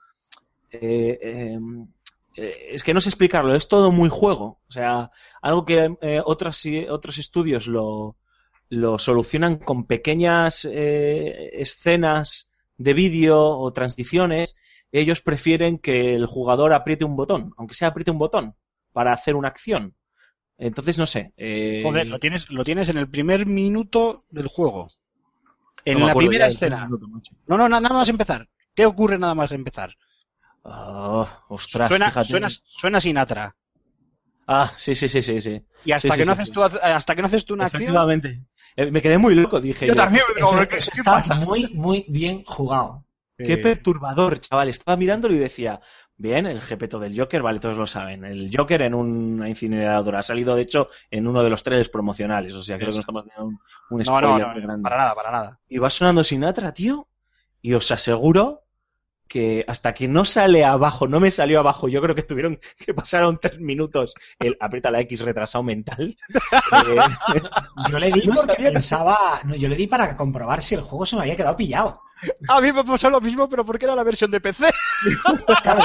Eh, 0.73 1.19
eh, 1.21 1.59
es 2.35 2.85
que 2.85 2.95
no 2.95 3.01
sé 3.01 3.09
explicarlo, 3.09 3.55
es 3.55 3.69
todo 3.69 3.91
muy 3.93 4.09
juego. 4.09 4.61
O 4.69 4.71
sea, 4.71 5.11
algo 5.43 5.65
que 5.65 5.97
eh, 6.01 6.23
otras, 6.25 6.63
otros 6.89 7.19
estudios 7.19 7.67
lo, 7.67 8.17
lo 8.69 8.99
solucionan 8.99 9.57
con 9.57 9.87
pequeñas 9.87 10.65
eh, 10.65 11.51
escenas 11.55 12.51
de 12.77 12.95
vídeo 12.95 13.39
o 13.41 13.73
transiciones 13.73 14.57
ellos 14.93 15.21
prefieren 15.21 15.79
que 15.79 16.15
el 16.15 16.27
jugador 16.27 16.73
apriete 16.73 17.05
un 17.05 17.17
botón, 17.17 17.53
aunque 17.57 17.75
sea 17.75 17.89
apriete 17.89 18.11
un 18.11 18.19
botón, 18.19 18.55
para 18.93 19.13
hacer 19.13 19.37
una 19.37 19.49
acción. 19.49 19.95
Entonces, 20.59 20.99
no 20.99 21.07
sé. 21.07 21.33
Eh... 21.37 21.81
Joder, 21.83 22.07
lo 22.07 22.19
tienes, 22.19 22.51
lo 22.51 22.65
tienes 22.65 22.89
en 22.89 22.99
el 22.99 23.09
primer 23.09 23.47
minuto 23.47 24.25
del 24.31 24.49
juego. 24.49 24.89
En 25.85 26.01
no 26.01 26.09
la 26.09 26.15
primera 26.15 26.49
escena. 26.49 26.85
Minuto, 26.85 27.07
no, 27.47 27.57
no, 27.57 27.69
nada 27.69 27.89
más 27.89 28.09
empezar. 28.09 28.49
¿Qué 28.75 28.85
ocurre 28.85 29.19
nada 29.19 29.35
más 29.35 29.53
empezar? 29.53 29.97
Oh, 30.63 31.27
ostras, 31.49 31.89
suena, 31.89 32.07
fíjate. 32.09 32.29
Suena, 32.29 32.49
suena 32.49 33.01
Sinatra. 33.01 33.57
Ah, 34.47 34.71
sí, 34.77 34.95
sí, 34.95 35.09
sí, 35.09 35.23
sí, 35.23 35.41
sí. 35.41 35.65
Y 35.85 35.93
hasta, 35.93 36.09
sí, 36.09 36.17
que, 36.17 36.25
sí, 36.25 36.29
no 36.29 36.35
sí, 36.35 36.43
haces 36.43 36.53
tú, 36.53 36.63
hasta 36.63 37.15
que 37.15 37.23
no 37.23 37.27
haces 37.27 37.45
tú 37.45 37.55
una 37.55 37.67
acción. 37.67 37.83
Efectivamente. 37.83 38.43
Eh, 38.77 38.91
me 38.91 39.01
quedé 39.01 39.17
muy 39.17 39.35
loco, 39.35 39.61
dije 39.61 39.87
yo. 39.87 39.95
yo. 39.95 39.97
también, 39.97 40.25
eso, 40.37 40.61
eso, 40.61 40.91
eso 40.93 41.19
está 41.19 41.35
muy, 41.37 41.69
muy 41.73 42.05
bien 42.09 42.43
jugado. 42.45 43.05
Qué 43.39 43.59
perturbador, 43.59 44.41
chaval. 44.41 44.69
Estaba 44.69 44.97
mirándolo 44.97 45.35
y 45.35 45.39
decía, 45.39 45.81
bien, 46.17 46.47
el 46.47 46.61
GPto 46.61 46.99
del 46.99 47.19
Joker, 47.19 47.43
vale, 47.43 47.61
todos 47.61 47.79
lo 47.79 47.87
saben. 47.87 48.25
El 48.25 48.51
Joker 48.55 48.83
en 48.83 48.95
una 48.95 49.49
incineradora. 49.49 50.19
Ha 50.19 50.23
salido, 50.23 50.57
de 50.57 50.63
hecho, 50.63 50.89
en 51.11 51.27
uno 51.27 51.43
de 51.43 51.51
los 51.51 51.63
trailers 51.63 51.89
promocionales. 51.89 52.55
O 52.55 52.63
sea, 52.63 52.77
creo 52.77 52.91
que 52.91 52.97
no 52.97 53.01
estamos 53.01 53.25
teniendo 53.25 53.47
un, 53.47 53.61
un 53.91 54.05
spoiler 54.05 54.31
no, 54.31 54.39
no, 54.39 54.55
no, 54.55 54.63
grande. 54.63 54.83
Para 54.83 54.97
nada, 54.99 55.15
para 55.15 55.31
nada. 55.31 55.61
Y 55.69 55.79
va 55.79 55.91
sonando 55.91 56.25
Sinatra, 56.25 56.73
tío. 56.73 57.09
Y 57.63 57.75
os 57.75 57.91
aseguro 57.91 58.60
que 59.31 59.65
hasta 59.69 59.95
que 59.95 60.09
no 60.09 60.25
sale 60.25 60.65
abajo, 60.65 61.07
no 61.07 61.21
me 61.21 61.31
salió 61.31 61.61
abajo, 61.61 61.87
yo 61.87 62.03
creo 62.03 62.17
que 62.17 62.25
tuvieron 62.25 62.59
que 62.77 62.93
pasaron 62.93 63.39
tres 63.41 63.61
minutos 63.61 64.15
el 64.41 64.57
aprieta 64.59 64.91
la 64.91 65.01
X 65.03 65.21
retrasado 65.21 65.63
mental. 65.63 66.17
eh, 66.35 67.41
yo 67.89 67.99
le 68.01 68.11
di 68.11 68.23
porque 68.23 68.57
pensaba, 68.73 69.39
no, 69.45 69.55
yo 69.55 69.69
le 69.69 69.77
di 69.77 69.87
para 69.87 70.17
comprobar 70.17 70.61
si 70.61 70.75
el 70.75 70.81
juego 70.81 71.07
se 71.07 71.15
me 71.15 71.23
había 71.23 71.37
quedado 71.37 71.55
pillado. 71.55 72.03
A 72.49 72.61
mí 72.61 72.73
me 72.73 72.83
pasó 72.83 73.09
lo 73.09 73.21
mismo, 73.21 73.49
pero 73.49 73.65
porque 73.65 73.85
era 73.85 73.95
la 73.95 74.03
versión 74.03 74.33
de 74.33 74.41
PC. 74.41 74.69
Claro, 75.63 75.85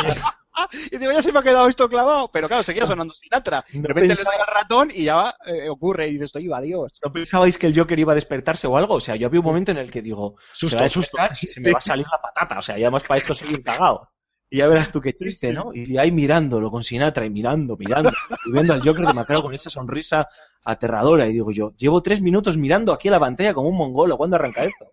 y 0.92 0.98
digo, 0.98 1.12
ya 1.12 1.22
se 1.22 1.32
me 1.32 1.40
ha 1.40 1.44
quedado 1.44 1.68
esto 1.68 1.88
clavado. 1.90 2.30
Pero 2.32 2.48
claro, 2.48 2.64
seguía 2.64 2.86
sonando 2.86 3.14
Sinatra. 3.14 3.66
No 3.74 3.82
de 3.82 3.88
repente 3.88 4.08
pensaba- 4.10 4.32
le 4.32 4.38
doy 4.38 4.46
al 4.48 4.54
ratón 4.56 4.92
y 4.94 5.04
ya 5.04 5.36
eh, 5.46 5.70
ocurre 5.70 6.08
y 6.08 6.14
dices, 6.14 6.28
estoy 6.28 6.52
adiós. 6.52 7.00
¿No 7.04 7.12
pensabais 7.12 7.58
que 7.58 7.68
el 7.68 7.78
Joker 7.78 7.98
iba 8.00 8.12
a 8.12 8.16
despertarse 8.16 8.68
o 8.68 8.78
algo? 8.78 8.96
O 8.96 9.00
sea, 9.02 9.16
yo 9.16 9.28
había 9.28 9.40
un 9.40 9.46
momento 9.46 9.72
en 9.72 9.78
el 9.78 9.92
que 9.92 10.02
digo, 10.02 10.36
Susto, 10.54 10.70
se 10.70 10.76
va 10.78 10.86
a 10.86 10.90
susto. 10.90 11.18
despertar 11.18 11.38
y 11.42 11.48
se 11.48 11.62
me 11.62 11.72
va 11.72 11.78
a 11.78 11.82
salir 11.82 12.06
la 12.12 12.22
patata. 12.22 12.60
O 12.60 12.62
sea, 12.62 12.78
ya 12.78 12.90
más 12.92 13.04
para 13.04 13.18
esto 13.18 13.34
soy 13.34 13.54
un 13.54 13.62
cagao. 13.62 14.10
Y 14.50 14.58
ya 14.58 14.68
verás 14.68 14.92
tú 14.92 15.02
qué 15.02 15.14
chiste, 15.14 15.52
¿no? 15.52 15.72
Y 15.74 15.98
ahí 15.98 16.12
mirándolo 16.12 16.70
con 16.70 16.84
Sinatra 16.84 17.26
y 17.26 17.30
mirando, 17.30 17.76
mirando, 17.78 18.12
y 18.46 18.52
viendo 18.52 18.74
al 18.74 18.82
Joker 18.82 19.08
de 19.08 19.14
Macao 19.14 19.42
con 19.42 19.54
esa 19.54 19.70
sonrisa 19.70 20.28
aterradora. 20.64 21.28
Y 21.28 21.34
digo 21.34 21.52
yo, 21.52 21.74
llevo 21.76 22.02
tres 22.02 22.22
minutos 22.22 22.56
mirando 22.56 22.94
aquí 22.94 23.08
a 23.08 23.12
la 23.12 23.20
pantalla 23.20 23.54
como 23.54 23.70
un 23.70 23.78
mongolo. 23.78 24.18
¿Cuándo 24.18 24.36
arranca 24.36 24.64
esto? 24.64 24.86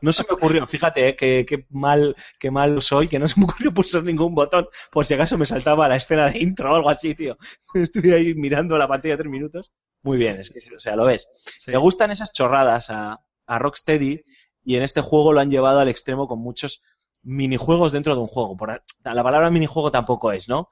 No 0.00 0.12
se 0.12 0.24
me 0.28 0.34
ocurrió, 0.34 0.66
fíjate, 0.66 1.08
eh, 1.08 1.16
que, 1.16 1.44
que 1.46 1.66
mal, 1.70 2.16
que 2.38 2.50
mal 2.50 2.80
soy, 2.82 3.08
que 3.08 3.18
no 3.18 3.28
se 3.28 3.38
me 3.38 3.44
ocurrió 3.44 3.74
pulsar 3.74 4.04
ningún 4.04 4.34
botón, 4.34 4.66
por 4.90 5.06
si 5.06 5.14
acaso 5.14 5.36
me 5.36 5.46
saltaba 5.46 5.88
la 5.88 5.96
escena 5.96 6.30
de 6.30 6.38
intro 6.38 6.72
o 6.72 6.76
algo 6.76 6.90
así, 6.90 7.14
tío. 7.14 7.36
Estuve 7.74 8.14
ahí 8.14 8.34
mirando 8.34 8.78
la 8.78 8.88
pantalla 8.88 9.16
tres 9.16 9.30
minutos. 9.30 9.72
Muy 10.02 10.18
bien, 10.18 10.40
es 10.40 10.50
que, 10.50 10.58
o 10.74 10.80
sea, 10.80 10.96
lo 10.96 11.04
ves. 11.04 11.28
Me 11.66 11.76
gustan 11.76 12.10
esas 12.10 12.32
chorradas 12.32 12.90
a, 12.90 13.20
a 13.46 13.58
Rocksteady 13.58 14.22
y 14.64 14.76
en 14.76 14.82
este 14.82 15.00
juego 15.00 15.32
lo 15.32 15.40
han 15.40 15.50
llevado 15.50 15.80
al 15.80 15.88
extremo 15.88 16.28
con 16.28 16.38
muchos 16.40 16.82
minijuegos 17.22 17.92
dentro 17.92 18.14
de 18.14 18.20
un 18.20 18.26
juego. 18.26 18.56
Por, 18.56 18.82
la 19.04 19.22
palabra 19.22 19.50
minijuego 19.50 19.90
tampoco 19.90 20.32
es, 20.32 20.48
¿no? 20.48 20.68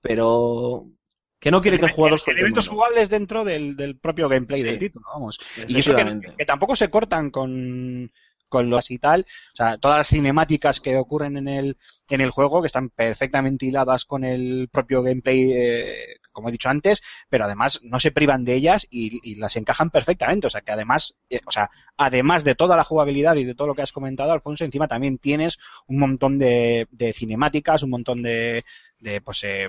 Pero 0.00 0.86
que 1.38 1.50
no 1.50 1.60
quiere 1.60 1.78
que 1.78 1.86
el 1.86 1.92
jugador 1.92 2.20
el 2.26 2.36
elementos 2.36 2.68
jugables 2.68 3.08
dentro 3.08 3.44
del, 3.44 3.76
del 3.76 3.98
propio 3.98 4.28
gameplay 4.28 4.60
Sí. 4.60 4.66
del 4.66 4.78
título, 4.78 5.06
vamos. 5.12 5.38
Y 5.66 5.78
eso 5.78 5.96
que, 5.96 6.20
que 6.36 6.44
tampoco 6.44 6.76
se 6.76 6.90
cortan 6.90 7.30
con, 7.30 8.12
con 8.50 8.68
los 8.68 8.90
y 8.90 8.98
tal. 8.98 9.22
O 9.54 9.56
sea, 9.56 9.78
todas 9.78 9.96
las 9.98 10.08
cinemáticas 10.08 10.80
que 10.80 10.98
ocurren 10.98 11.38
en 11.38 11.48
el, 11.48 11.78
en 12.10 12.20
el 12.20 12.30
juego, 12.30 12.60
que 12.60 12.66
están 12.66 12.90
perfectamente 12.90 13.64
hiladas 13.64 14.04
con 14.04 14.24
el 14.24 14.68
propio 14.70 15.02
gameplay, 15.02 15.52
eh, 15.52 16.16
como 16.32 16.48
he 16.48 16.52
dicho 16.52 16.68
antes, 16.68 17.02
pero 17.28 17.44
además 17.44 17.80
no 17.82 18.00
se 18.00 18.10
privan 18.10 18.44
de 18.44 18.54
ellas 18.54 18.86
y, 18.90 19.20
y 19.22 19.36
las 19.36 19.56
encajan 19.56 19.90
perfectamente. 19.90 20.46
O 20.46 20.50
sea, 20.50 20.60
que 20.60 20.72
además, 20.72 21.18
eh, 21.28 21.40
o 21.46 21.50
sea, 21.50 21.70
además 21.96 22.44
de 22.44 22.54
toda 22.54 22.76
la 22.76 22.84
jugabilidad 22.84 23.36
y 23.36 23.44
de 23.44 23.54
todo 23.54 23.68
lo 23.68 23.74
que 23.74 23.82
has 23.82 23.92
comentado, 23.92 24.32
Alfonso, 24.32 24.64
encima 24.64 24.88
también 24.88 25.18
tienes 25.18 25.58
un 25.86 25.98
montón 25.98 26.38
de, 26.38 26.88
de 26.90 27.12
cinemáticas, 27.12 27.82
un 27.82 27.90
montón 27.90 28.22
de, 28.22 28.64
de 28.98 29.20
pues, 29.20 29.44
eh, 29.44 29.68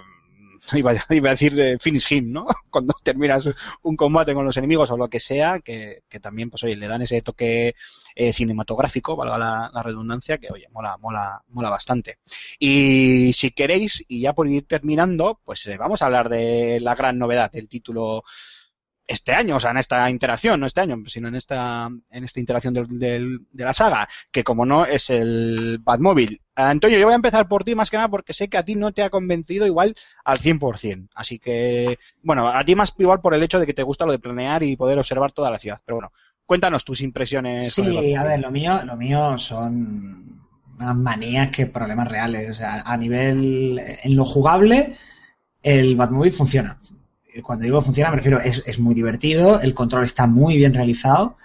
iba, 0.73 0.93
iba 1.09 1.30
a 1.30 1.34
decir 1.34 1.53
de 1.55 1.77
finish 1.80 2.11
him, 2.13 2.31
¿no? 2.31 2.47
Cuando 2.69 2.93
terminas 3.03 3.49
un 3.84 3.95
combate 3.95 4.34
con 4.34 4.45
los 4.45 4.57
enemigos 4.57 4.91
o 4.91 4.97
lo 4.97 5.09
que 5.09 5.19
sea, 5.19 5.59
que, 5.59 6.03
que 6.07 6.19
también, 6.19 6.49
pues 6.49 6.63
oye, 6.63 6.76
le 6.76 6.88
dan 6.88 7.01
ese 7.01 7.22
toque 7.22 7.76
eh, 8.15 8.34
cinematográfico, 8.34 9.15
valga 9.15 9.38
la, 9.38 9.84
redundancia, 9.84 10.38
que 10.38 10.51
oye, 10.51 10.68
mola, 10.72 10.97
mola, 10.97 11.41
mola 11.49 11.69
bastante. 11.69 12.19
Y 12.59 13.31
si 13.34 13.51
queréis, 13.51 14.03
y 14.07 14.22
ya 14.22 14.34
por 14.34 14.47
ir 14.47 14.65
terminando, 14.68 15.39
pues 15.43 15.65
eh, 15.68 15.77
vamos 15.77 16.01
a 16.01 16.05
hablar 16.05 16.30
de 16.30 16.80
la 16.81 16.95
gran 16.95 17.18
novedad 17.18 17.51
del 17.51 17.68
título 17.68 18.23
este 19.12 19.34
año, 19.34 19.58
o 19.58 19.60
sea, 19.60 19.72
en 19.72 19.78
esta 19.78 20.10
interacción, 20.10 20.60
no 20.60 20.66
este 20.66 20.82
año, 20.82 20.98
sino 21.08 21.28
en 21.28 21.36
esta, 21.36 21.88
en 22.10 22.24
esta 22.24 22.40
interacción 22.40 22.74
del, 22.74 22.88
del- 23.00 23.40
de 23.52 23.64
la 23.66 23.74
saga, 23.74 24.08
que 24.32 24.44
como 24.44 24.66
no 24.66 24.86
es 24.86 25.10
el 25.10 25.80
Batmóvil. 25.84 26.42
Antonio, 26.56 26.98
yo 27.00 27.06
voy 27.06 27.14
a 27.14 27.16
empezar 27.16 27.48
por 27.48 27.64
ti 27.64 27.76
más 27.76 27.90
que 27.90 27.98
nada 27.98 28.10
porque 28.10 28.34
sé 28.34 28.48
que 28.50 28.58
a 28.58 28.66
ti 28.66 28.76
no 28.76 28.92
te 28.92 29.04
ha 29.04 29.10
convencido 29.10 29.66
igual 29.66 29.96
al 30.26 30.40
100%. 30.40 31.10
Así 31.16 31.40
que, 31.40 31.98
bueno, 32.24 32.48
a 32.50 32.64
ti 32.64 32.76
más 32.76 32.94
igual 32.98 33.22
por 33.22 33.34
el 33.34 33.44
hecho 33.44 33.60
de 33.60 33.66
que 33.66 33.74
te 33.74 33.84
gusta 33.84 34.06
lo 34.06 34.12
de 34.12 34.20
planear 34.20 34.64
y 34.64 34.76
poder 34.76 35.00
observar 35.00 35.32
toda 35.32 35.50
la 35.52 35.60
ciudad. 35.60 35.80
Pero 35.86 35.98
bueno, 35.98 36.12
cuéntanos 36.46 36.84
tus 36.86 37.02
impresiones. 37.02 37.74
Sí, 37.74 37.82
Batmóvil. 37.82 38.18
a 38.18 38.24
ver, 38.24 38.40
lo 38.40 38.52
mío, 38.52 38.80
lo 38.86 38.96
mío 38.96 39.38
son 39.38 40.42
más 40.78 40.96
manías 40.96 41.50
que 41.50 41.66
problemas 41.68 42.08
reales. 42.08 42.50
O 42.52 42.54
sea, 42.54 42.82
a 42.82 42.98
nivel, 42.98 43.80
en 44.04 44.16
lo 44.16 44.26
jugable, 44.26 44.96
el 45.64 45.96
Batmobile 45.96 46.32
funciona. 46.32 46.80
Cuando 47.44 47.64
digo 47.66 47.82
funciona, 47.82 48.10
me 48.12 48.18
refiero, 48.18 48.40
es, 48.40 48.64
es 48.66 48.80
muy 48.80 48.94
divertido, 48.95 49.60
el 49.62 49.74
control 49.74 50.03
está 50.03 50.28
muy 50.28 50.58
bien 50.58 50.74
realizado, 50.74 51.38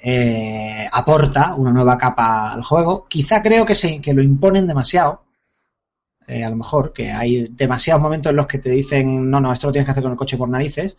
eh, 0.00 0.86
aporta 0.92 1.54
una 1.56 1.72
nueva 1.72 1.98
capa 1.98 2.52
al 2.52 2.62
juego. 2.62 3.06
Quizá 3.08 3.42
creo 3.42 3.66
que, 3.66 3.74
se, 3.74 4.00
que 4.00 4.14
lo 4.14 4.22
imponen 4.22 4.66
demasiado. 4.66 5.24
eh, 6.26 6.44
a 6.44 6.50
lo 6.50 6.56
mejor, 6.56 6.92
que 6.92 7.10
hay 7.12 7.48
demasiados 7.50 8.02
momentos 8.02 8.30
en 8.30 8.36
los 8.36 8.46
que 8.46 8.58
te 8.58 8.70
dicen, 8.70 9.30
no, 9.30 9.40
no, 9.40 9.52
esto 9.52 9.66
lo 9.68 9.72
tienes 9.72 9.86
que 9.86 9.90
hacer 9.92 10.02
con 10.02 10.12
el 10.12 10.18
coche 10.18 10.36
por 10.38 10.48
narices. 10.48 10.96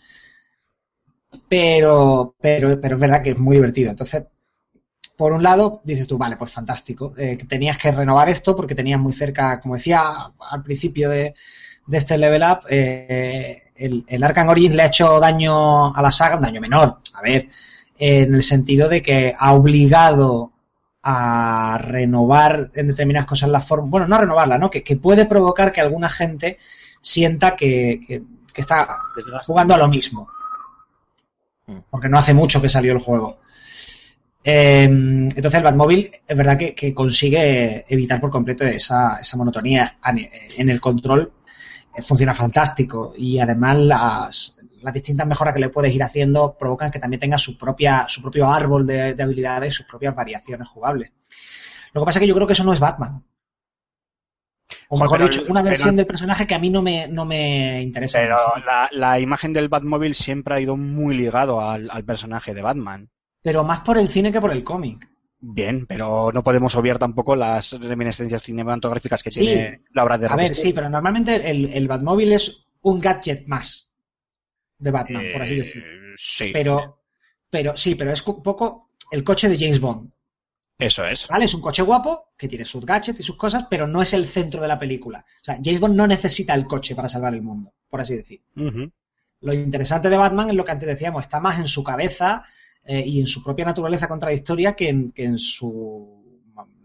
Pero, 1.49 2.35
pero, 2.41 2.79
pero 2.81 2.95
es 2.95 3.01
verdad 3.01 3.21
que 3.21 3.31
es 3.31 3.39
muy 3.39 3.55
divertido. 3.55 3.91
Entonces, 3.91 4.23
por 5.17 5.33
un 5.33 5.43
lado, 5.43 5.81
dices 5.85 6.07
tú, 6.07 6.17
vale, 6.17 6.37
pues 6.37 6.51
fantástico. 6.51 7.13
Eh, 7.17 7.37
tenías 7.49 7.77
que 7.77 7.91
renovar 7.91 8.29
esto 8.29 8.55
porque 8.55 8.75
tenías 8.75 8.99
muy 8.99 9.13
cerca, 9.13 9.59
como 9.61 9.75
decía 9.75 10.01
al 10.51 10.63
principio 10.63 11.09
de, 11.09 11.35
de 11.87 11.97
este 11.97 12.17
level 12.17 12.43
up, 12.43 12.59
eh, 12.69 13.70
el, 13.85 14.03
el 14.07 14.23
Arkham 14.23 14.49
Origins 14.49 14.75
le 14.75 14.83
ha 14.83 14.87
hecho 14.87 15.19
daño 15.19 15.95
a 15.95 16.01
la 16.01 16.11
saga, 16.11 16.35
un 16.35 16.41
daño 16.41 16.61
menor, 16.61 16.99
a 17.13 17.21
ver, 17.21 17.49
en 17.97 18.33
el 18.35 18.43
sentido 18.43 18.87
de 18.89 19.01
que 19.01 19.33
ha 19.37 19.53
obligado 19.53 20.51
a 21.03 21.79
renovar 21.81 22.69
en 22.75 22.87
determinadas 22.87 23.27
cosas 23.27 23.49
la 23.49 23.59
forma, 23.59 23.87
bueno, 23.89 24.07
no 24.07 24.15
a 24.15 24.19
renovarla, 24.19 24.57
¿no? 24.57 24.69
Que, 24.69 24.83
que 24.83 24.97
puede 24.97 25.25
provocar 25.25 25.71
que 25.71 25.81
alguna 25.81 26.09
gente 26.09 26.57
sienta 26.99 27.55
que, 27.55 27.99
que- 28.07 28.21
que 28.53 28.61
está 28.61 28.85
jugando 29.45 29.73
a 29.73 29.77
lo 29.77 29.87
mismo. 29.87 30.27
Mm. 31.67 31.77
Porque 31.89 32.09
no 32.09 32.17
hace 32.17 32.33
mucho 32.33 32.61
que 32.61 32.67
salió 32.69 32.91
el 32.91 32.99
juego. 32.99 33.39
Eh, 34.43 34.83
entonces 34.83 35.53
el 35.55 35.63
Batmóvil 35.63 36.11
es 36.27 36.35
verdad 36.37 36.57
que, 36.57 36.73
que 36.75 36.93
consigue 36.93 37.85
evitar 37.87 38.19
por 38.19 38.29
completo 38.31 38.65
esa, 38.65 39.17
esa 39.21 39.37
monotonía 39.37 39.97
en 40.57 40.69
el 40.69 40.81
control. 40.81 41.31
Funciona 42.01 42.33
fantástico 42.33 43.13
y 43.17 43.39
además 43.39 43.77
las, 43.77 44.57
las 44.81 44.93
distintas 44.93 45.27
mejoras 45.27 45.53
que 45.53 45.59
le 45.59 45.69
puedes 45.69 45.93
ir 45.93 46.01
haciendo 46.03 46.57
provocan 46.57 46.91
que 46.91 46.99
también 46.99 47.19
tenga 47.19 47.37
su 47.37 47.57
propia 47.57 48.05
su 48.07 48.21
propio 48.21 48.47
árbol 48.49 48.87
de, 48.87 49.13
de 49.13 49.23
habilidades, 49.23 49.73
sus 49.75 49.85
propias 49.85 50.15
variaciones 50.15 50.67
jugables. 50.67 51.11
Lo 51.93 52.01
que 52.01 52.05
pasa 52.05 52.19
es 52.19 52.21
que 52.21 52.27
yo 52.27 52.35
creo 52.35 52.47
que 52.47 52.53
eso 52.53 52.63
no 52.63 52.73
es 52.73 52.79
Batman. 52.79 53.23
O 54.87 54.97
mejor 54.97 55.17
pero 55.17 55.29
dicho, 55.29 55.43
una 55.49 55.61
versión 55.61 55.89
pero- 55.89 55.97
del 55.97 56.05
personaje 56.07 56.47
que 56.47 56.55
a 56.55 56.59
mí 56.59 56.69
no 56.69 56.81
me, 56.81 57.07
no 57.09 57.25
me 57.25 57.81
interesa. 57.81 58.19
Pero 58.19 58.37
la, 58.65 58.87
la 58.91 59.19
imagen 59.19 59.51
del 59.51 59.67
Batmóvil 59.67 60.15
siempre 60.15 60.55
ha 60.55 60.59
ido 60.61 60.77
muy 60.77 61.15
ligado 61.15 61.59
al, 61.61 61.89
al 61.91 62.05
personaje 62.05 62.53
de 62.53 62.61
Batman. 62.61 63.09
Pero 63.41 63.65
más 63.65 63.81
por 63.81 63.97
el 63.97 64.07
cine 64.07 64.31
que 64.31 64.39
por 64.39 64.51
el 64.53 64.63
cómic. 64.63 65.09
Bien, 65.41 65.87
pero 65.87 66.31
no 66.31 66.43
podemos 66.43 66.75
obviar 66.75 66.99
tampoco 66.99 67.35
las 67.35 67.71
reminiscencias 67.73 68.43
cinematográficas 68.43 69.23
que 69.23 69.31
Sí. 69.31 69.41
tiene 69.41 69.81
la 69.93 70.03
obra 70.03 70.17
de 70.17 70.27
A 70.27 70.35
ver, 70.35 70.53
sí, 70.55 70.71
pero 70.71 70.89
normalmente 70.89 71.49
el, 71.49 71.65
el 71.73 71.87
Batmóvil 71.87 72.31
es 72.33 72.65
un 72.81 72.99
gadget 73.01 73.47
más 73.47 73.91
de 74.77 74.91
Batman, 74.91 75.25
por 75.33 75.41
así 75.41 75.55
Eh, 75.55 75.57
decirlo. 75.57 75.87
Sí, 76.15 76.51
Pero, 76.53 76.99
pero 77.49 77.75
sí, 77.75 77.95
pero 77.95 78.11
es 78.11 78.25
un 78.27 78.43
poco 78.43 78.89
el 79.11 79.23
coche 79.23 79.49
de 79.49 79.57
James 79.57 79.79
Bond. 79.79 80.11
eso 80.77 81.05
es. 81.05 81.27
¿Vale? 81.27 81.45
Es 81.45 81.53
un 81.53 81.61
coche 81.61 81.81
guapo 81.83 82.29
que 82.37 82.47
tiene 82.47 82.65
sus 82.65 82.85
gadgets 82.85 83.19
y 83.19 83.23
sus 83.23 83.35
cosas, 83.37 83.65
pero 83.69 83.87
no 83.87 84.01
es 84.01 84.13
el 84.13 84.27
centro 84.27 84.61
de 84.61 84.67
la 84.67 84.77
película. 84.79 85.25
O 85.41 85.43
sea, 85.43 85.55
James 85.63 85.79
Bond 85.79 85.95
no 85.95 86.05
necesita 86.07 86.53
el 86.53 86.65
coche 86.65 86.95
para 86.95 87.09
salvar 87.09 87.33
el 87.33 87.41
mundo, 87.41 87.73
por 87.89 88.01
así 88.01 88.15
decir. 88.15 88.41
Lo 89.41 89.53
interesante 89.53 90.09
de 90.09 90.17
Batman 90.17 90.49
es 90.49 90.55
lo 90.55 90.63
que 90.65 90.71
antes 90.71 90.87
decíamos, 90.87 91.23
está 91.23 91.39
más 91.39 91.57
en 91.59 91.67
su 91.67 91.83
cabeza 91.83 92.45
eh, 92.85 93.03
y 93.05 93.19
en 93.19 93.27
su 93.27 93.43
propia 93.43 93.65
naturaleza 93.65 94.07
contradictoria 94.07 94.75
que 94.75 94.89
en, 94.89 95.11
que 95.11 95.23
en 95.23 95.37
su 95.37 96.21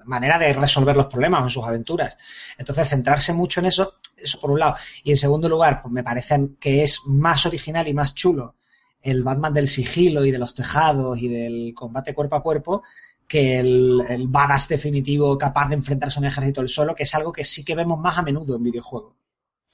manera 0.04 0.38
de 0.38 0.52
resolver 0.52 0.96
los 0.96 1.06
problemas 1.06 1.42
en 1.42 1.50
sus 1.50 1.64
aventuras. 1.64 2.16
Entonces, 2.56 2.88
centrarse 2.88 3.32
mucho 3.32 3.60
en 3.60 3.66
eso, 3.66 3.94
eso 4.16 4.38
por 4.38 4.50
un 4.50 4.60
lado. 4.60 4.76
Y 5.02 5.10
en 5.10 5.16
segundo 5.16 5.48
lugar, 5.48 5.82
pues 5.82 5.92
me 5.92 6.04
parece 6.04 6.50
que 6.60 6.84
es 6.84 7.00
más 7.06 7.44
original 7.46 7.88
y 7.88 7.94
más 7.94 8.14
chulo 8.14 8.54
el 9.02 9.22
Batman 9.22 9.54
del 9.54 9.68
sigilo 9.68 10.24
y 10.24 10.32
de 10.32 10.38
los 10.38 10.54
tejados 10.54 11.18
y 11.20 11.28
del 11.28 11.72
combate 11.74 12.12
cuerpo 12.12 12.36
a 12.36 12.42
cuerpo 12.42 12.82
que 13.28 13.58
el, 13.58 14.02
el 14.08 14.26
badass 14.26 14.68
definitivo 14.68 15.38
capaz 15.38 15.68
de 15.68 15.76
enfrentarse 15.76 16.18
a 16.18 16.20
un 16.20 16.26
ejército 16.26 16.60
él 16.60 16.68
solo, 16.68 16.94
que 16.94 17.04
es 17.04 17.14
algo 17.14 17.32
que 17.32 17.44
sí 17.44 17.64
que 17.64 17.74
vemos 17.74 17.98
más 17.98 18.18
a 18.18 18.22
menudo 18.22 18.56
en 18.56 18.64
videojuegos. 18.64 19.14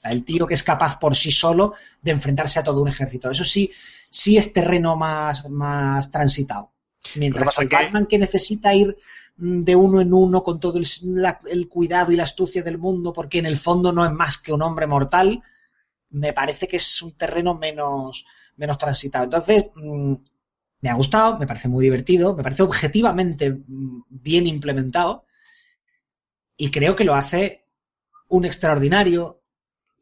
El 0.03 0.23
tío 0.23 0.45
que 0.45 0.53
es 0.53 0.63
capaz 0.63 0.99
por 0.99 1.15
sí 1.15 1.31
solo 1.31 1.73
de 2.01 2.11
enfrentarse 2.11 2.59
a 2.59 2.63
todo 2.63 2.81
un 2.81 2.89
ejército. 2.89 3.31
Eso 3.31 3.43
sí, 3.43 3.71
sí 4.19 4.37
es 4.37 4.53
terreno 4.53 4.95
más, 4.95 5.49
más 5.49 6.11
transitado. 6.11 6.71
Mientras 7.15 7.51
que 7.53 7.67
Batman 7.67 8.05
que 8.07 8.19
necesita 8.19 8.73
ir 8.73 8.97
mm, 9.37 9.63
de 9.63 9.75
uno 9.75 10.01
en 10.01 10.13
uno 10.13 10.43
con 10.43 10.59
todo 10.59 10.77
el, 10.79 10.85
la- 11.23 11.41
el 11.49 11.67
cuidado 11.69 12.11
y 12.11 12.15
la 12.17 12.23
astucia 12.25 12.63
del 12.63 12.77
mundo, 12.77 13.13
porque 13.13 13.39
en 13.39 13.45
el 13.47 13.57
fondo 13.57 13.91
no 13.91 14.05
es 14.05 14.11
más 14.11 14.37
que 14.37 14.53
un 14.53 14.61
hombre 14.61 14.87
mortal, 14.87 15.41
me 16.11 16.33
parece 16.33 16.67
que 16.67 16.77
es 16.77 17.01
un 17.01 17.13
terreno 17.13 17.55
menos, 17.55 18.25
menos 18.57 18.77
transitado. 18.79 19.25
Entonces, 19.25 19.71
mm, 19.75 20.13
me 20.81 20.89
ha 20.91 20.95
gustado, 20.95 21.39
me 21.39 21.47
parece 21.47 21.69
muy 21.69 21.85
divertido, 21.85 22.35
me 22.35 22.43
parece 22.43 22.63
objetivamente 22.63 23.51
mm, 23.51 24.03
bien 24.09 24.47
implementado 24.47 25.25
y 26.57 26.71
creo 26.71 26.95
que 26.95 27.03
lo 27.03 27.13
hace 27.15 27.65
un 28.29 28.45
extraordinario, 28.45 29.41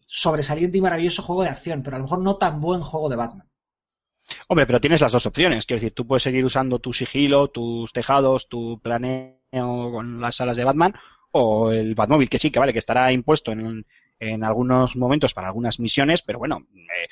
sobresaliente 0.07 0.79
y 0.79 0.81
maravilloso 0.81 1.23
juego 1.23 1.43
de 1.43 1.49
acción, 1.49 1.83
pero 1.83 1.97
a 1.97 1.99
lo 1.99 2.05
mejor 2.05 2.21
no 2.21 2.37
tan 2.37 2.61
buen 2.61 2.81
juego 2.83 3.09
de 3.09 3.17
Batman. 3.17 3.50
Hombre, 4.47 4.65
pero 4.65 4.81
tienes 4.81 5.01
las 5.01 5.11
dos 5.11 5.25
opciones. 5.25 5.65
Quiero 5.65 5.79
decir, 5.79 5.93
tú 5.93 6.05
puedes 6.05 6.23
seguir 6.23 6.45
usando 6.45 6.79
tu 6.79 6.93
sigilo, 6.93 7.49
tus 7.49 7.93
tejados, 7.93 8.47
tu 8.49 8.79
planeo 8.79 9.37
con 9.51 10.21
las 10.21 10.41
alas 10.41 10.57
de 10.57 10.63
Batman, 10.63 10.93
o 11.31 11.71
el 11.71 11.95
Batmóvil, 11.95 12.29
que 12.29 12.39
sí, 12.39 12.51
que 12.51 12.59
vale, 12.59 12.73
que 12.73 12.79
estará 12.79 13.11
impuesto 13.11 13.51
en, 13.51 13.85
en 14.19 14.43
algunos 14.43 14.95
momentos 14.95 15.33
para 15.33 15.47
algunas 15.47 15.79
misiones, 15.79 16.21
pero 16.21 16.39
bueno, 16.39 16.67
eh, 16.75 17.07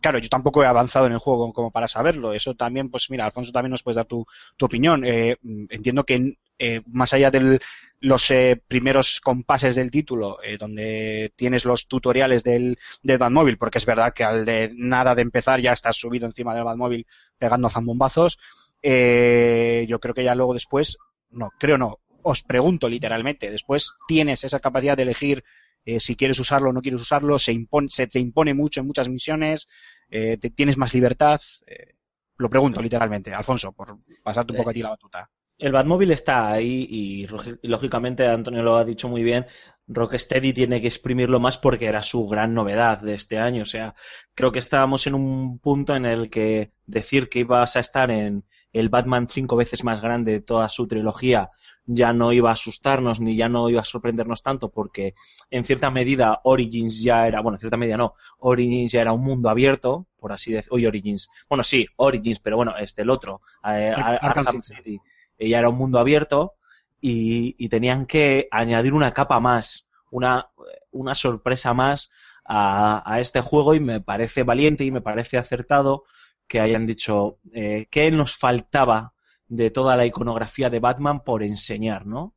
claro, 0.00 0.18
yo 0.18 0.28
tampoco 0.28 0.62
he 0.62 0.66
avanzado 0.66 1.06
en 1.06 1.12
el 1.12 1.18
juego 1.18 1.52
como 1.52 1.70
para 1.70 1.88
saberlo. 1.88 2.32
Eso 2.32 2.54
también, 2.54 2.90
pues 2.90 3.10
mira, 3.10 3.24
Alfonso 3.24 3.52
también 3.52 3.70
nos 3.70 3.82
puedes 3.82 3.96
dar 3.96 4.06
tu, 4.06 4.26
opinión. 4.60 5.04
Eh, 5.04 5.36
entiendo 5.70 6.04
que 6.04 6.36
eh, 6.58 6.82
más 6.86 7.12
allá 7.12 7.30
de 7.30 7.58
los 8.04 8.30
eh, 8.30 8.60
primeros 8.68 9.20
compases 9.20 9.76
del 9.76 9.90
título, 9.90 10.42
eh, 10.42 10.58
donde 10.58 11.32
tienes 11.36 11.64
los 11.64 11.88
tutoriales 11.88 12.44
del, 12.44 12.78
del 13.02 13.18
Batmóvil, 13.18 13.56
porque 13.56 13.78
es 13.78 13.86
verdad 13.86 14.12
que 14.12 14.24
al 14.24 14.44
de 14.44 14.72
nada 14.74 15.14
de 15.14 15.22
empezar 15.22 15.60
ya 15.60 15.72
estás 15.72 15.96
subido 15.96 16.26
encima 16.26 16.54
del 16.54 16.64
Batmóvil 16.64 17.06
pegando 17.38 17.70
zambombazos, 17.70 18.38
eh, 18.82 19.86
yo 19.88 19.98
creo 20.00 20.14
que 20.14 20.24
ya 20.24 20.34
luego 20.34 20.52
después, 20.52 20.98
no, 21.30 21.50
creo 21.58 21.78
no, 21.78 22.00
os 22.22 22.42
pregunto 22.42 22.88
literalmente, 22.88 23.50
después 23.50 23.94
tienes 24.06 24.44
esa 24.44 24.60
capacidad 24.60 24.96
de 24.96 25.04
elegir 25.04 25.44
eh, 25.84 26.00
si 26.00 26.16
quieres 26.16 26.38
usarlo 26.38 26.70
o 26.70 26.72
no 26.72 26.82
quieres 26.82 27.00
usarlo, 27.00 27.38
se, 27.38 27.52
impone, 27.52 27.88
se 27.90 28.06
te 28.06 28.18
impone 28.18 28.54
mucho 28.54 28.80
en 28.80 28.86
muchas 28.86 29.08
misiones, 29.08 29.68
eh, 30.10 30.38
te, 30.38 30.50
tienes 30.50 30.76
más 30.76 30.94
libertad. 30.94 31.40
Eh, 31.66 31.94
lo 32.38 32.50
pregunto 32.50 32.80
literalmente, 32.80 33.32
Alfonso, 33.32 33.72
por 33.72 33.98
pasarte 34.22 34.52
un 34.52 34.58
poco 34.58 34.70
a 34.70 34.72
ti 34.72 34.82
la 34.82 34.90
batuta. 34.90 35.30
El 35.56 35.72
Batmóvil 35.72 36.10
está 36.10 36.52
ahí 36.52 36.86
y, 36.90 37.26
y, 37.62 37.68
lógicamente 37.68 38.26
Antonio 38.26 38.62
lo 38.62 38.76
ha 38.76 38.84
dicho 38.84 39.08
muy 39.08 39.22
bien. 39.22 39.46
Rocksteady 39.86 40.52
tiene 40.52 40.80
que 40.80 40.88
exprimirlo 40.88 41.38
más 41.38 41.58
porque 41.58 41.86
era 41.86 42.02
su 42.02 42.26
gran 42.26 42.54
novedad 42.54 43.00
de 43.00 43.14
este 43.14 43.38
año. 43.38 43.62
O 43.62 43.66
sea, 43.66 43.94
creo 44.34 44.50
que 44.50 44.58
estábamos 44.58 45.06
en 45.06 45.14
un 45.14 45.58
punto 45.60 45.94
en 45.94 46.06
el 46.06 46.28
que 46.28 46.72
decir 46.86 47.28
que 47.28 47.40
ibas 47.40 47.76
a 47.76 47.80
estar 47.80 48.10
en 48.10 48.44
el 48.74 48.88
Batman 48.88 49.28
cinco 49.28 49.56
veces 49.56 49.84
más 49.84 50.02
grande 50.02 50.32
de 50.32 50.40
toda 50.40 50.68
su 50.68 50.86
trilogía 50.86 51.50
ya 51.86 52.12
no 52.12 52.32
iba 52.32 52.50
a 52.50 52.54
asustarnos 52.54 53.20
ni 53.20 53.36
ya 53.36 53.48
no 53.48 53.70
iba 53.70 53.80
a 53.80 53.84
sorprendernos 53.84 54.42
tanto 54.42 54.70
porque 54.70 55.14
en 55.50 55.64
cierta 55.64 55.90
medida 55.90 56.40
Origins 56.42 57.02
ya 57.02 57.26
era, 57.26 57.40
bueno, 57.40 57.56
en 57.56 57.60
cierta 57.60 57.76
medida 57.76 57.96
no, 57.96 58.14
Origins 58.38 58.92
ya 58.92 59.00
era 59.00 59.12
un 59.12 59.22
mundo 59.22 59.48
abierto, 59.48 60.06
por 60.18 60.32
así 60.32 60.52
decirlo, 60.52 60.76
hoy 60.76 60.86
Origins, 60.86 61.28
bueno, 61.48 61.62
sí, 61.62 61.86
Origins, 61.96 62.40
pero 62.40 62.56
bueno, 62.56 62.76
este, 62.76 63.02
el 63.02 63.10
otro, 63.10 63.42
eh, 63.64 63.92
Arkham 63.94 64.60
City, 64.60 64.98
ya 65.38 65.58
era 65.58 65.68
un 65.68 65.76
mundo 65.76 66.00
abierto 66.00 66.54
y, 67.00 67.54
y, 67.58 67.68
tenían 67.68 68.06
que 68.06 68.48
añadir 68.50 68.92
una 68.92 69.12
capa 69.12 69.38
más, 69.38 69.88
una, 70.10 70.48
una 70.90 71.14
sorpresa 71.14 71.74
más 71.74 72.10
a, 72.44 73.02
a, 73.04 73.20
este 73.20 73.40
juego 73.40 73.74
y 73.74 73.80
me 73.80 74.00
parece 74.00 74.42
valiente 74.42 74.84
y 74.84 74.90
me 74.90 75.00
parece 75.00 75.38
acertado 75.38 76.04
que 76.46 76.60
hayan 76.60 76.86
dicho 76.86 77.38
eh, 77.52 77.86
qué 77.90 78.10
nos 78.10 78.36
faltaba 78.36 79.14
de 79.46 79.70
toda 79.70 79.96
la 79.96 80.06
iconografía 80.06 80.70
de 80.70 80.80
Batman 80.80 81.22
por 81.22 81.42
enseñar, 81.42 82.06
¿no? 82.06 82.34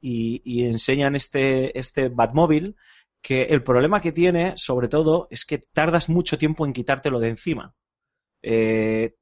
Y, 0.00 0.64
enseñan 0.64 1.16
este, 1.16 1.76
este 1.76 2.08
Batmóvil 2.08 2.76
que 3.20 3.42
el 3.42 3.64
problema 3.64 4.00
que 4.00 4.12
tiene, 4.12 4.54
sobre 4.56 4.88
todo, 4.88 5.26
es 5.30 5.44
que 5.44 5.58
tardas 5.58 6.08
mucho 6.08 6.38
tiempo 6.38 6.64
en 6.64 6.72
quitártelo 6.72 7.18
de 7.18 7.28
encima. 7.28 7.74
Eh, 8.42 9.16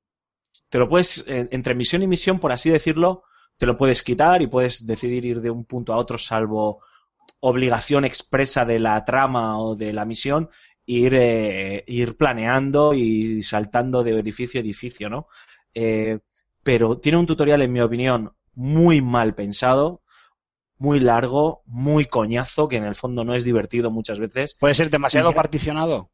te 0.69 0.79
lo 0.79 0.89
puedes, 0.89 1.25
entre 1.27 1.75
misión 1.75 2.03
y 2.03 2.07
misión, 2.07 2.39
por 2.39 2.53
así 2.53 2.69
decirlo, 2.71 3.23
te 3.57 3.65
lo 3.65 3.77
puedes 3.77 4.03
quitar 4.03 4.43
y 4.43 4.49
puedes 4.49 4.87
decidir 4.87 5.25
ir 5.25 5.41
de 5.41 5.51
un 5.51 5.65
punto 5.65 5.93
a 5.95 5.97
otro 5.97 6.19
salvo 6.19 6.83
obligación 7.41 8.05
expresa 8.05 8.65
de 8.65 8.79
la 8.79 9.05
trama 9.05 9.59
o 9.59 9.77
de 9.77 9.93
la 9.93 10.05
misión, 10.05 10.51
ir, 10.87 11.15
eh, 11.15 11.85
ir 11.87 12.17
planeando 12.17 12.95
y 12.95 13.43
saltando 13.43 14.03
de 14.03 14.19
edificio 14.19 14.61
a 14.61 14.63
edificio, 14.63 15.11
¿no? 15.11 15.27
Eh, 15.75 16.21
pero 16.63 16.99
tiene 16.99 17.19
un 17.19 17.27
tutorial, 17.27 17.63
en 17.63 17.73
mi 17.73 17.81
opinión, 17.81 18.33
muy 18.55 19.03
mal 19.03 19.35
pensado, 19.35 20.03
muy 20.79 21.01
largo, 21.01 21.63
muy 21.67 22.07
coñazo, 22.07 22.69
que 22.69 22.77
en 22.77 22.85
el 22.85 22.95
fondo 22.95 23.25
no 23.25 23.35
es 23.35 23.45
divertido 23.45 23.91
muchas 23.91 24.19
veces. 24.19 24.57
¿Puede 24.59 24.75
ser 24.75 24.91
demasiado 24.91 25.31
y... 25.31 25.35
particionado? 25.35 26.11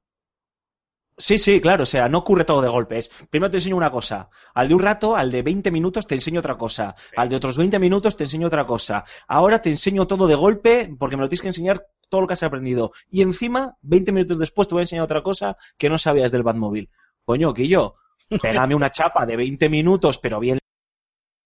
Sí, 1.19 1.37
sí, 1.37 1.61
claro, 1.61 1.83
o 1.83 1.87
sea, 1.87 2.09
no 2.09 2.19
ocurre 2.19 2.45
todo 2.45 2.63
de 2.63 2.69
golpes. 2.69 3.13
Primero 3.31 3.51
te 3.51 3.59
enseño 3.59 3.77
una 3.77 3.91
cosa, 3.91 4.31
al 4.55 4.69
de 4.69 4.75
un 4.75 4.81
rato, 4.81 5.15
al 5.15 5.31
de 5.31 5.43
20 5.43 5.71
minutos 5.71 6.07
te 6.07 6.15
enseño 6.15 6.41
otra 6.41 6.57
cosa, 6.57 6.95
al 7.17 7.29
de 7.29 7.37
otros 7.37 7.59
20 7.59 7.79
minutos 7.79 8.17
te 8.17 8.25
enseño 8.25 8.47
otra 8.47 8.67
cosa. 8.67 9.05
Ahora 9.29 9.61
te 9.61 9.69
enseño 9.71 10.07
todo 10.07 10.27
de 10.27 10.35
golpe 10.35 10.95
porque 10.99 11.17
me 11.17 11.23
lo 11.23 11.29
tienes 11.29 11.43
que 11.43 11.49
enseñar 11.49 11.87
todo 12.13 12.21
lo 12.21 12.27
que 12.27 12.35
has 12.35 12.43
aprendido. 12.43 12.93
Y 13.11 13.23
encima, 13.23 13.79
20 13.81 14.13
minutos 14.13 14.39
después 14.39 14.69
te 14.69 14.75
voy 14.75 14.81
a 14.81 14.83
enseñar 14.83 15.07
otra 15.07 15.23
cosa 15.23 15.57
que 15.79 15.89
no 15.89 15.97
sabías 15.97 16.31
del 16.31 16.43
Batmóvil. 16.43 16.91
Coño, 17.25 17.55
que 17.55 17.67
yo, 17.67 17.95
pégame 18.43 18.75
una 18.75 18.91
chapa 18.91 19.25
de 19.25 19.35
20 19.35 19.71
minutos, 19.71 20.19
pero 20.19 20.39
bien 20.39 20.59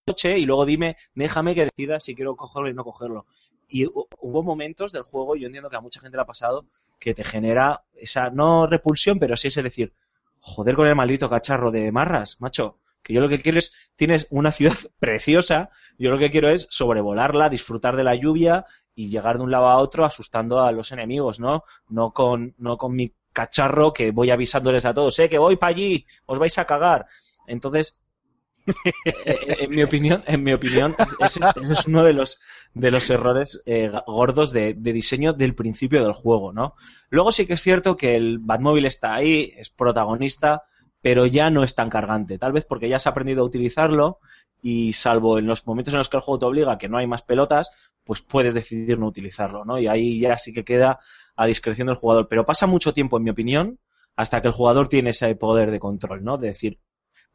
noche 0.05 0.37
y 0.37 0.45
luego 0.45 0.65
dime, 0.65 0.97
déjame 1.15 1.55
que 1.55 1.69
decida 1.69 2.01
si 2.01 2.15
quiero 2.15 2.35
cogerlo 2.35 2.69
y 2.69 2.73
no 2.73 2.83
cogerlo. 2.83 3.27
Y 3.69 3.85
hubo 3.85 4.43
momentos 4.43 4.91
del 4.91 5.03
juego, 5.03 5.37
yo 5.37 5.45
entiendo 5.45 5.69
que 5.69 5.77
a 5.77 5.81
mucha 5.81 6.01
gente 6.01 6.17
le 6.17 6.23
ha 6.23 6.25
pasado, 6.25 6.65
que 6.99 7.13
te 7.13 7.23
genera 7.23 7.85
esa, 7.93 8.29
no 8.29 8.67
repulsión, 8.67 9.19
pero 9.19 9.37
sí 9.37 9.47
es 9.47 9.55
decir, 9.55 9.93
joder 10.41 10.75
con 10.75 10.87
el 10.87 10.95
maldito 10.95 11.29
cacharro 11.29 11.71
de 11.71 11.93
marras, 11.93 12.41
macho. 12.41 12.77
Que 13.07 13.13
yo 13.13 13.21
lo 13.21 13.29
que 13.29 13.41
quiero 13.41 13.57
es, 13.57 13.73
tienes 13.95 14.27
una 14.29 14.51
ciudad 14.51 14.75
preciosa, 14.99 15.69
yo 15.97 16.11
lo 16.11 16.19
que 16.19 16.29
quiero 16.29 16.49
es 16.49 16.67
sobrevolarla, 16.69 17.47
disfrutar 17.47 17.95
de 17.95 18.03
la 18.03 18.15
lluvia 18.15 18.65
y 18.95 19.07
llegar 19.07 19.37
de 19.37 19.45
un 19.45 19.51
lado 19.51 19.69
a 19.69 19.77
otro 19.77 20.03
asustando 20.03 20.59
a 20.61 20.73
los 20.73 20.91
enemigos, 20.91 21.39
¿no? 21.39 21.63
No 21.87 22.11
con, 22.11 22.53
no 22.57 22.77
con 22.77 22.93
mi 22.93 23.13
cacharro 23.31 23.93
que 23.93 24.11
voy 24.11 24.29
avisándoles 24.29 24.83
a 24.83 24.93
todos, 24.93 25.17
eh, 25.19 25.29
que 25.29 25.37
voy 25.37 25.55
para 25.55 25.69
allí, 25.69 26.05
os 26.25 26.37
vais 26.37 26.57
a 26.57 26.65
cagar. 26.65 27.05
Entonces, 27.47 27.97
en 29.05 29.69
mi 29.69 29.83
opinión, 29.83 30.25
en 30.27 30.43
mi 30.43 30.51
opinión, 30.51 30.93
ese, 31.19 31.39
es 31.61 31.87
uno 31.87 32.03
de 32.03 32.11
los 32.11 32.41
de 32.73 32.91
los 32.91 33.09
errores 33.09 33.63
eh, 33.65 33.89
gordos 34.05 34.51
de, 34.51 34.73
de, 34.73 34.91
diseño 34.91 35.31
del 35.31 35.55
principio 35.55 36.03
del 36.03 36.11
juego, 36.11 36.51
¿no? 36.51 36.75
Luego 37.09 37.31
sí 37.31 37.45
que 37.45 37.53
es 37.53 37.61
cierto 37.61 37.95
que 37.95 38.17
el 38.17 38.39
Batmóvil 38.39 38.85
está 38.85 39.15
ahí, 39.15 39.53
es 39.55 39.69
protagonista, 39.69 40.63
pero 41.07 41.25
ya 41.25 41.49
no 41.49 41.63
es 41.63 41.73
tan 41.73 41.89
cargante. 41.89 42.37
Tal 42.37 42.51
vez 42.51 42.65
porque 42.65 42.89
ya 42.89 42.97
has 42.97 43.07
aprendido 43.07 43.41
a 43.41 43.45
utilizarlo 43.45 44.19
y 44.61 44.91
salvo 44.91 45.39
en 45.39 45.47
los 45.47 45.65
momentos 45.65 45.93
en 45.93 45.99
los 45.99 46.09
que 46.09 46.17
el 46.17 46.21
juego 46.21 46.39
te 46.39 46.45
obliga 46.47 46.77
que 46.77 46.89
no 46.89 46.97
hay 46.97 47.07
más 47.07 47.21
pelotas, 47.21 47.71
pues 48.03 48.21
puedes 48.21 48.53
decidir 48.53 48.99
no 48.99 49.07
utilizarlo, 49.07 49.63
¿no? 49.63 49.79
Y 49.79 49.87
ahí 49.87 50.19
ya 50.19 50.37
sí 50.37 50.51
que 50.51 50.65
queda 50.65 50.99
a 51.37 51.45
discreción 51.45 51.87
del 51.87 51.95
jugador. 51.95 52.27
Pero 52.27 52.43
pasa 52.43 52.67
mucho 52.67 52.93
tiempo, 52.93 53.15
en 53.15 53.23
mi 53.23 53.29
opinión, 53.29 53.79
hasta 54.17 54.41
que 54.41 54.49
el 54.49 54.53
jugador 54.53 54.89
tiene 54.89 55.11
ese 55.11 55.33
poder 55.35 55.71
de 55.71 55.79
control, 55.79 56.25
¿no? 56.25 56.37
De 56.37 56.49
decir, 56.49 56.77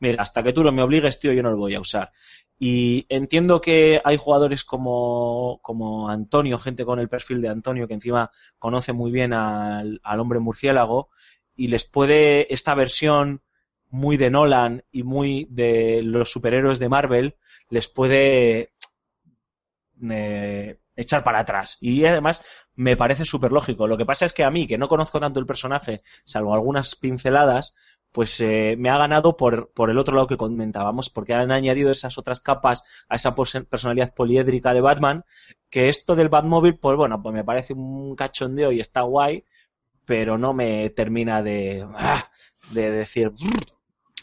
mira, 0.00 0.22
hasta 0.22 0.42
que 0.42 0.52
tú 0.52 0.62
no 0.62 0.70
me 0.70 0.82
obligues, 0.82 1.18
tío, 1.18 1.32
yo 1.32 1.42
no 1.42 1.52
lo 1.52 1.56
voy 1.56 1.74
a 1.74 1.80
usar. 1.80 2.12
Y 2.58 3.06
entiendo 3.08 3.62
que 3.62 4.02
hay 4.04 4.18
jugadores 4.18 4.64
como, 4.64 5.60
como 5.62 6.10
Antonio, 6.10 6.58
gente 6.58 6.84
con 6.84 6.98
el 6.98 7.08
perfil 7.08 7.40
de 7.40 7.48
Antonio, 7.48 7.88
que 7.88 7.94
encima 7.94 8.30
conoce 8.58 8.92
muy 8.92 9.10
bien 9.10 9.32
al, 9.32 9.98
al 10.04 10.20
hombre 10.20 10.40
murciélago, 10.40 11.08
y 11.56 11.68
les 11.68 11.86
puede 11.86 12.52
esta 12.52 12.74
versión 12.74 13.40
muy 13.92 14.16
de 14.16 14.30
Nolan 14.30 14.84
y 14.90 15.02
muy 15.04 15.46
de 15.50 16.00
los 16.02 16.32
superhéroes 16.32 16.78
de 16.78 16.88
Marvel, 16.88 17.36
les 17.68 17.88
puede 17.88 18.72
eh, 20.10 20.80
echar 20.96 21.22
para 21.22 21.40
atrás. 21.40 21.76
Y 21.80 22.04
además 22.06 22.42
me 22.74 22.96
parece 22.96 23.26
súper 23.26 23.52
lógico. 23.52 23.86
Lo 23.86 23.98
que 23.98 24.06
pasa 24.06 24.24
es 24.24 24.32
que 24.32 24.44
a 24.44 24.50
mí, 24.50 24.66
que 24.66 24.78
no 24.78 24.88
conozco 24.88 25.20
tanto 25.20 25.40
el 25.40 25.46
personaje, 25.46 26.00
salvo 26.24 26.54
algunas 26.54 26.96
pinceladas, 26.96 27.74
pues 28.12 28.40
eh, 28.40 28.76
me 28.78 28.88
ha 28.88 28.96
ganado 28.96 29.36
por, 29.36 29.70
por 29.72 29.90
el 29.90 29.98
otro 29.98 30.14
lado 30.14 30.26
que 30.26 30.38
comentábamos, 30.38 31.10
porque 31.10 31.34
han 31.34 31.52
añadido 31.52 31.90
esas 31.90 32.16
otras 32.16 32.40
capas 32.40 32.84
a 33.10 33.16
esa 33.16 33.34
personalidad 33.34 34.14
poliédrica 34.14 34.72
de 34.72 34.80
Batman, 34.80 35.24
que 35.68 35.90
esto 35.90 36.16
del 36.16 36.30
Batmóvil, 36.30 36.78
pues 36.78 36.96
bueno, 36.96 37.22
pues 37.22 37.34
me 37.34 37.44
parece 37.44 37.74
un 37.74 38.16
cachondeo 38.16 38.72
y 38.72 38.80
está 38.80 39.02
guay, 39.02 39.44
pero 40.06 40.38
no 40.38 40.54
me 40.54 40.88
termina 40.90 41.42
de, 41.42 41.86
ah, 41.94 42.30
de 42.70 42.90
decir... 42.90 43.32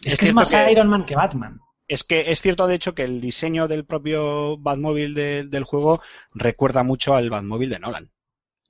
Es, 0.03 0.13
es 0.13 0.19
que 0.19 0.25
es 0.27 0.33
más 0.33 0.51
que... 0.51 0.71
Iron 0.71 0.87
Man 0.87 1.05
que 1.05 1.15
Batman. 1.15 1.59
Es 1.87 2.03
que 2.03 2.31
es 2.31 2.41
cierto, 2.41 2.67
de 2.67 2.75
hecho, 2.75 2.93
que 2.93 3.03
el 3.03 3.19
diseño 3.19 3.67
del 3.67 3.83
propio 3.83 4.57
Batmóvil 4.57 5.15
de, 5.15 5.43
del 5.45 5.63
juego 5.63 6.01
recuerda 6.33 6.83
mucho 6.83 7.15
al 7.15 7.31
Batmóvil 7.31 7.71
de 7.71 7.79
Nolan. 7.79 8.11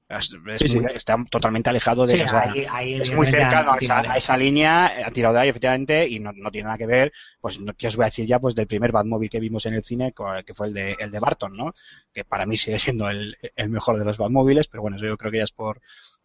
Es, 0.07 0.31
es 0.47 0.71
sí, 0.71 0.79
muy, 0.79 0.89
sí. 0.89 0.95
Está 0.95 1.23
totalmente 1.29 1.69
alejado 1.69 2.07
de. 2.07 2.13
Sí, 2.13 2.21
ahí, 2.21 2.65
ahí, 2.67 2.93
es 2.95 3.13
muy 3.13 3.27
cercano 3.27 3.73
a 3.73 3.77
esa, 3.77 3.99
a 3.99 4.17
esa, 4.17 4.35
línea, 4.37 5.05
ha 5.05 5.11
tirado 5.11 5.35
de 5.35 5.41
ahí, 5.41 5.49
efectivamente, 5.49 6.07
y 6.07 6.19
no, 6.19 6.31
no, 6.33 6.49
tiene 6.49 6.65
nada 6.65 6.79
que 6.79 6.87
ver, 6.87 7.11
pues, 7.39 7.59
no, 7.59 7.75
que 7.75 7.87
os 7.87 7.95
voy 7.95 8.05
a 8.05 8.07
decir 8.07 8.25
ya, 8.25 8.39
pues 8.39 8.55
del 8.55 8.65
primer 8.65 8.91
Batmóvil 8.91 9.29
que 9.29 9.39
vimos 9.39 9.67
en 9.67 9.75
el 9.75 9.83
cine, 9.83 10.13
que 10.45 10.53
fue 10.55 10.67
el 10.67 10.73
de, 10.73 10.95
el 10.97 11.11
de 11.11 11.19
Barton, 11.19 11.55
¿no? 11.55 11.75
Que 12.11 12.25
para 12.25 12.47
mí 12.47 12.57
sigue 12.57 12.79
siendo 12.79 13.07
el, 13.07 13.37
el 13.55 13.69
mejor 13.69 13.99
de 13.99 14.05
los 14.05 14.17
Batmóviles, 14.17 14.67
pero 14.67 14.81
bueno, 14.81 14.97
eso 14.97 15.05
yo 15.05 15.17
creo 15.17 15.31
que 15.31 15.37
ya 15.37 15.43
es 15.43 15.51
por, 15.51 15.79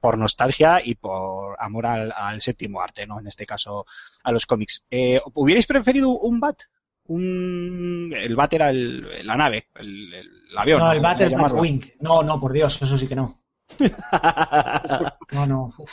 por 0.05 0.19
nostalgia 0.19 0.83
y 0.85 0.97
por 0.97 1.57
amor 1.59 1.87
al, 1.87 2.13
al 2.15 2.43
séptimo 2.43 2.83
arte, 2.83 3.07
¿no? 3.07 3.21
En 3.21 3.27
este 3.27 3.47
caso, 3.47 3.87
a 4.23 4.33
los 4.33 4.45
cómics. 4.45 4.85
Eh, 4.91 5.19
¿Hubierais 5.33 5.67
preferido 5.67 6.11
un 6.11 6.41
Bat? 6.41 6.61
un 7.07 8.13
el 8.15 8.37
bat 8.37 8.53
era 8.53 8.69
el, 8.69 9.27
la 9.27 9.35
nave, 9.35 9.71
el, 9.77 10.13
avión. 10.59 10.81
No, 10.81 10.93
el 10.93 11.01
bat 11.01 11.23
es 11.23 11.33
Batwing. 11.33 11.95
No, 12.01 12.23
no, 12.23 12.39
por 12.39 12.53
Dios, 12.53 12.83
eso 12.83 12.99
sí 12.99 13.09
que 13.09 13.17
no. 13.17 13.43
no, 15.33 15.47
no. 15.47 15.71
Uf. 15.79 15.93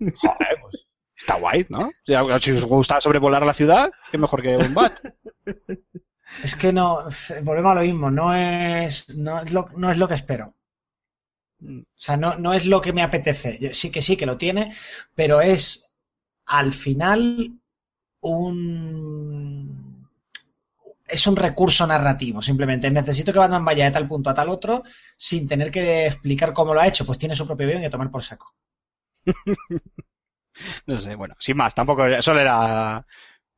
Joder, 0.00 0.58
pues 0.60 0.86
está 1.16 1.36
guay, 1.36 1.64
¿no? 1.70 1.88
Si 2.04 2.52
os 2.52 2.64
gusta 2.66 3.00
sobrevolar 3.00 3.46
la 3.46 3.54
ciudad, 3.54 3.90
qué 4.10 4.18
mejor 4.18 4.42
que 4.42 4.54
un 4.54 4.74
bat. 4.74 4.92
Es 6.42 6.56
que 6.56 6.74
no, 6.74 7.08
volvemos 7.42 7.72
a 7.72 7.74
lo 7.76 7.80
mismo, 7.80 8.10
no 8.10 8.34
es, 8.34 9.08
no 9.16 9.40
es, 9.40 9.50
lo, 9.50 9.70
no 9.76 9.90
es 9.90 9.96
lo 9.96 10.08
que 10.08 10.14
espero. 10.14 10.53
O 11.62 11.84
sea, 11.96 12.16
no, 12.16 12.36
no 12.36 12.52
es 12.52 12.66
lo 12.66 12.80
que 12.80 12.92
me 12.92 13.02
apetece. 13.02 13.72
Sí 13.74 13.90
que 13.90 14.02
sí 14.02 14.16
que 14.16 14.26
lo 14.26 14.36
tiene, 14.36 14.72
pero 15.14 15.40
es 15.40 15.94
al 16.46 16.72
final 16.72 17.52
un 18.20 20.08
es 21.06 21.26
un 21.26 21.36
recurso 21.36 21.86
narrativo, 21.86 22.40
simplemente 22.42 22.90
necesito 22.90 23.32
que 23.32 23.38
Batman 23.38 23.64
vaya 23.64 23.84
de 23.84 23.90
tal 23.92 24.08
punto 24.08 24.30
a 24.30 24.34
tal 24.34 24.48
otro 24.48 24.82
sin 25.16 25.46
tener 25.46 25.70
que 25.70 26.06
explicar 26.06 26.52
cómo 26.52 26.74
lo 26.74 26.80
ha 26.80 26.88
hecho, 26.88 27.04
pues 27.06 27.18
tiene 27.18 27.34
su 27.34 27.46
propio 27.46 27.68
guion 27.68 27.82
y 27.82 27.86
a 27.86 27.90
tomar 27.90 28.10
por 28.10 28.22
saco. 28.22 28.54
No 30.86 31.00
sé, 31.00 31.14
bueno, 31.14 31.34
sin 31.38 31.56
más, 31.56 31.74
tampoco, 31.74 32.04
solo 32.20 32.40
era 32.40 33.04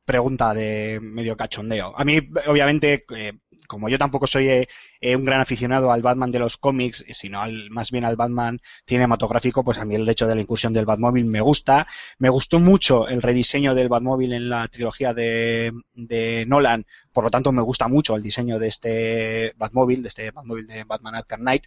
pregunta 0.05 0.55
de 0.55 0.99
medio 1.03 1.37
cachondeo. 1.37 1.93
A 1.99 2.05
mí, 2.05 2.19
obviamente, 2.47 3.05
eh, 3.15 3.33
como 3.67 3.89
yo 3.89 3.99
tampoco 3.99 4.27
soy 4.27 4.49
eh, 4.49 4.69
eh, 5.01 5.17
un 5.17 5.25
gran 5.25 5.41
aficionado 5.41 5.93
al 5.93 6.03
Batman 6.03 6.31
de 6.31 6.39
los 6.39 6.57
cómics, 6.57 7.05
sino 7.13 7.41
al, 7.41 7.71
más 7.71 7.91
bien 7.91 8.05
al 8.05 8.17
Batman 8.17 8.61
cinematográfico, 8.87 9.65
pues 9.65 9.79
a 9.79 9.85
mí 9.85 9.95
el 9.95 10.09
hecho 10.09 10.27
de 10.27 10.35
la 10.35 10.41
incursión 10.41 10.73
del 10.73 10.87
Batmóvil 10.87 11.27
me 11.27 11.41
gusta. 11.41 11.87
Me 12.19 12.29
gustó 12.31 12.59
mucho 12.59 13.09
el 13.09 13.23
rediseño 13.23 13.75
del 13.75 13.89
Batmóvil 13.89 14.33
en 14.33 14.49
la 14.49 14.69
trilogía 14.69 15.15
de, 15.15 15.73
de 15.95 16.45
Nolan, 16.47 16.87
por 17.13 17.25
lo 17.25 17.31
tanto 17.31 17.53
me 17.53 17.63
gusta 17.63 17.89
mucho 17.89 18.15
el 18.17 18.23
diseño 18.23 18.59
de 18.59 18.69
este 18.69 19.53
Batmóvil, 19.57 20.03
de 20.03 20.09
este 20.09 20.31
Batmóvil 20.31 20.67
de 20.67 20.85
Batman 20.85 21.15
Arkham 21.15 21.41
Knight, 21.41 21.65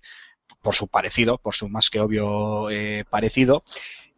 por 0.61 0.75
su 0.75 0.87
parecido, 0.87 1.37
por 1.37 1.55
su 1.55 1.69
más 1.69 1.89
que 1.89 1.99
obvio 1.99 2.69
eh, 2.69 3.05
parecido. 3.09 3.63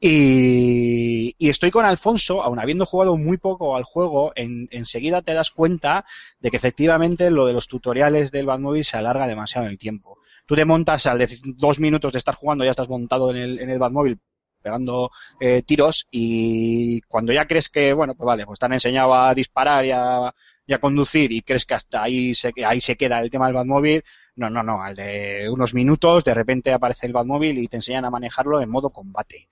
Y, 0.04 1.36
estoy 1.38 1.70
con 1.70 1.86
Alfonso, 1.86 2.42
aun 2.42 2.60
habiendo 2.60 2.88
jugado 2.88 3.18
muy 3.18 3.38
poco 3.38 3.76
al 3.78 3.84
juego, 3.84 4.32
en, 4.36 4.68
enseguida 4.72 5.22
te 5.22 5.36
das 5.36 5.52
cuenta 5.52 6.06
de 6.40 6.50
que 6.50 6.58
efectivamente 6.58 7.30
lo 7.30 7.46
de 7.46 7.54
los 7.54 7.68
tutoriales 7.68 8.32
del 8.32 8.48
Batmóvil 8.48 8.84
se 8.84 8.98
alarga 8.98 9.28
demasiado 9.28 9.68
en 9.68 9.74
el 9.74 9.78
tiempo. 9.78 10.18
Tú 10.48 10.56
te 10.56 10.66
montas 10.66 11.06
al 11.06 11.20
de 11.20 11.28
dos 11.56 11.80
minutos 11.80 12.14
de 12.14 12.18
estar 12.18 12.34
jugando, 12.34 12.66
ya 12.66 12.72
estás 12.72 12.90
montado 12.90 13.30
en 13.30 13.38
el, 13.38 13.60
en 13.60 13.70
el 13.70 13.78
Batmóvil 13.78 14.20
pegando 14.60 15.12
eh, 15.40 15.62
tiros 15.64 16.08
y 16.10 17.02
cuando 17.02 17.32
ya 17.32 17.46
crees 17.46 17.70
que, 17.70 17.94
bueno, 17.94 18.16
pues 18.16 18.26
vale, 18.26 18.46
pues 18.48 18.58
te 18.58 18.66
han 18.66 18.74
enseñado 18.74 19.14
a 19.14 19.36
disparar 19.36 19.86
y 19.86 19.92
a, 19.92 20.28
a 20.28 20.78
conducir 20.80 21.32
y 21.32 21.42
crees 21.42 21.66
que 21.66 21.76
hasta 21.76 22.02
ahí 22.04 22.34
se, 22.34 22.52
ahí 22.66 22.82
se 22.82 22.96
queda 22.98 23.20
el 23.20 23.30
tema 23.30 23.46
del 23.46 23.56
Batmóvil, 23.56 24.04
no, 24.36 24.50
no, 24.50 24.64
no, 24.64 24.82
al 24.82 24.96
de 24.96 25.48
unos 25.50 25.76
minutos 25.76 26.24
de 26.24 26.34
repente 26.34 26.74
aparece 26.74 27.06
el 27.06 27.14
Batmóvil 27.14 27.60
y 27.60 27.68
te 27.68 27.78
enseñan 27.78 28.06
a 28.06 28.10
manejarlo 28.10 28.62
en 28.62 28.70
modo 28.70 28.90
combate 28.90 29.50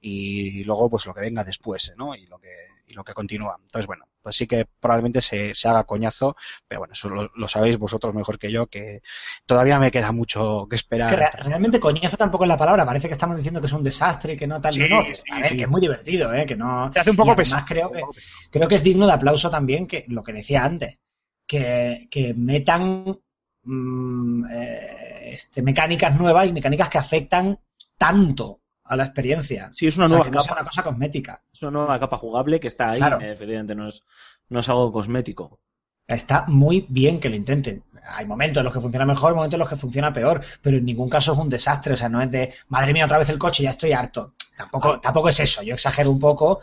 y 0.00 0.64
luego 0.64 0.90
pues 0.90 1.06
lo 1.06 1.14
que 1.14 1.20
venga 1.20 1.44
después, 1.44 1.92
¿no? 1.96 2.14
Y 2.14 2.26
lo 2.26 2.38
que 2.38 2.70
y 2.90 2.94
lo 2.94 3.04
que 3.04 3.14
continúa. 3.14 3.56
Entonces, 3.62 3.86
bueno, 3.86 4.04
pues 4.20 4.36
sí 4.36 4.46
que 4.46 4.66
probablemente 4.80 5.22
se, 5.22 5.54
se 5.54 5.68
haga 5.68 5.84
coñazo, 5.84 6.36
pero 6.66 6.80
bueno, 6.80 6.92
eso 6.92 7.08
lo, 7.08 7.30
lo, 7.34 7.48
sabéis 7.48 7.78
vosotros 7.78 8.14
mejor 8.14 8.38
que 8.38 8.50
yo, 8.50 8.66
que 8.66 9.02
todavía 9.46 9.78
me 9.78 9.90
queda 9.90 10.12
mucho 10.12 10.66
que 10.68 10.76
esperar. 10.76 11.12
Es 11.12 11.18
que 11.18 11.38
re 11.38 11.48
realmente 11.48 11.80
coñazo 11.80 12.16
tampoco 12.16 12.44
es 12.44 12.48
la 12.48 12.58
palabra, 12.58 12.84
parece 12.84 13.08
que 13.08 13.14
estamos 13.14 13.36
diciendo 13.36 13.60
que 13.60 13.66
es 13.66 13.72
un 13.72 13.82
desastre 13.82 14.36
que 14.36 14.46
no 14.46 14.60
tal, 14.60 14.74
Sí, 14.74 14.88
no, 14.88 15.04
que, 15.04 15.16
sí, 15.16 15.22
a 15.30 15.40
ver, 15.40 15.50
sí. 15.50 15.56
que 15.56 15.62
es 15.62 15.68
muy 15.68 15.80
divertido, 15.80 16.34
¿eh? 16.34 16.44
que 16.44 16.56
no... 16.56 16.92
Se 16.92 17.00
hace 17.00 17.10
un 17.10 17.16
poco 17.16 17.36
pesado. 17.36 17.64
Creo 17.66 17.90
que, 17.90 18.02
creo 18.50 18.68
que 18.68 18.74
es 18.74 18.82
digno 18.82 19.06
de 19.06 19.12
aplauso 19.12 19.50
también 19.50 19.86
que 19.86 20.04
lo 20.08 20.22
que 20.22 20.32
decía 20.32 20.64
antes, 20.64 20.98
que, 21.46 22.08
que 22.10 22.34
metan 22.34 23.16
mm, 23.62 24.44
eh, 24.50 25.32
este, 25.32 25.62
mecánicas 25.62 26.18
nuevas 26.18 26.48
y 26.48 26.52
mecánicas 26.52 26.90
que 26.90 26.98
afectan 26.98 27.58
tanto 27.96 28.60
a 28.90 28.96
la 28.96 29.04
experiencia. 29.04 29.70
Sí, 29.72 29.86
es 29.86 29.96
una 29.96 30.06
O 30.06 30.08
sea, 30.08 30.18
nueva 30.18 30.24
que 30.24 30.30
no 30.32 30.40
sea 30.40 30.50
capa. 30.50 30.60
una 30.62 30.68
cosa 30.70 30.82
cosmética. 30.82 31.42
Es 31.52 31.62
una 31.62 31.70
nueva 31.72 32.00
capa 32.00 32.16
jugable 32.18 32.60
que 32.60 32.66
está 32.68 32.90
ahí, 32.90 32.98
Claro. 32.98 33.20
eh, 33.20 33.32
efectivamente, 33.32 33.74
no 33.74 33.88
es, 33.88 34.02
no 34.48 34.60
es 34.60 34.68
algo 34.68 34.92
cosmético. 34.92 35.60
Está 36.06 36.44
muy 36.48 36.86
bien 36.88 37.20
que 37.20 37.28
lo 37.28 37.36
intenten. 37.36 37.84
Hay 38.16 38.26
momentos 38.26 38.60
en 38.60 38.64
los 38.64 38.72
que 38.74 38.80
funciona 38.80 39.06
mejor, 39.06 39.34
momentos 39.34 39.54
en 39.54 39.60
los 39.60 39.68
que 39.68 39.76
funciona 39.76 40.12
peor, 40.12 40.40
pero 40.60 40.76
en 40.78 40.84
ningún 40.84 41.08
caso 41.08 41.32
es 41.32 41.38
un 41.38 41.48
desastre. 41.48 41.94
O 41.94 41.96
sea, 41.96 42.08
no 42.08 42.20
es 42.20 42.30
de, 42.30 42.52
madre 42.68 42.92
mía, 42.92 43.04
otra 43.04 43.18
vez 43.18 43.28
el 43.30 43.38
coche, 43.38 43.62
ya 43.62 43.70
estoy 43.70 43.92
harto. 43.92 44.34
Tampoco, 44.56 45.00
tampoco 45.00 45.28
es 45.28 45.38
eso. 45.40 45.62
Yo 45.62 45.74
exagero 45.74 46.10
un 46.10 46.18
poco. 46.18 46.60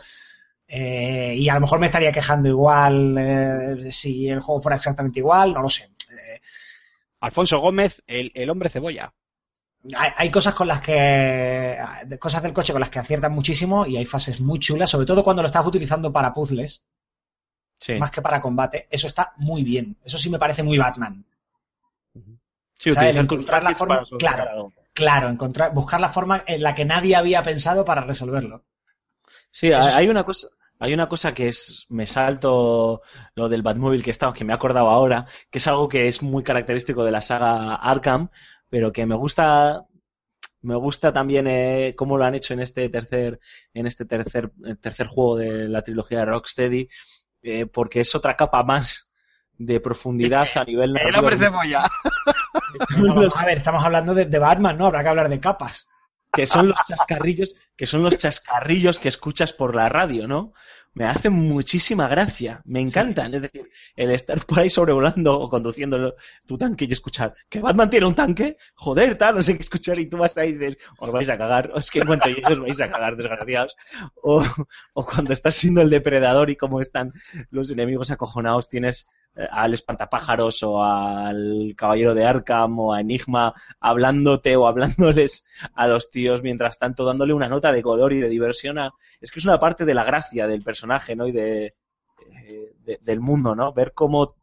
eh, 0.66 1.34
y 1.36 1.48
a 1.48 1.54
lo 1.54 1.60
mejor 1.60 1.78
me 1.80 1.86
estaría 1.86 2.12
quejando 2.12 2.48
igual 2.48 3.16
eh, 3.18 3.90
si 3.90 4.28
el 4.28 4.40
juego 4.40 4.60
fuera 4.60 4.76
exactamente 4.76 5.18
igual, 5.20 5.54
no 5.54 5.62
lo 5.62 5.70
sé. 5.70 5.84
Eh, 6.10 6.40
Alfonso 7.20 7.58
Gómez, 7.58 8.02
el, 8.06 8.30
el 8.34 8.50
hombre 8.50 8.68
cebolla. 8.68 9.14
Hay, 9.96 10.10
hay 10.16 10.30
cosas 10.30 10.54
con 10.54 10.68
las 10.68 10.80
que. 10.80 11.76
cosas 12.18 12.42
del 12.42 12.52
coche 12.52 12.72
con 12.72 12.80
las 12.80 12.90
que 12.90 12.98
aciertan 12.98 13.32
muchísimo 13.32 13.86
y 13.86 13.96
hay 13.96 14.06
fases 14.06 14.40
muy 14.40 14.58
chulas, 14.58 14.90
sobre 14.90 15.06
todo 15.06 15.22
cuando 15.22 15.42
lo 15.42 15.46
estás 15.46 15.66
utilizando 15.66 16.12
para 16.12 16.32
puzzles, 16.32 16.84
Sí, 17.80 17.94
más 17.94 18.10
que 18.10 18.20
para 18.22 18.40
combate. 18.40 18.88
Eso 18.90 19.06
está 19.06 19.32
muy 19.36 19.62
bien. 19.62 19.96
Eso 20.04 20.18
sí 20.18 20.28
me 20.30 20.38
parece 20.38 20.62
muy 20.64 20.78
Batman. 20.78 21.24
sí 22.76 22.90
utilizar 22.90 23.26
tus 23.26 23.38
Encontrar 23.38 23.62
la 23.62 23.74
forma- 23.74 24.02
claro. 24.18 24.72
Claro, 24.92 25.28
encontrar, 25.28 25.72
buscar 25.74 26.00
la 26.00 26.08
forma 26.08 26.42
en 26.46 26.60
la 26.62 26.74
que 26.74 26.84
nadie 26.84 27.14
había 27.14 27.40
pensado 27.42 27.84
para 27.84 28.00
resolverlo. 28.02 28.64
Sí, 29.50 29.68
Eso 29.68 29.78
hay 29.78 29.90
sí. 29.92 29.98
hay 29.98 30.08
una 30.08 30.24
cosa, 30.24 30.48
hay 30.80 30.92
una 30.92 31.08
cosa 31.08 31.32
que 31.34 31.46
es, 31.48 31.86
me 31.88 32.04
salto 32.06 33.02
lo 33.36 33.48
del 33.48 33.62
Batmóvil 33.62 34.02
que 34.02 34.10
estaba, 34.10 34.32
que 34.32 34.44
me 34.44 34.52
he 34.52 34.56
acordado 34.56 34.88
ahora, 34.90 35.26
que 35.50 35.58
es 35.58 35.66
algo 35.68 35.88
que 35.88 36.08
es 36.08 36.20
muy 36.22 36.42
característico 36.42 37.04
de 37.04 37.12
la 37.12 37.20
saga 37.20 37.76
Arkham, 37.76 38.30
pero 38.68 38.92
que 38.92 39.06
me 39.06 39.14
gusta, 39.14 39.84
me 40.62 40.76
gusta 40.76 41.12
también 41.12 41.46
eh, 41.46 41.94
cómo 41.96 42.16
lo 42.18 42.24
han 42.24 42.34
hecho 42.34 42.54
en 42.54 42.60
este 42.60 42.88
tercer, 42.88 43.40
en 43.74 43.86
este 43.86 44.04
tercer, 44.04 44.50
tercer 44.80 45.06
juego 45.06 45.36
de 45.36 45.68
la 45.68 45.82
trilogía 45.82 46.20
de 46.20 46.24
Rocksteady, 46.26 46.88
eh, 47.42 47.66
porque 47.66 48.00
es 48.00 48.14
otra 48.14 48.36
capa 48.36 48.62
más 48.62 49.10
de 49.52 49.80
profundidad 49.80 50.48
a 50.56 50.64
nivel 50.64 50.96
El 50.96 51.12
narrativo. 51.12 51.60
vamos 52.98 53.40
a 53.40 53.46
ver, 53.46 53.58
estamos 53.58 53.84
hablando 53.84 54.14
de, 54.14 54.26
de 54.26 54.38
Batman, 54.38 54.76
¿no? 54.76 54.86
Habrá 54.86 55.02
que 55.02 55.08
hablar 55.08 55.28
de 55.28 55.40
capas. 55.40 55.88
que 56.32 56.46
son 56.46 56.68
los 56.68 56.78
chascarrillos, 56.86 57.54
que 57.76 57.86
son 57.86 58.02
los 58.02 58.18
chascarrillos 58.18 58.98
que 58.98 59.08
escuchas 59.08 59.52
por 59.52 59.74
la 59.74 59.88
radio, 59.88 60.28
¿no? 60.28 60.52
Me 60.94 61.04
hacen 61.04 61.32
muchísima 61.32 62.08
gracia, 62.08 62.60
me 62.64 62.80
encantan. 62.80 63.32
Es 63.32 63.42
decir, 63.42 63.70
el 63.94 64.10
estar 64.10 64.44
por 64.44 64.60
ahí 64.60 64.70
sobrevolando 64.70 65.38
o 65.38 65.48
conduciendo 65.48 66.14
tu 66.46 66.58
tanque 66.58 66.86
y 66.86 66.92
escuchar 66.92 67.34
que 67.48 67.60
Batman 67.60 67.88
tiene 67.90 68.06
un 68.06 68.14
tanque, 68.14 68.56
joder, 68.74 69.16
tal, 69.16 69.36
no 69.36 69.42
sé 69.42 69.54
qué 69.54 69.62
escuchar, 69.62 69.98
y 69.98 70.06
tú 70.06 70.16
vas 70.16 70.36
ahí 70.36 70.50
y 70.50 70.52
dices, 70.54 70.78
os 70.98 71.12
vais 71.12 71.30
a 71.30 71.38
cagar, 71.38 71.70
o 71.72 71.78
es 71.78 71.90
que 71.90 72.00
en 72.00 72.06
cuanto 72.06 72.28
llegues 72.28 72.50
os 72.50 72.60
vais 72.60 72.80
a 72.80 72.90
cagar, 72.90 73.16
desgraciados. 73.16 73.76
O, 74.22 74.44
o 74.94 75.04
cuando 75.04 75.32
estás 75.32 75.54
siendo 75.54 75.82
el 75.82 75.90
depredador 75.90 76.50
y 76.50 76.56
cómo 76.56 76.80
están 76.80 77.12
los 77.50 77.70
enemigos 77.70 78.10
acojonados, 78.10 78.68
tienes 78.68 79.08
al 79.50 79.72
espantapájaros 79.72 80.62
o 80.64 80.82
al 80.82 81.74
caballero 81.76 82.14
de 82.14 82.26
Arkham 82.26 82.78
o 82.80 82.92
a 82.94 83.00
Enigma 83.00 83.54
hablándote 83.80 84.56
o 84.56 84.66
hablándoles 84.66 85.46
a 85.74 85.86
los 85.86 86.10
tíos 86.10 86.42
mientras 86.42 86.78
tanto 86.78 87.04
dándole 87.04 87.32
una 87.34 87.48
nota 87.48 87.70
de 87.72 87.82
color 87.82 88.12
y 88.12 88.20
de 88.20 88.28
diversión 88.28 88.78
a... 88.78 88.90
es 89.20 89.30
que 89.30 89.38
es 89.38 89.44
una 89.44 89.58
parte 89.58 89.84
de 89.84 89.94
la 89.94 90.04
gracia 90.04 90.46
del 90.48 90.62
personaje 90.62 91.14
no 91.14 91.26
y 91.28 91.32
de, 91.32 91.74
eh, 92.46 92.72
de- 92.84 92.98
del 93.02 93.20
mundo 93.20 93.54
no 93.54 93.72
ver 93.72 93.92
cómo 93.94 94.36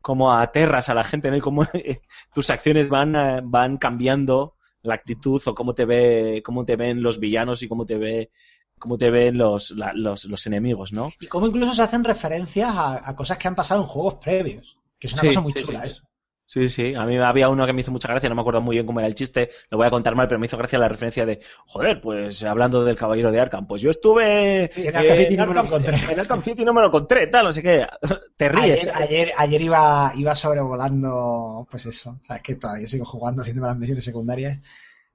cómo 0.00 0.32
aterras 0.32 0.88
a 0.88 0.94
la 0.94 1.04
gente 1.04 1.30
no 1.30 1.36
y 1.36 1.40
cómo 1.40 1.64
eh, 1.74 2.00
tus 2.32 2.50
acciones 2.50 2.88
van 2.88 3.16
eh, 3.16 3.40
van 3.44 3.76
cambiando 3.78 4.54
la 4.82 4.94
actitud 4.94 5.40
o 5.46 5.54
cómo 5.54 5.74
te 5.74 5.84
ve 5.84 6.42
cómo 6.44 6.64
te 6.64 6.76
ven 6.76 7.02
los 7.02 7.18
villanos 7.18 7.62
y 7.62 7.68
cómo 7.68 7.86
te 7.86 7.96
ve 7.96 8.30
cómo 8.78 8.98
te 8.98 9.10
ven 9.10 9.38
los, 9.38 9.70
la- 9.72 9.92
los, 9.94 10.24
los 10.26 10.46
enemigos 10.46 10.92
no 10.92 11.10
Y 11.20 11.26
cómo 11.26 11.46
incluso 11.46 11.74
se 11.74 11.82
hacen 11.82 12.04
referencias 12.04 12.70
a, 12.74 13.06
a 13.10 13.14
cosas 13.14 13.36
que 13.36 13.48
han 13.48 13.54
pasado 13.54 13.82
en 13.82 13.86
juegos 13.86 14.14
previos. 14.14 14.78
Que 14.98 15.08
es 15.08 15.12
una 15.12 15.20
Sí, 15.20 15.26
cosa 15.26 15.40
muy 15.42 15.52
sí, 15.52 15.62
chula 15.62 15.80
sí. 15.80 15.86
eso. 15.86 16.04
Sí, 16.48 16.68
sí, 16.68 16.94
a 16.94 17.04
mí 17.06 17.16
había 17.18 17.48
uno 17.48 17.66
que 17.66 17.72
me 17.72 17.80
hizo 17.80 17.90
mucha 17.90 18.06
gracia, 18.08 18.28
no 18.28 18.36
me 18.36 18.40
acuerdo 18.40 18.60
muy 18.60 18.76
bien 18.76 18.86
cómo 18.86 19.00
era 19.00 19.08
el 19.08 19.16
chiste, 19.16 19.50
lo 19.68 19.78
voy 19.78 19.86
a 19.88 19.90
contar 19.90 20.14
mal, 20.14 20.28
pero 20.28 20.38
me 20.38 20.46
hizo 20.46 20.56
gracia 20.56 20.78
la 20.78 20.88
referencia 20.88 21.26
de, 21.26 21.40
joder, 21.66 22.00
pues 22.00 22.44
hablando 22.44 22.84
del 22.84 22.94
caballero 22.96 23.32
de 23.32 23.40
Arkham, 23.40 23.66
pues 23.66 23.82
yo 23.82 23.90
estuve 23.90 24.70
Sí, 24.70 24.86
en 24.86 24.96
Arkham 24.96 25.16
City 25.16 25.36
no 25.36 25.46
me 25.46 25.54
lo 25.54 25.60
encontré. 25.62 25.96
En 26.06 26.20
Arkham 26.20 26.40
City 26.40 26.64
no 26.64 26.72
me 26.72 26.82
lo 26.82 26.86
encontré, 26.86 27.26
tal, 27.26 27.46
no 27.46 27.52
sé 27.52 27.62
qué. 27.62 27.86
Te 28.36 28.48
ríes. 28.48 28.88
Ayer, 28.88 28.92
ayer, 28.94 29.32
ayer 29.36 29.62
iba, 29.62 30.12
iba 30.16 30.34
sobrevolando, 30.34 31.66
pues 31.70 31.86
eso, 31.86 32.18
o 32.22 32.24
sea, 32.24 32.36
es 32.36 32.42
que 32.42 32.54
todavía 32.56 32.86
sigo 32.86 33.04
jugando 33.04 33.42
haciendo 33.42 33.66
las 33.66 33.76
misiones 33.76 34.04
secundarias. 34.04 34.60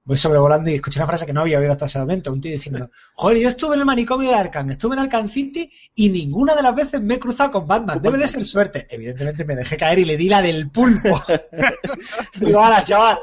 Voy 0.04 0.16
sobrevolando 0.16 0.68
y 0.68 0.74
escuché 0.74 0.98
una 0.98 1.06
frase 1.06 1.24
que 1.26 1.32
no 1.32 1.42
había 1.42 1.60
oído 1.60 1.70
hasta 1.70 1.84
ese 1.84 2.00
momento, 2.00 2.32
un 2.32 2.40
tío 2.40 2.50
diciendo, 2.50 2.90
joder, 3.14 3.38
yo 3.38 3.46
estuve 3.48 3.74
en 3.76 3.80
el 3.82 3.86
manicomio 3.86 4.30
de 4.30 4.34
Arkham, 4.34 4.68
estuve 4.72 4.96
en 4.96 5.00
Arkham 5.02 5.28
City 5.28 5.70
y 5.94 6.08
ninguna 6.10 6.56
de 6.56 6.62
las 6.62 6.74
veces 6.74 7.00
me 7.00 7.14
he 7.14 7.18
cruzado 7.20 7.52
con 7.52 7.68
Batman, 7.68 8.02
debe 8.02 8.18
de 8.18 8.26
ser 8.26 8.44
suerte. 8.44 8.88
Evidentemente 8.90 9.44
me 9.44 9.54
dejé 9.54 9.76
caer 9.76 10.00
y 10.00 10.04
le 10.04 10.16
di 10.16 10.28
la 10.28 10.42
del 10.42 10.70
pulpo. 10.70 11.22
Digo, 12.34 12.60
"Hala, 12.60 12.82
chaval. 12.82 13.18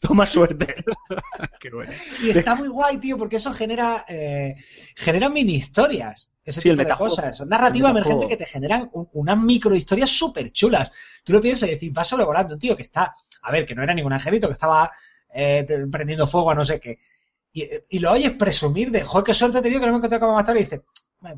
Toma 0.00 0.26
suerte. 0.26 0.74
Qué 1.60 1.70
bueno. 1.70 1.90
Y 2.22 2.30
está 2.30 2.54
muy 2.54 2.68
guay, 2.68 2.98
tío, 2.98 3.16
porque 3.16 3.36
eso 3.36 3.52
genera, 3.54 4.04
eh, 4.06 4.56
genera 4.96 5.30
mini 5.30 5.54
historias. 5.54 6.30
Ese 6.44 6.60
Sí, 6.60 6.68
el 6.68 6.74
tipo 6.74 6.80
de 6.80 6.84
metajuego. 6.84 7.16
cosas. 7.16 7.36
Son 7.38 7.48
narrativa 7.48 7.88
El 7.88 7.94
metajuego. 7.94 8.20
emergente 8.24 8.36
que 8.38 8.44
te 8.44 8.50
generan 8.50 8.90
un- 8.92 9.08
unas 9.14 9.38
micro 9.38 9.74
historias 9.74 10.10
súper 10.10 10.52
chulas. 10.52 10.92
Tú 11.24 11.32
lo 11.32 11.40
piensas 11.40 11.70
y 11.70 11.72
decís, 11.72 11.90
vas 11.94 12.06
sobrevolando 12.06 12.54
un 12.54 12.60
tío 12.60 12.76
que 12.76 12.82
está, 12.82 13.14
a 13.40 13.50
ver, 13.52 13.64
que 13.64 13.74
no 13.74 13.82
era 13.82 13.94
ningún 13.94 14.12
angelito, 14.12 14.48
que 14.48 14.52
estaba 14.52 14.92
eh, 15.34 15.66
prendiendo 15.90 16.26
fuego 16.26 16.50
a 16.50 16.54
no 16.54 16.64
sé 16.64 16.80
qué. 16.80 17.00
Y, 17.52 17.68
y 17.88 17.98
lo 17.98 18.12
oyes 18.12 18.32
presumir 18.32 18.90
de, 18.90 19.02
joder, 19.02 19.24
qué 19.24 19.34
suerte 19.34 19.58
he 19.58 19.62
tenido 19.62 19.80
que 19.80 19.86
no 19.86 19.92
me 19.92 19.96
he 19.96 19.98
encontrado 19.98 20.26
con 20.26 20.34
más 20.34 20.44
tarde 20.44 20.60
y 20.60 20.64
dices, 20.64 20.80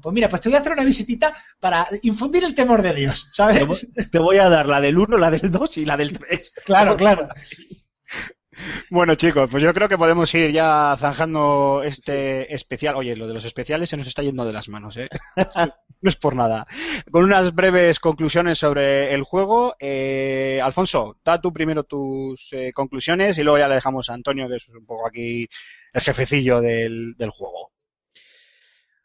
Pues 0.01 0.15
mira, 0.15 0.29
pues 0.29 0.43
te 0.43 0.49
voy 0.49 0.57
a 0.57 0.61
hacer 0.61 0.73
una 0.73 0.85
visitita 0.85 1.35
para 1.61 1.87
infundir 2.03 2.45
el 2.45 2.55
temor 2.55 2.83
de 2.83 2.95
Dios, 2.95 3.29
¿sabes? 3.33 3.59
Te 3.59 3.65
voy, 3.65 3.79
te 4.11 4.19
voy 4.19 4.39
a 4.39 4.49
dar 4.49 4.67
la 4.67 4.81
del 4.81 4.99
1, 4.99 5.17
la 5.19 5.31
del 5.31 5.51
2 5.51 5.79
y 5.79 5.85
la 5.85 5.97
del 5.97 6.13
3. 6.13 6.55
Claro, 6.65 6.97
claro. 6.97 7.29
Bueno, 8.91 9.15
chicos, 9.15 9.49
pues 9.51 9.63
yo 9.63 9.73
creo 9.75 9.89
que 9.89 9.99
podemos 9.99 10.33
ir 10.35 10.51
ya 10.53 10.97
zanjando 10.99 11.83
este 11.85 12.53
especial. 12.55 12.97
Oye, 12.97 13.15
lo 13.17 13.27
de 13.29 13.35
los 13.35 13.45
especiales 13.45 13.91
se 13.91 13.97
nos 13.97 14.07
está 14.07 14.23
yendo 14.23 14.45
de 14.45 14.53
las 14.53 14.69
manos, 14.69 14.97
¿eh? 14.97 15.09
no 16.01 16.11
es 16.11 16.17
por 16.17 16.35
nada. 16.35 16.67
Con 17.11 17.25
unas 17.25 17.55
breves 17.55 18.01
conclusiones 18.01 18.59
sobre 18.59 19.13
el 19.15 19.23
juego. 19.25 19.75
Eh, 19.79 20.61
Alfonso, 20.63 21.19
da 21.25 21.41
tú 21.41 21.53
primero 21.53 21.85
tus 21.85 22.49
eh, 22.53 22.73
conclusiones 22.73 23.39
y 23.39 23.43
luego 23.43 23.59
ya 23.59 23.69
le 23.69 23.75
dejamos 23.77 24.09
a 24.11 24.15
Antonio, 24.15 24.49
que 24.49 24.57
es 24.57 24.69
un 24.69 24.87
poco 24.87 25.07
aquí 25.07 25.49
el 25.93 26.01
jefecillo 26.03 26.61
del, 26.61 27.15
del 27.17 27.31
juego. 27.31 27.73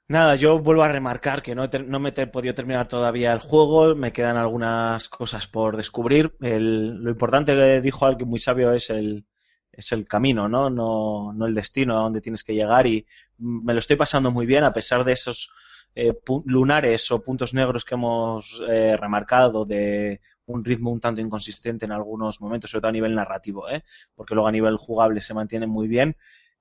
Nada, 0.08 0.36
yo 0.36 0.60
vuelvo 0.60 0.84
a 0.84 0.90
remarcar 0.92 1.42
que 1.42 1.56
no, 1.56 1.68
no 1.88 2.00
me 2.00 2.10
he 2.16 2.28
podido 2.28 2.54
terminar 2.54 2.88
todavía 2.88 3.32
el 3.34 3.40
juego, 3.40 3.96
me 3.96 4.12
quedan 4.12 4.36
algunas 4.38 5.08
cosas 5.10 5.48
por 5.48 5.78
descubrir. 5.78 6.36
El- 6.42 6.98
lo 7.04 7.10
importante 7.12 7.56
que 7.56 7.82
dijo 7.82 8.06
alguien 8.06 8.30
muy 8.30 8.40
sabio 8.40 8.74
es 8.74 8.90
el, 8.90 9.26
es 9.72 9.92
el 9.92 10.06
camino, 10.06 10.48
¿no? 10.48 10.70
No, 10.70 11.34
no 11.34 11.46
el 11.46 11.54
destino 11.54 11.98
a 11.98 12.02
donde 12.02 12.22
tienes 12.22 12.44
que 12.44 12.54
llegar 12.54 12.88
y 12.88 13.06
me 13.38 13.74
lo 13.74 13.80
estoy 13.80 13.96
pasando 13.96 14.32
muy 14.32 14.46
bien 14.46 14.64
a 14.64 14.74
pesar 14.74 15.04
de 15.04 15.14
esos 15.14 15.50
eh, 15.94 16.14
lunares 16.46 17.12
o 17.12 17.22
puntos 17.22 17.54
negros 17.54 17.84
que 17.84 17.96
hemos 17.96 18.62
eh, 18.70 18.96
remarcado 18.96 19.66
de 19.66 20.22
un 20.46 20.64
ritmo 20.64 20.92
un 20.92 21.00
tanto 21.00 21.22
inconsistente 21.22 21.86
en 21.86 21.92
algunos 21.92 22.40
momentos, 22.42 22.72
sobre 22.72 22.82
todo 22.82 22.90
a 22.90 22.94
nivel 22.94 23.16
narrativo, 23.16 23.70
¿eh? 23.70 23.84
Porque 24.16 24.34
luego 24.34 24.48
a 24.48 24.52
nivel 24.52 24.78
jugable 24.78 25.22
se 25.22 25.34
mantiene 25.34 25.68
muy 25.68 25.88
bien. 25.88 26.16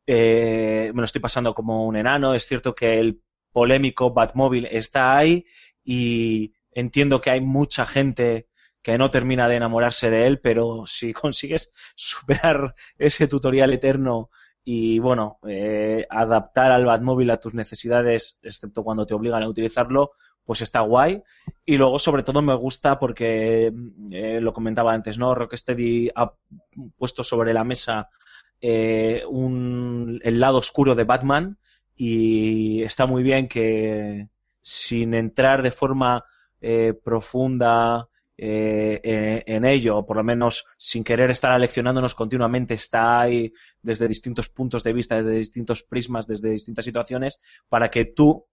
Eh, 0.07 0.91
me 0.95 1.01
lo 1.01 1.05
estoy 1.05 1.21
pasando 1.21 1.55
como 1.55 1.87
un 1.87 1.97
enano. 1.97 2.35
Es 2.35 2.47
cierto 2.47 2.75
que 2.75 2.99
el 2.99 3.23
polémico 3.53 4.13
Batmóvil 4.13 4.67
está 4.67 5.17
ahí 5.17 5.47
y 5.85 6.53
entiendo 6.73 7.21
que 7.21 7.31
hay 7.31 7.41
mucha 7.41 7.87
gente 7.87 8.49
que 8.83 8.99
no 8.99 9.11
termina 9.11 9.49
de 9.49 9.57
enamorarse 9.57 10.11
de 10.11 10.27
él, 10.27 10.41
pero 10.41 10.85
si 10.87 11.13
consigues 11.13 11.73
superar 11.95 12.75
ese 12.99 13.29
tutorial 13.29 13.73
eterno 13.73 14.31
y 14.65 14.99
bueno, 14.99 15.39
eh, 15.49 16.07
adaptar 16.11 16.71
al 16.71 16.85
Batmóvil 16.85 17.31
a 17.31 17.41
tus 17.41 17.55
necesidades, 17.55 18.39
excepto 18.43 18.85
cuando 18.85 19.07
te 19.07 19.15
obligan 19.15 19.43
a 19.43 19.49
utilizarlo, 19.49 20.13
pues 20.45 20.61
está 20.61 20.81
guay. 20.81 21.23
Y 21.65 21.77
luego, 21.77 21.99
sobre 21.99 22.23
todo, 22.23 22.43
me 22.43 22.55
gusta 22.55 22.99
porque 22.99 23.73
eh, 24.11 24.41
lo 24.41 24.53
comentaba 24.53 24.93
antes, 24.93 25.19
¿no? 25.19 25.35
Rocksteady 25.35 26.11
ha 26.15 26.33
puesto 26.97 27.25
sobre 27.25 27.55
la 27.55 27.65
mesa 27.65 28.11
eh, 28.61 29.25
un, 29.29 30.21
el 30.23 30.39
lado 30.41 30.59
oscuro 30.59 30.95
de 30.95 31.05
Batman 31.05 31.59
y 31.97 32.83
está 32.83 33.07
muy 33.07 33.23
bien 33.23 33.49
que 33.49 34.29
sin 34.61 35.15
entrar 35.15 35.63
de 35.63 35.71
forma 35.71 36.25
profunda 37.03 38.10
eh, 38.43 39.01
en, 39.05 39.43
en 39.57 39.65
ello, 39.67 39.99
o 39.99 40.07
por 40.07 40.17
lo 40.17 40.25
menos 40.25 40.65
sin 40.79 41.05
querer 41.05 41.31
estar 41.31 41.53
aleccionándonos 41.53 42.15
continuamente, 42.15 42.75
está 42.75 43.21
ahí 43.21 43.53
desde 43.83 44.09
distintos 44.09 44.49
puntos 44.49 44.83
de 44.83 44.95
vista, 44.95 45.17
desde 45.17 45.37
distintos 45.37 45.83
prismas, 45.83 46.27
desde 46.27 46.51
distintas 46.51 46.87
situaciones, 46.87 47.41
para 47.69 47.91
que 47.91 48.07
tú 48.07 48.47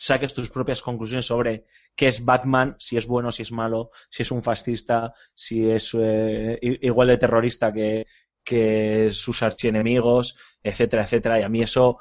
saques 0.00 0.32
tus 0.32 0.50
propias 0.50 0.80
conclusiones 0.80 1.26
sobre 1.26 1.66
qué 1.94 2.08
es 2.08 2.24
Batman, 2.24 2.74
si 2.78 2.96
es 2.96 3.06
bueno, 3.06 3.30
si 3.30 3.42
es 3.42 3.52
malo, 3.52 3.90
si 4.08 4.22
es 4.22 4.30
un 4.30 4.42
fascista, 4.42 5.12
si 5.34 5.70
es 5.70 5.94
eh, 5.94 6.58
igual 6.62 7.08
de 7.08 7.18
terrorista 7.18 7.70
que, 7.72 8.06
sus 9.12 9.42
archienemigos, 9.42 10.36
etcétera, 10.62 11.04
etcétera. 11.04 11.38
Y 11.38 11.42
a 11.42 11.48
mí 11.48 11.62
eso, 11.62 11.98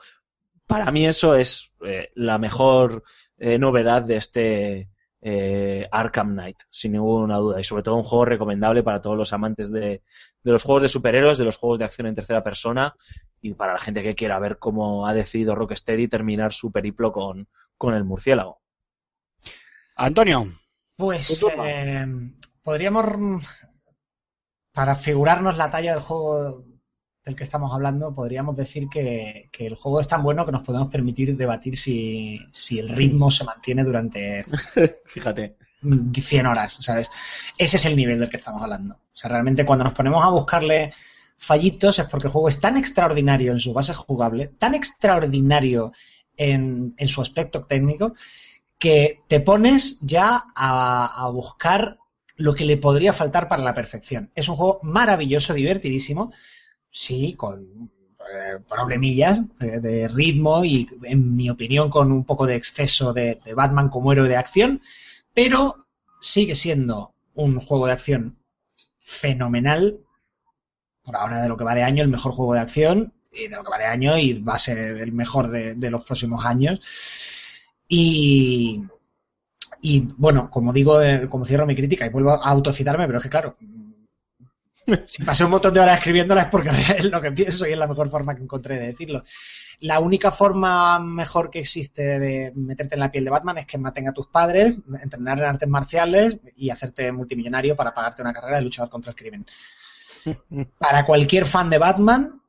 para 0.65 0.89
mí 0.91 1.05
eso 1.05 1.35
es 1.35 1.75
eh, 1.85 2.09
la 2.15 2.39
mejor 2.39 3.03
eh, 3.37 3.59
novedad 3.59 4.01
de 4.01 4.15
este 4.15 4.89
eh, 5.21 5.87
Arkham 5.91 6.33
Knight, 6.33 6.57
sin 6.69 6.93
ninguna 6.93 7.37
duda. 7.37 7.59
Y 7.59 7.63
sobre 7.63 7.83
todo 7.83 7.95
un 7.95 8.03
juego 8.03 8.25
recomendable 8.25 8.83
para 8.83 9.01
todos 9.01 9.17
los 9.17 9.33
amantes 9.33 9.71
de, 9.71 10.03
de 10.43 10.51
los 10.51 10.63
juegos 10.63 10.83
de 10.83 10.89
superhéroes, 10.89 11.37
de 11.37 11.45
los 11.45 11.57
juegos 11.57 11.79
de 11.79 11.85
acción 11.85 12.07
en 12.07 12.15
tercera 12.15 12.43
persona 12.43 12.95
y 13.41 13.53
para 13.53 13.73
la 13.73 13.79
gente 13.79 14.03
que 14.03 14.15
quiera 14.15 14.39
ver 14.39 14.59
cómo 14.59 15.07
ha 15.07 15.13
decidido 15.13 15.55
Rocksteady 15.55 16.07
terminar 16.07 16.53
su 16.53 16.71
periplo 16.71 17.11
con, 17.11 17.47
con 17.77 17.93
el 17.93 18.03
murciélago. 18.03 18.61
Antonio, 19.95 20.45
Pues 20.95 21.43
eh, 21.63 22.05
podríamos, 22.63 23.05
mm, 23.17 23.39
para 24.73 24.95
figurarnos 24.95 25.57
la 25.57 25.69
talla 25.69 25.93
del 25.93 26.03
juego 26.03 26.63
del 27.29 27.37
que 27.37 27.43
estamos 27.43 27.71
hablando, 27.71 28.13
podríamos 28.13 28.55
decir 28.55 28.89
que, 28.89 29.49
que 29.51 29.67
el 29.67 29.75
juego 29.75 29.99
es 29.99 30.07
tan 30.07 30.23
bueno 30.23 30.45
que 30.45 30.51
nos 30.51 30.63
podemos 30.63 30.89
permitir 30.89 31.37
debatir 31.37 31.77
si, 31.77 32.39
si 32.51 32.79
el 32.79 32.89
ritmo 32.89 33.29
se 33.29 33.43
mantiene 33.43 33.83
durante 33.83 34.43
Fíjate. 35.05 35.55
mm, 35.81 36.11
100 36.11 36.45
horas, 36.47 36.77
¿sabes? 36.81 37.09
Ese 37.57 37.77
es 37.77 37.85
el 37.85 37.95
nivel 37.95 38.19
del 38.19 38.29
que 38.29 38.37
estamos 38.37 38.63
hablando. 38.63 38.95
O 38.95 39.17
sea, 39.17 39.29
realmente 39.29 39.63
cuando 39.63 39.85
nos 39.85 39.93
ponemos 39.93 40.25
a 40.25 40.29
buscarle 40.29 40.91
fallitos 41.37 41.99
es 41.99 42.05
porque 42.05 42.27
el 42.27 42.33
juego 42.33 42.49
es 42.49 42.59
tan 42.59 42.77
extraordinario 42.77 43.51
en 43.51 43.59
su 43.59 43.73
base 43.73 43.93
jugable, 43.93 44.47
tan 44.47 44.73
extraordinario 44.73 45.93
en, 46.35 46.95
en 46.97 47.07
su 47.07 47.21
aspecto 47.21 47.65
técnico, 47.65 48.15
que 48.79 49.21
te 49.27 49.39
pones 49.39 49.99
ya 50.01 50.45
a, 50.55 51.25
a 51.25 51.29
buscar 51.29 51.99
lo 52.37 52.55
que 52.55 52.65
le 52.65 52.77
podría 52.77 53.13
faltar 53.13 53.47
para 53.47 53.61
la 53.61 53.75
perfección. 53.75 54.31
Es 54.33 54.49
un 54.49 54.55
juego 54.55 54.79
maravilloso, 54.81 55.53
divertidísimo, 55.53 56.31
sí, 56.91 57.35
con 57.35 57.91
eh, 58.19 58.59
problemillas 58.67 59.41
eh, 59.59 59.79
de 59.79 60.07
ritmo 60.07 60.63
y, 60.63 60.87
en 61.03 61.35
mi 61.35 61.49
opinión, 61.49 61.89
con 61.89 62.11
un 62.11 62.25
poco 62.25 62.45
de 62.45 62.55
exceso 62.55 63.13
de, 63.13 63.39
Batman 63.55 63.89
como 63.89 64.11
héroe 64.11 64.27
de 64.27 64.35
acción, 64.35 64.81
pero 65.33 65.87
sigue 66.21 66.55
siendo 66.55 67.13
un 67.33 67.59
juego 67.59 67.87
de 67.87 67.93
acción 67.93 68.37
fenomenal. 68.97 69.99
Por 71.03 71.15
ahora, 71.15 71.41
de 71.41 71.49
lo 71.49 71.57
que 71.57 71.63
va 71.63 71.75
de 71.75 71.83
año, 71.83 72.03
el 72.03 72.09
mejor 72.09 72.33
juego 72.33 72.53
de 72.53 72.59
acción, 72.59 73.13
y 73.31 73.47
de 73.47 73.55
lo 73.55 73.63
que 73.63 73.71
va 73.71 73.79
de 73.79 73.85
año, 73.85 74.17
y 74.17 74.41
va 74.41 74.55
a 74.55 74.59
ser 74.59 74.77
el 74.77 75.11
mejor 75.11 75.49
de, 75.49 75.75
de 75.75 75.89
los 75.89 76.03
próximos 76.05 76.45
años. 76.45 76.79
Y, 77.87 78.83
y 79.81 80.01
bueno, 80.17 80.49
como 80.51 80.73
digo, 80.73 81.01
eh, 81.01 81.27
como 81.29 81.45
cierro 81.45 81.65
mi 81.65 81.75
crítica, 81.75 82.05
y 82.05 82.09
vuelvo 82.09 82.31
a 82.31 82.49
autocitarme, 82.49 83.05
pero 83.07 83.19
es 83.19 83.23
que 83.23 83.29
claro, 83.29 83.57
si 85.07 85.23
pasé 85.23 85.43
un 85.45 85.51
montón 85.51 85.73
de 85.73 85.79
horas 85.79 85.97
escribiéndola 85.97 86.43
es 86.43 86.47
porque 86.49 86.69
es 86.97 87.05
lo 87.05 87.21
que 87.21 87.31
pienso 87.31 87.67
y 87.67 87.71
es 87.71 87.77
la 87.77 87.87
mejor 87.87 88.09
forma 88.09 88.35
que 88.35 88.43
encontré 88.43 88.77
de 88.79 88.87
decirlo. 88.87 89.23
La 89.81 89.99
única 89.99 90.31
forma 90.31 90.99
mejor 90.99 91.49
que 91.49 91.59
existe 91.59 92.19
de 92.19 92.51
meterte 92.55 92.95
en 92.95 92.99
la 93.01 93.11
piel 93.11 93.23
de 93.25 93.31
Batman 93.31 93.57
es 93.59 93.65
que 93.65 93.77
maten 93.77 94.07
a 94.09 94.13
tus 94.13 94.27
padres, 94.27 94.77
entrenar 95.01 95.37
en 95.39 95.45
artes 95.45 95.69
marciales 95.69 96.37
y 96.55 96.69
hacerte 96.69 97.11
multimillonario 97.11 97.75
para 97.75 97.93
pagarte 97.93 98.21
una 98.21 98.33
carrera 98.33 98.57
de 98.57 98.63
luchador 98.63 98.89
contra 98.89 99.11
el 99.11 99.15
crimen. 99.17 99.45
Para 100.79 101.05
cualquier 101.05 101.45
fan 101.45 101.69
de 101.69 101.77
Batman, 101.77 102.41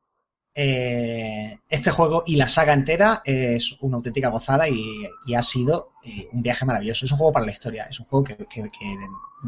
eh, 0.55 1.59
este 1.69 1.91
juego 1.93 2.25
y 2.27 2.37
la 2.37 2.49
saga 2.49 2.73
entera 2.73 3.23
es 3.25 3.77
una 3.81 3.97
auténtica 3.97 4.29
gozada 4.29 4.69
y, 4.69 4.83
y 5.27 5.35
ha 5.35 5.43
sido 5.43 5.93
eh, 6.05 6.29
un 6.33 6.43
viaje 6.43 6.65
maravilloso. 6.65 7.05
Es 7.05 7.13
un 7.13 7.19
juego 7.19 7.33
para 7.33 7.47
la 7.47 7.53
historia, 7.53 7.85
es 7.85 8.01
un 8.01 8.07
juego 8.07 8.25
que, 8.25 8.37
que- 8.37 8.63
que 8.71 8.97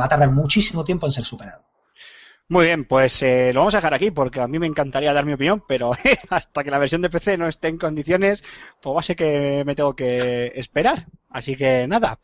va 0.01 0.05
a 0.05 0.09
tardar 0.09 0.31
muchísimo 0.31 0.85
tiempo 0.85 1.07
en 1.07 1.13
ser 1.13 1.25
superado. 1.25 1.65
Muy 2.53 2.67
bien, 2.67 2.85
pues 2.85 3.23
eh, 3.23 3.51
lo 3.55 3.61
vamos 3.61 3.73
a 3.73 3.79
dejar 3.79 3.95
aquí 3.95 4.11
porque 4.11 4.39
a 4.39 4.47
mí 4.47 4.59
me 4.59 4.67
encantaría 4.67 5.15
dar 5.15 5.25
mi 5.25 5.33
opinión, 5.33 5.65
pero 5.67 5.93
hasta 6.29 6.63
que 6.63 6.71
la 6.71 6.79
versión 6.79 7.01
de 7.01 7.09
PC 7.09 7.39
no 7.39 7.49
esté 7.49 7.69
en 7.69 7.79
condiciones, 7.79 8.45
pues 8.83 8.95
va 8.95 9.01
a 9.01 9.03
ser 9.03 9.17
que 9.17 9.63
me 9.65 9.75
tengo 9.75 9.97
que 9.97 10.53
esperar. 10.55 11.07
Así 11.31 11.57
que 11.57 11.87
nada. 11.89 12.19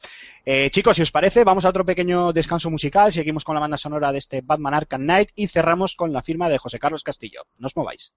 Eh, 0.45 0.69
chicos, 0.69 0.97
si 0.97 1.03
os 1.03 1.11
parece, 1.11 1.45
vamos 1.45 1.65
a 1.65 1.71
otro 1.71 1.83
pequeño 1.83 2.35
descanso 2.35 2.69
musical, 2.69 3.11
seguimos 3.11 3.43
con 3.43 3.55
la 3.55 3.63
banda 3.63 3.79
sonora 3.79 4.13
de 4.13 4.19
este 4.19 4.43
Batman 4.43 4.75
Arkham 4.75 5.01
Knight 5.01 5.31
y 5.35 5.49
cerramos 5.49 5.95
con 5.95 6.13
la 6.13 6.23
firma 6.23 6.51
de 6.51 6.59
José 6.59 6.79
Carlos 6.79 7.05
Castillo. 7.05 7.45
No 7.59 7.69
os 7.69 7.77
mováis. 7.79 8.13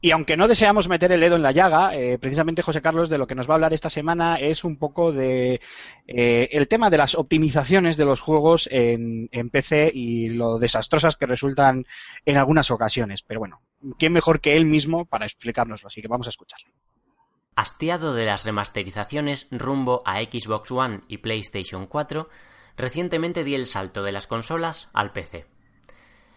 Y 0.00 0.12
aunque 0.12 0.36
no 0.36 0.46
deseamos 0.46 0.88
meter 0.88 1.10
el 1.10 1.20
dedo 1.20 1.34
en 1.34 1.42
la 1.42 1.50
llaga, 1.50 1.96
eh, 1.96 2.18
precisamente 2.18 2.62
José 2.62 2.80
Carlos 2.80 3.08
de 3.08 3.18
lo 3.18 3.26
que 3.26 3.34
nos 3.34 3.48
va 3.48 3.54
a 3.54 3.56
hablar 3.56 3.74
esta 3.74 3.90
semana 3.90 4.36
es 4.36 4.62
un 4.62 4.76
poco 4.76 5.10
de 5.10 5.60
eh, 6.06 6.48
el 6.52 6.68
tema 6.68 6.88
de 6.88 6.98
las 6.98 7.16
optimizaciones 7.16 7.96
de 7.96 8.04
los 8.04 8.20
juegos 8.20 8.68
en, 8.70 9.28
en, 9.32 9.50
PC 9.50 9.90
y 9.92 10.28
lo 10.30 10.58
desastrosas 10.58 11.16
que 11.16 11.26
resultan 11.26 11.84
en 12.24 12.36
algunas 12.36 12.70
ocasiones. 12.70 13.22
Pero 13.22 13.40
bueno, 13.40 13.60
¿quién 13.98 14.12
mejor 14.12 14.40
que 14.40 14.56
él 14.56 14.66
mismo 14.66 15.04
para 15.04 15.26
explicárnoslo? 15.26 15.88
Así 15.88 16.00
que 16.00 16.08
vamos 16.08 16.28
a 16.28 16.30
escucharlo. 16.30 16.72
Hastiado 17.56 18.14
de 18.14 18.26
las 18.26 18.44
remasterizaciones 18.44 19.48
rumbo 19.50 20.02
a 20.06 20.20
Xbox 20.20 20.70
One 20.70 21.00
y 21.08 21.18
PlayStation 21.18 21.88
4, 21.88 22.28
recientemente 22.76 23.42
di 23.42 23.56
el 23.56 23.66
salto 23.66 24.04
de 24.04 24.12
las 24.12 24.28
consolas 24.28 24.90
al 24.92 25.10
PC 25.10 25.57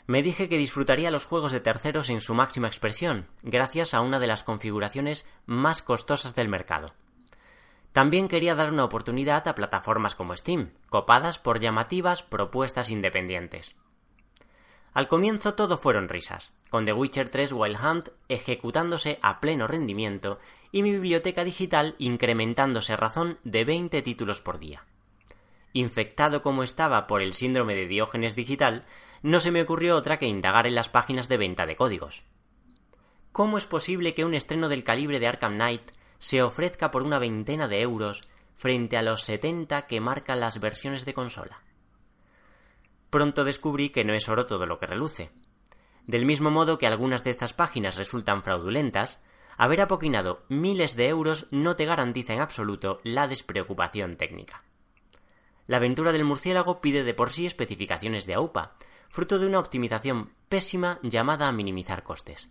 me 0.07 0.23
dije 0.23 0.49
que 0.49 0.57
disfrutaría 0.57 1.11
los 1.11 1.25
juegos 1.25 1.51
de 1.51 1.59
terceros 1.59 2.09
en 2.09 2.21
su 2.21 2.33
máxima 2.33 2.67
expresión, 2.67 3.27
gracias 3.43 3.93
a 3.93 4.01
una 4.01 4.19
de 4.19 4.27
las 4.27 4.43
configuraciones 4.43 5.25
más 5.45 5.81
costosas 5.81 6.35
del 6.35 6.49
mercado. 6.49 6.93
También 7.91 8.27
quería 8.27 8.55
dar 8.55 8.71
una 8.71 8.85
oportunidad 8.85 9.47
a 9.47 9.55
plataformas 9.55 10.15
como 10.15 10.35
Steam, 10.35 10.71
copadas 10.89 11.39
por 11.39 11.59
llamativas 11.59 12.23
propuestas 12.23 12.89
independientes. 12.89 13.75
Al 14.93 15.07
comienzo 15.07 15.53
todo 15.53 15.77
fueron 15.77 16.09
risas, 16.09 16.53
con 16.69 16.85
The 16.85 16.93
Witcher 16.93 17.29
3 17.29 17.53
Wild 17.53 17.77
Hunt 17.81 18.09
ejecutándose 18.27 19.19
a 19.21 19.39
pleno 19.39 19.67
rendimiento 19.67 20.39
y 20.71 20.83
mi 20.83 20.91
biblioteca 20.91 21.45
digital 21.45 21.95
incrementándose 21.97 22.93
a 22.93 22.97
razón 22.97 23.39
de 23.43 23.63
20 23.63 24.01
títulos 24.01 24.41
por 24.41 24.59
día. 24.59 24.85
Infectado 25.73 26.41
como 26.41 26.63
estaba 26.63 27.07
por 27.07 27.21
el 27.21 27.33
síndrome 27.33 27.75
de 27.75 27.87
Diógenes 27.87 28.35
digital, 28.35 28.85
no 29.21 29.39
se 29.39 29.51
me 29.51 29.61
ocurrió 29.61 29.95
otra 29.95 30.17
que 30.17 30.25
indagar 30.25 30.67
en 30.67 30.75
las 30.75 30.89
páginas 30.89 31.27
de 31.27 31.37
venta 31.37 31.65
de 31.65 31.75
códigos. 31.75 32.23
¿Cómo 33.31 33.57
es 33.57 33.65
posible 33.65 34.13
que 34.13 34.25
un 34.25 34.33
estreno 34.33 34.67
del 34.67 34.83
calibre 34.83 35.19
de 35.19 35.27
Arkham 35.27 35.55
Knight 35.55 35.91
se 36.17 36.43
ofrezca 36.43 36.91
por 36.91 37.03
una 37.03 37.19
veintena 37.19 37.67
de 37.67 37.81
euros 37.81 38.27
frente 38.55 38.97
a 38.97 39.01
los 39.01 39.23
70 39.23 39.87
que 39.87 40.01
marcan 40.01 40.39
las 40.39 40.59
versiones 40.59 41.05
de 41.05 41.13
consola? 41.13 41.61
Pronto 43.09 43.43
descubrí 43.43 43.89
que 43.89 44.03
no 44.03 44.13
es 44.13 44.27
oro 44.29 44.45
todo 44.45 44.65
lo 44.65 44.79
que 44.79 44.87
reluce. 44.87 45.31
Del 46.07 46.25
mismo 46.25 46.49
modo 46.51 46.77
que 46.77 46.87
algunas 46.87 47.23
de 47.23 47.31
estas 47.31 47.53
páginas 47.53 47.97
resultan 47.97 48.43
fraudulentas, 48.43 49.19
haber 49.57 49.81
apoquinado 49.81 50.43
miles 50.49 50.95
de 50.95 51.07
euros 51.07 51.47
no 51.51 51.75
te 51.75 51.85
garantiza 51.85 52.33
en 52.33 52.41
absoluto 52.41 52.99
la 53.03 53.27
despreocupación 53.27 54.17
técnica. 54.17 54.63
La 55.67 55.77
aventura 55.77 56.11
del 56.11 56.25
murciélago 56.25 56.81
pide 56.81 57.03
de 57.03 57.13
por 57.13 57.29
sí 57.29 57.45
especificaciones 57.45 58.25
de 58.25 58.33
AUPA, 58.33 58.75
fruto 59.11 59.39
de 59.39 59.47
una 59.47 59.59
optimización 59.59 60.33
pésima 60.49 60.99
llamada 61.03 61.47
a 61.47 61.51
minimizar 61.51 62.03
costes. 62.03 62.49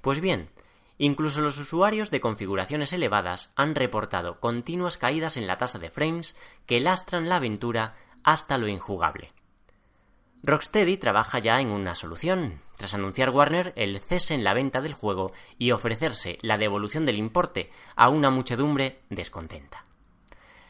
Pues 0.00 0.20
bien, 0.20 0.50
incluso 0.98 1.40
los 1.40 1.58
usuarios 1.58 2.10
de 2.10 2.20
configuraciones 2.20 2.92
elevadas 2.92 3.50
han 3.56 3.74
reportado 3.74 4.40
continuas 4.40 4.96
caídas 4.96 5.36
en 5.36 5.46
la 5.46 5.58
tasa 5.58 5.78
de 5.78 5.90
frames 5.90 6.34
que 6.66 6.80
lastran 6.80 7.28
la 7.28 7.36
aventura 7.36 7.96
hasta 8.24 8.58
lo 8.58 8.68
injugable. 8.68 9.32
Rocksteady 10.42 10.96
trabaja 10.96 11.38
ya 11.38 11.60
en 11.60 11.68
una 11.68 11.94
solución, 11.94 12.62
tras 12.78 12.94
anunciar 12.94 13.28
Warner 13.28 13.74
el 13.76 14.00
cese 14.00 14.32
en 14.32 14.42
la 14.42 14.54
venta 14.54 14.80
del 14.80 14.94
juego 14.94 15.32
y 15.58 15.72
ofrecerse 15.72 16.38
la 16.40 16.56
devolución 16.56 17.04
del 17.04 17.18
importe 17.18 17.70
a 17.94 18.08
una 18.08 18.30
muchedumbre 18.30 19.02
descontenta. 19.10 19.84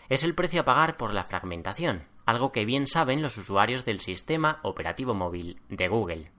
Es 0.08 0.24
el 0.24 0.34
precio 0.34 0.62
a 0.62 0.64
pagar 0.64 0.96
por 0.96 1.14
la 1.14 1.22
fragmentación, 1.22 2.09
algo 2.26 2.52
que 2.52 2.64
bien 2.64 2.86
saben 2.86 3.22
los 3.22 3.36
usuarios 3.36 3.84
del 3.84 4.00
sistema 4.00 4.60
operativo 4.62 5.14
móvil 5.14 5.60
de 5.68 5.88
Google. 5.88 6.30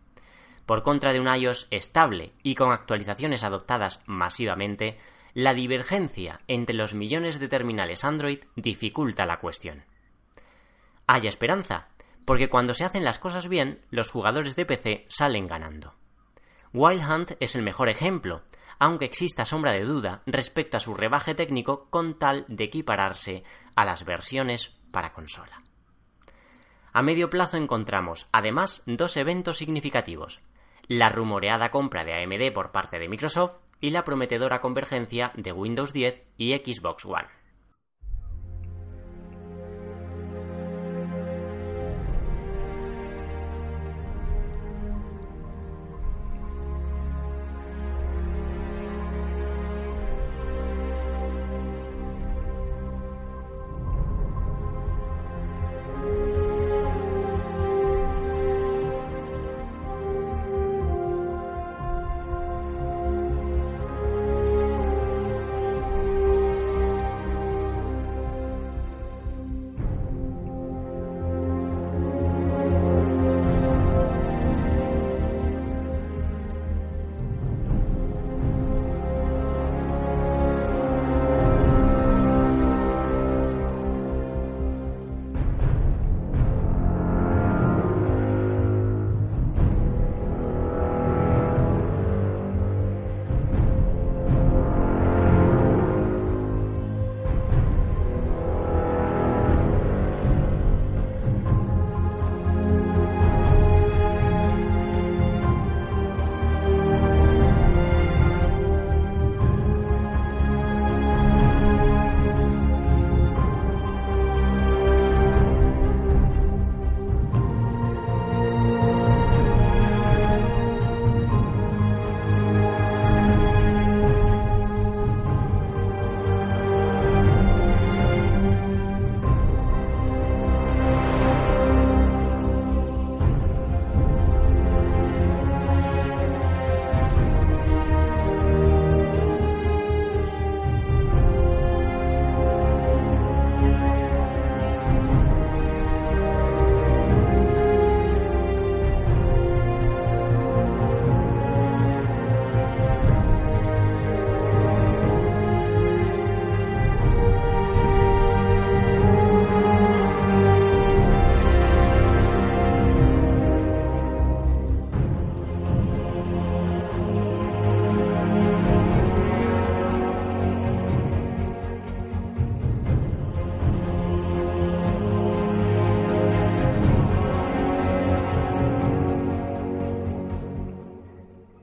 Por 0.65 0.83
contra 0.83 1.13
de 1.13 1.19
un 1.19 1.27
iOS 1.27 1.67
estable 1.71 2.33
y 2.43 2.55
con 2.55 2.71
actualizaciones 2.71 3.43
adoptadas 3.43 4.01
masivamente, 4.05 4.97
la 5.33 5.53
divergencia 5.53 6.41
entre 6.47 6.75
los 6.75 6.93
millones 6.93 7.39
de 7.39 7.47
terminales 7.47 8.03
Android 8.03 8.39
dificulta 8.55 9.25
la 9.25 9.39
cuestión. 9.39 9.85
Hay 11.07 11.27
esperanza, 11.27 11.87
porque 12.25 12.49
cuando 12.49 12.73
se 12.73 12.85
hacen 12.85 13.03
las 13.03 13.19
cosas 13.19 13.47
bien, 13.47 13.81
los 13.89 14.11
jugadores 14.11 14.55
de 14.55 14.65
PC 14.65 15.05
salen 15.09 15.47
ganando. 15.47 15.95
Wild 16.73 17.03
Hunt 17.03 17.31
es 17.39 17.55
el 17.55 17.63
mejor 17.63 17.89
ejemplo, 17.89 18.43
aunque 18.79 19.05
exista 19.05 19.45
sombra 19.45 19.73
de 19.73 19.83
duda 19.83 20.21
respecto 20.25 20.77
a 20.77 20.79
su 20.79 20.93
rebaje 20.93 21.35
técnico 21.35 21.89
con 21.89 22.17
tal 22.17 22.45
de 22.47 22.63
equipararse 22.63 23.43
a 23.75 23.85
las 23.85 24.05
versiones 24.05 24.71
para 24.91 25.13
consola. 25.13 25.61
A 26.93 27.01
medio 27.01 27.30
plazo 27.30 27.57
encontramos, 27.57 28.27
además, 28.31 28.84
dos 28.85 29.15
eventos 29.15 29.57
significativos. 29.57 30.41
La 30.88 31.09
rumoreada 31.09 31.72
compra 31.72 32.03
de 32.03 32.13
AMD 32.13 32.53
por 32.53 32.72
parte 32.72 32.99
de 32.99 33.07
Microsoft 33.07 33.53
y 33.80 33.91
la 33.91 34.03
prometedora 34.03 34.59
convergencia 34.59 35.31
de 35.35 35.53
Windows 35.53 35.93
10 35.93 36.23
y 36.38 36.53
Xbox 36.53 37.05
One. 37.05 37.40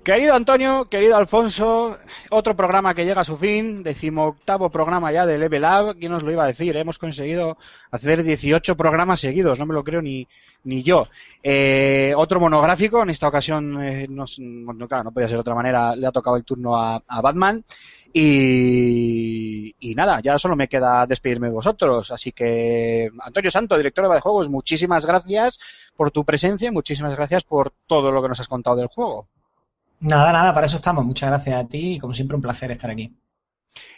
Querido 0.09 0.33
Antonio, 0.33 0.87
querido 0.89 1.17
Alfonso, 1.19 1.99
otro 2.31 2.57
programa 2.57 2.95
que 2.95 3.05
llega 3.05 3.21
a 3.21 3.25
su 3.25 3.37
fin, 3.37 3.83
decimoctavo 3.83 4.71
programa 4.71 5.13
ya 5.13 5.27
de 5.27 5.37
Level 5.37 5.65
Up, 5.65 5.97
¿quién 5.99 6.11
nos 6.13 6.23
lo 6.23 6.33
iba 6.33 6.45
a 6.45 6.47
decir? 6.47 6.75
Hemos 6.79 6.97
conseguido 6.99 7.59
hacer 7.91 8.25
18 8.25 8.75
programas 8.75 9.21
seguidos, 9.21 9.59
no 9.59 9.67
me 9.67 9.75
lo 9.75 9.85
creo 9.85 10.01
ni, 10.01 10.27
ni 10.65 10.83
yo. 10.83 11.09
Eh, 11.43 12.15
otro 12.17 12.41
monográfico, 12.41 13.03
en 13.03 13.11
esta 13.11 13.29
ocasión, 13.29 13.83
eh, 13.85 14.07
nos- 14.09 14.39
bueno, 14.41 14.89
claro, 14.89 15.05
no 15.05 15.13
podía 15.13 15.29
ser 15.29 15.37
de 15.37 15.41
otra 15.43 15.55
manera, 15.55 15.95
le 15.95 16.07
ha 16.07 16.11
tocado 16.11 16.37
el 16.37 16.45
turno 16.45 16.75
a, 16.75 17.03
a 17.07 17.21
Batman. 17.21 17.63
Y, 18.11 19.75
y 19.79 19.95
nada, 19.95 20.21
ya 20.23 20.39
solo 20.39 20.57
me 20.57 20.69
queda 20.69 21.05
despedirme 21.05 21.49
de 21.49 21.53
vosotros. 21.53 22.11
Así 22.13 22.33
que, 22.33 23.11
Antonio 23.21 23.51
Santo, 23.51 23.77
director 23.77 24.11
de 24.11 24.21
juegos, 24.21 24.49
muchísimas 24.49 25.05
gracias 25.05 25.61
por 25.95 26.11
tu 26.11 26.25
presencia 26.25 26.69
y 26.69 26.73
muchísimas 26.73 27.15
gracias 27.15 27.45
por 27.45 27.75
todo 27.87 28.11
lo 28.11 28.23
que 28.23 28.29
nos 28.29 28.41
has 28.41 28.49
contado 28.49 28.77
del 28.77 28.87
juego. 28.87 29.29
Nada, 30.01 30.33
nada, 30.33 30.55
para 30.55 30.67
eso 30.67 30.77
estamos. 30.77 31.05
Muchas 31.05 31.31
gracias 31.31 31.57
a 31.57 31.69
ti 31.69 31.95
y 31.95 31.99
como 31.99 32.15
siempre 32.15 32.37
un 32.37 32.43
placer 32.43 32.71
estar 32.71 32.91
aquí. 32.91 33.17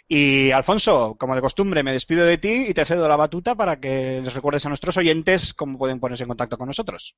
Y 0.08 0.50
Alfonso, 0.50 1.16
como 1.18 1.34
de 1.34 1.40
costumbre, 1.40 1.82
me 1.82 1.92
despido 1.92 2.24
de 2.24 2.38
ti 2.38 2.66
y 2.68 2.74
te 2.74 2.84
cedo 2.84 3.06
la 3.08 3.16
batuta 3.16 3.54
para 3.54 3.78
que 3.78 4.20
les 4.22 4.34
recuerdes 4.34 4.66
a 4.66 4.68
nuestros 4.68 4.96
oyentes 4.96 5.54
cómo 5.54 5.78
pueden 5.78 6.00
ponerse 6.00 6.24
en 6.24 6.28
contacto 6.28 6.58
con 6.58 6.66
nosotros. 6.66 7.16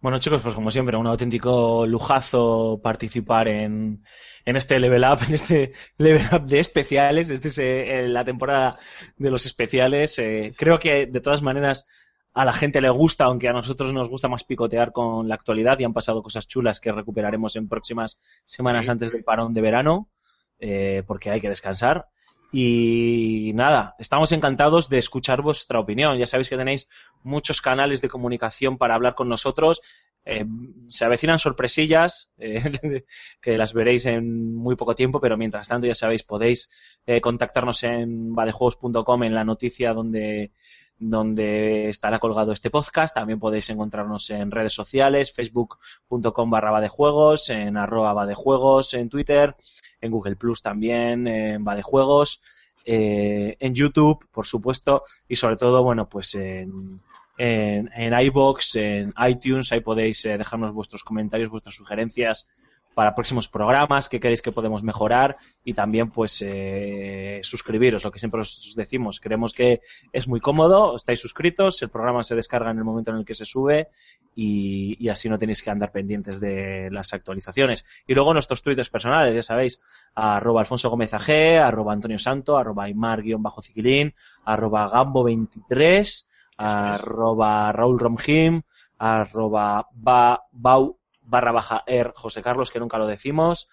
Bueno, 0.00 0.18
chicos, 0.18 0.42
pues 0.42 0.54
como 0.54 0.70
siempre, 0.70 0.96
un 0.96 1.06
auténtico 1.06 1.86
lujazo 1.86 2.80
participar 2.82 3.48
en, 3.48 4.04
en 4.44 4.56
este 4.56 4.78
level 4.78 5.04
up, 5.04 5.18
en 5.26 5.34
este 5.34 5.72
level 5.98 6.26
up 6.32 6.46
de 6.46 6.60
especiales. 6.60 7.30
Este 7.30 7.48
es 7.48 7.58
eh, 7.58 8.06
la 8.08 8.24
temporada 8.24 8.78
de 9.16 9.30
los 9.30 9.46
especiales. 9.46 10.18
Eh, 10.18 10.54
creo 10.56 10.78
que 10.78 11.06
de 11.06 11.20
todas 11.20 11.42
maneras 11.42 11.88
a 12.36 12.44
la 12.44 12.52
gente 12.52 12.82
le 12.82 12.90
gusta, 12.90 13.24
aunque 13.24 13.48
a 13.48 13.54
nosotros 13.54 13.94
nos 13.94 14.10
gusta 14.10 14.28
más 14.28 14.44
picotear 14.44 14.92
con 14.92 15.26
la 15.26 15.34
actualidad 15.34 15.78
y 15.78 15.84
han 15.84 15.94
pasado 15.94 16.22
cosas 16.22 16.46
chulas 16.46 16.80
que 16.80 16.92
recuperaremos 16.92 17.56
en 17.56 17.66
próximas 17.66 18.20
semanas 18.44 18.90
antes 18.90 19.10
del 19.10 19.24
parón 19.24 19.54
de 19.54 19.62
verano, 19.62 20.10
eh, 20.58 21.02
porque 21.06 21.30
hay 21.30 21.40
que 21.40 21.48
descansar. 21.48 22.10
Y 22.52 23.52
nada, 23.54 23.96
estamos 23.98 24.32
encantados 24.32 24.90
de 24.90 24.98
escuchar 24.98 25.40
vuestra 25.40 25.80
opinión. 25.80 26.18
Ya 26.18 26.26
sabéis 26.26 26.50
que 26.50 26.58
tenéis 26.58 26.88
muchos 27.22 27.62
canales 27.62 28.02
de 28.02 28.10
comunicación 28.10 28.76
para 28.76 28.94
hablar 28.94 29.14
con 29.14 29.30
nosotros. 29.30 29.80
Eh, 30.28 30.44
se 30.88 31.04
avecinan 31.04 31.38
sorpresillas 31.38 32.30
eh, 32.36 33.04
que 33.40 33.56
las 33.56 33.72
veréis 33.72 34.06
en 34.06 34.56
muy 34.56 34.74
poco 34.74 34.96
tiempo, 34.96 35.20
pero 35.20 35.36
mientras 35.36 35.68
tanto 35.68 35.86
ya 35.86 35.94
sabéis, 35.94 36.24
podéis 36.24 36.68
eh, 37.06 37.20
contactarnos 37.20 37.84
en 37.84 38.34
vadejuegos.com 38.34 39.22
en 39.22 39.34
la 39.36 39.44
noticia 39.44 39.94
donde, 39.94 40.50
donde 40.98 41.88
estará 41.88 42.18
colgado 42.18 42.50
este 42.50 42.70
podcast. 42.70 43.14
También 43.14 43.38
podéis 43.38 43.70
encontrarnos 43.70 44.28
en 44.30 44.50
redes 44.50 44.74
sociales, 44.74 45.32
facebook.com 45.32 46.50
barra 46.50 46.72
vadejuegos, 46.72 47.48
en 47.50 47.76
arroba 47.76 48.12
vadejuegos, 48.12 48.94
en 48.94 49.08
Twitter, 49.08 49.54
en 50.00 50.10
Google 50.10 50.34
Plus 50.34 50.60
también, 50.60 51.28
en 51.28 51.62
vadejuegos, 51.62 52.42
eh, 52.84 53.56
en 53.60 53.74
YouTube, 53.74 54.26
por 54.32 54.46
supuesto, 54.46 55.04
y 55.28 55.36
sobre 55.36 55.56
todo, 55.56 55.84
bueno, 55.84 56.08
pues 56.08 56.34
en, 56.34 57.00
en, 57.38 57.90
en 57.94 58.20
iBox, 58.20 58.76
en 58.76 59.14
iTunes, 59.28 59.72
ahí 59.72 59.80
podéis 59.80 60.24
eh, 60.24 60.38
dejarnos 60.38 60.72
vuestros 60.72 61.04
comentarios, 61.04 61.50
vuestras 61.50 61.74
sugerencias 61.74 62.48
para 62.96 63.14
próximos 63.14 63.46
programas, 63.46 64.08
qué 64.08 64.18
queréis 64.18 64.40
que 64.40 64.52
podemos 64.52 64.82
mejorar 64.82 65.36
y 65.62 65.74
también 65.74 66.10
pues 66.10 66.42
eh, 66.42 67.40
suscribiros, 67.42 68.02
lo 68.02 68.10
que 68.10 68.18
siempre 68.18 68.40
os 68.40 68.72
decimos. 68.74 69.20
Creemos 69.20 69.52
que 69.52 69.82
es 70.14 70.26
muy 70.26 70.40
cómodo, 70.40 70.96
estáis 70.96 71.20
suscritos, 71.20 71.82
el 71.82 71.90
programa 71.90 72.22
se 72.22 72.34
descarga 72.34 72.70
en 72.70 72.78
el 72.78 72.84
momento 72.84 73.10
en 73.10 73.18
el 73.18 73.26
que 73.26 73.34
se 73.34 73.44
sube 73.44 73.88
y, 74.34 74.96
y 74.98 75.10
así 75.10 75.28
no 75.28 75.36
tenéis 75.36 75.62
que 75.62 75.70
andar 75.70 75.92
pendientes 75.92 76.40
de 76.40 76.88
las 76.90 77.12
actualizaciones. 77.12 77.84
Y 78.06 78.14
luego 78.14 78.32
nuestros 78.32 78.62
twitters 78.62 78.88
personales, 78.88 79.34
ya 79.34 79.42
sabéis, 79.42 79.78
arroba 80.14 80.60
Alfonso 80.60 80.88
Gómez 80.88 81.12
AG, 81.12 81.60
arroba 81.62 81.92
Antonio 81.92 82.18
Santo, 82.18 82.56
arroba 82.56 82.84
Aymar-Ciquilín, 82.84 84.14
arroba 84.46 84.88
Gambo23, 84.90 86.26
arroba 86.56 87.72
Raúl 87.72 87.98
Romjim, 87.98 88.62
arroba 88.98 89.86
ba, 89.92 90.42
bau 90.52 90.98
barra 91.22 91.52
baja 91.52 91.82
er 91.86 92.12
José 92.14 92.42
Carlos, 92.42 92.70
que 92.70 92.78
nunca 92.78 92.98
lo 92.98 93.06
decimos, 93.06 93.68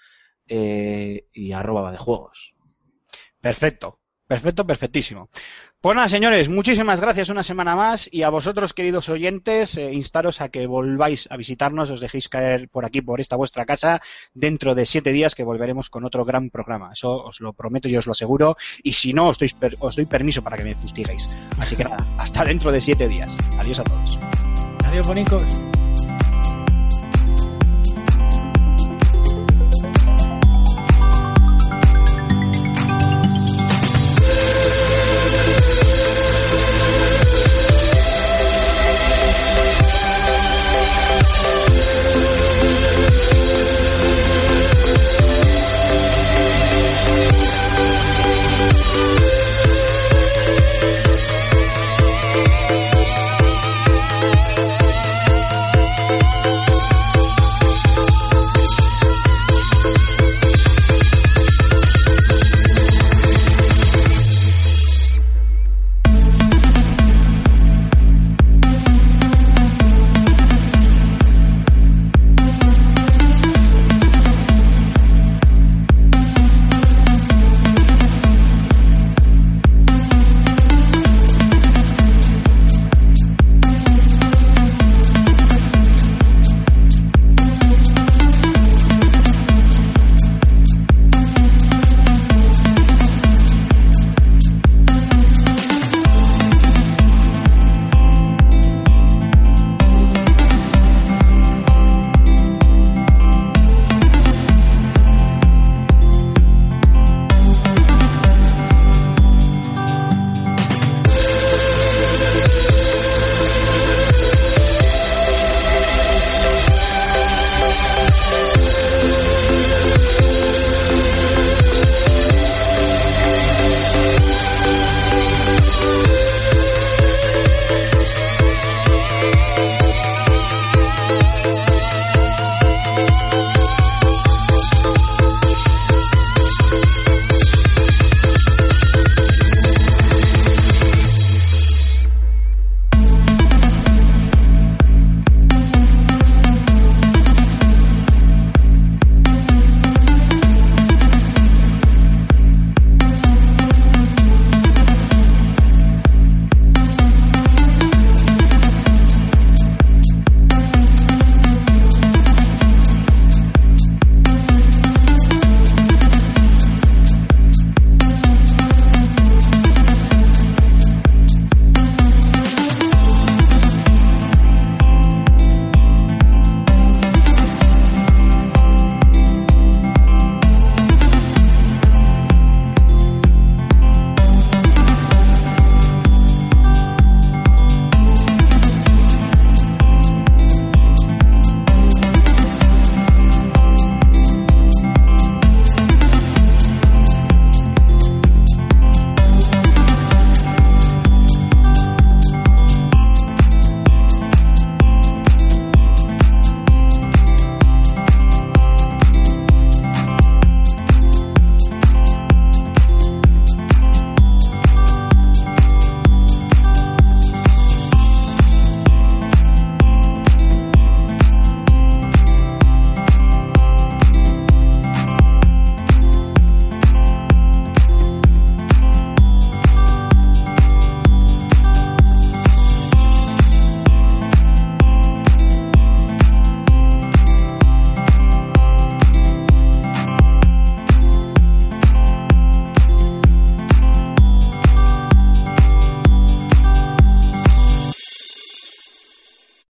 eh, 0.47 1.27
y 1.31 1.51
arroba 1.51 1.91
de 1.91 1.97
juegos. 1.97 2.55
Perfecto, 3.39 3.99
perfecto, 4.27 4.65
perfectísimo. 4.65 5.29
Pues 5.83 5.97
nada, 5.97 6.07
señores, 6.07 6.47
muchísimas 6.47 7.01
gracias 7.01 7.27
una 7.27 7.43
semana 7.43 7.75
más 7.75 8.07
y 8.09 8.23
a 8.23 8.29
vosotros, 8.29 8.73
queridos 8.73 9.09
oyentes, 9.09 9.77
eh, 9.77 9.91
instaros 9.91 10.39
a 10.39 10.47
que 10.47 10.65
volváis 10.65 11.27
a 11.29 11.35
visitarnos, 11.35 11.91
os 11.91 11.99
dejéis 11.99 12.29
caer 12.29 12.69
por 12.69 12.85
aquí, 12.85 13.01
por 13.01 13.19
esta 13.19 13.35
vuestra 13.35 13.65
casa, 13.65 13.99
dentro 14.33 14.75
de 14.75 14.85
siete 14.85 15.11
días 15.11 15.35
que 15.35 15.43
volveremos 15.43 15.89
con 15.89 16.05
otro 16.05 16.23
gran 16.23 16.49
programa. 16.51 16.91
Eso 16.93 17.25
os 17.25 17.41
lo 17.41 17.51
prometo 17.51 17.89
y 17.89 17.97
os 17.97 18.05
lo 18.05 18.13
aseguro. 18.13 18.55
Y 18.81 18.93
si 18.93 19.11
no, 19.11 19.27
os 19.27 19.37
doy, 19.37 19.51
os 19.79 19.97
doy 19.97 20.05
permiso 20.05 20.41
para 20.41 20.55
que 20.55 20.63
me 20.63 20.75
fustiguéis. 20.75 21.27
Así 21.59 21.75
que 21.75 21.83
nada, 21.83 21.97
hasta 22.17 22.45
dentro 22.45 22.71
de 22.71 22.79
siete 22.79 23.09
días. 23.09 23.35
Adiós 23.59 23.79
a 23.79 23.83
todos. 23.83 24.17
Adiós, 24.85 25.05
bonicos. 25.05 25.43